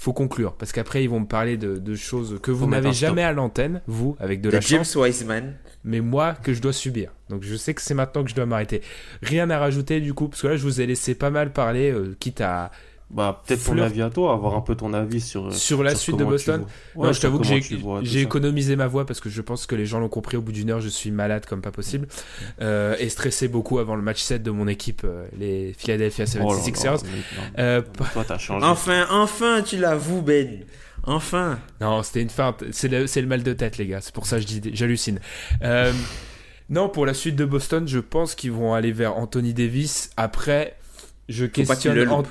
Il 0.01 0.03
faut 0.05 0.13
conclure 0.13 0.53
parce 0.53 0.71
qu'après, 0.71 1.03
ils 1.03 1.09
vont 1.11 1.19
me 1.19 1.27
parler 1.27 1.57
de, 1.57 1.77
de 1.77 1.93
choses 1.95 2.39
que 2.41 2.49
vous 2.49 2.65
n'avez 2.65 2.91
jamais 2.91 3.21
à 3.21 3.33
l'antenne, 3.33 3.81
vous, 3.85 4.15
avec 4.19 4.41
de 4.41 4.49
De 4.49 4.55
la 4.55 4.59
James 4.59 4.79
chance, 4.79 4.95
Wiseman. 4.95 5.53
mais 5.83 5.99
moi, 6.01 6.33
que 6.33 6.55
je 6.55 6.61
dois 6.61 6.73
subir. 6.73 7.11
Donc 7.29 7.43
je 7.43 7.55
sais 7.55 7.75
que 7.75 7.83
c'est 7.83 7.93
maintenant 7.93 8.23
que 8.23 8.31
je 8.31 8.33
dois 8.35 8.47
m'arrêter. 8.47 8.81
Rien 9.21 9.47
à 9.51 9.59
rajouter 9.59 10.01
du 10.01 10.15
coup, 10.15 10.27
parce 10.27 10.41
que 10.41 10.47
là, 10.47 10.55
je 10.57 10.63
vous 10.63 10.81
ai 10.81 10.87
laissé 10.87 11.13
pas 11.13 11.29
mal 11.29 11.53
parler, 11.53 11.91
euh, 11.91 12.15
quitte 12.19 12.41
à. 12.41 12.71
Bah, 13.13 13.41
peut-être 13.45 13.63
ton 13.65 13.77
avis 13.77 14.01
à 14.01 14.09
toi, 14.09 14.31
avoir 14.33 14.55
un 14.55 14.61
peu 14.61 14.75
ton 14.75 14.93
avis 14.93 15.19
sur, 15.19 15.53
Sur 15.53 15.83
la 15.83 15.95
suite 15.95 16.15
de 16.17 16.23
Boston 16.23 16.61
vois. 16.95 17.03
non, 17.03 17.07
Ouais, 17.09 17.13
je 17.13 17.19
t'avoue 17.19 17.39
que 17.39 17.45
j'ai 18.03 18.21
économisé 18.21 18.75
ma 18.77 18.87
voix 18.87 19.05
parce 19.05 19.19
que 19.19 19.29
je 19.29 19.41
pense 19.41 19.65
que 19.65 19.75
les 19.75 19.85
gens 19.85 19.99
l'ont 19.99 20.07
compris 20.07 20.37
au 20.37 20.41
bout 20.41 20.53
d'une 20.53 20.69
heure, 20.69 20.79
je 20.81 20.87
suis 20.89 21.11
malade 21.11 21.45
comme 21.45 21.61
pas 21.61 21.71
possible. 21.71 22.07
Euh, 22.61 22.95
et 22.99 23.09
stressé 23.09 23.47
beaucoup 23.49 23.79
avant 23.79 23.95
le 23.95 24.01
match 24.01 24.21
7 24.21 24.43
de 24.43 24.51
mon 24.51 24.67
équipe, 24.67 25.01
euh, 25.03 25.25
les 25.37 25.73
Philadelphia 25.77 26.23
Oh 26.41 26.53
là 26.53 26.59
76ers. 26.59 26.85
là, 26.85 26.91
mec, 26.93 27.03
non. 27.03 27.43
Euh, 27.59 27.81
Toi, 28.13 28.23
t'as 28.27 28.37
changé. 28.37 28.65
Enfin, 28.65 29.05
enfin, 29.11 29.61
tu 29.61 29.77
l'avoues, 29.77 30.21
Ben. 30.21 30.59
Enfin. 31.03 31.59
Non, 31.81 32.03
c'était 32.03 32.21
une 32.21 32.29
feinte. 32.29 32.63
C'est 32.71 32.87
le, 32.87 33.07
c'est 33.07 33.21
le 33.21 33.27
mal 33.27 33.43
de 33.43 33.53
tête, 33.53 33.77
les 33.77 33.87
gars. 33.87 33.99
C'est 34.01 34.13
pour 34.13 34.25
ça 34.25 34.37
que 34.37 34.43
je 34.43 34.47
dis, 34.47 34.71
j'hallucine. 34.73 35.19
Euh, 35.63 35.91
non, 36.69 36.87
pour 36.89 37.05
la 37.05 37.13
suite 37.13 37.35
de 37.35 37.43
Boston, 37.43 37.87
je 37.87 37.99
pense 37.99 38.35
qu'ils 38.35 38.51
vont 38.51 38.73
aller 38.73 38.91
vers 38.91 39.17
Anthony 39.17 39.53
Davis. 39.53 40.11
Après, 40.15 40.77
je 41.27 41.45
pas 41.45 41.51
qu'il 41.51 41.65
questionne. 41.65 41.95
le 41.95 42.09
An- 42.09 42.17
loupe. 42.19 42.27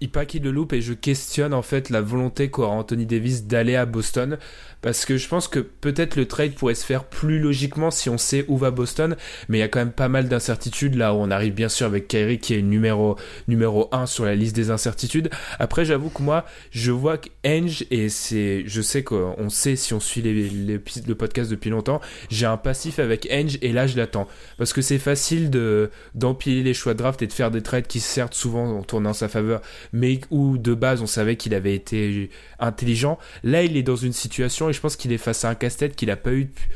Il 0.00 0.10
pas 0.10 0.26
qu'il 0.26 0.42
le 0.44 0.50
loupe 0.50 0.72
et 0.72 0.80
je 0.80 0.92
questionne 0.92 1.52
en 1.52 1.62
fait 1.62 1.90
la 1.90 2.00
volonté 2.00 2.50
qu'aura 2.50 2.74
Anthony 2.74 3.04
Davis 3.04 3.44
d'aller 3.46 3.74
à 3.74 3.84
Boston 3.84 4.38
parce 4.80 5.04
que 5.04 5.16
je 5.16 5.26
pense 5.28 5.48
que 5.48 5.58
peut-être 5.58 6.14
le 6.16 6.26
trade 6.26 6.54
pourrait 6.54 6.74
se 6.74 6.84
faire 6.86 7.04
plus 7.04 7.38
logiquement 7.40 7.90
si 7.90 8.08
on 8.10 8.18
sait 8.18 8.44
où 8.48 8.56
va 8.56 8.70
Boston 8.70 9.16
mais 9.48 9.58
il 9.58 9.60
y 9.60 9.64
a 9.64 9.68
quand 9.68 9.80
même 9.80 9.92
pas 9.92 10.08
mal 10.08 10.28
d'incertitudes 10.28 10.94
là 10.94 11.12
où 11.14 11.16
on 11.18 11.30
arrive 11.30 11.52
bien 11.54 11.68
sûr 11.68 11.86
avec 11.86 12.06
Kyrie 12.08 12.38
qui 12.38 12.54
est 12.54 12.62
numéro 12.62 13.16
numéro 13.48 13.88
1 13.92 14.06
sur 14.06 14.24
la 14.24 14.34
liste 14.34 14.54
des 14.54 14.70
incertitudes. 14.70 15.30
Après 15.58 15.84
j'avoue 15.84 16.10
que 16.10 16.22
moi 16.22 16.44
je 16.70 16.92
vois 16.92 17.18
que 17.18 17.28
Henge 17.44 17.84
et 17.90 18.08
c'est 18.08 18.62
je 18.66 18.80
sais 18.80 19.02
qu'on 19.02 19.48
sait 19.50 19.74
si 19.76 19.94
on 19.94 20.00
suit 20.00 20.22
les, 20.22 20.32
les- 20.48 20.80
le 21.06 21.14
podcast 21.14 21.50
depuis 21.50 21.70
longtemps 21.70 22.00
j'ai 22.30 22.46
un 22.46 22.56
passif 22.56 22.98
avec 22.98 23.26
Henge 23.32 23.58
et 23.62 23.72
là 23.72 23.86
je 23.86 23.96
l'attends. 23.96 24.28
Parce 24.58 24.72
que 24.72 24.80
c'est 24.82 24.98
facile 24.98 25.50
de 25.50 25.90
d'empiler 26.14 26.62
les 26.62 26.74
choix 26.74 26.94
de 26.94 26.98
draft 26.98 27.20
et 27.22 27.26
de 27.26 27.32
faire 27.32 27.50
des 27.50 27.62
trades 27.62 27.86
qui 27.86 28.00
certes 28.00 28.34
souvent 28.34 28.82
tourné 28.82 29.08
en 29.08 29.12
sa 29.12 29.28
faveur 29.28 29.60
mais 29.92 30.20
où 30.30 30.56
de 30.58 30.74
base 30.74 31.02
on 31.02 31.06
savait 31.06 31.36
qu'il 31.36 31.54
avait 31.54 31.74
été 31.74 32.30
intelligent. 32.60 33.18
Là 33.42 33.62
il 33.64 33.76
est 33.76 33.82
dans 33.82 33.96
une 33.96 34.12
situation 34.12 34.67
et 34.70 34.72
je 34.72 34.80
pense 34.80 34.96
qu'il 34.96 35.12
est 35.12 35.18
face 35.18 35.44
à 35.44 35.50
un 35.50 35.54
casse-tête 35.54 35.96
qu'il 35.96 36.10
a 36.10 36.16
pas 36.16 36.32
eu 36.32 36.44
depuis, 36.46 36.68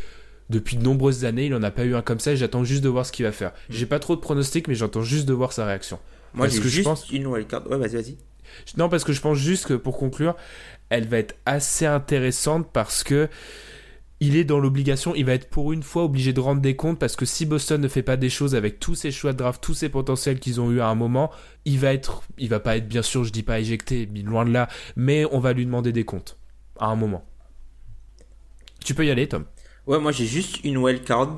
depuis 0.51 0.76
de 0.76 0.82
nombreuses 0.82 1.24
années 1.24 1.47
il 1.47 1.55
en 1.55 1.62
a 1.62 1.70
pas 1.70 1.84
eu 1.84 1.95
un 1.95 2.03
comme 2.03 2.20
ça 2.20 2.34
j'attends 2.34 2.64
juste 2.64 2.82
de 2.82 2.88
voir 2.88 3.07
ce 3.07 3.12
qu'il 3.12 3.24
va 3.24 3.32
faire 3.32 3.53
j'ai 3.70 3.86
pas 3.86 3.99
trop 3.99 4.16
de 4.16 4.20
pronostics 4.20 4.68
mais 4.68 4.74
j'attends 4.74 5.03
juste 5.03 5.26
de 5.26 5.32
voir 5.32 5.53
sa 5.53 5.66
réaction 5.66 5.99
Moi, 6.34 6.49
j'ai 6.49 6.61
je 6.62 6.82
pense- 6.82 7.09
une 7.11 7.26
wildcard. 7.26 7.70
Ouais, 7.70 7.76
vas-y, 7.78 7.95
vas-y. 7.95 8.16
non, 8.76 8.88
parce 8.88 9.05
que 9.05 9.12
je 9.12 9.20
pense 9.20 9.38
juste 9.38 9.66
que 9.66 9.74
pour 9.74 9.97
conclure, 9.99 10.34
elle 10.90 11.07
va 11.07 11.18
être 11.18 11.34
assez 11.47 11.86
intéressante 11.86 12.68
parce 12.72 13.03
que 13.05 13.28
il 14.20 14.36
est 14.36 14.45
dans 14.45 14.61
l'obligation, 14.61 15.14
il 15.16 15.24
va 15.24 15.32
être 15.32 15.51
pour 15.51 15.72
une 15.72 15.82
fois 15.82 16.05
obligé 16.05 16.32
de 16.32 16.38
rendre 16.38 16.61
des 16.61 16.76
comptes 16.76 16.99
parce 16.99 17.16
que 17.16 17.24
si 17.26 17.45
Boston 17.45 17.80
ne 17.80 17.88
fait 17.88 18.05
pas 18.05 18.16
des 18.16 18.30
choses 18.30 18.55
avec 18.55 18.78
tous 18.78 18.95
ses 18.95 19.11
choix 19.11 19.32
de 19.32 19.38
draft, 19.38 19.61
tous 19.61 19.74
ses 19.74 19.88
potentiels 19.88 20.38
qu'ils 20.38 20.61
ont 20.61 20.70
eu 20.70 20.80
à 20.80 20.86
un 20.86 20.95
moment, 20.95 21.32
il 21.64 21.80
va 21.80 21.93
être, 21.93 22.22
il 22.38 22.49
va 22.49 22.61
pas 22.61 22.76
être 22.76 22.86
bien 22.86 23.03
sûr, 23.03 23.24
je 23.24 23.32
dis 23.32 23.43
pas 23.43 23.59
éjecté, 23.59 24.09
loin 24.24 24.45
de 24.45 24.53
là, 24.53 24.68
mais 24.95 25.24
on 25.32 25.40
va 25.40 25.53
lui 25.53 25.64
demander 25.66 25.90
des 25.93 26.05
comptes 26.05 26.36
à 26.78 26.86
un 26.86 26.95
moment. 26.95 27.24
Tu 28.85 28.95
peux 28.95 29.07
y 29.07 29.11
aller, 29.11 29.28
Tom. 29.28 29.45
Ouais, 29.87 29.99
moi, 29.99 30.12
j'ai 30.12 30.26
juste 30.26 30.64
une 30.64 30.78
wildcard. 30.78 31.37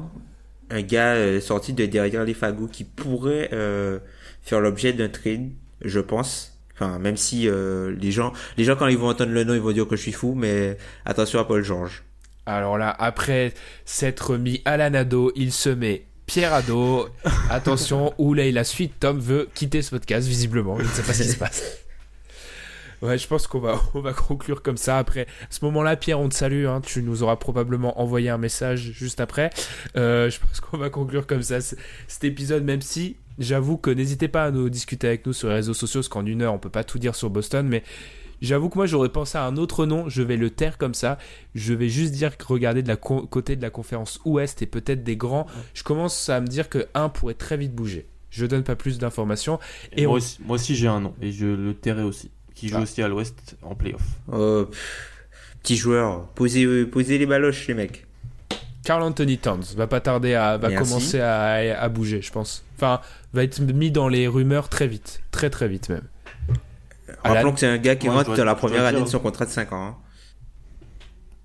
Un 0.70 0.82
gars 0.82 1.14
euh, 1.14 1.40
sorti 1.40 1.72
de 1.72 1.84
derrière 1.86 2.24
les 2.24 2.34
fagots 2.34 2.68
qui 2.68 2.84
pourrait 2.84 3.50
euh, 3.52 3.98
faire 4.42 4.60
l'objet 4.60 4.92
d'un 4.92 5.08
trade, 5.08 5.50
je 5.82 6.00
pense. 6.00 6.58
Enfin, 6.74 6.98
même 6.98 7.16
si 7.16 7.48
euh, 7.48 7.94
les 8.00 8.10
gens, 8.10 8.32
les 8.56 8.64
gens 8.64 8.74
quand 8.74 8.88
ils 8.88 8.98
vont 8.98 9.08
entendre 9.08 9.32
le 9.32 9.44
nom, 9.44 9.54
ils 9.54 9.60
vont 9.60 9.72
dire 9.72 9.86
que 9.86 9.96
je 9.96 10.02
suis 10.02 10.12
fou, 10.12 10.34
mais 10.34 10.76
attention 11.04 11.38
à 11.38 11.44
Paul 11.44 11.62
George. 11.62 12.02
Alors 12.46 12.78
là, 12.78 12.94
après 12.98 13.52
s'être 13.84 14.36
mis 14.36 14.60
à 14.64 14.76
la 14.76 14.90
nado, 14.90 15.32
il 15.36 15.52
se 15.52 15.68
met 15.68 16.06
Pierre 16.26 16.52
Ado. 16.52 17.08
Attention, 17.50 18.12
là, 18.18 18.50
la 18.50 18.64
suite, 18.64 18.94
Tom 18.98 19.20
veut 19.20 19.48
quitter 19.54 19.82
ce 19.82 19.90
podcast, 19.90 20.26
visiblement. 20.26 20.78
Je 20.78 20.84
ne 20.84 20.88
sais 20.88 21.02
pas 21.02 21.12
ce 21.12 21.22
qui 21.22 21.28
se 21.28 21.36
passe. 21.36 21.62
Ouais, 23.02 23.18
je 23.18 23.26
pense 23.26 23.46
qu'on 23.46 23.60
va, 23.60 23.80
on 23.94 24.00
va 24.00 24.12
conclure 24.12 24.62
comme 24.62 24.76
ça. 24.76 24.98
Après, 24.98 25.22
à 25.22 25.46
ce 25.50 25.64
moment-là, 25.64 25.96
Pierre, 25.96 26.20
on 26.20 26.28
te 26.28 26.34
salue. 26.34 26.66
hein. 26.66 26.80
Tu 26.84 27.02
nous 27.02 27.22
auras 27.22 27.36
probablement 27.36 28.00
envoyé 28.00 28.30
un 28.30 28.38
message 28.38 28.80
juste 28.92 29.20
après. 29.20 29.50
Euh, 29.96 30.30
je 30.30 30.40
pense 30.40 30.60
qu'on 30.60 30.78
va 30.78 30.90
conclure 30.90 31.26
comme 31.26 31.42
ça 31.42 31.60
cet 31.60 32.24
épisode, 32.24 32.64
même 32.64 32.80
si 32.82 33.16
j'avoue 33.38 33.76
que 33.76 33.90
n'hésitez 33.90 34.28
pas 34.28 34.44
à 34.44 34.50
nous 34.50 34.68
discuter 34.70 35.08
avec 35.08 35.26
nous 35.26 35.32
sur 35.32 35.48
les 35.48 35.54
réseaux 35.54 35.74
sociaux, 35.74 36.00
parce 36.00 36.08
qu'en 36.08 36.24
une 36.24 36.42
heure, 36.42 36.54
on 36.54 36.58
peut 36.58 36.70
pas 36.70 36.84
tout 36.84 36.98
dire 36.98 37.14
sur 37.14 37.30
Boston, 37.30 37.66
mais 37.68 37.82
j'avoue 38.40 38.68
que 38.68 38.76
moi, 38.78 38.86
j'aurais 38.86 39.08
pensé 39.08 39.36
à 39.38 39.44
un 39.44 39.56
autre 39.56 39.86
nom. 39.86 40.08
Je 40.08 40.22
vais 40.22 40.36
le 40.36 40.50
taire 40.50 40.78
comme 40.78 40.94
ça. 40.94 41.18
Je 41.54 41.74
vais 41.74 41.88
juste 41.88 42.12
dire 42.12 42.36
que 42.36 42.44
regardez 42.46 42.82
de 42.82 42.88
la 42.88 42.96
côté 42.96 43.56
de 43.56 43.62
la 43.62 43.70
conférence 43.70 44.20
Ouest 44.24 44.62
et 44.62 44.66
peut-être 44.66 45.02
des 45.04 45.16
grands. 45.16 45.46
Je 45.74 45.82
commence 45.82 46.28
à 46.28 46.40
me 46.40 46.46
dire 46.46 46.68
que 46.68 46.86
un 46.94 47.08
pourrait 47.08 47.34
très 47.34 47.56
vite 47.56 47.74
bouger. 47.74 48.06
Je 48.30 48.46
donne 48.46 48.64
pas 48.64 48.74
plus 48.74 48.98
d'informations. 48.98 49.60
Et 49.92 50.02
Et 50.02 50.06
moi, 50.06 50.14
on- 50.14 50.16
aussi, 50.16 50.38
moi 50.44 50.54
aussi, 50.56 50.74
j'ai 50.74 50.88
un 50.88 50.98
nom, 51.00 51.14
et 51.22 51.30
je 51.30 51.46
le 51.46 51.72
tairai 51.72 52.02
aussi, 52.02 52.32
qui 52.54 52.68
joue 52.68 52.76
Ah. 52.78 52.82
aussi 52.82 53.02
à 53.02 53.08
l'Ouest 53.08 53.56
en 53.62 53.74
playoff. 53.74 54.02
Oh, 54.32 54.66
pff, 54.70 55.08
petit 55.62 55.76
joueur, 55.76 56.26
posez, 56.34 56.64
euh, 56.64 56.84
posez 56.88 57.18
les 57.18 57.26
baloches, 57.26 57.66
les 57.68 57.74
mecs. 57.74 58.06
Carl 58.84 59.02
Anthony 59.02 59.38
Towns 59.38 59.64
va 59.76 59.86
pas 59.86 60.00
tarder 60.00 60.34
à 60.34 60.58
va 60.58 60.68
Merci. 60.68 60.88
commencer 60.90 61.20
à, 61.20 61.80
à 61.80 61.88
bouger, 61.88 62.20
je 62.20 62.30
pense. 62.30 62.62
Enfin, 62.76 63.00
va 63.32 63.42
être 63.42 63.58
mis 63.60 63.90
dans 63.90 64.08
les 64.08 64.28
rumeurs 64.28 64.68
très 64.68 64.86
vite, 64.86 65.22
très 65.30 65.48
très 65.48 65.68
vite 65.68 65.88
même. 65.88 66.04
La- 67.24 67.32
Rappelons 67.32 67.52
que 67.52 67.60
c'est 67.60 67.66
un 67.66 67.78
gars 67.78 67.96
qui 67.96 68.08
rentre 68.10 68.36
dans 68.36 68.44
la 68.44 68.54
première 68.54 68.84
année 68.84 68.96
dire- 68.98 69.06
de 69.06 69.10
son 69.10 69.20
contrat 69.20 69.46
de 69.46 69.50
5 69.50 69.72
ans. 69.72 69.86
hein. 69.86 69.96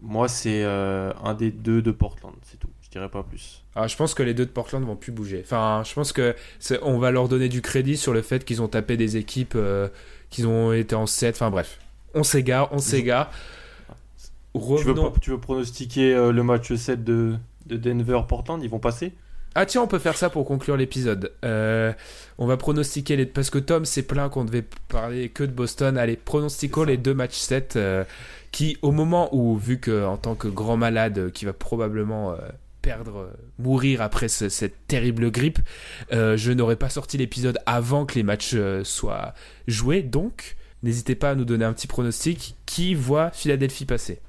Moi, 0.01 0.27
c'est 0.27 0.63
euh, 0.63 1.11
un 1.23 1.33
des 1.33 1.51
deux 1.51 1.81
de 1.81 1.91
Portland, 1.91 2.33
c'est 2.43 2.57
tout. 2.59 2.69
Je 2.81 2.89
dirais 2.89 3.09
pas 3.09 3.23
plus. 3.23 3.63
Alors, 3.75 3.87
je 3.87 3.95
pense 3.95 4.13
que 4.13 4.23
les 4.23 4.33
deux 4.33 4.45
de 4.45 4.51
Portland 4.51 4.83
vont 4.83 4.95
plus 4.95 5.11
bouger. 5.11 5.41
Enfin, 5.43 5.83
je 5.85 5.93
pense 5.93 6.11
que 6.11 6.35
on 6.81 6.97
va 6.99 7.11
leur 7.11 7.27
donner 7.27 7.49
du 7.49 7.61
crédit 7.61 7.97
sur 7.97 8.13
le 8.13 8.21
fait 8.21 8.43
qu'ils 8.45 8.61
ont 8.61 8.67
tapé 8.67 8.97
des 8.97 9.15
équipes, 9.17 9.53
euh, 9.55 9.89
qu'ils 10.29 10.47
ont 10.47 10.73
été 10.73 10.95
en 10.95 11.05
7. 11.05 11.35
Enfin 11.35 11.49
bref, 11.51 11.79
on 12.13 12.23
s'égare, 12.23 12.69
on 12.73 12.79
s'égare. 12.79 13.31
Tu 14.77 14.83
veux, 14.83 14.93
pas- 14.95 15.13
tu 15.21 15.29
veux 15.29 15.39
pronostiquer 15.39 16.13
euh, 16.15 16.31
le 16.31 16.43
match 16.43 16.73
7 16.73 17.03
de, 17.03 17.35
de 17.67 17.77
Denver-Portland 17.77 18.61
Ils 18.63 18.69
vont 18.69 18.79
passer? 18.79 19.13
Ah 19.55 19.65
tiens, 19.65 19.81
on 19.81 19.87
peut 19.87 19.99
faire 19.99 20.17
ça 20.17 20.29
pour 20.29 20.45
conclure 20.45 20.77
l'épisode. 20.77 21.31
Euh, 21.43 21.91
on 22.37 22.45
va 22.45 22.57
pronostiquer 22.57 23.15
les... 23.15 23.25
Parce 23.25 23.49
que 23.49 23.57
Tom 23.59 23.85
s'est 23.85 24.03
plaint 24.03 24.31
qu'on 24.31 24.45
devait 24.45 24.65
parler 24.87 25.29
que 25.29 25.43
de 25.43 25.51
Boston. 25.51 25.97
Allez, 25.97 26.15
pronostiquons 26.17 26.83
les 26.83 26.97
deux 26.97 27.13
matchs 27.13 27.37
7 27.37 27.75
euh, 27.75 28.03
qui, 28.51 28.77
au 28.81 28.91
moment 28.91 29.29
où, 29.35 29.57
vu 29.57 29.79
que 29.79 30.05
en 30.05 30.17
tant 30.17 30.35
que 30.35 30.47
grand 30.47 30.77
malade 30.77 31.31
qui 31.31 31.45
va 31.45 31.53
probablement 31.53 32.33
perdre, 32.89 33.17
euh, 33.19 33.29
mourir 33.59 34.01
après 34.01 34.27
ce- 34.29 34.49
cette 34.49 34.87
terrible 34.87 35.29
grippe, 35.29 35.59
euh, 36.11 36.35
je 36.37 36.51
n'aurais 36.51 36.75
pas 36.75 36.89
sorti 36.89 37.19
l'épisode 37.19 37.59
avant 37.67 38.07
que 38.07 38.15
les 38.15 38.23
matchs 38.23 38.53
euh, 38.55 38.83
soient 38.83 39.35
joués. 39.67 40.01
Donc, 40.01 40.55
n'hésitez 40.81 41.13
pas 41.13 41.29
à 41.31 41.35
nous 41.35 41.45
donner 41.45 41.65
un 41.65 41.73
petit 41.73 41.85
pronostic. 41.85 42.55
Qui 42.65 42.95
voit 42.95 43.29
Philadelphie 43.29 43.85
passer? 43.85 44.21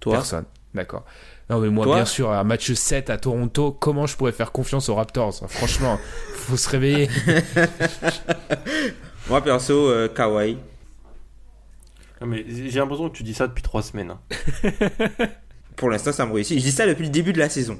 Toi, 0.00 0.14
Personne. 0.14 0.46
D'accord. 0.74 1.04
Non, 1.50 1.60
mais 1.60 1.68
moi, 1.68 1.84
Toi 1.84 1.96
bien 1.96 2.04
sûr, 2.06 2.30
un 2.32 2.44
match 2.44 2.72
7 2.72 3.10
à 3.10 3.18
Toronto, 3.18 3.72
comment 3.72 4.06
je 4.06 4.16
pourrais 4.16 4.32
faire 4.32 4.52
confiance 4.52 4.88
aux 4.88 4.94
Raptors? 4.94 5.34
Franchement, 5.50 5.98
faut 6.34 6.56
se 6.56 6.70
réveiller. 6.70 7.10
moi 9.28 9.42
perso, 9.42 9.90
euh, 9.90 10.08
Kawhi. 10.08 10.56
Mais 12.24 12.44
J'ai 12.48 12.78
l'impression 12.78 13.10
que 13.10 13.16
tu 13.16 13.24
dis 13.24 13.34
ça 13.34 13.48
depuis 13.48 13.62
3 13.62 13.82
semaines. 13.82 14.12
hein. 14.12 14.20
Pour 15.76 15.90
l'instant, 15.90 16.12
ça 16.12 16.26
me 16.26 16.32
réussit. 16.32 16.58
Je 16.58 16.64
dis 16.64 16.72
ça 16.72 16.86
depuis 16.86 17.04
le 17.04 17.10
début 17.10 17.32
de 17.32 17.38
la 17.38 17.48
saison. 17.48 17.78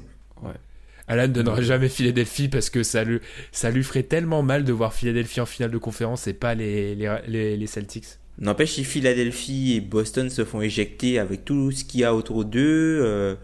Alan 1.07 1.27
ne 1.27 1.33
donnera 1.33 1.61
jamais 1.61 1.89
Philadelphie 1.89 2.47
parce 2.47 2.69
que 2.69 2.81
ça 2.83 3.03
lui, 3.03 3.19
ça 3.51 3.69
lui 3.71 3.83
ferait 3.83 4.03
tellement 4.03 4.41
mal 4.41 4.63
de 4.63 4.71
voir 4.71 4.93
Philadelphie 4.93 5.41
en 5.41 5.45
finale 5.45 5.71
de 5.71 5.77
conférence 5.77 6.27
et 6.27 6.33
pas 6.33 6.55
les, 6.55 6.95
les, 6.95 7.57
les, 7.57 7.67
Celtics. 7.67 8.05
N'empêche, 8.39 8.71
si 8.71 8.83
Philadelphie 8.83 9.73
et 9.75 9.81
Boston 9.81 10.29
se 10.29 10.45
font 10.45 10.61
éjecter 10.61 11.19
avec 11.19 11.43
tout 11.43 11.71
ce 11.71 11.83
qu'il 11.83 11.99
y 11.99 12.03
a 12.05 12.15
autour 12.15 12.45
d'eux, 12.45 13.01
euh, 13.03 13.35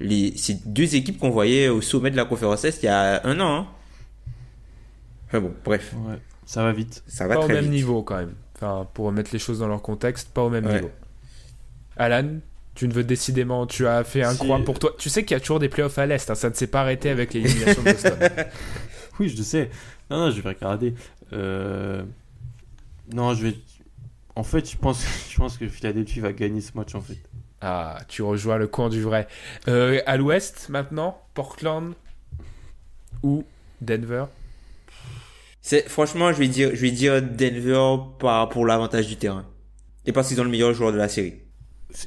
les, 0.00 0.32
c'est 0.36 0.72
deux 0.72 0.94
équipes 0.94 1.18
qu'on 1.18 1.30
voyait 1.30 1.68
au 1.68 1.80
sommet 1.80 2.10
de 2.10 2.16
la 2.16 2.24
conférence 2.24 2.64
Est 2.64 2.82
il 2.82 2.86
y 2.86 2.88
a 2.88 3.26
un 3.26 3.40
an. 3.40 3.56
Hein. 3.56 3.66
Enfin 5.26 5.40
bon, 5.40 5.52
bref. 5.64 5.94
ça 6.46 6.62
va 6.62 6.72
vite. 6.72 7.02
Ça 7.08 7.26
va 7.26 7.34
pas 7.34 7.44
au 7.44 7.48
même 7.48 7.68
niveau 7.68 8.02
quand 8.02 8.16
même. 8.16 8.34
Enfin, 8.54 8.88
pour 8.94 9.06
remettre 9.06 9.30
les 9.32 9.38
choses 9.38 9.58
dans 9.58 9.68
leur 9.68 9.82
contexte, 9.82 10.30
pas 10.32 10.42
au 10.42 10.50
même 10.50 10.66
niveau. 10.66 10.90
Alan, 11.96 12.38
tu 12.78 12.86
ne 12.86 12.92
veux 12.92 13.02
décidément, 13.02 13.66
tu 13.66 13.88
as 13.88 14.04
fait 14.04 14.22
un 14.22 14.36
coin 14.36 14.60
pour 14.60 14.78
toi. 14.78 14.94
Tu 14.96 15.08
sais 15.08 15.24
qu'il 15.24 15.34
y 15.34 15.36
a 15.36 15.40
toujours 15.40 15.58
des 15.58 15.68
playoffs 15.68 15.98
à 15.98 16.06
l'Est, 16.06 16.30
hein, 16.30 16.36
ça 16.36 16.48
ne 16.48 16.54
s'est 16.54 16.68
pas 16.68 16.82
arrêté 16.82 17.10
avec 17.10 17.34
l'élimination 17.34 17.82
de 17.82 17.90
Boston. 17.90 18.16
oui, 19.18 19.28
je 19.28 19.42
sais. 19.42 19.68
Non, 20.08 20.18
non, 20.18 20.30
je 20.30 20.40
vais 20.40 20.50
regarder. 20.50 20.94
Euh, 21.32 22.04
non, 23.12 23.34
je 23.34 23.48
vais. 23.48 23.54
En 24.36 24.44
fait, 24.44 24.70
je 24.70 24.76
pense, 24.76 25.04
je 25.28 25.36
pense 25.36 25.58
que 25.58 25.66
Philadelphie 25.66 26.20
va 26.20 26.32
gagner 26.32 26.60
ce 26.60 26.70
match 26.76 26.94
en 26.94 27.00
fait. 27.00 27.18
Ah, 27.60 27.98
tu 28.06 28.22
rejoins 28.22 28.58
le 28.58 28.68
coin 28.68 28.88
du 28.88 29.02
vrai. 29.02 29.26
Euh, 29.66 30.00
à 30.06 30.16
l'Ouest 30.16 30.68
maintenant, 30.68 31.20
Portland 31.34 31.94
ou 33.24 33.42
Denver? 33.80 34.26
C'est 35.62 35.88
franchement, 35.88 36.32
je 36.32 36.38
vais 36.38 36.46
dire, 36.46 36.70
je 36.74 36.80
vais 36.80 36.92
dire 36.92 37.20
Denver 37.20 38.04
par 38.20 38.48
pour 38.50 38.64
l'avantage 38.66 39.08
du 39.08 39.16
terrain 39.16 39.46
et 40.06 40.12
parce 40.12 40.28
qu'ils 40.28 40.40
ont 40.40 40.44
le 40.44 40.50
meilleur 40.50 40.72
joueur 40.74 40.92
de 40.92 40.96
la 40.96 41.08
série. 41.08 41.40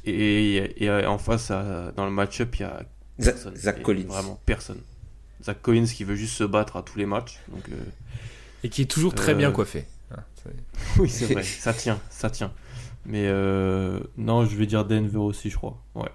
Et, 0.06 0.90
en 1.06 1.18
face, 1.18 1.50
dans 1.50 2.06
le 2.06 2.12
match-up, 2.12 2.56
il 2.56 2.62
y 2.62 2.66
a 2.66 2.84
Zach, 3.22 3.82
Collins. 3.82 4.08
Vraiment 4.08 4.40
personne. 4.46 4.82
Zach 5.44 5.62
Collins 5.62 5.86
qui 5.86 6.04
veut 6.04 6.16
juste 6.16 6.36
se 6.36 6.44
battre 6.44 6.78
à 6.78 6.84
tous 6.84 6.98
les 6.98 7.06
matchs. 7.06 7.40
Donc, 7.50 7.68
euh, 7.70 7.76
et 8.64 8.70
qui 8.70 8.84
est 8.84 8.86
toujours 8.86 9.14
très 9.14 9.34
bien 9.34 9.50
euh, 9.50 9.54
coiffé. 9.54 9.86
Ah, 10.12 10.24
oui, 11.00 11.10
c'est 11.10 11.34
vrai. 11.34 11.44
ça 11.44 11.74
tient, 11.74 12.00
ça 12.10 12.30
tient. 12.30 12.52
Mais 13.06 13.28
euh, 13.28 14.00
non, 14.18 14.46
je 14.46 14.56
vais 14.56 14.68
dire 14.68 14.86
Denver 14.86 15.18
aussi, 15.18 15.50
je 15.50 15.58
crois. 15.58 15.82
Ouais. 15.96 16.10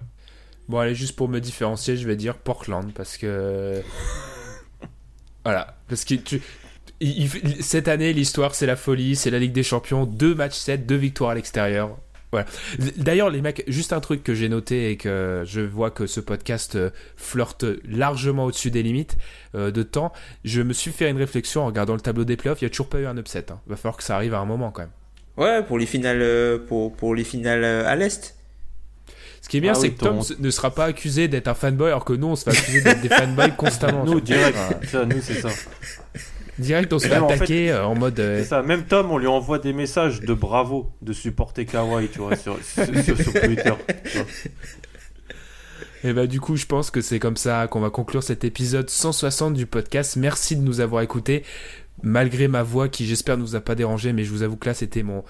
Bon, 0.69 0.79
allez, 0.79 0.95
juste 0.95 1.15
pour 1.15 1.29
me 1.29 1.39
différencier, 1.39 1.97
je 1.97 2.07
vais 2.07 2.15
dire 2.15 2.37
Portland 2.37 2.91
parce 2.93 3.17
que. 3.17 3.81
voilà. 5.43 5.77
Parce 5.87 6.05
que 6.05 6.15
tu, 6.15 6.41
cette 7.59 7.87
année, 7.87 8.13
l'histoire, 8.13 8.55
c'est 8.55 8.65
la 8.65 8.75
folie, 8.75 9.15
c'est 9.15 9.29
la 9.29 9.39
Ligue 9.39 9.53
des 9.53 9.63
Champions. 9.63 10.05
Deux 10.05 10.33
matchs 10.33 10.57
7, 10.57 10.85
deux 10.85 10.95
victoires 10.95 11.31
à 11.31 11.35
l'extérieur. 11.35 11.97
D'ailleurs, 12.97 13.29
les 13.29 13.41
mecs, 13.41 13.63
juste 13.67 13.93
un 13.93 13.99
truc 13.99 14.23
que 14.23 14.33
j'ai 14.33 14.49
noté 14.49 14.91
et 14.91 14.97
que 14.97 15.43
je 15.45 15.61
vois 15.61 15.91
que 15.91 16.07
ce 16.07 16.19
podcast 16.19 16.75
euh, 16.75 16.89
flirte 17.15 17.65
largement 17.87 18.45
au-dessus 18.45 18.69
des 18.69 18.83
limites 18.83 19.17
euh, 19.55 19.71
de 19.71 19.83
temps. 19.83 20.11
Je 20.43 20.61
me 20.61 20.73
suis 20.73 20.91
fait 20.91 21.09
une 21.09 21.17
réflexion 21.17 21.61
en 21.61 21.67
regardant 21.67 21.93
le 21.93 22.01
tableau 22.01 22.25
des 22.25 22.35
playoffs. 22.35 22.61
Il 22.61 22.65
n'y 22.65 22.67
a 22.67 22.69
toujours 22.69 22.89
pas 22.89 22.99
eu 22.99 23.05
un 23.05 23.17
upset. 23.17 23.45
Il 23.47 23.53
hein. 23.53 23.59
Va 23.67 23.75
falloir 23.77 23.97
que 23.97 24.03
ça 24.03 24.15
arrive 24.15 24.33
à 24.33 24.39
un 24.39 24.45
moment 24.45 24.71
quand 24.71 24.81
même. 24.81 24.91
Ouais, 25.37 25.63
pour 25.63 25.77
les 25.77 25.85
finales, 25.85 26.21
euh, 26.21 26.57
pour, 26.57 26.95
pour 26.95 27.15
les 27.15 27.23
finales 27.23 27.63
à 27.63 27.95
l'Est. 27.95 28.35
Ce 29.41 29.49
qui 29.49 29.57
est 29.57 29.61
bien, 29.61 29.73
ah 29.73 29.79
c'est 29.79 29.91
que 29.91 29.99
Tom 29.99 30.21
ne 30.39 30.49
sera 30.49 30.71
pas 30.71 30.85
accusé 30.85 31.27
d'être 31.29 31.47
un 31.47 31.53
fanboy, 31.53 31.87
alors 31.87 32.03
que 32.03 32.11
nous, 32.13 32.27
on 32.27 32.35
se 32.35 32.43
fait 32.49 32.57
accuser 32.57 32.81
d'être 32.81 33.01
des 33.01 33.09
fanboys 33.09 33.51
constamment. 33.57 34.03
nous, 34.03 34.19
direct. 34.19 34.57
nous, 34.93 35.21
c'est 35.21 35.35
ça. 35.35 35.49
Direct, 36.59 36.91
on 36.91 36.99
se 36.99 37.07
fait 37.07 37.15
attaquer 37.15 37.71
euh, 37.71 37.85
en, 37.85 37.95
mode. 37.95 38.19
Euh, 38.19 38.43
ça. 38.43 38.63
Même 38.63 38.85
Tom, 38.85 39.11
on 39.11 39.17
lui 39.17 39.27
envoie 39.27 39.59
des 39.59 39.73
messages 39.73 40.21
de 40.21 40.33
bravo, 40.33 40.91
de 41.01 41.13
supporter 41.13 41.65
Kawhi, 41.65 42.07
tu 42.07 42.19
vois, 42.19 42.35
sur, 42.35 42.57
sur, 42.63 42.85
Twitter. 43.41 43.73
Et 46.03 46.13
bah 46.13 46.27
du 46.27 46.39
coup, 46.39 46.55
je 46.55 46.65
pense 46.65 46.91
que 46.91 47.01
c'est 47.01 47.19
comme 47.19 47.37
ça 47.37 47.67
qu'on 47.67 47.79
va 47.79 47.89
conclure 47.89 48.23
cet 48.23 48.43
épisode 48.43 48.89
160 48.89 49.53
du 49.53 49.65
podcast. 49.65 50.15
Merci 50.15 50.55
de 50.55 50.61
nous 50.61 50.79
avoir 50.79 51.01
écoutés, 51.01 51.43
malgré 52.01 52.47
ma 52.47 52.63
voix 52.63 52.87
qui 52.87 53.05
j'espère 53.05 53.37
ne 53.37 53.43
vous 53.43 53.55
a 53.55 53.61
pas 53.61 53.75
dérangé, 53.75 54.13
mais 54.13 54.23
je 54.23 54.31
vous 54.31 54.43
avoue 54.43 54.57
que 54.57 54.67
là 54.67 54.73
c'était 54.73 55.03
mon 55.03 55.23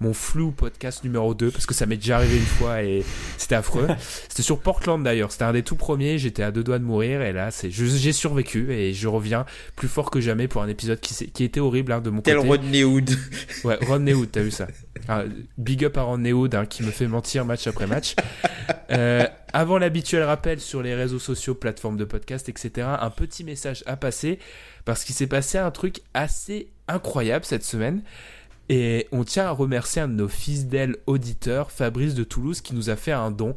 mon 0.00 0.12
flou 0.12 0.50
podcast 0.50 1.04
numéro 1.04 1.34
2 1.34 1.50
parce 1.50 1.66
que 1.66 1.74
ça 1.74 1.86
m'est 1.86 1.96
déjà 1.96 2.16
arrivé 2.16 2.36
une 2.36 2.42
fois 2.42 2.82
et 2.82 3.04
c'était 3.38 3.54
affreux. 3.54 3.88
c'était 4.28 4.42
sur 4.42 4.58
Portland 4.60 5.02
d'ailleurs, 5.02 5.32
c'était 5.32 5.44
un 5.44 5.52
des 5.52 5.62
tout 5.62 5.76
premiers, 5.76 6.18
j'étais 6.18 6.42
à 6.42 6.50
deux 6.50 6.64
doigts 6.64 6.78
de 6.78 6.84
mourir 6.84 7.22
et 7.22 7.32
là 7.32 7.50
c'est 7.50 7.70
j'ai 7.70 8.12
survécu 8.12 8.72
et 8.72 8.94
je 8.94 9.08
reviens 9.08 9.46
plus 9.76 9.88
fort 9.88 10.10
que 10.10 10.20
jamais 10.20 10.48
pour 10.48 10.62
un 10.62 10.68
épisode 10.68 11.00
qui, 11.00 11.14
qui 11.30 11.44
était 11.44 11.60
horrible 11.60 11.92
hein, 11.92 12.00
de 12.00 12.10
mon 12.10 12.22
Tel 12.22 12.36
côté. 12.36 12.48
Rodney 12.48 12.84
Hood. 12.84 13.10
ouais, 13.64 13.78
Rodney 13.86 14.12
Hood, 14.14 14.30
t'as 14.30 14.42
vu 14.42 14.50
ça 14.50 14.66
ah, 15.08 15.24
Big 15.58 15.84
up 15.84 15.96
à 15.96 16.02
Rodney 16.02 16.32
Hood 16.32 16.54
hein, 16.54 16.66
qui 16.66 16.82
me 16.82 16.90
fait 16.90 17.06
mentir 17.06 17.44
match 17.44 17.66
après 17.66 17.86
match. 17.86 18.14
Euh, 18.90 19.26
avant 19.52 19.78
l'habituel 19.78 20.22
rappel 20.22 20.60
sur 20.60 20.82
les 20.82 20.94
réseaux 20.94 21.18
sociaux, 21.18 21.54
plateformes 21.54 21.96
de 21.96 22.04
podcast, 22.04 22.48
etc., 22.48 22.88
un 23.00 23.10
petit 23.10 23.42
message 23.42 23.82
à 23.86 23.96
passer 23.96 24.38
parce 24.84 25.04
qu'il 25.04 25.14
s'est 25.14 25.26
passé 25.26 25.58
un 25.58 25.70
truc 25.70 26.00
assez 26.14 26.68
incroyable 26.88 27.44
cette 27.44 27.64
semaine. 27.64 28.02
Et 28.74 29.06
on 29.12 29.22
tient 29.22 29.44
à 29.44 29.50
remercier 29.50 30.00
un 30.00 30.08
de 30.08 30.14
nos 30.14 30.28
fidèles 30.28 30.96
auditeurs, 31.06 31.70
Fabrice 31.70 32.14
de 32.14 32.24
Toulouse, 32.24 32.62
qui 32.62 32.74
nous 32.74 32.88
a 32.88 32.96
fait 32.96 33.12
un 33.12 33.30
don. 33.30 33.52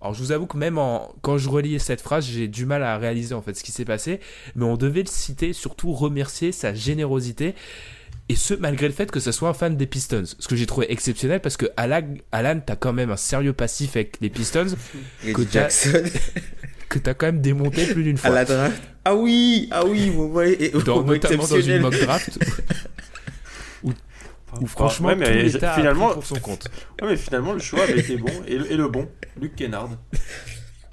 Alors 0.00 0.14
je 0.14 0.22
vous 0.22 0.32
avoue 0.32 0.46
que 0.46 0.56
même 0.56 0.80
quand 1.20 1.36
je 1.36 1.50
relis 1.50 1.78
cette 1.78 2.00
phrase, 2.00 2.24
j'ai 2.24 2.48
du 2.48 2.64
mal 2.64 2.82
à 2.82 2.96
réaliser 2.96 3.34
en 3.34 3.42
fait 3.42 3.52
ce 3.52 3.62
qui 3.62 3.72
s'est 3.72 3.84
passé, 3.84 4.20
mais 4.56 4.64
on 4.64 4.78
devait 4.78 5.02
le 5.02 5.08
citer, 5.08 5.52
surtout 5.52 5.92
remercier 5.92 6.50
sa 6.50 6.72
générosité. 6.72 7.54
Et 8.30 8.36
ce, 8.36 8.54
malgré 8.54 8.88
le 8.88 8.94
fait 8.94 9.10
que 9.10 9.20
ce 9.20 9.32
soit 9.32 9.50
un 9.50 9.52
fan 9.52 9.76
des 9.76 9.84
Pistons. 9.84 10.24
Ce 10.38 10.48
que 10.48 10.56
j'ai 10.56 10.64
trouvé 10.64 10.90
exceptionnel 10.90 11.40
parce 11.40 11.58
que 11.58 11.66
Alan, 11.76 12.14
Alan 12.32 12.58
t'as 12.64 12.76
quand 12.76 12.94
même 12.94 13.10
un 13.10 13.18
sérieux 13.18 13.52
passif 13.52 13.96
avec 13.96 14.16
les 14.22 14.30
Pistons. 14.30 14.68
que 15.34 15.42
Jackson. 15.52 16.04
que 16.88 16.98
t'as 16.98 17.12
quand 17.12 17.26
même 17.26 17.42
démonté 17.42 17.84
plus 17.84 18.02
d'une 18.02 18.16
fois. 18.16 18.30
À 18.30 18.32
la 18.32 18.44
draft. 18.46 18.82
Ah 19.04 19.14
oui, 19.14 19.68
ah 19.70 19.84
oui, 19.84 20.08
vous 20.08 20.32
voyez. 20.32 20.70
Dans, 20.86 21.02
notamment 21.02 21.46
dans 21.46 21.60
une 21.60 21.80
mock 21.80 22.00
draft. 22.00 22.38
Ou 24.60 24.66
franchement, 24.66 25.08
ouais, 25.08 25.16
mais 25.16 25.48
finalement, 25.48 26.10
pour 26.12 26.24
son 26.24 26.36
compte. 26.36 26.68
Ouais, 27.00 27.08
mais 27.08 27.16
finalement, 27.16 27.52
le 27.52 27.58
choix 27.58 27.82
avait 27.82 27.98
été 27.98 28.16
bon 28.16 28.32
et, 28.46 28.56
le 28.56 28.88
bon, 28.88 29.08
Luc 29.40 29.54
Kennard. 29.56 29.90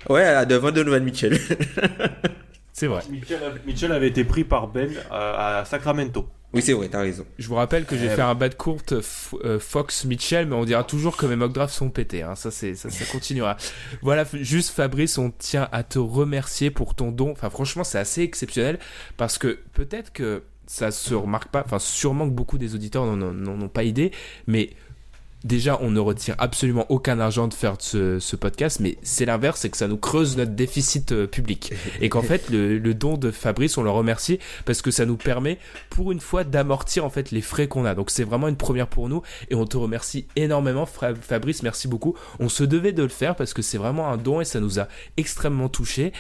Ouais, 0.10 0.46
devant 0.46 0.72
Donovan 0.72 1.04
Mitchell. 1.04 1.40
c'est 2.74 2.88
vrai. 2.88 3.02
Mitchell, 3.66 3.92
avait 3.92 4.08
été 4.08 4.24
pris 4.24 4.44
par 4.44 4.68
Ben 4.68 4.90
à, 5.12 5.64
Sacramento. 5.66 6.28
Oui, 6.54 6.62
c'est 6.62 6.74
vrai, 6.74 6.90
t'as 6.90 7.00
raison. 7.00 7.26
Je 7.38 7.48
vous 7.48 7.56
rappelle 7.56 7.86
que 7.86 7.96
j'ai 7.96 8.10
fait 8.10 8.22
un 8.22 8.36
bas 8.36 8.50
de 8.50 8.56
courte 8.56 8.94
euh, 8.94 9.58
Fox 9.58 10.04
Mitchell, 10.04 10.48
mais 10.48 10.56
on 10.56 10.66
dira 10.66 10.84
toujours 10.84 11.16
que 11.16 11.26
mes 11.26 11.38
mock 11.38 11.54
drafts 11.54 11.74
sont 11.74 11.90
pétés. 11.90 12.24
Hein. 12.24 12.36
Ça, 12.36 12.52
c'est, 12.52 12.76
ça, 12.76 12.90
ça 12.90 13.06
continuera. 13.06 13.56
voilà, 14.02 14.26
juste 14.34 14.72
Fabrice, 14.72 15.18
on 15.18 15.32
tient 15.32 15.70
à 15.72 15.84
te 15.84 15.98
remercier 15.98 16.70
pour 16.70 16.94
ton 16.94 17.12
don. 17.12 17.32
Enfin, 17.32 17.50
franchement, 17.50 17.86
c'est 17.86 18.00
assez 18.00 18.22
exceptionnel 18.24 18.80
parce 19.16 19.38
que 19.38 19.60
peut-être 19.72 20.12
que 20.12 20.44
ça 20.72 20.90
se 20.90 21.14
remarque 21.14 21.50
pas, 21.50 21.64
enfin 21.66 21.80
sûrement 21.80 22.30
que 22.30 22.34
beaucoup 22.34 22.58
des 22.58 22.76
auditeurs 22.76 23.06
n'en 23.06 23.62
ont 23.62 23.68
pas 23.68 23.84
idée, 23.84 24.12
mais 24.48 24.70
déjà 25.44 25.78
on 25.82 25.92
ne 25.92 26.00
retire 26.00 26.36
absolument 26.38 26.86
aucun 26.88 27.20
argent 27.20 27.50
de 27.50 27.54
faire 27.54 27.76
ce, 27.78 28.36
podcast, 28.38 28.80
mais 28.80 28.98
c'est 29.04 29.26
l'inverse, 29.26 29.60
c'est 29.60 29.70
que 29.70 29.76
ça 29.76 29.90
nous 29.90 29.98
creuse 29.98 30.38
notre 30.38 30.54
déficit 30.54 31.12
euh, 31.12 31.28
public. 31.28 31.74
Et 32.00 32.08
qu'en 32.08 32.22
fait 32.22 32.50
le, 32.50 32.80
don 32.94 33.18
de 33.18 33.32
Fabrice, 33.32 33.78
on 33.78 33.84
le 33.84 33.90
remercie 33.90 34.40
parce 34.64 34.82
que 34.82 34.92
ça 34.92 35.06
nous 35.06 35.18
permet 35.18 35.60
pour 35.90 36.14
une 36.14 36.22
fois 36.22 36.46
d'amortir 36.46 37.04
en 37.04 37.10
fait 37.10 37.32
les 37.32 37.42
frais 37.42 37.68
qu'on 37.68 37.84
a. 37.84 37.94
Donc 37.94 38.10
c'est 38.10 38.24
vraiment 38.24 38.48
une 38.48 38.56
première 38.56 38.88
pour 38.88 39.10
nous 39.10 39.24
et 39.50 39.56
on 39.56 39.66
te 39.66 39.76
remercie 39.76 40.26
énormément 40.38 40.86
Fabrice, 40.86 41.64
merci 41.64 41.90
beaucoup. 41.90 42.16
On 42.40 42.48
se 42.48 42.64
devait 42.64 42.94
de 42.94 43.04
le 43.04 43.10
faire 43.10 43.36
parce 43.36 43.54
que 43.54 43.62
c'est 43.62 43.78
vraiment 43.78 44.08
un 44.08 44.16
don 44.16 44.40
et 44.40 44.46
ça 44.46 44.62
nous 44.62 44.80
a 44.80 44.88
extrêmement 45.18 45.68
touché. 45.68 46.14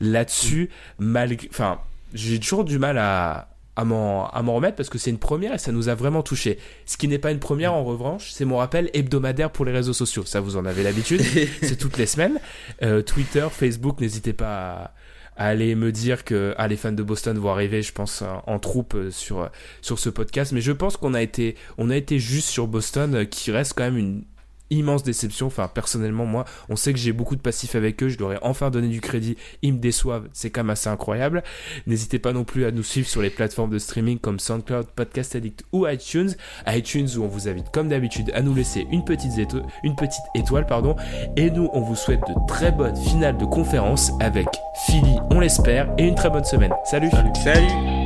Là-dessus, 0.00 0.70
malgré, 1.00 1.48
enfin 1.50 1.80
j'ai 2.14 2.38
toujours 2.38 2.64
du 2.64 2.78
mal 2.78 2.98
à 2.98 3.48
à 3.76 3.84
m'en 3.84 4.54
remettre 4.54 4.76
parce 4.76 4.88
que 4.88 4.98
c'est 4.98 5.10
une 5.10 5.18
première 5.18 5.54
et 5.54 5.58
ça 5.58 5.70
nous 5.70 5.88
a 5.88 5.94
vraiment 5.94 6.22
touché. 6.22 6.58
Ce 6.86 6.96
qui 6.96 7.08
n'est 7.08 7.18
pas 7.18 7.30
une 7.30 7.38
première 7.38 7.74
en 7.74 7.84
revanche, 7.84 8.30
c'est 8.32 8.46
mon 8.46 8.56
rappel 8.56 8.90
hebdomadaire 8.94 9.50
pour 9.50 9.64
les 9.64 9.72
réseaux 9.72 9.92
sociaux. 9.92 10.24
Ça, 10.24 10.40
vous 10.40 10.56
en 10.56 10.64
avez 10.64 10.82
l'habitude. 10.82 11.20
c'est 11.62 11.76
toutes 11.76 11.98
les 11.98 12.06
semaines. 12.06 12.40
Euh, 12.82 13.02
Twitter, 13.02 13.46
Facebook, 13.50 14.00
n'hésitez 14.00 14.32
pas 14.32 14.92
à, 15.36 15.46
aller 15.48 15.74
me 15.74 15.92
dire 15.92 16.24
que 16.24 16.54
ah, 16.56 16.66
les 16.66 16.76
fans 16.76 16.92
de 16.92 17.02
Boston 17.02 17.36
vont 17.38 17.50
arriver, 17.50 17.82
je 17.82 17.92
pense, 17.92 18.24
en, 18.46 18.58
troupe 18.58 18.94
euh, 18.94 19.10
sur, 19.10 19.50
sur 19.82 19.98
ce 19.98 20.08
podcast. 20.08 20.52
Mais 20.52 20.62
je 20.62 20.72
pense 20.72 20.96
qu'on 20.96 21.12
a 21.12 21.20
été, 21.20 21.56
on 21.76 21.90
a 21.90 21.96
été 21.96 22.18
juste 22.18 22.48
sur 22.48 22.66
Boston, 22.66 23.14
euh, 23.14 23.24
qui 23.26 23.50
reste 23.50 23.74
quand 23.76 23.84
même 23.84 23.98
une, 23.98 24.24
immense 24.70 25.02
déception. 25.02 25.46
Enfin, 25.46 25.68
personnellement, 25.68 26.26
moi, 26.26 26.44
on 26.68 26.76
sait 26.76 26.92
que 26.92 26.98
j'ai 26.98 27.12
beaucoup 27.12 27.36
de 27.36 27.40
passifs 27.40 27.74
avec 27.74 28.02
eux. 28.02 28.08
Je 28.08 28.18
leur 28.18 28.32
ai 28.32 28.38
enfin 28.42 28.70
donné 28.70 28.88
du 28.88 29.00
crédit. 29.00 29.36
Ils 29.62 29.74
me 29.74 29.78
déçoivent. 29.78 30.28
C'est 30.32 30.50
quand 30.50 30.62
même 30.62 30.70
assez 30.70 30.88
incroyable. 30.88 31.42
N'hésitez 31.86 32.18
pas 32.18 32.32
non 32.32 32.44
plus 32.44 32.64
à 32.64 32.70
nous 32.70 32.82
suivre 32.82 33.08
sur 33.08 33.22
les 33.22 33.30
plateformes 33.30 33.70
de 33.70 33.78
streaming 33.78 34.18
comme 34.18 34.38
SoundCloud, 34.38 34.86
Podcast 34.94 35.36
Addict 35.36 35.64
ou 35.72 35.86
iTunes. 35.86 36.34
iTunes 36.66 37.08
où 37.16 37.22
on 37.22 37.28
vous 37.28 37.48
invite 37.48 37.70
comme 37.72 37.88
d'habitude 37.88 38.30
à 38.34 38.42
nous 38.42 38.54
laisser 38.54 38.86
une 38.90 39.04
petite, 39.04 39.38
étoile, 39.38 39.66
une 39.84 39.96
petite 39.96 40.24
étoile. 40.34 40.66
Pardon. 40.66 40.96
Et 41.36 41.50
nous, 41.50 41.70
on 41.72 41.80
vous 41.80 41.96
souhaite 41.96 42.20
de 42.20 42.34
très 42.48 42.72
bonnes 42.72 42.96
finales 42.96 43.38
de 43.38 43.44
conférence 43.44 44.12
avec 44.20 44.46
Philly, 44.86 45.16
on 45.30 45.40
l'espère, 45.40 45.92
et 45.98 46.04
une 46.04 46.14
très 46.14 46.30
bonne 46.30 46.44
semaine. 46.44 46.72
Salut. 46.84 47.10
Salut. 47.42 48.05